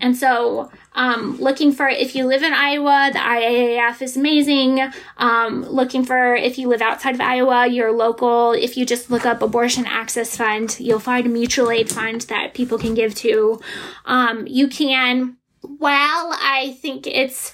and 0.00 0.16
so 0.16 0.70
um, 0.94 1.38
looking 1.38 1.72
for 1.72 1.88
if 1.88 2.14
you 2.14 2.26
live 2.26 2.42
in 2.42 2.52
Iowa, 2.52 3.10
the 3.12 3.18
IAAF 3.18 4.02
is 4.02 4.16
amazing. 4.16 4.80
Um, 5.16 5.64
looking 5.64 6.04
for 6.04 6.34
if 6.34 6.58
you 6.58 6.68
live 6.68 6.82
outside 6.82 7.14
of 7.14 7.20
Iowa, 7.20 7.66
your 7.66 7.92
local. 7.92 8.52
If 8.52 8.76
you 8.76 8.84
just 8.84 9.10
look 9.10 9.24
up 9.24 9.42
Abortion 9.42 9.86
Access 9.86 10.36
Fund, 10.36 10.76
you'll 10.78 11.00
find 11.00 11.26
a 11.26 11.30
mutual 11.30 11.70
aid 11.70 11.90
fund 11.90 12.22
that 12.22 12.54
people 12.54 12.78
can 12.78 12.94
give 12.94 13.14
to. 13.16 13.60
Um, 14.04 14.46
you 14.46 14.68
can. 14.68 15.36
Well, 15.62 16.36
I 16.40 16.76
think 16.80 17.06
it's 17.06 17.52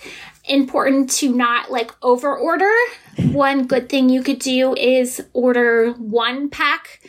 important 0.49 1.11
to 1.11 1.34
not 1.34 1.70
like 1.70 1.93
over 2.03 2.34
order. 2.34 2.72
One 3.32 3.66
good 3.66 3.89
thing 3.89 4.09
you 4.09 4.22
could 4.22 4.39
do 4.39 4.74
is 4.74 5.24
order 5.32 5.93
one 5.93 6.49
pack 6.49 7.01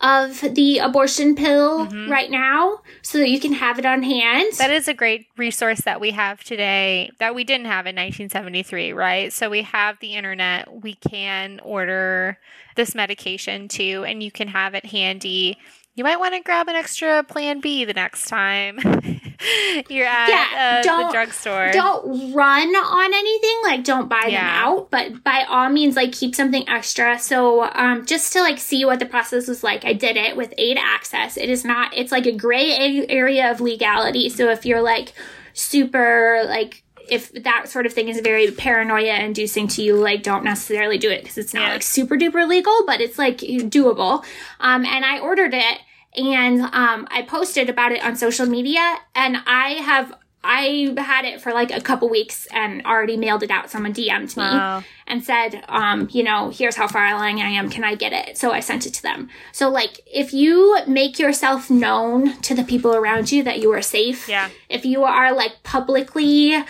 of 0.00 0.40
the 0.54 0.78
abortion 0.78 1.34
pill 1.34 1.86
mm-hmm. 1.86 2.10
right 2.10 2.30
now 2.30 2.80
so 3.02 3.18
that 3.18 3.30
you 3.30 3.40
can 3.40 3.54
have 3.54 3.78
it 3.78 3.86
on 3.86 4.02
hand. 4.02 4.52
That 4.58 4.70
is 4.70 4.88
a 4.88 4.94
great 4.94 5.26
resource 5.36 5.80
that 5.82 6.00
we 6.00 6.10
have 6.10 6.44
today 6.44 7.10
that 7.18 7.34
we 7.34 7.44
didn't 7.44 7.66
have 7.66 7.86
in 7.86 7.96
1973, 7.96 8.92
right? 8.92 9.32
So 9.32 9.48
we 9.48 9.62
have 9.62 9.98
the 10.00 10.14
internet, 10.14 10.82
we 10.82 10.94
can 10.94 11.60
order 11.60 12.38
this 12.76 12.94
medication 12.94 13.68
too, 13.68 14.04
and 14.06 14.22
you 14.22 14.30
can 14.30 14.48
have 14.48 14.74
it 14.74 14.86
handy. 14.86 15.58
You 15.96 16.04
might 16.04 16.20
want 16.20 16.34
to 16.34 16.40
grab 16.40 16.68
an 16.68 16.76
extra 16.76 17.24
plan 17.24 17.60
B 17.60 17.86
the 17.86 17.94
next 17.94 18.28
time. 18.28 18.78
you're 19.88 20.06
at 20.06 20.28
yeah, 20.28 20.80
uh, 20.80 20.82
don't, 20.82 21.06
the 21.06 21.12
drugstore. 21.12 21.70
Don't 21.72 22.34
run 22.34 22.68
on 22.68 23.14
anything. 23.14 23.60
Like, 23.64 23.82
don't 23.82 24.06
buy 24.06 24.26
yeah. 24.28 24.60
them 24.60 24.68
out. 24.68 24.90
But 24.90 25.24
by 25.24 25.46
all 25.48 25.70
means, 25.70 25.96
like, 25.96 26.12
keep 26.12 26.34
something 26.34 26.68
extra. 26.68 27.18
So, 27.18 27.70
um, 27.72 28.04
just 28.04 28.34
to 28.34 28.40
like 28.40 28.58
see 28.58 28.84
what 28.84 28.98
the 28.98 29.06
process 29.06 29.48
was 29.48 29.64
like, 29.64 29.86
I 29.86 29.94
did 29.94 30.18
it 30.18 30.36
with 30.36 30.52
aid 30.58 30.76
access. 30.78 31.38
It 31.38 31.48
is 31.48 31.64
not. 31.64 31.96
It's 31.96 32.12
like 32.12 32.26
a 32.26 32.32
gray 32.32 33.06
area 33.08 33.50
of 33.50 33.62
legality. 33.62 34.28
So 34.28 34.50
if 34.50 34.66
you're 34.66 34.82
like 34.82 35.14
super 35.54 36.42
like 36.46 36.82
if 37.08 37.32
that 37.44 37.68
sort 37.68 37.86
of 37.86 37.92
thing 37.92 38.08
is 38.08 38.20
very 38.20 38.50
paranoia 38.50 39.14
inducing 39.20 39.68
to 39.68 39.82
you, 39.82 39.96
like 39.96 40.22
don't 40.22 40.44
necessarily 40.44 40.98
do 40.98 41.10
it 41.10 41.22
because 41.22 41.38
it's 41.38 41.54
not 41.54 41.64
yeah. 41.64 41.72
like 41.72 41.82
super 41.82 42.16
duper 42.16 42.46
legal, 42.48 42.84
but 42.86 43.00
it's 43.00 43.18
like 43.18 43.38
doable. 43.38 44.24
Um, 44.60 44.84
and 44.84 45.04
I 45.04 45.18
ordered 45.18 45.54
it 45.54 45.78
and 46.16 46.62
um, 46.62 47.06
I 47.10 47.22
posted 47.26 47.68
about 47.68 47.92
it 47.92 48.02
on 48.02 48.16
social 48.16 48.46
media, 48.46 48.96
and 49.14 49.36
I 49.46 49.70
have 49.82 50.16
I 50.46 50.94
had 50.96 51.24
it 51.24 51.40
for 51.40 51.52
like 51.52 51.72
a 51.72 51.80
couple 51.80 52.08
weeks 52.08 52.46
and 52.52 52.86
already 52.86 53.16
mailed 53.16 53.42
it 53.42 53.50
out. 53.50 53.68
Someone 53.68 53.92
DM'd 53.92 54.36
me 54.36 54.44
wow. 54.44 54.84
and 55.06 55.24
said, 55.24 55.64
um, 55.68 56.08
you 56.12 56.22
know, 56.22 56.50
here's 56.50 56.76
how 56.76 56.86
far 56.86 57.04
along 57.06 57.40
I 57.40 57.50
am. 57.50 57.68
Can 57.68 57.82
I 57.82 57.96
get 57.96 58.12
it? 58.12 58.38
So 58.38 58.52
I 58.52 58.60
sent 58.60 58.86
it 58.86 58.94
to 58.94 59.02
them. 59.02 59.28
So 59.50 59.68
like, 59.68 60.00
if 60.06 60.32
you 60.32 60.78
make 60.86 61.18
yourself 61.18 61.68
known 61.68 62.40
to 62.42 62.54
the 62.54 62.62
people 62.62 62.94
around 62.94 63.32
you 63.32 63.42
that 63.42 63.58
you 63.58 63.72
are 63.72 63.82
safe, 63.82 64.28
yeah. 64.28 64.48
if 64.68 64.84
you 64.84 65.02
are 65.02 65.34
like 65.34 65.64
publicly 65.64 66.62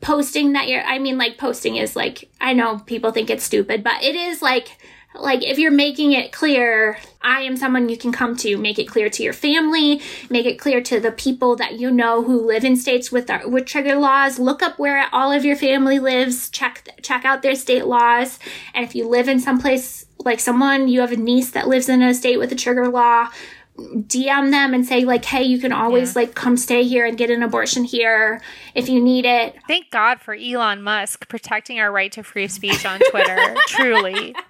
posting 0.00 0.52
that 0.52 0.68
you're, 0.68 0.82
I 0.82 0.98
mean, 0.98 1.18
like 1.18 1.38
posting 1.38 1.76
is 1.76 1.96
like, 1.96 2.30
I 2.40 2.52
know 2.52 2.78
people 2.80 3.12
think 3.12 3.30
it's 3.30 3.44
stupid, 3.44 3.82
but 3.82 4.02
it 4.02 4.14
is 4.14 4.42
like 4.42 4.78
like 5.18 5.42
if 5.42 5.58
you're 5.58 5.70
making 5.70 6.12
it 6.12 6.30
clear 6.30 6.98
i 7.22 7.40
am 7.40 7.56
someone 7.56 7.88
you 7.88 7.96
can 7.96 8.12
come 8.12 8.36
to 8.36 8.56
make 8.58 8.78
it 8.78 8.86
clear 8.86 9.08
to 9.08 9.22
your 9.22 9.32
family 9.32 10.00
make 10.28 10.46
it 10.46 10.58
clear 10.58 10.82
to 10.82 11.00
the 11.00 11.12
people 11.12 11.56
that 11.56 11.78
you 11.78 11.90
know 11.90 12.22
who 12.22 12.46
live 12.46 12.64
in 12.64 12.76
states 12.76 13.10
with 13.10 13.30
our, 13.30 13.48
with 13.48 13.66
trigger 13.66 13.96
laws. 13.96 14.38
Look 14.38 14.62
up 14.62 14.78
where 14.78 15.08
all 15.12 15.32
of 15.32 15.44
your 15.44 15.56
family 15.56 15.98
lives. 15.98 16.50
Check 16.50 16.88
check 17.02 17.24
out 17.24 17.42
their 17.42 17.54
state 17.54 17.86
laws. 17.86 18.38
And 18.74 18.84
if 18.84 18.94
you 18.94 19.08
live 19.08 19.28
in 19.28 19.40
some 19.40 19.58
place 19.58 20.06
like 20.18 20.40
someone 20.40 20.88
you 20.88 21.00
have 21.00 21.12
a 21.12 21.16
niece 21.16 21.50
that 21.50 21.68
lives 21.68 21.88
in 21.88 22.02
a 22.02 22.14
state 22.14 22.38
with 22.38 22.52
a 22.52 22.56
trigger 22.56 22.88
law 22.88 23.28
DM 23.76 24.50
them 24.50 24.74
and 24.74 24.86
say 24.86 25.04
like, 25.04 25.24
"Hey, 25.24 25.42
you 25.42 25.58
can 25.58 25.72
always 25.72 26.14
yeah. 26.14 26.22
like 26.22 26.34
come 26.34 26.56
stay 26.56 26.84
here 26.84 27.06
and 27.06 27.16
get 27.16 27.30
an 27.30 27.42
abortion 27.42 27.84
here 27.84 28.40
if 28.74 28.88
you 28.88 29.00
need 29.00 29.24
it." 29.24 29.56
Thank 29.66 29.90
God 29.90 30.20
for 30.20 30.34
Elon 30.34 30.82
Musk 30.82 31.28
protecting 31.28 31.78
our 31.78 31.92
right 31.92 32.10
to 32.12 32.22
free 32.22 32.48
speech 32.48 32.84
on 32.86 33.00
Twitter. 33.10 33.54
Truly. 33.68 34.34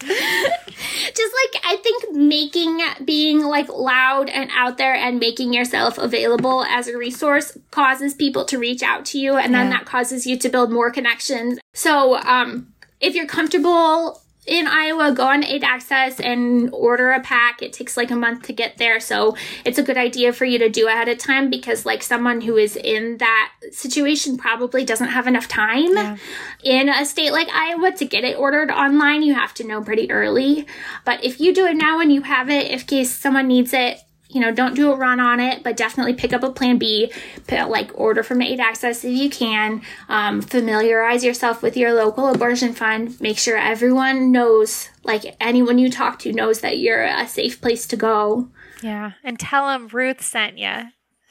Just 0.00 1.34
like 1.34 1.62
I 1.64 1.76
think 1.82 2.14
making 2.14 2.80
being 3.04 3.42
like 3.42 3.68
loud 3.68 4.28
and 4.28 4.50
out 4.54 4.76
there 4.76 4.94
and 4.94 5.18
making 5.18 5.52
yourself 5.52 5.96
available 5.96 6.64
as 6.64 6.88
a 6.88 6.96
resource 6.96 7.56
causes 7.70 8.14
people 8.14 8.44
to 8.46 8.58
reach 8.58 8.82
out 8.82 9.04
to 9.06 9.18
you 9.18 9.36
and 9.36 9.52
yeah. 9.52 9.62
then 9.62 9.70
that 9.70 9.86
causes 9.86 10.26
you 10.26 10.38
to 10.38 10.48
build 10.48 10.70
more 10.70 10.90
connections. 10.90 11.58
So, 11.72 12.18
um 12.18 12.68
if 13.00 13.14
you're 13.14 13.26
comfortable 13.26 14.20
in 14.46 14.66
Iowa, 14.66 15.12
go 15.12 15.26
on 15.26 15.42
Aid 15.42 15.64
Access 15.64 16.20
and 16.20 16.70
order 16.72 17.12
a 17.12 17.20
pack. 17.20 17.62
It 17.62 17.72
takes 17.72 17.96
like 17.96 18.10
a 18.10 18.16
month 18.16 18.42
to 18.44 18.52
get 18.52 18.76
there. 18.76 19.00
So 19.00 19.36
it's 19.64 19.78
a 19.78 19.82
good 19.82 19.96
idea 19.96 20.32
for 20.32 20.44
you 20.44 20.58
to 20.58 20.68
do 20.68 20.86
ahead 20.86 21.08
of 21.08 21.18
time 21.18 21.48
because 21.48 21.86
like 21.86 22.02
someone 22.02 22.42
who 22.42 22.56
is 22.56 22.76
in 22.76 23.18
that 23.18 23.52
situation 23.72 24.36
probably 24.36 24.84
doesn't 24.84 25.08
have 25.08 25.26
enough 25.26 25.48
time 25.48 25.94
yeah. 25.94 26.16
in 26.62 26.88
a 26.88 27.06
state 27.06 27.32
like 27.32 27.48
Iowa 27.48 27.92
to 27.92 28.04
get 28.04 28.24
it 28.24 28.38
ordered 28.38 28.70
online. 28.70 29.22
You 29.22 29.34
have 29.34 29.54
to 29.54 29.64
know 29.64 29.82
pretty 29.82 30.10
early. 30.10 30.66
But 31.04 31.24
if 31.24 31.40
you 31.40 31.54
do 31.54 31.66
it 31.66 31.74
now 31.74 32.00
and 32.00 32.12
you 32.12 32.22
have 32.22 32.50
it, 32.50 32.70
if 32.70 32.86
case 32.86 33.10
someone 33.10 33.48
needs 33.48 33.72
it, 33.72 33.98
you 34.34 34.40
know, 34.40 34.52
don't 34.52 34.74
do 34.74 34.90
a 34.90 34.96
run 34.96 35.20
on 35.20 35.38
it, 35.38 35.62
but 35.62 35.76
definitely 35.76 36.12
pick 36.12 36.32
up 36.32 36.42
a 36.42 36.50
plan 36.50 36.76
B. 36.76 37.12
Like 37.48 37.92
order 37.94 38.24
from 38.24 38.42
Aid 38.42 38.58
Access 38.58 39.04
if 39.04 39.12
you 39.12 39.30
can. 39.30 39.80
Um, 40.08 40.42
familiarize 40.42 41.22
yourself 41.22 41.62
with 41.62 41.76
your 41.76 41.94
local 41.94 42.26
abortion 42.26 42.72
fund. 42.72 43.20
Make 43.20 43.38
sure 43.38 43.56
everyone 43.56 44.32
knows, 44.32 44.90
like 45.04 45.36
anyone 45.40 45.78
you 45.78 45.88
talk 45.88 46.18
to 46.20 46.32
knows 46.32 46.60
that 46.62 46.78
you're 46.78 47.04
a 47.04 47.28
safe 47.28 47.60
place 47.60 47.86
to 47.86 47.96
go. 47.96 48.48
Yeah, 48.82 49.12
and 49.22 49.38
tell 49.38 49.68
them 49.68 49.86
Ruth 49.86 50.20
sent 50.20 50.58
you. 50.58 50.90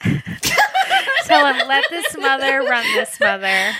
tell 1.24 1.44
them 1.44 1.68
let 1.68 1.84
this 1.90 2.16
mother 2.16 2.62
run 2.62 2.86
this 2.94 3.20
mother. 3.20 3.72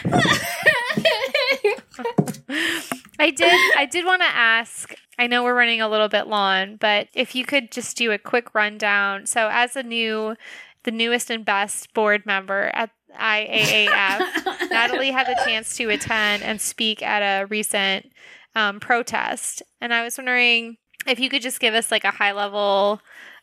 I 3.25 3.31
did. 3.31 3.55
I 3.77 3.87
did 3.87 4.05
want 4.05 4.21
to 4.21 4.29
ask 4.29 4.95
I 5.19 5.27
know 5.27 5.45
we're 5.45 5.55
running 5.55 5.81
a 5.81 5.89
little 5.89 6.09
bit 6.09 6.27
long, 6.27 6.77
but 6.77 7.09
if 7.15 7.35
you 7.35 7.45
could 7.45 7.71
just 7.71 7.97
do 7.97 8.11
a 8.11 8.19
quick 8.19 8.55
rundown. 8.55 9.27
So, 9.27 9.49
as 9.51 9.77
a 9.77 9.83
new, 9.83 10.37
the 10.83 10.91
newest 10.91 11.31
and 11.31 11.45
best 11.45 11.93
board 11.95 12.27
member 12.27 12.71
at 12.75 12.91
IAAF, 13.19 14.71
Natalie 14.71 15.13
had 15.13 15.27
the 15.27 15.41
chance 15.45 15.77
to 15.77 15.89
attend 15.91 16.43
and 16.43 16.61
speak 16.61 17.03
at 17.03 17.21
a 17.21 17.47
recent 17.47 18.11
um, 18.55 18.81
protest. 18.81 19.63
And 19.81 19.95
I 19.95 20.03
was 20.03 20.19
wondering 20.19 20.77
if 21.07 21.21
you 21.21 21.29
could 21.29 21.43
just 21.43 21.61
give 21.61 21.75
us 21.75 21.91
like 21.91 22.05
a 22.05 22.11
high 22.11 22.33
level 22.33 23.01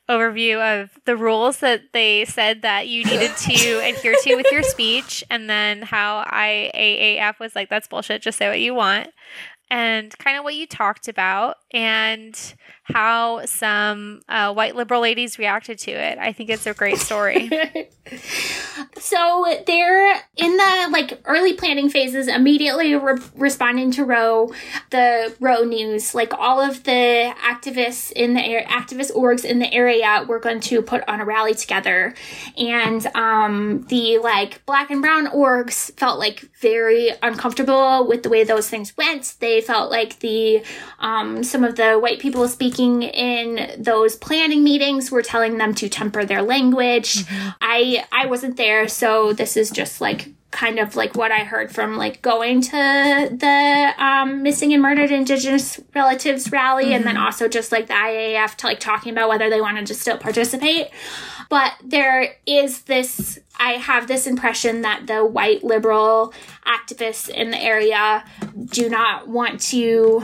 overview 0.09 0.59
of 0.59 0.89
the 1.05 1.15
rules 1.15 1.59
that 1.59 1.93
they 1.93 2.25
said 2.25 2.63
that 2.63 2.87
you 2.89 3.05
needed 3.05 3.31
to 3.37 3.79
adhere 3.83 4.15
to 4.23 4.35
with 4.35 4.51
your 4.51 4.63
speech, 4.63 5.23
and 5.29 5.49
then 5.49 5.83
how 5.83 6.25
IAAF 6.25 7.39
was 7.39 7.55
like, 7.55 7.69
that's 7.69 7.87
bullshit, 7.87 8.21
just 8.21 8.37
say 8.37 8.49
what 8.49 8.59
you 8.59 8.73
want 8.73 9.09
and 9.71 10.15
kind 10.17 10.37
of 10.37 10.43
what 10.43 10.53
you 10.53 10.67
talked 10.67 11.07
about 11.07 11.55
and 11.73 12.37
how 12.83 13.45
some 13.45 14.21
uh, 14.27 14.53
white 14.53 14.75
liberal 14.75 15.01
ladies 15.01 15.39
reacted 15.39 15.79
to 15.79 15.91
it. 15.91 16.17
I 16.17 16.33
think 16.33 16.49
it's 16.49 16.65
a 16.65 16.73
great 16.73 16.97
story. 16.97 17.49
so 18.97 19.45
they're 19.65 20.13
in 20.35 20.57
the 20.57 20.89
like 20.91 21.21
early 21.23 21.53
planning 21.53 21.89
phases, 21.89 22.27
immediately 22.27 22.95
re- 22.95 23.21
responding 23.35 23.91
to 23.91 24.03
Roe, 24.03 24.53
the 24.89 25.33
Roe 25.39 25.63
news. 25.63 26.13
Like 26.13 26.33
all 26.33 26.59
of 26.59 26.83
the 26.83 27.33
activists 27.41 28.11
in 28.11 28.33
the 28.33 28.41
air, 28.41 28.65
activist 28.67 29.15
orgs 29.15 29.45
in 29.45 29.59
the 29.59 29.73
area 29.73 30.25
were 30.27 30.39
going 30.39 30.59
to 30.61 30.81
put 30.81 31.07
on 31.07 31.21
a 31.21 31.25
rally 31.25 31.53
together, 31.53 32.13
and 32.57 33.05
um, 33.15 33.83
the 33.83 34.17
like 34.17 34.65
black 34.65 34.91
and 34.91 35.01
brown 35.01 35.27
orgs 35.27 35.97
felt 35.97 36.19
like 36.19 36.41
very 36.59 37.11
uncomfortable 37.23 38.05
with 38.05 38.23
the 38.23 38.29
way 38.29 38.43
those 38.43 38.69
things 38.69 38.97
went. 38.97 39.35
They 39.39 39.60
felt 39.61 39.91
like 39.91 40.19
the 40.19 40.63
um, 40.99 41.43
some 41.43 41.63
of 41.63 41.75
the 41.75 41.93
white 41.95 42.19
people 42.19 42.47
speaking 42.47 43.03
in 43.03 43.81
those 43.81 44.15
planning 44.15 44.63
meetings 44.63 45.11
were 45.11 45.21
telling 45.21 45.57
them 45.57 45.73
to 45.75 45.89
temper 45.89 46.25
their 46.25 46.41
language. 46.41 47.25
Mm-hmm. 47.25 47.49
I 47.61 48.05
I 48.11 48.25
wasn't 48.25 48.57
there, 48.57 48.87
so 48.87 49.33
this 49.33 49.55
is 49.55 49.69
just 49.69 50.01
like 50.01 50.29
kind 50.51 50.79
of 50.79 50.95
like 50.95 51.15
what 51.15 51.31
I 51.31 51.39
heard 51.39 51.73
from 51.73 51.97
like 51.97 52.21
going 52.21 52.61
to 52.61 52.71
the 52.71 53.93
um, 53.97 54.43
missing 54.43 54.73
and 54.73 54.81
murdered 54.81 55.09
Indigenous 55.09 55.79
relatives 55.95 56.51
rally, 56.51 56.85
mm-hmm. 56.85 56.93
and 56.93 57.05
then 57.05 57.15
mm-hmm. 57.15 57.25
also 57.25 57.47
just 57.47 57.71
like 57.71 57.87
the 57.87 57.93
IAF 57.93 58.55
to 58.57 58.67
like 58.67 58.79
talking 58.79 59.11
about 59.11 59.29
whether 59.29 59.49
they 59.49 59.61
wanted 59.61 59.87
to 59.87 59.93
still 59.93 60.17
participate. 60.17 60.89
But 61.49 61.73
there 61.83 62.35
is 62.45 62.83
this, 62.83 63.37
I 63.61 63.73
have 63.73 64.07
this 64.07 64.25
impression 64.25 64.81
that 64.81 65.05
the 65.05 65.23
white 65.23 65.63
liberal 65.63 66.33
activists 66.65 67.29
in 67.29 67.51
the 67.51 67.61
area 67.61 68.25
do 68.65 68.89
not 68.89 69.27
want 69.27 69.61
to, 69.69 70.23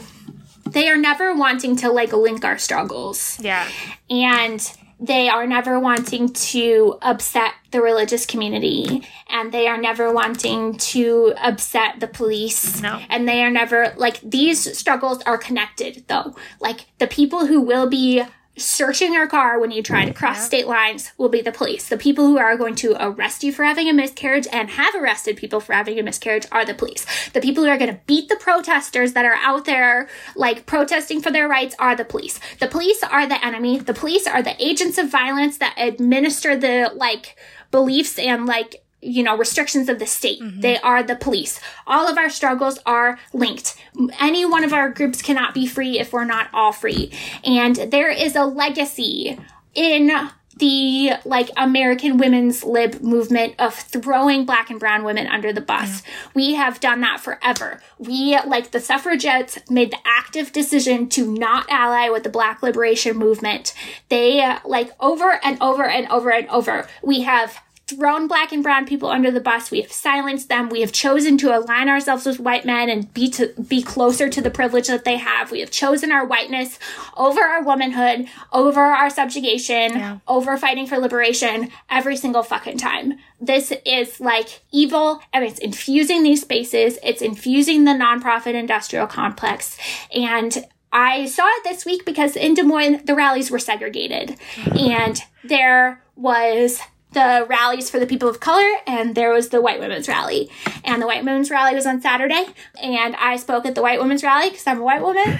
they 0.65 0.89
are 0.89 0.97
never 0.97 1.35
wanting 1.35 1.75
to 1.77 1.91
like 1.91 2.13
link 2.13 2.43
our 2.43 2.57
struggles. 2.57 3.39
Yeah. 3.39 3.69
And 4.09 4.59
they 4.99 5.29
are 5.29 5.45
never 5.45 5.79
wanting 5.79 6.33
to 6.33 6.97
upset 7.03 7.53
the 7.69 7.79
religious 7.79 8.25
community 8.25 9.07
and 9.29 9.51
they 9.51 9.67
are 9.67 9.77
never 9.77 10.11
wanting 10.11 10.75
to 10.77 11.35
upset 11.37 11.99
the 11.99 12.07
police 12.07 12.81
no. 12.81 12.99
and 13.09 13.29
they 13.29 13.43
are 13.43 13.51
never 13.51 13.93
like 13.97 14.19
these 14.21 14.75
struggles 14.75 15.21
are 15.23 15.37
connected 15.37 16.03
though 16.07 16.35
like 16.59 16.87
the 16.97 17.05
people 17.05 17.45
who 17.45 17.61
will 17.61 17.87
be 17.87 18.23
searching 18.57 19.13
your 19.13 19.27
car 19.27 19.59
when 19.59 19.71
you 19.71 19.83
try 19.83 20.05
to 20.05 20.13
cross 20.13 20.45
state 20.45 20.67
lines 20.67 21.11
will 21.17 21.29
be 21.29 21.41
the 21.41 21.51
police. 21.51 21.87
The 21.87 21.97
people 21.97 22.25
who 22.25 22.37
are 22.37 22.57
going 22.57 22.75
to 22.75 22.95
arrest 22.99 23.43
you 23.43 23.51
for 23.51 23.63
having 23.63 23.87
a 23.87 23.93
miscarriage 23.93 24.47
and 24.51 24.69
have 24.71 24.95
arrested 24.95 25.37
people 25.37 25.59
for 25.59 25.73
having 25.73 25.99
a 25.99 26.03
miscarriage 26.03 26.47
are 26.51 26.65
the 26.65 26.73
police. 26.73 27.05
The 27.29 27.41
people 27.41 27.63
who 27.63 27.69
are 27.69 27.77
going 27.77 27.93
to 27.93 28.01
beat 28.07 28.29
the 28.29 28.35
protesters 28.35 29.13
that 29.13 29.25
are 29.25 29.35
out 29.35 29.65
there, 29.65 30.09
like 30.35 30.65
protesting 30.65 31.21
for 31.21 31.31
their 31.31 31.47
rights, 31.47 31.75
are 31.79 31.95
the 31.95 32.05
police. 32.05 32.39
The 32.59 32.67
police 32.67 33.03
are 33.03 33.27
the 33.27 33.43
enemy. 33.45 33.77
The 33.77 33.93
police 33.93 34.27
are 34.27 34.41
the 34.41 34.55
agents 34.63 34.97
of 34.97 35.09
violence 35.09 35.57
that 35.59 35.75
administer 35.77 36.57
the, 36.57 36.91
like, 36.95 37.37
beliefs 37.69 38.17
and, 38.17 38.45
like, 38.45 38.83
you 38.99 39.21
know, 39.21 39.37
restrictions 39.37 39.89
of 39.89 39.99
the 39.99 40.07
state. 40.07 40.41
Mm-hmm. 40.41 40.61
They 40.61 40.79
are 40.79 41.03
the 41.03 41.15
police. 41.15 41.61
All 41.85 42.07
of 42.07 42.17
our 42.17 42.29
struggles 42.29 42.79
are 42.85 43.19
linked. 43.31 43.77
Any 44.19 44.45
one 44.45 44.63
of 44.63 44.73
our 44.73 44.89
groups 44.89 45.21
cannot 45.21 45.53
be 45.53 45.67
free 45.67 45.99
if 45.99 46.13
we're 46.13 46.23
not 46.23 46.49
all 46.53 46.71
free. 46.71 47.11
And 47.43 47.75
there 47.75 48.11
is 48.11 48.35
a 48.35 48.45
legacy 48.45 49.39
in 49.73 50.29
the 50.57 51.11
like 51.23 51.49
American 51.55 52.17
women's 52.17 52.63
lib 52.63 53.01
movement 53.01 53.53
of 53.59 53.75
throwing 53.75 54.45
black 54.45 54.71
and 54.71 54.79
brown 54.79 55.03
women 55.03 55.27
under 55.27 55.53
the 55.53 55.61
bus. 55.61 56.01
Yeah. 56.03 56.11
We 56.33 56.53
have 56.55 56.79
done 56.79 57.01
that 57.01 57.19
forever. 57.19 57.79
We, 57.99 58.39
like 58.45 58.71
the 58.71 58.79
suffragettes, 58.79 59.59
made 59.69 59.91
the 59.91 59.99
active 60.03 60.51
decision 60.51 61.09
to 61.09 61.31
not 61.31 61.67
ally 61.69 62.09
with 62.09 62.23
the 62.23 62.29
black 62.29 62.63
liberation 62.63 63.17
movement. 63.17 63.73
They, 64.09 64.57
like, 64.65 64.91
over 64.99 65.39
and 65.43 65.61
over 65.61 65.85
and 65.85 66.07
over 66.07 66.31
and 66.31 66.47
over, 66.49 66.87
we 67.03 67.21
have 67.21 67.59
thrown 67.87 68.27
black 68.27 68.51
and 68.51 68.61
brown 68.61 68.85
people 68.85 69.09
under 69.09 69.31
the 69.31 69.39
bus. 69.39 69.71
We 69.71 69.81
have 69.81 69.91
silenced 69.91 70.49
them. 70.49 70.69
We 70.69 70.81
have 70.81 70.91
chosen 70.91 71.37
to 71.39 71.57
align 71.57 71.87
ourselves 71.87 72.25
with 72.25 72.39
white 72.39 72.65
men 72.65 72.89
and 72.89 73.13
be 73.13 73.29
to 73.31 73.53
be 73.67 73.81
closer 73.81 74.27
to 74.27 74.41
the 74.41 74.49
privilege 74.49 74.87
that 74.87 75.05
they 75.05 75.15
have. 75.15 75.51
We 75.51 75.61
have 75.61 75.71
chosen 75.71 76.11
our 76.11 76.25
whiteness 76.25 76.79
over 77.15 77.39
our 77.39 77.63
womanhood, 77.63 78.27
over 78.51 78.81
our 78.81 79.09
subjugation, 79.09 79.93
yeah. 79.95 80.19
over 80.27 80.57
fighting 80.57 80.85
for 80.85 80.97
liberation 80.97 81.69
every 81.89 82.17
single 82.17 82.43
fucking 82.43 82.77
time. 82.77 83.19
This 83.39 83.71
is 83.85 84.19
like 84.19 84.61
evil 84.71 85.21
and 85.31 85.45
it's 85.45 85.59
infusing 85.59 86.23
these 86.23 86.41
spaces. 86.41 86.99
It's 87.01 87.21
infusing 87.21 87.85
the 87.85 87.91
nonprofit 87.91 88.53
industrial 88.53 89.07
complex. 89.07 89.77
And 90.13 90.65
I 90.91 91.25
saw 91.25 91.45
it 91.45 91.63
this 91.63 91.85
week 91.85 92.03
because 92.03 92.35
in 92.35 92.53
Des 92.53 92.63
Moines, 92.63 93.05
the 93.05 93.15
rallies 93.15 93.49
were 93.49 93.59
segregated 93.59 94.37
and 94.65 95.21
there 95.43 96.01
was 96.15 96.81
the 97.11 97.45
rallies 97.49 97.89
for 97.89 97.99
the 97.99 98.05
people 98.05 98.29
of 98.29 98.39
color 98.39 98.69
and 98.85 99.15
there 99.15 99.31
was 99.31 99.49
the 99.49 99.61
white 99.61 99.79
women's 99.79 100.07
rally 100.07 100.49
and 100.83 101.01
the 101.01 101.07
white 101.07 101.23
women's 101.23 101.49
rally 101.49 101.73
was 101.73 101.85
on 101.85 102.01
saturday 102.01 102.45
and 102.81 103.15
i 103.15 103.35
spoke 103.35 103.65
at 103.65 103.75
the 103.75 103.81
white 103.81 103.99
women's 103.99 104.23
rally 104.23 104.49
because 104.49 104.67
i'm 104.67 104.79
a 104.79 104.83
white 104.83 105.01
woman 105.01 105.25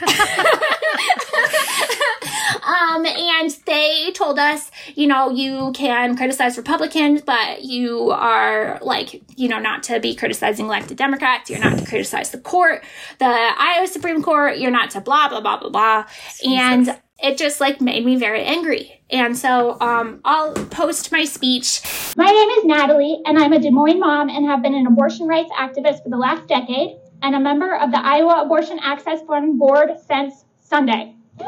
um, 2.64 3.06
and 3.06 3.52
they 3.66 4.12
told 4.14 4.40
us, 4.40 4.72
you 4.96 5.08
know, 5.08 5.30
you 5.30 5.72
can 5.74 6.16
criticize 6.16 6.58
Republicans, 6.58 7.22
but 7.22 7.64
you 7.64 8.12
are 8.12 8.80
like, 8.82 9.22
you 9.36 9.48
know, 9.48 9.60
not 9.60 9.84
to 9.84 10.00
be 10.00 10.16
criticizing 10.16 10.66
elected 10.66 10.98
Democrats. 10.98 11.50
You're 11.50 11.60
not 11.60 11.78
to 11.78 11.86
criticize 11.86 12.32
the 12.32 12.40
court, 12.40 12.84
the 13.20 13.26
Iowa 13.26 13.88
Supreme 13.88 14.22
Court. 14.22 14.58
You're 14.58 14.72
not 14.72 14.92
to 14.92 15.02
blah, 15.02 15.30
blah, 15.30 15.42
blah, 15.42 15.58
blah, 15.58 15.70
blah. 15.70 16.06
Jesus. 16.42 16.48
And 16.48 17.00
it 17.22 17.38
just 17.38 17.60
like 17.60 17.82
made 17.82 18.06
me 18.06 18.16
very 18.16 18.44
angry. 18.44 19.02
And 19.10 19.38
so 19.38 19.78
um, 19.82 20.22
I'll 20.24 20.54
post 20.54 21.12
my 21.12 21.26
speech. 21.26 21.82
My 22.16 22.26
name 22.26 22.50
is 22.50 22.66
Natalie, 22.66 23.22
and 23.26 23.38
I'm 23.38 23.54
a 23.54 23.60
Des 23.60 23.72
Moines 23.72 24.00
mom 24.00 24.30
and 24.30 24.46
have 24.46 24.62
been 24.62 24.76
an 24.76 24.86
abortion 24.86 25.28
rights 25.28 25.52
activist 25.52 26.04
for 26.04 26.10
the 26.10 26.18
last 26.18 26.48
decade 26.48 26.98
and 27.24 27.36
a 27.36 27.40
member 27.40 27.76
of 27.76 27.92
the 27.92 28.00
Iowa 28.00 28.44
Abortion 28.44 28.80
Access 28.82 29.22
Fund 29.26 29.58
Board 29.58 29.92
since 30.08 30.46
Sunday. 30.62 31.16
so, 31.40 31.46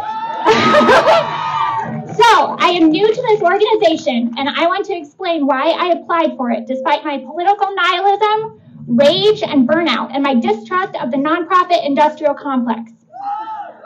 I 2.60 2.76
am 2.80 2.90
new 2.90 3.08
to 3.08 3.22
this 3.22 3.42
organization, 3.42 4.34
and 4.38 4.50
I 4.50 4.66
want 4.68 4.86
to 4.86 4.96
explain 4.96 5.46
why 5.46 5.70
I 5.72 5.92
applied 5.94 6.38
for 6.38 6.50
it 6.52 6.66
despite 6.68 7.04
my 7.04 7.18
political 7.20 7.68
nihilism, 7.76 8.62
rage, 8.88 9.44
and 9.44 9.68
burnout, 9.68 10.12
and 10.14 10.24
my 10.24 10.36
distrust 10.36 10.96
of 11.02 11.12
the 11.12 11.18
nonprofit 11.18 11.86
industrial 11.86 12.34
complex. 12.34 12.92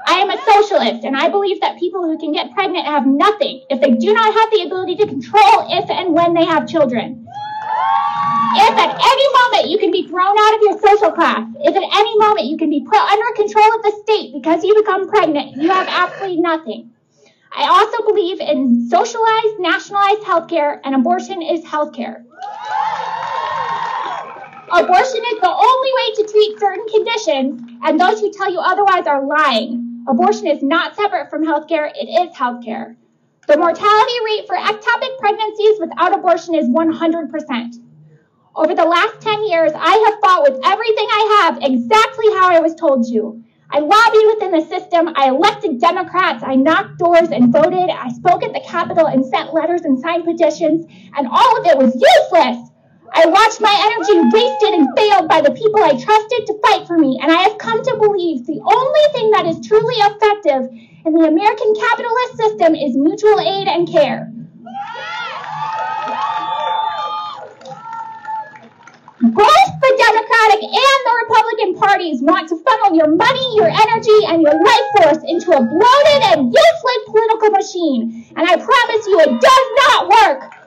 I 0.05 0.19
am 0.19 0.29
a 0.29 0.37
socialist, 0.43 1.05
and 1.05 1.15
I 1.15 1.29
believe 1.29 1.61
that 1.61 1.79
people 1.79 2.03
who 2.03 2.17
can 2.17 2.33
get 2.33 2.51
pregnant 2.51 2.85
have 2.85 3.05
nothing 3.05 3.63
if 3.69 3.79
they 3.79 3.91
do 3.91 4.13
not 4.13 4.33
have 4.33 4.51
the 4.51 4.63
ability 4.65 4.95
to 4.97 5.07
control 5.07 5.67
if 5.69 5.89
and 5.89 6.13
when 6.13 6.33
they 6.33 6.45
have 6.45 6.67
children. 6.67 7.25
If 8.55 8.77
at 8.77 8.93
any 8.93 9.27
moment 9.33 9.71
you 9.71 9.79
can 9.79 9.91
be 9.91 10.07
thrown 10.07 10.35
out 10.37 10.55
of 10.55 10.61
your 10.61 10.79
social 10.79 11.11
class, 11.11 11.47
if 11.59 11.75
at 11.75 11.83
any 11.83 12.17
moment 12.19 12.45
you 12.45 12.57
can 12.57 12.69
be 12.69 12.85
put 12.85 12.99
under 12.99 13.25
control 13.35 13.75
of 13.75 13.83
the 13.83 13.99
state 14.03 14.33
because 14.33 14.63
you 14.63 14.75
become 14.75 15.07
pregnant, 15.07 15.55
you 15.57 15.69
have 15.69 15.87
absolutely 15.89 16.41
nothing. 16.41 16.91
I 17.55 17.67
also 17.67 18.03
believe 18.05 18.39
in 18.39 18.89
socialized, 18.89 19.59
nationalized 19.59 20.21
healthcare, 20.21 20.79
and 20.83 20.95
abortion 20.95 21.41
is 21.41 21.63
healthcare. 21.63 22.23
Abortion 24.71 25.21
is 25.31 25.39
the 25.39 25.53
only 25.53 25.91
way 25.93 26.13
to 26.15 26.31
treat 26.31 26.59
certain 26.59 26.87
conditions, 26.87 27.61
and 27.83 27.99
those 27.99 28.19
who 28.19 28.31
tell 28.31 28.51
you 28.51 28.59
otherwise 28.59 29.05
are 29.05 29.25
lying. 29.25 29.82
Abortion 30.07 30.47
is 30.47 30.61
not 30.61 30.95
separate 30.95 31.29
from 31.29 31.45
healthcare, 31.45 31.89
it 31.95 32.07
is 32.07 32.35
healthcare. 32.35 32.95
The 33.47 33.57
mortality 33.57 34.13
rate 34.25 34.47
for 34.47 34.55
ectopic 34.55 35.17
pregnancies 35.19 35.79
without 35.79 36.13
abortion 36.13 36.55
is 36.55 36.67
100%. 36.67 37.75
Over 38.55 38.75
the 38.75 38.85
last 38.85 39.21
10 39.21 39.47
years, 39.47 39.71
I 39.73 39.95
have 39.95 40.19
fought 40.21 40.43
with 40.43 40.59
everything 40.65 41.07
I 41.09 41.41
have 41.41 41.57
exactly 41.61 42.25
how 42.33 42.49
I 42.49 42.59
was 42.59 42.75
told 42.75 43.07
to. 43.09 43.43
I 43.71 43.79
lobbied 43.79 44.27
within 44.35 44.51
the 44.51 44.65
system. 44.67 45.09
I 45.15 45.29
elected 45.29 45.79
Democrats. 45.79 46.43
I 46.45 46.55
knocked 46.55 46.99
doors 46.99 47.29
and 47.29 47.51
voted. 47.51 47.89
I 47.89 48.09
spoke 48.09 48.43
at 48.43 48.53
the 48.53 48.61
Capitol 48.65 49.07
and 49.07 49.25
sent 49.25 49.53
letters 49.53 49.81
and 49.81 49.99
signed 49.99 50.25
petitions, 50.25 50.85
and 51.17 51.27
all 51.27 51.59
of 51.59 51.65
it 51.65 51.77
was 51.77 51.95
useless. 51.95 52.69
I 53.15 53.27
watched 53.27 53.61
my 53.61 53.73
energy 53.93 54.17
wasted 54.33 54.73
and 54.73 54.89
failed 54.97 55.29
by 55.29 55.41
the 55.41 55.51
people 55.51 55.83
I 55.83 55.93
trusted 55.93 56.47
to 56.47 56.59
fight 56.65 56.87
for 56.87 56.97
me, 56.97 57.19
and 57.21 57.31
I 57.31 57.45
have 57.45 57.59
come 57.59 57.83
to 57.83 57.95
believe 58.01 58.47
the 58.47 58.59
only 58.65 59.05
thing 59.13 59.29
that 59.31 59.45
is 59.45 59.65
truly 59.67 59.93
effective 60.01 60.65
in 61.05 61.13
the 61.13 61.27
American 61.27 61.73
capitalist 61.77 62.37
system 62.37 62.73
is 62.73 62.97
mutual 62.97 63.39
aid 63.39 63.67
and 63.67 63.87
care. 63.87 64.33
Both 69.21 69.69
the 69.79 69.93
Democratic 69.93 70.61
and 70.65 70.99
the 71.05 71.15
Republican 71.21 71.75
parties 71.79 72.21
want 72.21 72.49
to 72.49 72.57
funnel 72.57 72.97
your 72.97 73.13
money, 73.15 73.45
your 73.55 73.69
energy, 73.69 74.19
and 74.25 74.41
your 74.41 74.57
life 74.57 74.87
force 74.97 75.23
into 75.23 75.53
a 75.53 75.61
bloated 75.61 76.21
and 76.33 76.51
useless 76.51 77.01
political 77.05 77.49
machine. 77.51 78.25
And 78.35 78.49
I 78.49 78.57
promise 78.57 79.07
you, 79.07 79.21
it 79.21 79.39
does 79.39 79.67
not 79.85 80.09
work. 80.09 80.62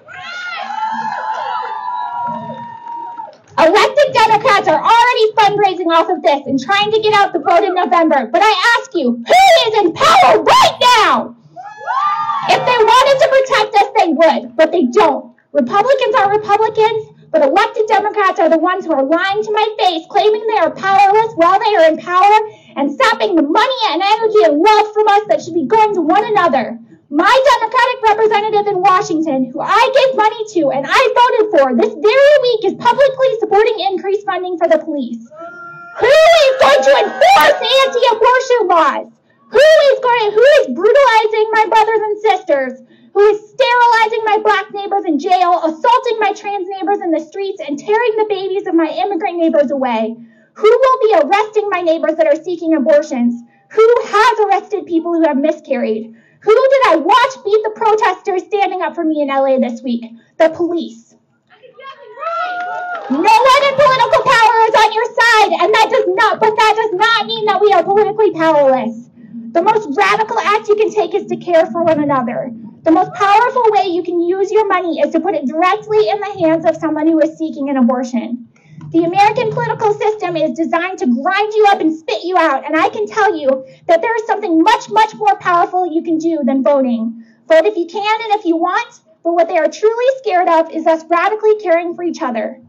Elected 3.59 4.13
Democrats 4.13 4.69
are 4.69 4.83
already 4.85 5.33
fundraising 5.33 5.89
off 5.89 6.11
of 6.11 6.21
this 6.23 6.45
and 6.47 6.61
trying 6.61 6.93
to 6.93 7.01
get 7.01 7.15
out 7.15 7.33
the 7.33 7.39
vote 7.39 7.65
in 7.65 7.75
November. 7.75 8.29
But 8.31 8.43
I 8.45 8.77
ask 8.79 8.95
you, 8.95 9.13
who 9.17 9.45
is 9.67 9.79
in 9.81 9.93
power 9.93 10.43
right 10.43 10.79
now? 11.01 11.35
If 12.49 12.61
they 12.61 12.79
wanted 12.85 13.17
to 13.19 13.29
protect 13.33 13.75
us, 13.75 13.89
they 13.97 14.09
would, 14.13 14.57
but 14.57 14.73
they 14.73 14.85
don't. 14.85 15.35
Republicans 15.53 16.15
are 16.17 16.37
Republicans, 16.37 17.17
but 17.33 17.43
elected 17.43 17.87
Democrats 17.89 18.39
are 18.39 18.51
the 18.51 18.59
ones 18.59 18.85
who 18.85 18.93
are 18.93 19.03
lying 19.03 19.43
to 19.43 19.53
my 19.53 19.67
face, 19.79 20.05
claiming 20.11 20.47
they 20.47 20.59
are 20.59 20.71
powerless 20.71 21.33
while 21.37 21.59
they 21.59 21.77
are 21.77 21.89
in 21.89 21.97
power, 21.97 22.39
and 22.77 22.93
sapping 22.93 23.37
the 23.37 23.43
money 23.43 23.81
and 23.89 24.03
energy 24.03 24.45
and 24.45 24.59
love 24.59 24.93
from 24.93 25.09
us 25.09 25.23
that 25.29 25.43
should 25.43 25.55
be 25.55 25.67
going 25.67 25.95
to 25.95 26.03
one 26.03 26.25
another. 26.25 26.79
My 27.09 27.31
Democratic 27.31 27.99
representative 28.03 28.67
in 28.67 28.83
Washington, 28.83 29.51
who 29.53 29.61
I 29.61 29.85
gave 29.95 30.17
money 30.17 30.43
to 30.59 30.75
and 30.75 30.87
I 30.89 31.03
voted 31.15 31.47
for 31.55 31.77
this 31.77 31.95
very 31.95 32.37
week, 32.43 32.65
is 32.67 32.75
publicly 32.75 33.31
supporting 33.39 33.79
increased 33.79 34.27
funding 34.27 34.59
for 34.59 34.67
the 34.67 34.83
police. 34.83 35.23
Who 36.03 36.11
is 36.11 36.55
going 36.61 36.83
to 36.83 36.93
enforce 37.07 37.59
anti-abortion 37.63 38.61
laws? 38.67 39.07
Who 39.55 39.69
is 39.95 39.99
going? 40.03 40.29
Who 40.35 40.47
is 40.61 40.75
brutalizing 40.75 41.47
my 41.55 41.65
brothers 41.71 42.03
and 42.03 42.17
sisters? 42.19 42.87
who 43.17 43.25
is 43.29 43.49
sterilizing 43.49 44.25
my 44.27 44.39
black 44.45 44.67
neighbors 44.75 45.07
in 45.07 45.19
jail, 45.19 45.59
assaulting 45.65 46.19
my 46.19 46.35
trans 46.35 46.69
neighbors 46.69 47.01
in 47.01 47.11
the 47.11 47.19
streets, 47.19 47.63
and 47.67 47.79
tearing 47.79 48.13
the 48.19 48.27
babies 48.29 48.67
of 48.67 48.75
my 48.75 48.89
immigrant 48.89 49.39
neighbors 49.39 49.71
away? 49.71 50.15
Who 50.53 50.69
will 50.69 50.99
be 51.01 51.27
arresting 51.27 51.71
my 51.71 51.81
neighbors 51.81 52.17
that 52.17 52.27
are 52.27 52.45
seeking 52.45 52.75
abortions? 52.75 53.43
Who 53.71 53.95
has 54.05 54.41
arrested 54.41 54.85
people 54.85 55.15
who 55.15 55.23
have 55.23 55.39
miscarried? 55.39 56.15
Who 56.47 56.55
did 56.55 56.83
I 56.87 56.97
watch 57.03 57.45
beat 57.45 57.61
the 57.65 57.75
protesters 57.75 58.45
standing 58.45 58.81
up 58.81 58.95
for 58.95 59.03
me 59.03 59.21
in 59.21 59.29
LA 59.29 59.59
this 59.59 59.83
week? 59.83 60.05
The 60.39 60.49
police. 60.51 61.17
No 63.11 63.19
one 63.19 63.63
in 63.67 63.75
political 63.75 64.23
power 64.23 64.57
is 64.71 64.75
on 64.79 64.93
your 64.95 65.07
side, 65.07 65.53
and 65.59 65.75
that 65.75 65.89
does 65.91 66.07
not, 66.07 66.39
but 66.39 66.55
that 66.55 66.75
does 66.77 66.93
not 66.95 67.27
mean 67.27 67.47
that 67.47 67.61
we 67.61 67.73
are 67.73 67.83
politically 67.83 68.31
powerless. 68.31 69.11
The 69.53 69.63
most 69.63 69.89
radical 69.97 70.39
act 70.39 70.69
you 70.69 70.77
can 70.77 70.95
take 70.95 71.15
is 71.15 71.27
to 71.27 71.37
care 71.37 71.67
for 71.67 71.83
one 71.83 72.01
another. 72.01 72.53
The 72.85 72.93
most 72.93 73.13
powerful 73.15 73.65
way 73.71 73.89
you 73.89 74.05
can 74.05 74.21
use 74.21 74.53
your 74.53 74.69
money 74.69 75.01
is 75.01 75.11
to 75.13 75.21
put 75.21 75.35
it 75.35 75.49
directly 75.49 76.09
in 76.09 76.21
the 76.21 76.47
hands 76.47 76.65
of 76.65 76.77
someone 76.77 77.09
who 77.09 77.19
is 77.21 77.37
seeking 77.37 77.71
an 77.71 77.77
abortion. 77.77 78.47
The 78.97 79.05
American 79.05 79.51
political 79.51 79.93
system 79.93 80.39
is 80.39 80.57
designed 80.57 81.01
to 81.01 81.07
grind 81.07 81.53
you 81.53 81.67
up 81.69 81.83
and 81.83 81.95
spit 81.95 82.25
you 82.25 82.39
out, 82.39 82.65
and 82.65 82.75
I 82.75 82.89
can 82.89 83.07
tell 83.07 83.37
you 83.37 83.67
that 83.89 84.01
there 84.01 84.17
is 84.17 84.27
something 84.27 84.63
much, 84.63 84.89
much 84.89 85.15
more 85.17 85.37
powerful 85.37 85.87
you 85.87 86.01
can 86.03 86.17
do 86.17 86.41
than 86.43 86.63
voting. 86.63 87.23
Vote 87.47 87.67
if 87.67 87.77
you 87.77 87.85
can 87.85 88.21
and 88.23 88.41
if 88.41 88.47
you 88.47 88.57
want, 88.57 89.01
but 89.23 89.35
what 89.35 89.49
they 89.49 89.59
are 89.59 89.69
truly 89.69 90.07
scared 90.17 90.49
of 90.49 90.71
is 90.71 90.87
us 90.87 91.05
radically 91.11 91.57
caring 91.57 91.95
for 91.95 92.05
each 92.05 92.23
other. 92.23 92.63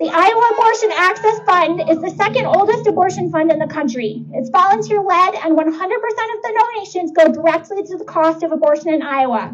The 0.00 0.08
Iowa 0.08 0.48
Abortion 0.56 0.90
Access 0.96 1.40
Fund 1.44 1.90
is 1.90 2.00
the 2.00 2.08
second 2.16 2.46
oldest 2.46 2.86
abortion 2.86 3.30
fund 3.30 3.52
in 3.52 3.58
the 3.58 3.66
country. 3.66 4.24
It's 4.32 4.48
volunteer 4.48 5.02
led, 5.02 5.34
and 5.34 5.52
100% 5.52 5.60
of 5.60 6.40
the 6.40 6.52
donations 6.56 7.12
go 7.12 7.30
directly 7.30 7.82
to 7.82 7.98
the 7.98 8.06
cost 8.06 8.42
of 8.42 8.50
abortion 8.50 8.94
in 8.94 9.02
Iowa. 9.02 9.52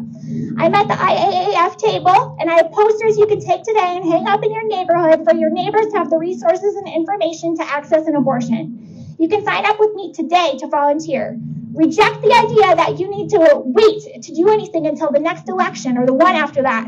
I'm 0.57 0.73
at 0.73 0.87
the 0.87 0.93
IAAF 0.93 1.75
table, 1.75 2.37
and 2.39 2.49
I 2.49 2.63
have 2.63 2.71
posters 2.71 3.17
you 3.17 3.27
can 3.27 3.41
take 3.41 3.63
today 3.63 3.99
and 3.99 4.07
hang 4.07 4.25
up 4.25 4.41
in 4.41 4.53
your 4.53 4.65
neighborhood 4.65 5.25
for 5.25 5.35
your 5.35 5.49
neighbors 5.49 5.87
to 5.91 5.97
have 5.97 6.09
the 6.09 6.17
resources 6.17 6.75
and 6.75 6.87
information 6.87 7.57
to 7.57 7.63
access 7.63 8.07
an 8.07 8.15
abortion. 8.15 9.15
You 9.19 9.27
can 9.27 9.43
sign 9.43 9.65
up 9.65 9.81
with 9.81 9.95
me 9.95 10.13
today 10.13 10.55
to 10.59 10.67
volunteer. 10.67 11.37
Reject 11.73 12.21
the 12.21 12.31
idea 12.31 12.73
that 12.73 12.99
you 13.01 13.09
need 13.09 13.31
to 13.31 13.63
wait 13.65 14.23
to 14.23 14.33
do 14.33 14.47
anything 14.47 14.87
until 14.87 15.11
the 15.11 15.19
next 15.19 15.49
election 15.49 15.97
or 15.97 16.05
the 16.05 16.13
one 16.13 16.35
after 16.35 16.61
that. 16.61 16.87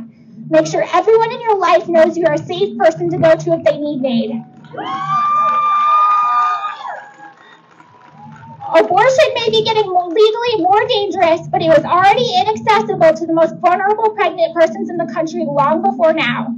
Make 0.51 0.65
sure 0.65 0.83
everyone 0.83 1.31
in 1.31 1.41
your 1.41 1.59
life 1.59 1.87
knows 1.87 2.17
you 2.17 2.25
are 2.25 2.33
a 2.33 2.37
safe 2.37 2.75
person 2.75 3.09
to 3.11 3.17
go 3.19 3.35
to 3.35 3.53
if 3.53 3.63
they 3.63 3.77
need 3.77 4.03
aid. 4.03 4.31
Abortion 8.75 9.29
may 9.35 9.49
be 9.51 9.63
getting 9.63 9.85
legally 9.85 10.63
more 10.63 10.87
dangerous, 10.87 11.47
but 11.51 11.61
it 11.61 11.69
was 11.69 11.85
already 11.85 12.25
inaccessible 12.41 13.13
to 13.13 13.27
the 13.27 13.33
most 13.33 13.55
vulnerable 13.61 14.09
pregnant 14.15 14.55
persons 14.55 14.89
in 14.89 14.97
the 14.97 15.11
country 15.13 15.45
long 15.45 15.83
before 15.83 16.13
now. 16.13 16.55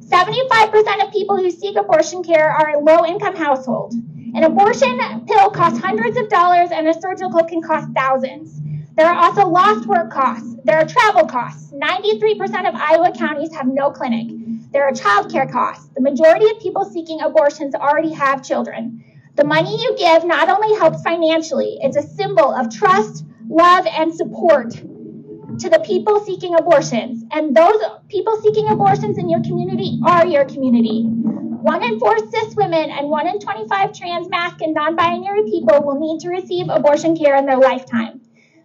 75% 0.00 1.06
of 1.06 1.12
people 1.12 1.36
who 1.38 1.50
seek 1.50 1.76
abortion 1.76 2.22
care 2.22 2.50
are 2.50 2.76
in 2.76 2.84
low 2.84 3.06
income 3.06 3.36
households. 3.36 3.96
An 4.34 4.44
abortion 4.44 4.98
pill 5.26 5.50
costs 5.50 5.80
hundreds 5.80 6.18
of 6.18 6.28
dollars 6.28 6.70
and 6.72 6.86
a 6.86 6.92
surgical 6.92 7.42
can 7.44 7.62
cost 7.62 7.88
thousands. 7.94 8.60
There 8.96 9.06
are 9.06 9.24
also 9.24 9.46
lost 9.46 9.86
work 9.86 10.10
costs. 10.10 10.56
There 10.64 10.76
are 10.76 10.84
travel 10.84 11.26
costs. 11.26 11.72
93% 11.72 12.68
of 12.68 12.74
Iowa 12.74 13.12
counties 13.16 13.54
have 13.54 13.66
no 13.66 13.90
clinic. 13.90 14.28
There 14.72 14.84
are 14.84 14.92
childcare 14.92 15.50
costs. 15.50 15.88
The 15.94 16.00
majority 16.00 16.50
of 16.50 16.60
people 16.60 16.84
seeking 16.84 17.20
abortions 17.20 17.74
already 17.74 18.12
have 18.12 18.42
children. 18.42 19.04
The 19.36 19.44
money 19.44 19.80
you 19.80 19.96
give 19.96 20.24
not 20.24 20.48
only 20.48 20.76
helps 20.78 21.02
financially, 21.02 21.78
it's 21.80 21.96
a 21.96 22.02
symbol 22.02 22.52
of 22.52 22.70
trust, 22.70 23.24
love, 23.48 23.86
and 23.86 24.14
support 24.14 24.70
to 24.72 25.68
the 25.68 25.82
people 25.84 26.20
seeking 26.20 26.54
abortions. 26.54 27.24
And 27.32 27.56
those 27.56 27.80
people 28.08 28.40
seeking 28.42 28.68
abortions 28.68 29.18
in 29.18 29.28
your 29.28 29.42
community 29.42 29.98
are 30.04 30.26
your 30.26 30.44
community. 30.44 31.04
One 31.04 31.82
in 31.82 31.98
four 31.98 32.18
cis 32.18 32.54
women 32.56 32.90
and 32.90 33.08
one 33.08 33.26
in 33.26 33.38
25 33.38 33.92
trans, 33.92 34.28
masc, 34.28 34.60
and 34.62 34.74
non 34.74 34.96
binary 34.96 35.44
people 35.44 35.82
will 35.84 36.00
need 36.00 36.20
to 36.20 36.28
receive 36.28 36.68
abortion 36.68 37.16
care 37.16 37.36
in 37.36 37.46
their 37.46 37.58
lifetime. 37.58 38.19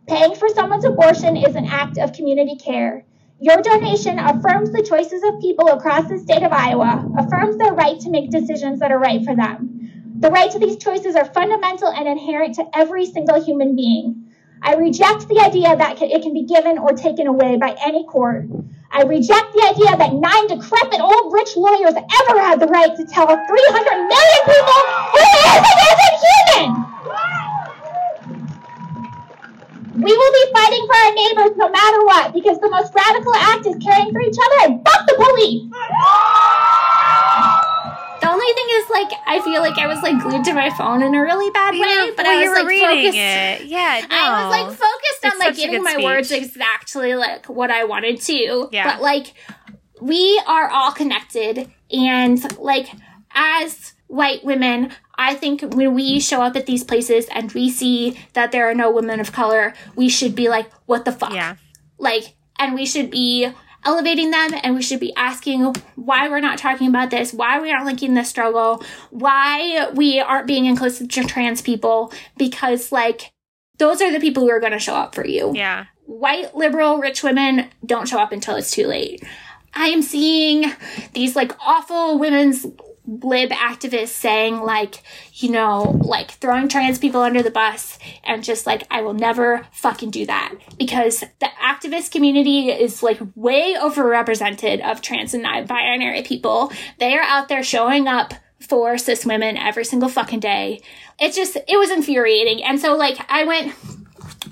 Paying 0.07 0.35
for 0.35 0.47
someone's 0.49 0.85
abortion 0.85 1.35
is 1.35 1.55
an 1.55 1.65
act 1.65 1.97
of 1.97 2.13
community 2.13 2.55
care. 2.57 3.03
Your 3.39 3.61
donation 3.63 4.19
affirms 4.19 4.71
the 4.71 4.83
choices 4.83 5.23
of 5.23 5.41
people 5.41 5.67
across 5.69 6.07
the 6.07 6.19
state 6.19 6.43
of 6.43 6.53
Iowa, 6.53 7.09
affirms 7.17 7.57
their 7.57 7.73
right 7.73 7.99
to 8.01 8.11
make 8.11 8.29
decisions 8.29 8.79
that 8.81 8.91
are 8.91 8.99
right 8.99 9.25
for 9.25 9.35
them. 9.35 10.13
The 10.19 10.29
right 10.29 10.51
to 10.51 10.59
these 10.59 10.77
choices 10.77 11.15
are 11.15 11.25
fundamental 11.25 11.87
and 11.89 12.07
inherent 12.07 12.53
to 12.55 12.65
every 12.73 13.07
single 13.07 13.43
human 13.43 13.75
being. 13.75 14.31
I 14.61 14.75
reject 14.75 15.27
the 15.27 15.41
idea 15.43 15.75
that 15.75 15.99
it 15.99 16.21
can 16.21 16.33
be 16.33 16.45
given 16.45 16.77
or 16.77 16.93
taken 16.93 17.25
away 17.25 17.57
by 17.57 17.75
any 17.83 18.05
court. 18.05 18.45
I 18.91 19.03
reject 19.03 19.53
the 19.53 19.73
idea 19.73 19.97
that 19.97 20.13
nine 20.13 20.47
decrepit 20.47 21.01
old 21.01 21.33
rich 21.33 21.57
lawyers 21.57 21.95
ever 21.95 22.39
had 22.39 22.59
the 22.59 22.67
right 22.67 22.95
to 22.95 23.05
tell 23.05 23.25
300 23.25 23.45
million 23.45 24.41
people 24.45 24.81
who 25.11 25.17
is 25.17 25.65
and 25.65 25.79
isn't 25.89 26.17
human. 26.21 26.94
We 30.05 30.13
will 30.15 30.31
be 30.31 30.45
fighting 30.53 30.85
for 30.85 30.95
our 30.95 31.13
neighbors 31.17 31.57
no 31.57 31.67
matter 31.69 32.05
what 32.05 32.33
because 32.33 32.59
the 32.59 32.69
most 32.69 32.93
radical 32.93 33.33
act 33.33 33.65
is 33.65 33.75
caring 33.83 34.11
for 34.13 34.21
each 34.21 34.37
other 34.37 34.69
and 34.69 34.85
fuck 34.85 35.01
the 35.07 35.15
police. 35.17 35.63
The 38.21 38.31
only 38.31 38.53
thing 38.53 38.67
is, 38.69 38.89
like, 38.89 39.11
I 39.27 39.41
feel 39.43 39.61
like 39.61 39.77
I 39.77 39.87
was 39.87 40.01
like 40.01 40.21
glued 40.21 40.43
to 40.45 40.53
my 40.53 40.69
phone 40.71 41.01
in 41.03 41.13
a 41.13 41.21
really 41.21 41.49
bad 41.51 41.73
way, 41.73 42.11
but 42.15 42.25
well, 42.25 42.37
I 42.39 42.43
you 42.43 42.49
was 42.49 42.59
were 42.59 42.63
like 42.63 42.69
reading 42.69 43.11
focused. 43.13 43.17
it. 43.17 43.65
Yeah, 43.67 44.05
no. 44.09 44.15
I 44.15 44.45
was 44.45 44.51
like 44.51 44.77
focused 44.79 45.25
on 45.33 45.39
like 45.39 45.55
getting 45.55 45.83
good 45.83 45.97
my 45.97 46.03
words 46.03 46.31
exactly 46.31 47.15
like 47.15 47.47
what 47.47 47.71
I 47.71 47.83
wanted 47.83 48.21
to. 48.21 48.69
Yeah. 48.71 48.91
But 48.91 49.01
like 49.01 49.33
we 50.01 50.41
are 50.47 50.69
all 50.69 50.91
connected 50.91 51.71
and 51.91 52.57
like 52.59 52.87
as 53.33 53.93
white 54.07 54.43
women, 54.43 54.91
I 55.15 55.35
think 55.35 55.61
when 55.61 55.93
we 55.93 56.19
show 56.19 56.41
up 56.41 56.55
at 56.55 56.65
these 56.65 56.83
places 56.83 57.27
and 57.33 57.51
we 57.53 57.69
see 57.69 58.19
that 58.33 58.51
there 58.51 58.69
are 58.69 58.75
no 58.75 58.91
women 58.91 59.19
of 59.19 59.31
color, 59.31 59.73
we 59.95 60.09
should 60.09 60.35
be 60.35 60.49
like, 60.49 60.71
what 60.85 61.05
the 61.05 61.11
fuck? 61.11 61.33
yeah, 61.33 61.55
like 61.97 62.35
and 62.59 62.73
we 62.73 62.85
should 62.85 63.09
be 63.09 63.49
elevating 63.83 64.31
them 64.31 64.51
and 64.63 64.75
we 64.75 64.81
should 64.81 64.99
be 64.99 65.15
asking 65.15 65.75
why 65.95 66.27
we're 66.27 66.39
not 66.39 66.57
talking 66.57 66.87
about 66.87 67.11
this 67.11 67.31
why 67.31 67.59
we 67.59 67.71
aren't 67.71 67.85
linking 67.85 68.15
this 68.15 68.29
struggle 68.29 68.83
why 69.11 69.89
we 69.93 70.19
aren't 70.19 70.47
being 70.47 70.65
inclusive 70.65 71.07
to 71.07 71.23
trans 71.23 71.61
people 71.61 72.11
because 72.37 72.91
like 72.91 73.31
those 73.77 74.01
are 74.01 74.11
the 74.11 74.19
people 74.19 74.43
who 74.43 74.49
are 74.49 74.59
going 74.59 74.71
to 74.71 74.79
show 74.79 74.95
up 74.95 75.13
for 75.13 75.25
you 75.25 75.51
yeah. 75.55 75.85
white 76.05 76.55
liberal 76.55 76.97
rich 76.97 77.21
women 77.21 77.69
don't 77.85 78.09
show 78.09 78.19
up 78.19 78.31
until 78.31 78.55
it's 78.55 78.71
too 78.71 78.87
late 78.87 79.23
i 79.75 79.87
am 79.87 80.01
seeing 80.01 80.73
these 81.13 81.35
like 81.35 81.51
awful 81.59 82.17
women's 82.17 82.65
lib 83.07 83.51
activists 83.51 84.07
saying 84.09 84.61
like 84.61 85.03
you 85.33 85.49
know 85.51 85.99
like 86.03 86.31
throwing 86.31 86.67
trans 86.67 86.97
people 86.97 87.21
under 87.21 87.43
the 87.43 87.51
bus 87.51 87.99
and 88.23 88.43
just 88.43 88.65
like 88.65 88.83
i 88.89 89.01
will 89.01 89.13
never 89.13 89.65
fucking 89.71 90.09
do 90.09 90.25
that. 90.25 90.55
Because 90.77 91.19
the 91.39 91.49
activist 91.61 92.11
community 92.11 92.69
is 92.69 93.03
like 93.03 93.19
way 93.35 93.75
overrepresented 93.75 94.81
of 94.81 95.01
trans 95.01 95.33
and 95.33 95.43
non-binary 95.43 96.23
people. 96.23 96.71
They 96.99 97.15
are 97.15 97.23
out 97.23 97.49
there 97.49 97.63
showing 97.63 98.07
up 98.07 98.33
for 98.59 98.97
cis 98.97 99.25
women 99.25 99.57
every 99.57 99.85
single 99.85 100.09
fucking 100.09 100.39
day. 100.39 100.81
It 101.19 101.33
just 101.33 101.55
it 101.55 101.77
was 101.77 101.91
infuriating. 101.91 102.63
And 102.63 102.79
so 102.79 102.95
like 102.95 103.17
i 103.29 103.43
went 103.43 103.73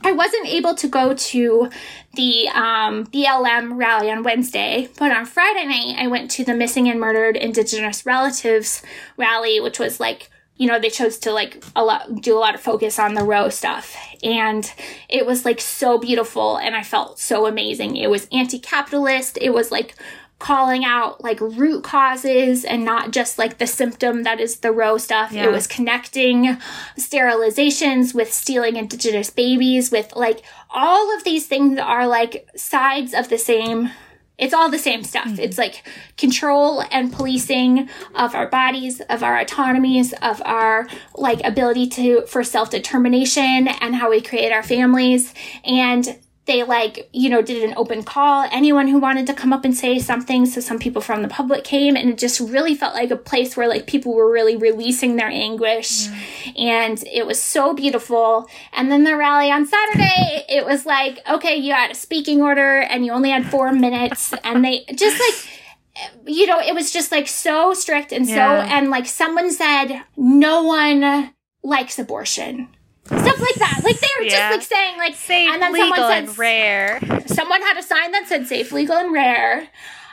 I 0.03 0.11
wasn't 0.11 0.47
able 0.47 0.75
to 0.75 0.87
go 0.87 1.13
to 1.13 1.69
the 2.15 2.49
um, 2.49 3.05
BLM 3.07 3.77
rally 3.77 4.11
on 4.11 4.23
Wednesday, 4.23 4.89
but 4.99 5.11
on 5.11 5.25
Friday 5.25 5.65
night, 5.65 5.95
I 5.97 6.07
went 6.07 6.29
to 6.31 6.43
the 6.43 6.53
Missing 6.53 6.89
and 6.89 6.99
Murdered 6.99 7.37
Indigenous 7.37 8.05
Relatives 8.05 8.83
rally, 9.17 9.59
which 9.59 9.79
was 9.79 9.99
like, 9.99 10.29
you 10.57 10.67
know, 10.67 10.79
they 10.79 10.89
chose 10.89 11.17
to 11.19 11.31
like 11.31 11.63
a 11.75 11.83
lot, 11.83 12.21
do 12.21 12.37
a 12.37 12.39
lot 12.39 12.53
of 12.53 12.61
focus 12.61 12.99
on 12.99 13.15
the 13.15 13.23
Roe 13.23 13.49
stuff. 13.49 13.95
And 14.21 14.71
it 15.09 15.25
was 15.25 15.45
like 15.45 15.59
so 15.59 15.97
beautiful 15.97 16.57
and 16.57 16.75
I 16.75 16.83
felt 16.83 17.19
so 17.19 17.47
amazing. 17.47 17.95
It 17.95 18.09
was 18.09 18.27
anti 18.31 18.59
capitalist. 18.59 19.37
It 19.41 19.49
was 19.49 19.71
like 19.71 19.95
calling 20.43 20.83
out 20.83 21.23
like 21.23 21.39
root 21.39 21.85
causes 21.85 22.65
and 22.65 22.83
not 22.83 23.11
just 23.11 23.39
like 23.39 23.59
the 23.59 23.65
symptom 23.65 24.23
that 24.23 24.41
is 24.41 24.57
the 24.57 24.73
Roe 24.73 24.97
stuff. 24.97 25.31
Yeah. 25.31 25.45
It 25.45 25.51
was 25.53 25.67
connecting 25.67 26.57
sterilizations 26.97 28.13
with 28.13 28.33
stealing 28.33 28.75
indigenous 28.75 29.29
babies 29.29 29.89
with 29.89 30.13
like 30.17 30.43
all 30.69 31.15
of 31.15 31.23
these 31.23 31.47
things 31.47 31.79
are 31.79 32.05
like 32.05 32.49
sides 32.57 33.13
of 33.13 33.29
the 33.29 33.37
same 33.37 33.89
it's 34.37 34.53
all 34.53 34.69
the 34.69 34.79
same 34.79 35.03
stuff. 35.03 35.27
Mm-hmm. 35.27 35.41
It's 35.41 35.57
like 35.59 35.87
control 36.17 36.83
and 36.91 37.13
policing 37.13 37.87
of 38.15 38.33
our 38.33 38.47
bodies, 38.47 38.99
of 39.01 39.23
our 39.23 39.39
autonomies, 39.39 40.11
of 40.21 40.41
our 40.43 40.87
like 41.15 41.39
ability 41.45 41.87
to 41.89 42.25
for 42.25 42.43
self-determination 42.43 43.67
and 43.67 43.95
how 43.95 44.09
we 44.09 44.21
create 44.21 44.51
our 44.51 44.63
families. 44.63 45.33
And 45.63 46.17
they 46.45 46.61
like, 46.63 47.09
you 47.13 47.29
know, 47.29 47.41
did 47.41 47.63
an 47.63 47.73
open 47.77 48.03
call. 48.03 48.45
Anyone 48.51 48.89
who 48.89 48.99
wanted 48.99 49.25
to 49.27 49.33
come 49.33 49.53
up 49.53 49.63
and 49.63 49.73
say 49.75 49.97
something. 49.97 50.45
So 50.45 50.59
some 50.59 50.77
people 50.77 51.01
from 51.01 51.21
the 51.21 51.29
public 51.29 51.63
came 51.63 51.95
and 51.95 52.09
it 52.09 52.17
just 52.17 52.41
really 52.41 52.75
felt 52.75 52.93
like 52.95 53.11
a 53.11 53.15
place 53.15 53.55
where 53.55 53.69
like 53.69 53.87
people 53.87 54.13
were 54.13 54.29
really 54.29 54.57
releasing 54.57 55.15
their 55.15 55.29
anguish. 55.29 56.07
And 56.57 57.01
it 57.11 57.25
was 57.25 57.41
so 57.41 57.73
beautiful. 57.73 58.49
And 58.73 58.91
then 58.91 59.05
the 59.05 59.15
rally 59.15 59.49
on 59.51 59.65
Saturday, 59.65 60.43
it 60.49 60.65
was 60.65 60.85
like, 60.85 61.19
okay, 61.29 61.55
you 61.55 61.71
had 61.71 61.91
a 61.91 61.95
speaking 61.95 62.41
order 62.41 62.79
and 62.81 63.05
you 63.05 63.13
only 63.13 63.29
had 63.29 63.45
four 63.49 63.71
minutes. 63.71 64.33
And 64.43 64.65
they 64.65 64.83
just 64.95 65.17
like, 65.21 66.09
you 66.27 66.45
know, 66.45 66.59
it 66.59 66.75
was 66.75 66.91
just 66.91 67.09
like 67.11 67.29
so 67.29 67.73
strict 67.73 68.11
and 68.11 68.27
so, 68.27 68.33
Yeah. 68.35 68.67
and 68.77 68.89
like 68.89 69.05
someone 69.05 69.49
said, 69.49 70.01
no 70.17 70.63
one 70.63 71.31
likes 71.63 71.97
abortion. 71.99 72.67
Stuff 73.05 73.39
like 73.39 73.55
that. 73.55 73.81
Like 73.83 73.99
they 73.99 74.07
were 74.19 74.25
Yeah. 74.25 74.49
just 74.49 74.51
like 74.51 74.77
saying 74.79 74.97
like, 74.97 75.15
Safe, 75.15 75.49
and 75.51 75.61
then 75.61 75.73
legal, 75.73 75.89
someone 75.95 76.09
said, 76.09 76.23
and 76.29 76.37
rare. 76.37 76.99
someone 77.27 77.61
had 77.61 77.77
a 77.77 77.83
sign 77.83 78.11
that 78.11 78.27
said 78.27 78.47
safe, 78.47 78.71
legal, 78.71 78.95
and 78.97 79.11
rare. 79.11 79.67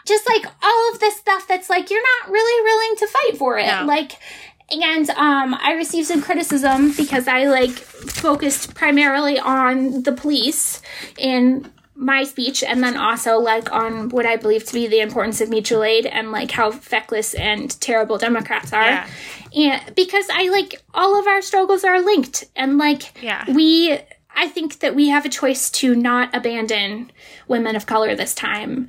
Just 0.07 0.29
like 0.29 0.45
all 0.63 0.93
of 0.93 0.99
this 1.01 1.17
stuff 1.17 1.47
that's 1.47 1.71
like 1.71 1.91
you're 1.91 2.03
not 2.23 2.33
really 2.33 2.65
willing 2.65 2.97
to 2.97 3.07
fight 3.07 3.39
for 3.39 3.59
it. 3.59 3.67
No. 3.67 3.85
Like 3.85 4.13
and 4.73 5.09
um 5.11 5.55
I 5.61 5.73
received 5.73 6.09
some 6.09 6.23
criticism 6.23 6.93
because 6.97 7.29
I 7.29 7.45
like 7.45 7.71
focused 7.71 8.75
primarily 8.75 9.39
on 9.39 10.03
the 10.03 10.13
police 10.13 10.81
in 11.19 11.71
my 12.01 12.25
speech 12.25 12.63
and 12.63 12.83
then 12.83 12.97
also 12.97 13.39
like 13.39 13.71
on 13.71 14.09
what 14.09 14.25
I 14.25 14.37
believe 14.37 14.65
to 14.65 14.73
be 14.73 14.87
the 14.87 15.01
importance 15.01 15.43
of 15.43 15.51
mutual 15.51 15.85
aid 15.85 16.07
and 16.07 16.33
like 16.33 16.51
how 16.51 16.71
feckless 16.71 17.35
and 17.35 17.79
terrible 17.81 18.17
Democrats 18.17 18.73
are. 18.73 18.83
Yeah. 18.83 19.09
And 19.55 19.95
because 19.95 20.25
I 20.33 20.49
like 20.49 20.83
all 20.95 21.21
of 21.21 21.27
our 21.27 21.43
struggles 21.43 21.85
are 21.85 22.01
linked 22.01 22.45
and 22.57 22.79
like 22.79 23.23
Yeah. 23.23 23.45
we 23.53 23.99
I 24.35 24.49
think 24.49 24.79
that 24.79 24.95
we 24.95 25.09
have 25.09 25.27
a 25.27 25.29
choice 25.29 25.69
to 25.73 25.95
not 25.95 26.35
abandon 26.35 27.13
women 27.49 27.77
of 27.77 27.85
color 27.85 28.15
this 28.15 28.35
time. 28.35 28.89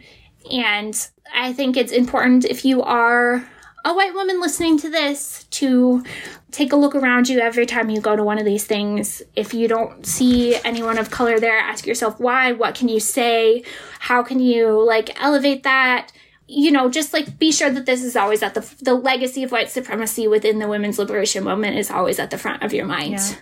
And 0.50 0.96
I 1.34 1.52
think 1.52 1.76
it's 1.76 1.92
important 1.92 2.46
if 2.46 2.64
you 2.64 2.82
are 2.82 3.46
a 3.84 3.94
white 3.94 4.14
woman 4.14 4.40
listening 4.40 4.78
to 4.80 4.90
this 4.90 5.46
to 5.52 6.04
take 6.52 6.74
a 6.74 6.76
look 6.76 6.96
around 6.96 7.30
you 7.30 7.40
every 7.40 7.66
time 7.66 7.90
you 7.90 8.02
go 8.02 8.16
to 8.16 8.24
one 8.24 8.38
of 8.38 8.46
these 8.46 8.66
things. 8.66 9.22
If 9.36 9.54
you 9.54 9.68
don't 9.68 10.06
see 10.06 10.56
anyone 10.64 10.98
of 10.98 11.10
color 11.10 11.40
there, 11.40 11.58
ask 11.58 11.86
yourself 11.86 12.20
why, 12.20 12.52
what 12.52 12.76
can 12.76 12.90
you 12.90 13.00
say? 13.00 13.64
How 14.00 14.24
can 14.24 14.40
you 14.40 14.84
like 14.84 15.22
elevate 15.22 15.64
that? 15.64 16.12
You 16.48 16.72
know, 16.72 16.90
just 16.90 17.14
like 17.14 17.40
be 17.40 17.52
sure 17.52 17.70
that 17.70 17.86
this 17.86 18.04
is 18.04 18.16
always 18.16 18.44
at 18.44 18.54
the 18.54 18.76
the 18.82 18.94
legacy 18.94 19.44
of 19.44 19.52
white 19.52 19.70
supremacy 19.70 20.28
within 20.28 20.60
the 20.60 20.68
women's 20.68 21.00
liberation 21.00 21.44
movement 21.44 21.78
is 21.78 21.90
always 21.90 22.20
at 22.20 22.30
the 22.30 22.38
front 22.38 22.64
of 22.64 22.74
your 22.74 22.86
mind. 22.86 23.14
Yeah. 23.14 23.36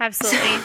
Absolutely. 0.00 0.62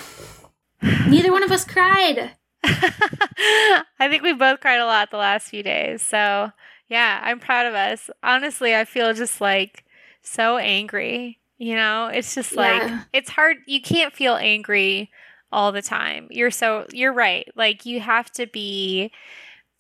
Neither 1.10 1.32
one 1.32 1.44
of 1.44 1.52
us 1.52 1.64
cried. 1.66 2.32
I 2.64 3.84
think 4.10 4.24
we 4.24 4.34
both 4.34 4.60
cried 4.60 4.80
a 4.80 4.86
lot 4.86 5.12
the 5.12 5.18
last 5.18 5.50
few 5.50 5.64
days. 5.64 6.02
So, 6.02 6.52
yeah, 6.90 7.22
I'm 7.24 7.40
proud 7.40 7.66
of 7.68 7.74
us. 7.74 8.10
Honestly, 8.22 8.76
I 8.76 8.86
feel 8.86 9.14
just 9.14 9.42
like 9.42 9.86
so 10.22 10.58
angry. 10.58 11.40
You 11.58 11.76
know, 11.76 12.08
it's 12.08 12.36
just 12.36 12.56
like, 12.56 12.84
Yeah. 12.84 13.04
it's 13.14 13.30
hard. 13.30 13.58
You 13.68 13.82
can't 13.82 14.14
feel 14.14 14.36
angry 14.36 15.10
all 15.52 15.72
the 15.72 15.82
time. 15.82 16.28
You're 16.32 16.52
so, 16.52 16.86
you're 16.92 17.14
right. 17.14 17.48
Like, 17.56 17.86
you 17.86 18.00
have 18.02 18.32
to 18.34 18.48
be 18.48 19.12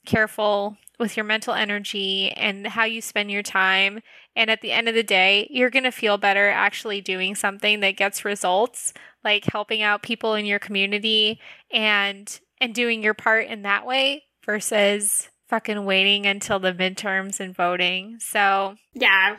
careful 0.05 0.77
with 0.99 1.17
your 1.17 1.23
mental 1.25 1.53
energy 1.53 2.31
and 2.31 2.67
how 2.67 2.85
you 2.85 3.01
spend 3.01 3.31
your 3.31 3.43
time. 3.43 4.01
And 4.35 4.49
at 4.49 4.61
the 4.61 4.71
end 4.71 4.87
of 4.89 4.95
the 4.95 5.03
day, 5.03 5.47
you're 5.51 5.69
going 5.69 5.83
to 5.83 5.91
feel 5.91 6.17
better 6.17 6.49
actually 6.49 7.01
doing 7.01 7.35
something 7.35 7.79
that 7.81 7.97
gets 7.97 8.25
results, 8.25 8.93
like 9.23 9.45
helping 9.45 9.81
out 9.81 10.03
people 10.03 10.35
in 10.35 10.45
your 10.45 10.59
community 10.59 11.39
and 11.71 12.39
and 12.61 12.73
doing 12.73 13.03
your 13.03 13.13
part 13.13 13.47
in 13.47 13.63
that 13.63 13.85
way 13.85 14.23
versus 14.45 15.29
fucking 15.53 15.85
waiting 15.85 16.25
until 16.25 16.57
the 16.57 16.73
midterms 16.73 17.39
and 17.39 17.55
voting. 17.55 18.17
So, 18.19 18.75
Yeah. 18.95 19.35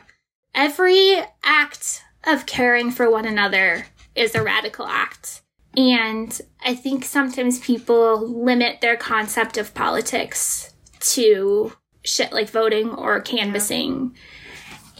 Every 0.53 1.21
act 1.43 2.05
of 2.25 2.45
caring 2.45 2.89
for 2.89 3.11
one 3.11 3.25
another 3.25 3.87
is 4.15 4.33
a 4.33 4.41
radical 4.41 4.85
act. 4.87 5.41
And 5.75 6.39
I 6.63 6.73
think 6.73 7.03
sometimes 7.03 7.59
people 7.59 8.25
limit 8.25 8.79
their 8.79 8.95
concept 8.95 9.57
of 9.57 9.73
politics 9.73 10.73
to 11.01 11.73
shit 12.05 12.31
like 12.31 12.49
voting 12.49 12.91
or 12.91 13.19
canvassing. 13.19 14.15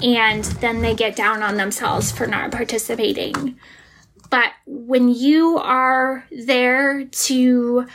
And 0.03 0.43
then 0.43 0.81
they 0.81 0.93
get 0.93 1.15
down 1.15 1.41
on 1.41 1.55
themselves 1.55 2.11
for 2.11 2.27
not 2.27 2.51
participating. 2.51 3.57
but 4.29 4.51
when 4.65 5.07
you 5.07 5.57
are 5.59 6.25
there 6.45 7.05
to 7.05 7.85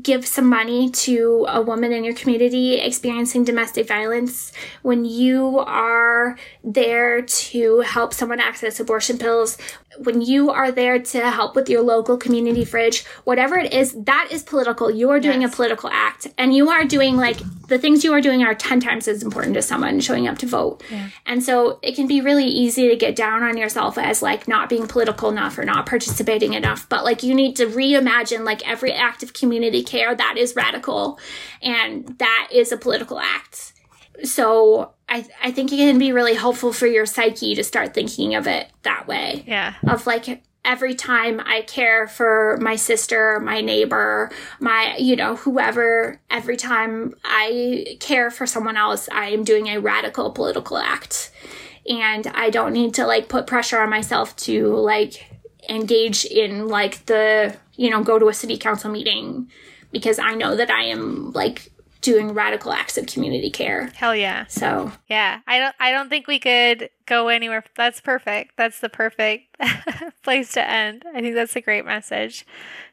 give 0.00 0.26
some 0.26 0.46
money 0.48 0.88
to 0.88 1.46
a 1.48 1.60
woman 1.60 1.92
in 1.92 2.04
your 2.04 2.14
community 2.14 2.76
experiencing 2.76 3.44
domestic 3.44 3.88
violence, 3.88 4.52
when 4.82 5.04
you 5.04 5.58
are 5.58 6.36
there 6.62 7.22
to 7.22 7.80
help 7.80 8.14
someone 8.14 8.40
access 8.40 8.78
abortion 8.78 9.18
pills, 9.18 9.58
when 9.98 10.20
you 10.20 10.50
are 10.50 10.72
there 10.72 10.98
to 10.98 11.30
help 11.30 11.54
with 11.54 11.68
your 11.68 11.82
local 11.82 12.16
community 12.16 12.64
fridge, 12.64 13.04
whatever 13.24 13.56
it 13.56 13.72
is, 13.72 13.92
that 14.04 14.28
is 14.30 14.42
political. 14.42 14.90
You 14.90 15.10
are 15.10 15.20
doing 15.20 15.42
yes. 15.42 15.52
a 15.52 15.56
political 15.56 15.90
act 15.90 16.26
and 16.38 16.54
you 16.54 16.70
are 16.70 16.84
doing 16.84 17.16
like 17.16 17.38
the 17.68 17.78
things 17.78 18.04
you 18.04 18.12
are 18.12 18.20
doing 18.20 18.42
are 18.42 18.54
10 18.54 18.80
times 18.80 19.08
as 19.08 19.22
important 19.22 19.56
as 19.56 19.66
someone 19.66 20.00
showing 20.00 20.28
up 20.28 20.38
to 20.38 20.46
vote. 20.46 20.82
Yeah. 20.90 21.10
And 21.26 21.42
so 21.42 21.78
it 21.82 21.94
can 21.94 22.06
be 22.06 22.20
really 22.20 22.46
easy 22.46 22.88
to 22.88 22.96
get 22.96 23.16
down 23.16 23.42
on 23.42 23.56
yourself 23.56 23.96
as 23.98 24.22
like 24.22 24.48
not 24.48 24.68
being 24.68 24.86
political 24.86 25.30
enough 25.30 25.58
or 25.58 25.64
not 25.64 25.86
participating 25.86 26.54
enough. 26.54 26.88
But 26.88 27.04
like 27.04 27.22
you 27.22 27.34
need 27.34 27.56
to 27.56 27.66
reimagine 27.66 28.44
like 28.44 28.68
every 28.68 28.92
act 28.92 29.22
of 29.22 29.32
community 29.32 29.63
care 29.82 30.14
that 30.14 30.36
is 30.36 30.54
radical 30.56 31.18
and 31.62 32.06
that 32.18 32.48
is 32.52 32.72
a 32.72 32.76
political 32.76 33.18
act. 33.18 33.72
So 34.22 34.92
I, 35.08 35.26
I 35.42 35.50
think 35.50 35.72
it 35.72 35.76
can 35.76 35.98
be 35.98 36.12
really 36.12 36.34
helpful 36.34 36.72
for 36.72 36.86
your 36.86 37.06
psyche 37.06 37.54
to 37.54 37.64
start 37.64 37.94
thinking 37.94 38.34
of 38.34 38.46
it 38.46 38.68
that 38.82 39.06
way. 39.06 39.44
Yeah. 39.46 39.74
Of 39.86 40.06
like 40.06 40.42
every 40.64 40.94
time 40.94 41.40
I 41.44 41.62
care 41.62 42.08
for 42.08 42.56
my 42.60 42.76
sister, 42.76 43.38
my 43.40 43.60
neighbor, 43.60 44.30
my, 44.60 44.96
you 44.98 45.14
know, 45.14 45.36
whoever, 45.36 46.20
every 46.30 46.56
time 46.56 47.14
I 47.22 47.96
care 48.00 48.30
for 48.30 48.46
someone 48.46 48.76
else, 48.76 49.08
I 49.12 49.26
am 49.30 49.44
doing 49.44 49.68
a 49.68 49.78
radical 49.78 50.30
political 50.30 50.78
act. 50.78 51.30
And 51.86 52.26
I 52.28 52.48
don't 52.48 52.72
need 52.72 52.94
to 52.94 53.06
like 53.06 53.28
put 53.28 53.46
pressure 53.46 53.78
on 53.78 53.90
myself 53.90 54.34
to 54.36 54.74
like 54.74 55.26
engage 55.68 56.24
in 56.24 56.68
like 56.68 57.04
the, 57.06 57.56
you 57.76 57.90
know, 57.90 58.02
go 58.02 58.18
to 58.18 58.28
a 58.28 58.34
city 58.34 58.56
council 58.56 58.90
meeting 58.90 59.50
because 59.92 60.18
I 60.18 60.34
know 60.34 60.56
that 60.56 60.70
I 60.70 60.84
am 60.84 61.32
like 61.32 61.70
doing 62.04 62.34
radical 62.34 62.70
acts 62.70 62.98
of 62.98 63.06
community 63.06 63.48
care. 63.48 63.86
Hell 63.94 64.14
yeah. 64.14 64.44
So 64.46 64.92
yeah, 65.08 65.40
I 65.46 65.58
don't 65.58 65.74
I 65.80 65.90
don't 65.90 66.10
think 66.10 66.26
we 66.26 66.38
could 66.38 66.90
go 67.06 67.28
anywhere. 67.28 67.64
That's 67.76 68.00
perfect. 68.02 68.58
That's 68.58 68.80
the 68.80 68.90
perfect 68.90 69.56
place 70.22 70.52
to 70.52 70.68
end. 70.68 71.04
I 71.14 71.22
think 71.22 71.34
that's 71.34 71.56
a 71.56 71.62
great 71.62 71.86
message. 71.86 72.44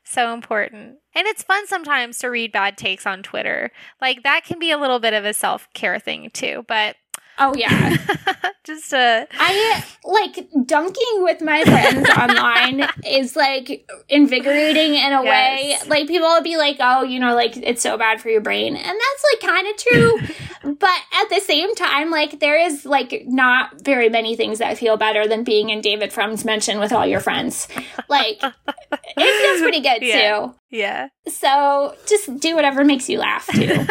So 0.06 0.34
important. 0.34 0.99
And 1.14 1.28
it's 1.28 1.44
fun 1.44 1.68
sometimes 1.68 2.20
to 2.20 2.30
read 2.30 2.53
bad 2.53 2.78
takes 2.78 3.06
on 3.06 3.22
Twitter. 3.22 3.72
Like 3.99 4.24
that 4.24 4.45
can 4.45 4.60
be 4.60 4.72
a 4.72 4.78
little 4.78 4.99
bit 4.99 5.14
of 5.14 5.26
a 5.26 5.34
self 5.34 5.68
care 5.74 5.99
thing 5.99 6.30
too. 6.34 6.64
But 6.68 6.95
Oh 7.40 7.53
yeah. 7.56 7.98
Just 8.64 8.94
uh 8.94 9.26
I 9.32 9.84
like 10.03 10.48
dunking 10.66 11.24
with 11.24 11.41
my 11.41 11.64
friends 11.64 12.08
online 12.18 12.88
is 13.06 13.36
like 13.36 13.90
invigorating 14.10 14.94
in 14.95 15.14
a 15.14 15.24
yes. 15.24 15.26
way. 15.26 15.90
Like 15.90 16.08
people 16.08 16.28
will 16.28 16.44
be 16.44 16.58
like, 16.58 16.78
"Oh, 16.80 17.03
you 17.03 17.20
know, 17.20 17.34
like 17.34 17.58
it's 17.58 17.82
so 17.82 17.98
bad 17.98 18.22
for 18.22 18.30
your 18.30 18.41
brain." 18.41 18.76
And 18.76 18.86
that's 18.86 19.26
like 19.34 19.52
kind 19.52 19.68
of 19.68 19.78
true. 19.78 20.20
but 20.80 20.99
at 21.14 21.30
the 21.30 21.40
same 21.40 21.74
time, 21.76 22.12
like 22.12 22.40
there 22.40 22.60
is 22.60 22.86
like 22.86 23.24
not 23.26 23.82
very 23.82 24.10
many 24.10 24.36
things 24.36 24.60
that 24.60 24.78
feel 24.78 24.98
better 24.98 25.28
than 25.28 25.44
being 25.44 25.72
in 25.72 25.82
David 25.82 26.14
Frum's 26.14 26.45
mansion 26.45 26.80
with 26.80 26.91
all 26.91 27.08
your 27.08 27.20
friends. 27.20 27.68
Like 28.10 28.44
it 28.44 29.41
feels 29.41 29.62
pretty 29.62 29.82
good 29.82 30.03
yeah. 30.03 30.38
too. 30.38 30.56
Yeah. 30.70 31.08
So 31.28 31.95
just 32.08 32.40
do 32.40 32.56
whatever 32.56 32.86
makes 32.86 33.10
you 33.10 33.18
laugh 33.18 33.48
too. 33.48 33.88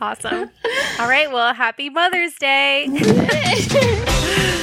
Awesome. 0.00 0.50
All 0.98 1.08
right. 1.08 1.30
Well, 1.30 1.54
happy 1.54 1.90
Mother's 1.90 2.34
Day. 2.34 2.86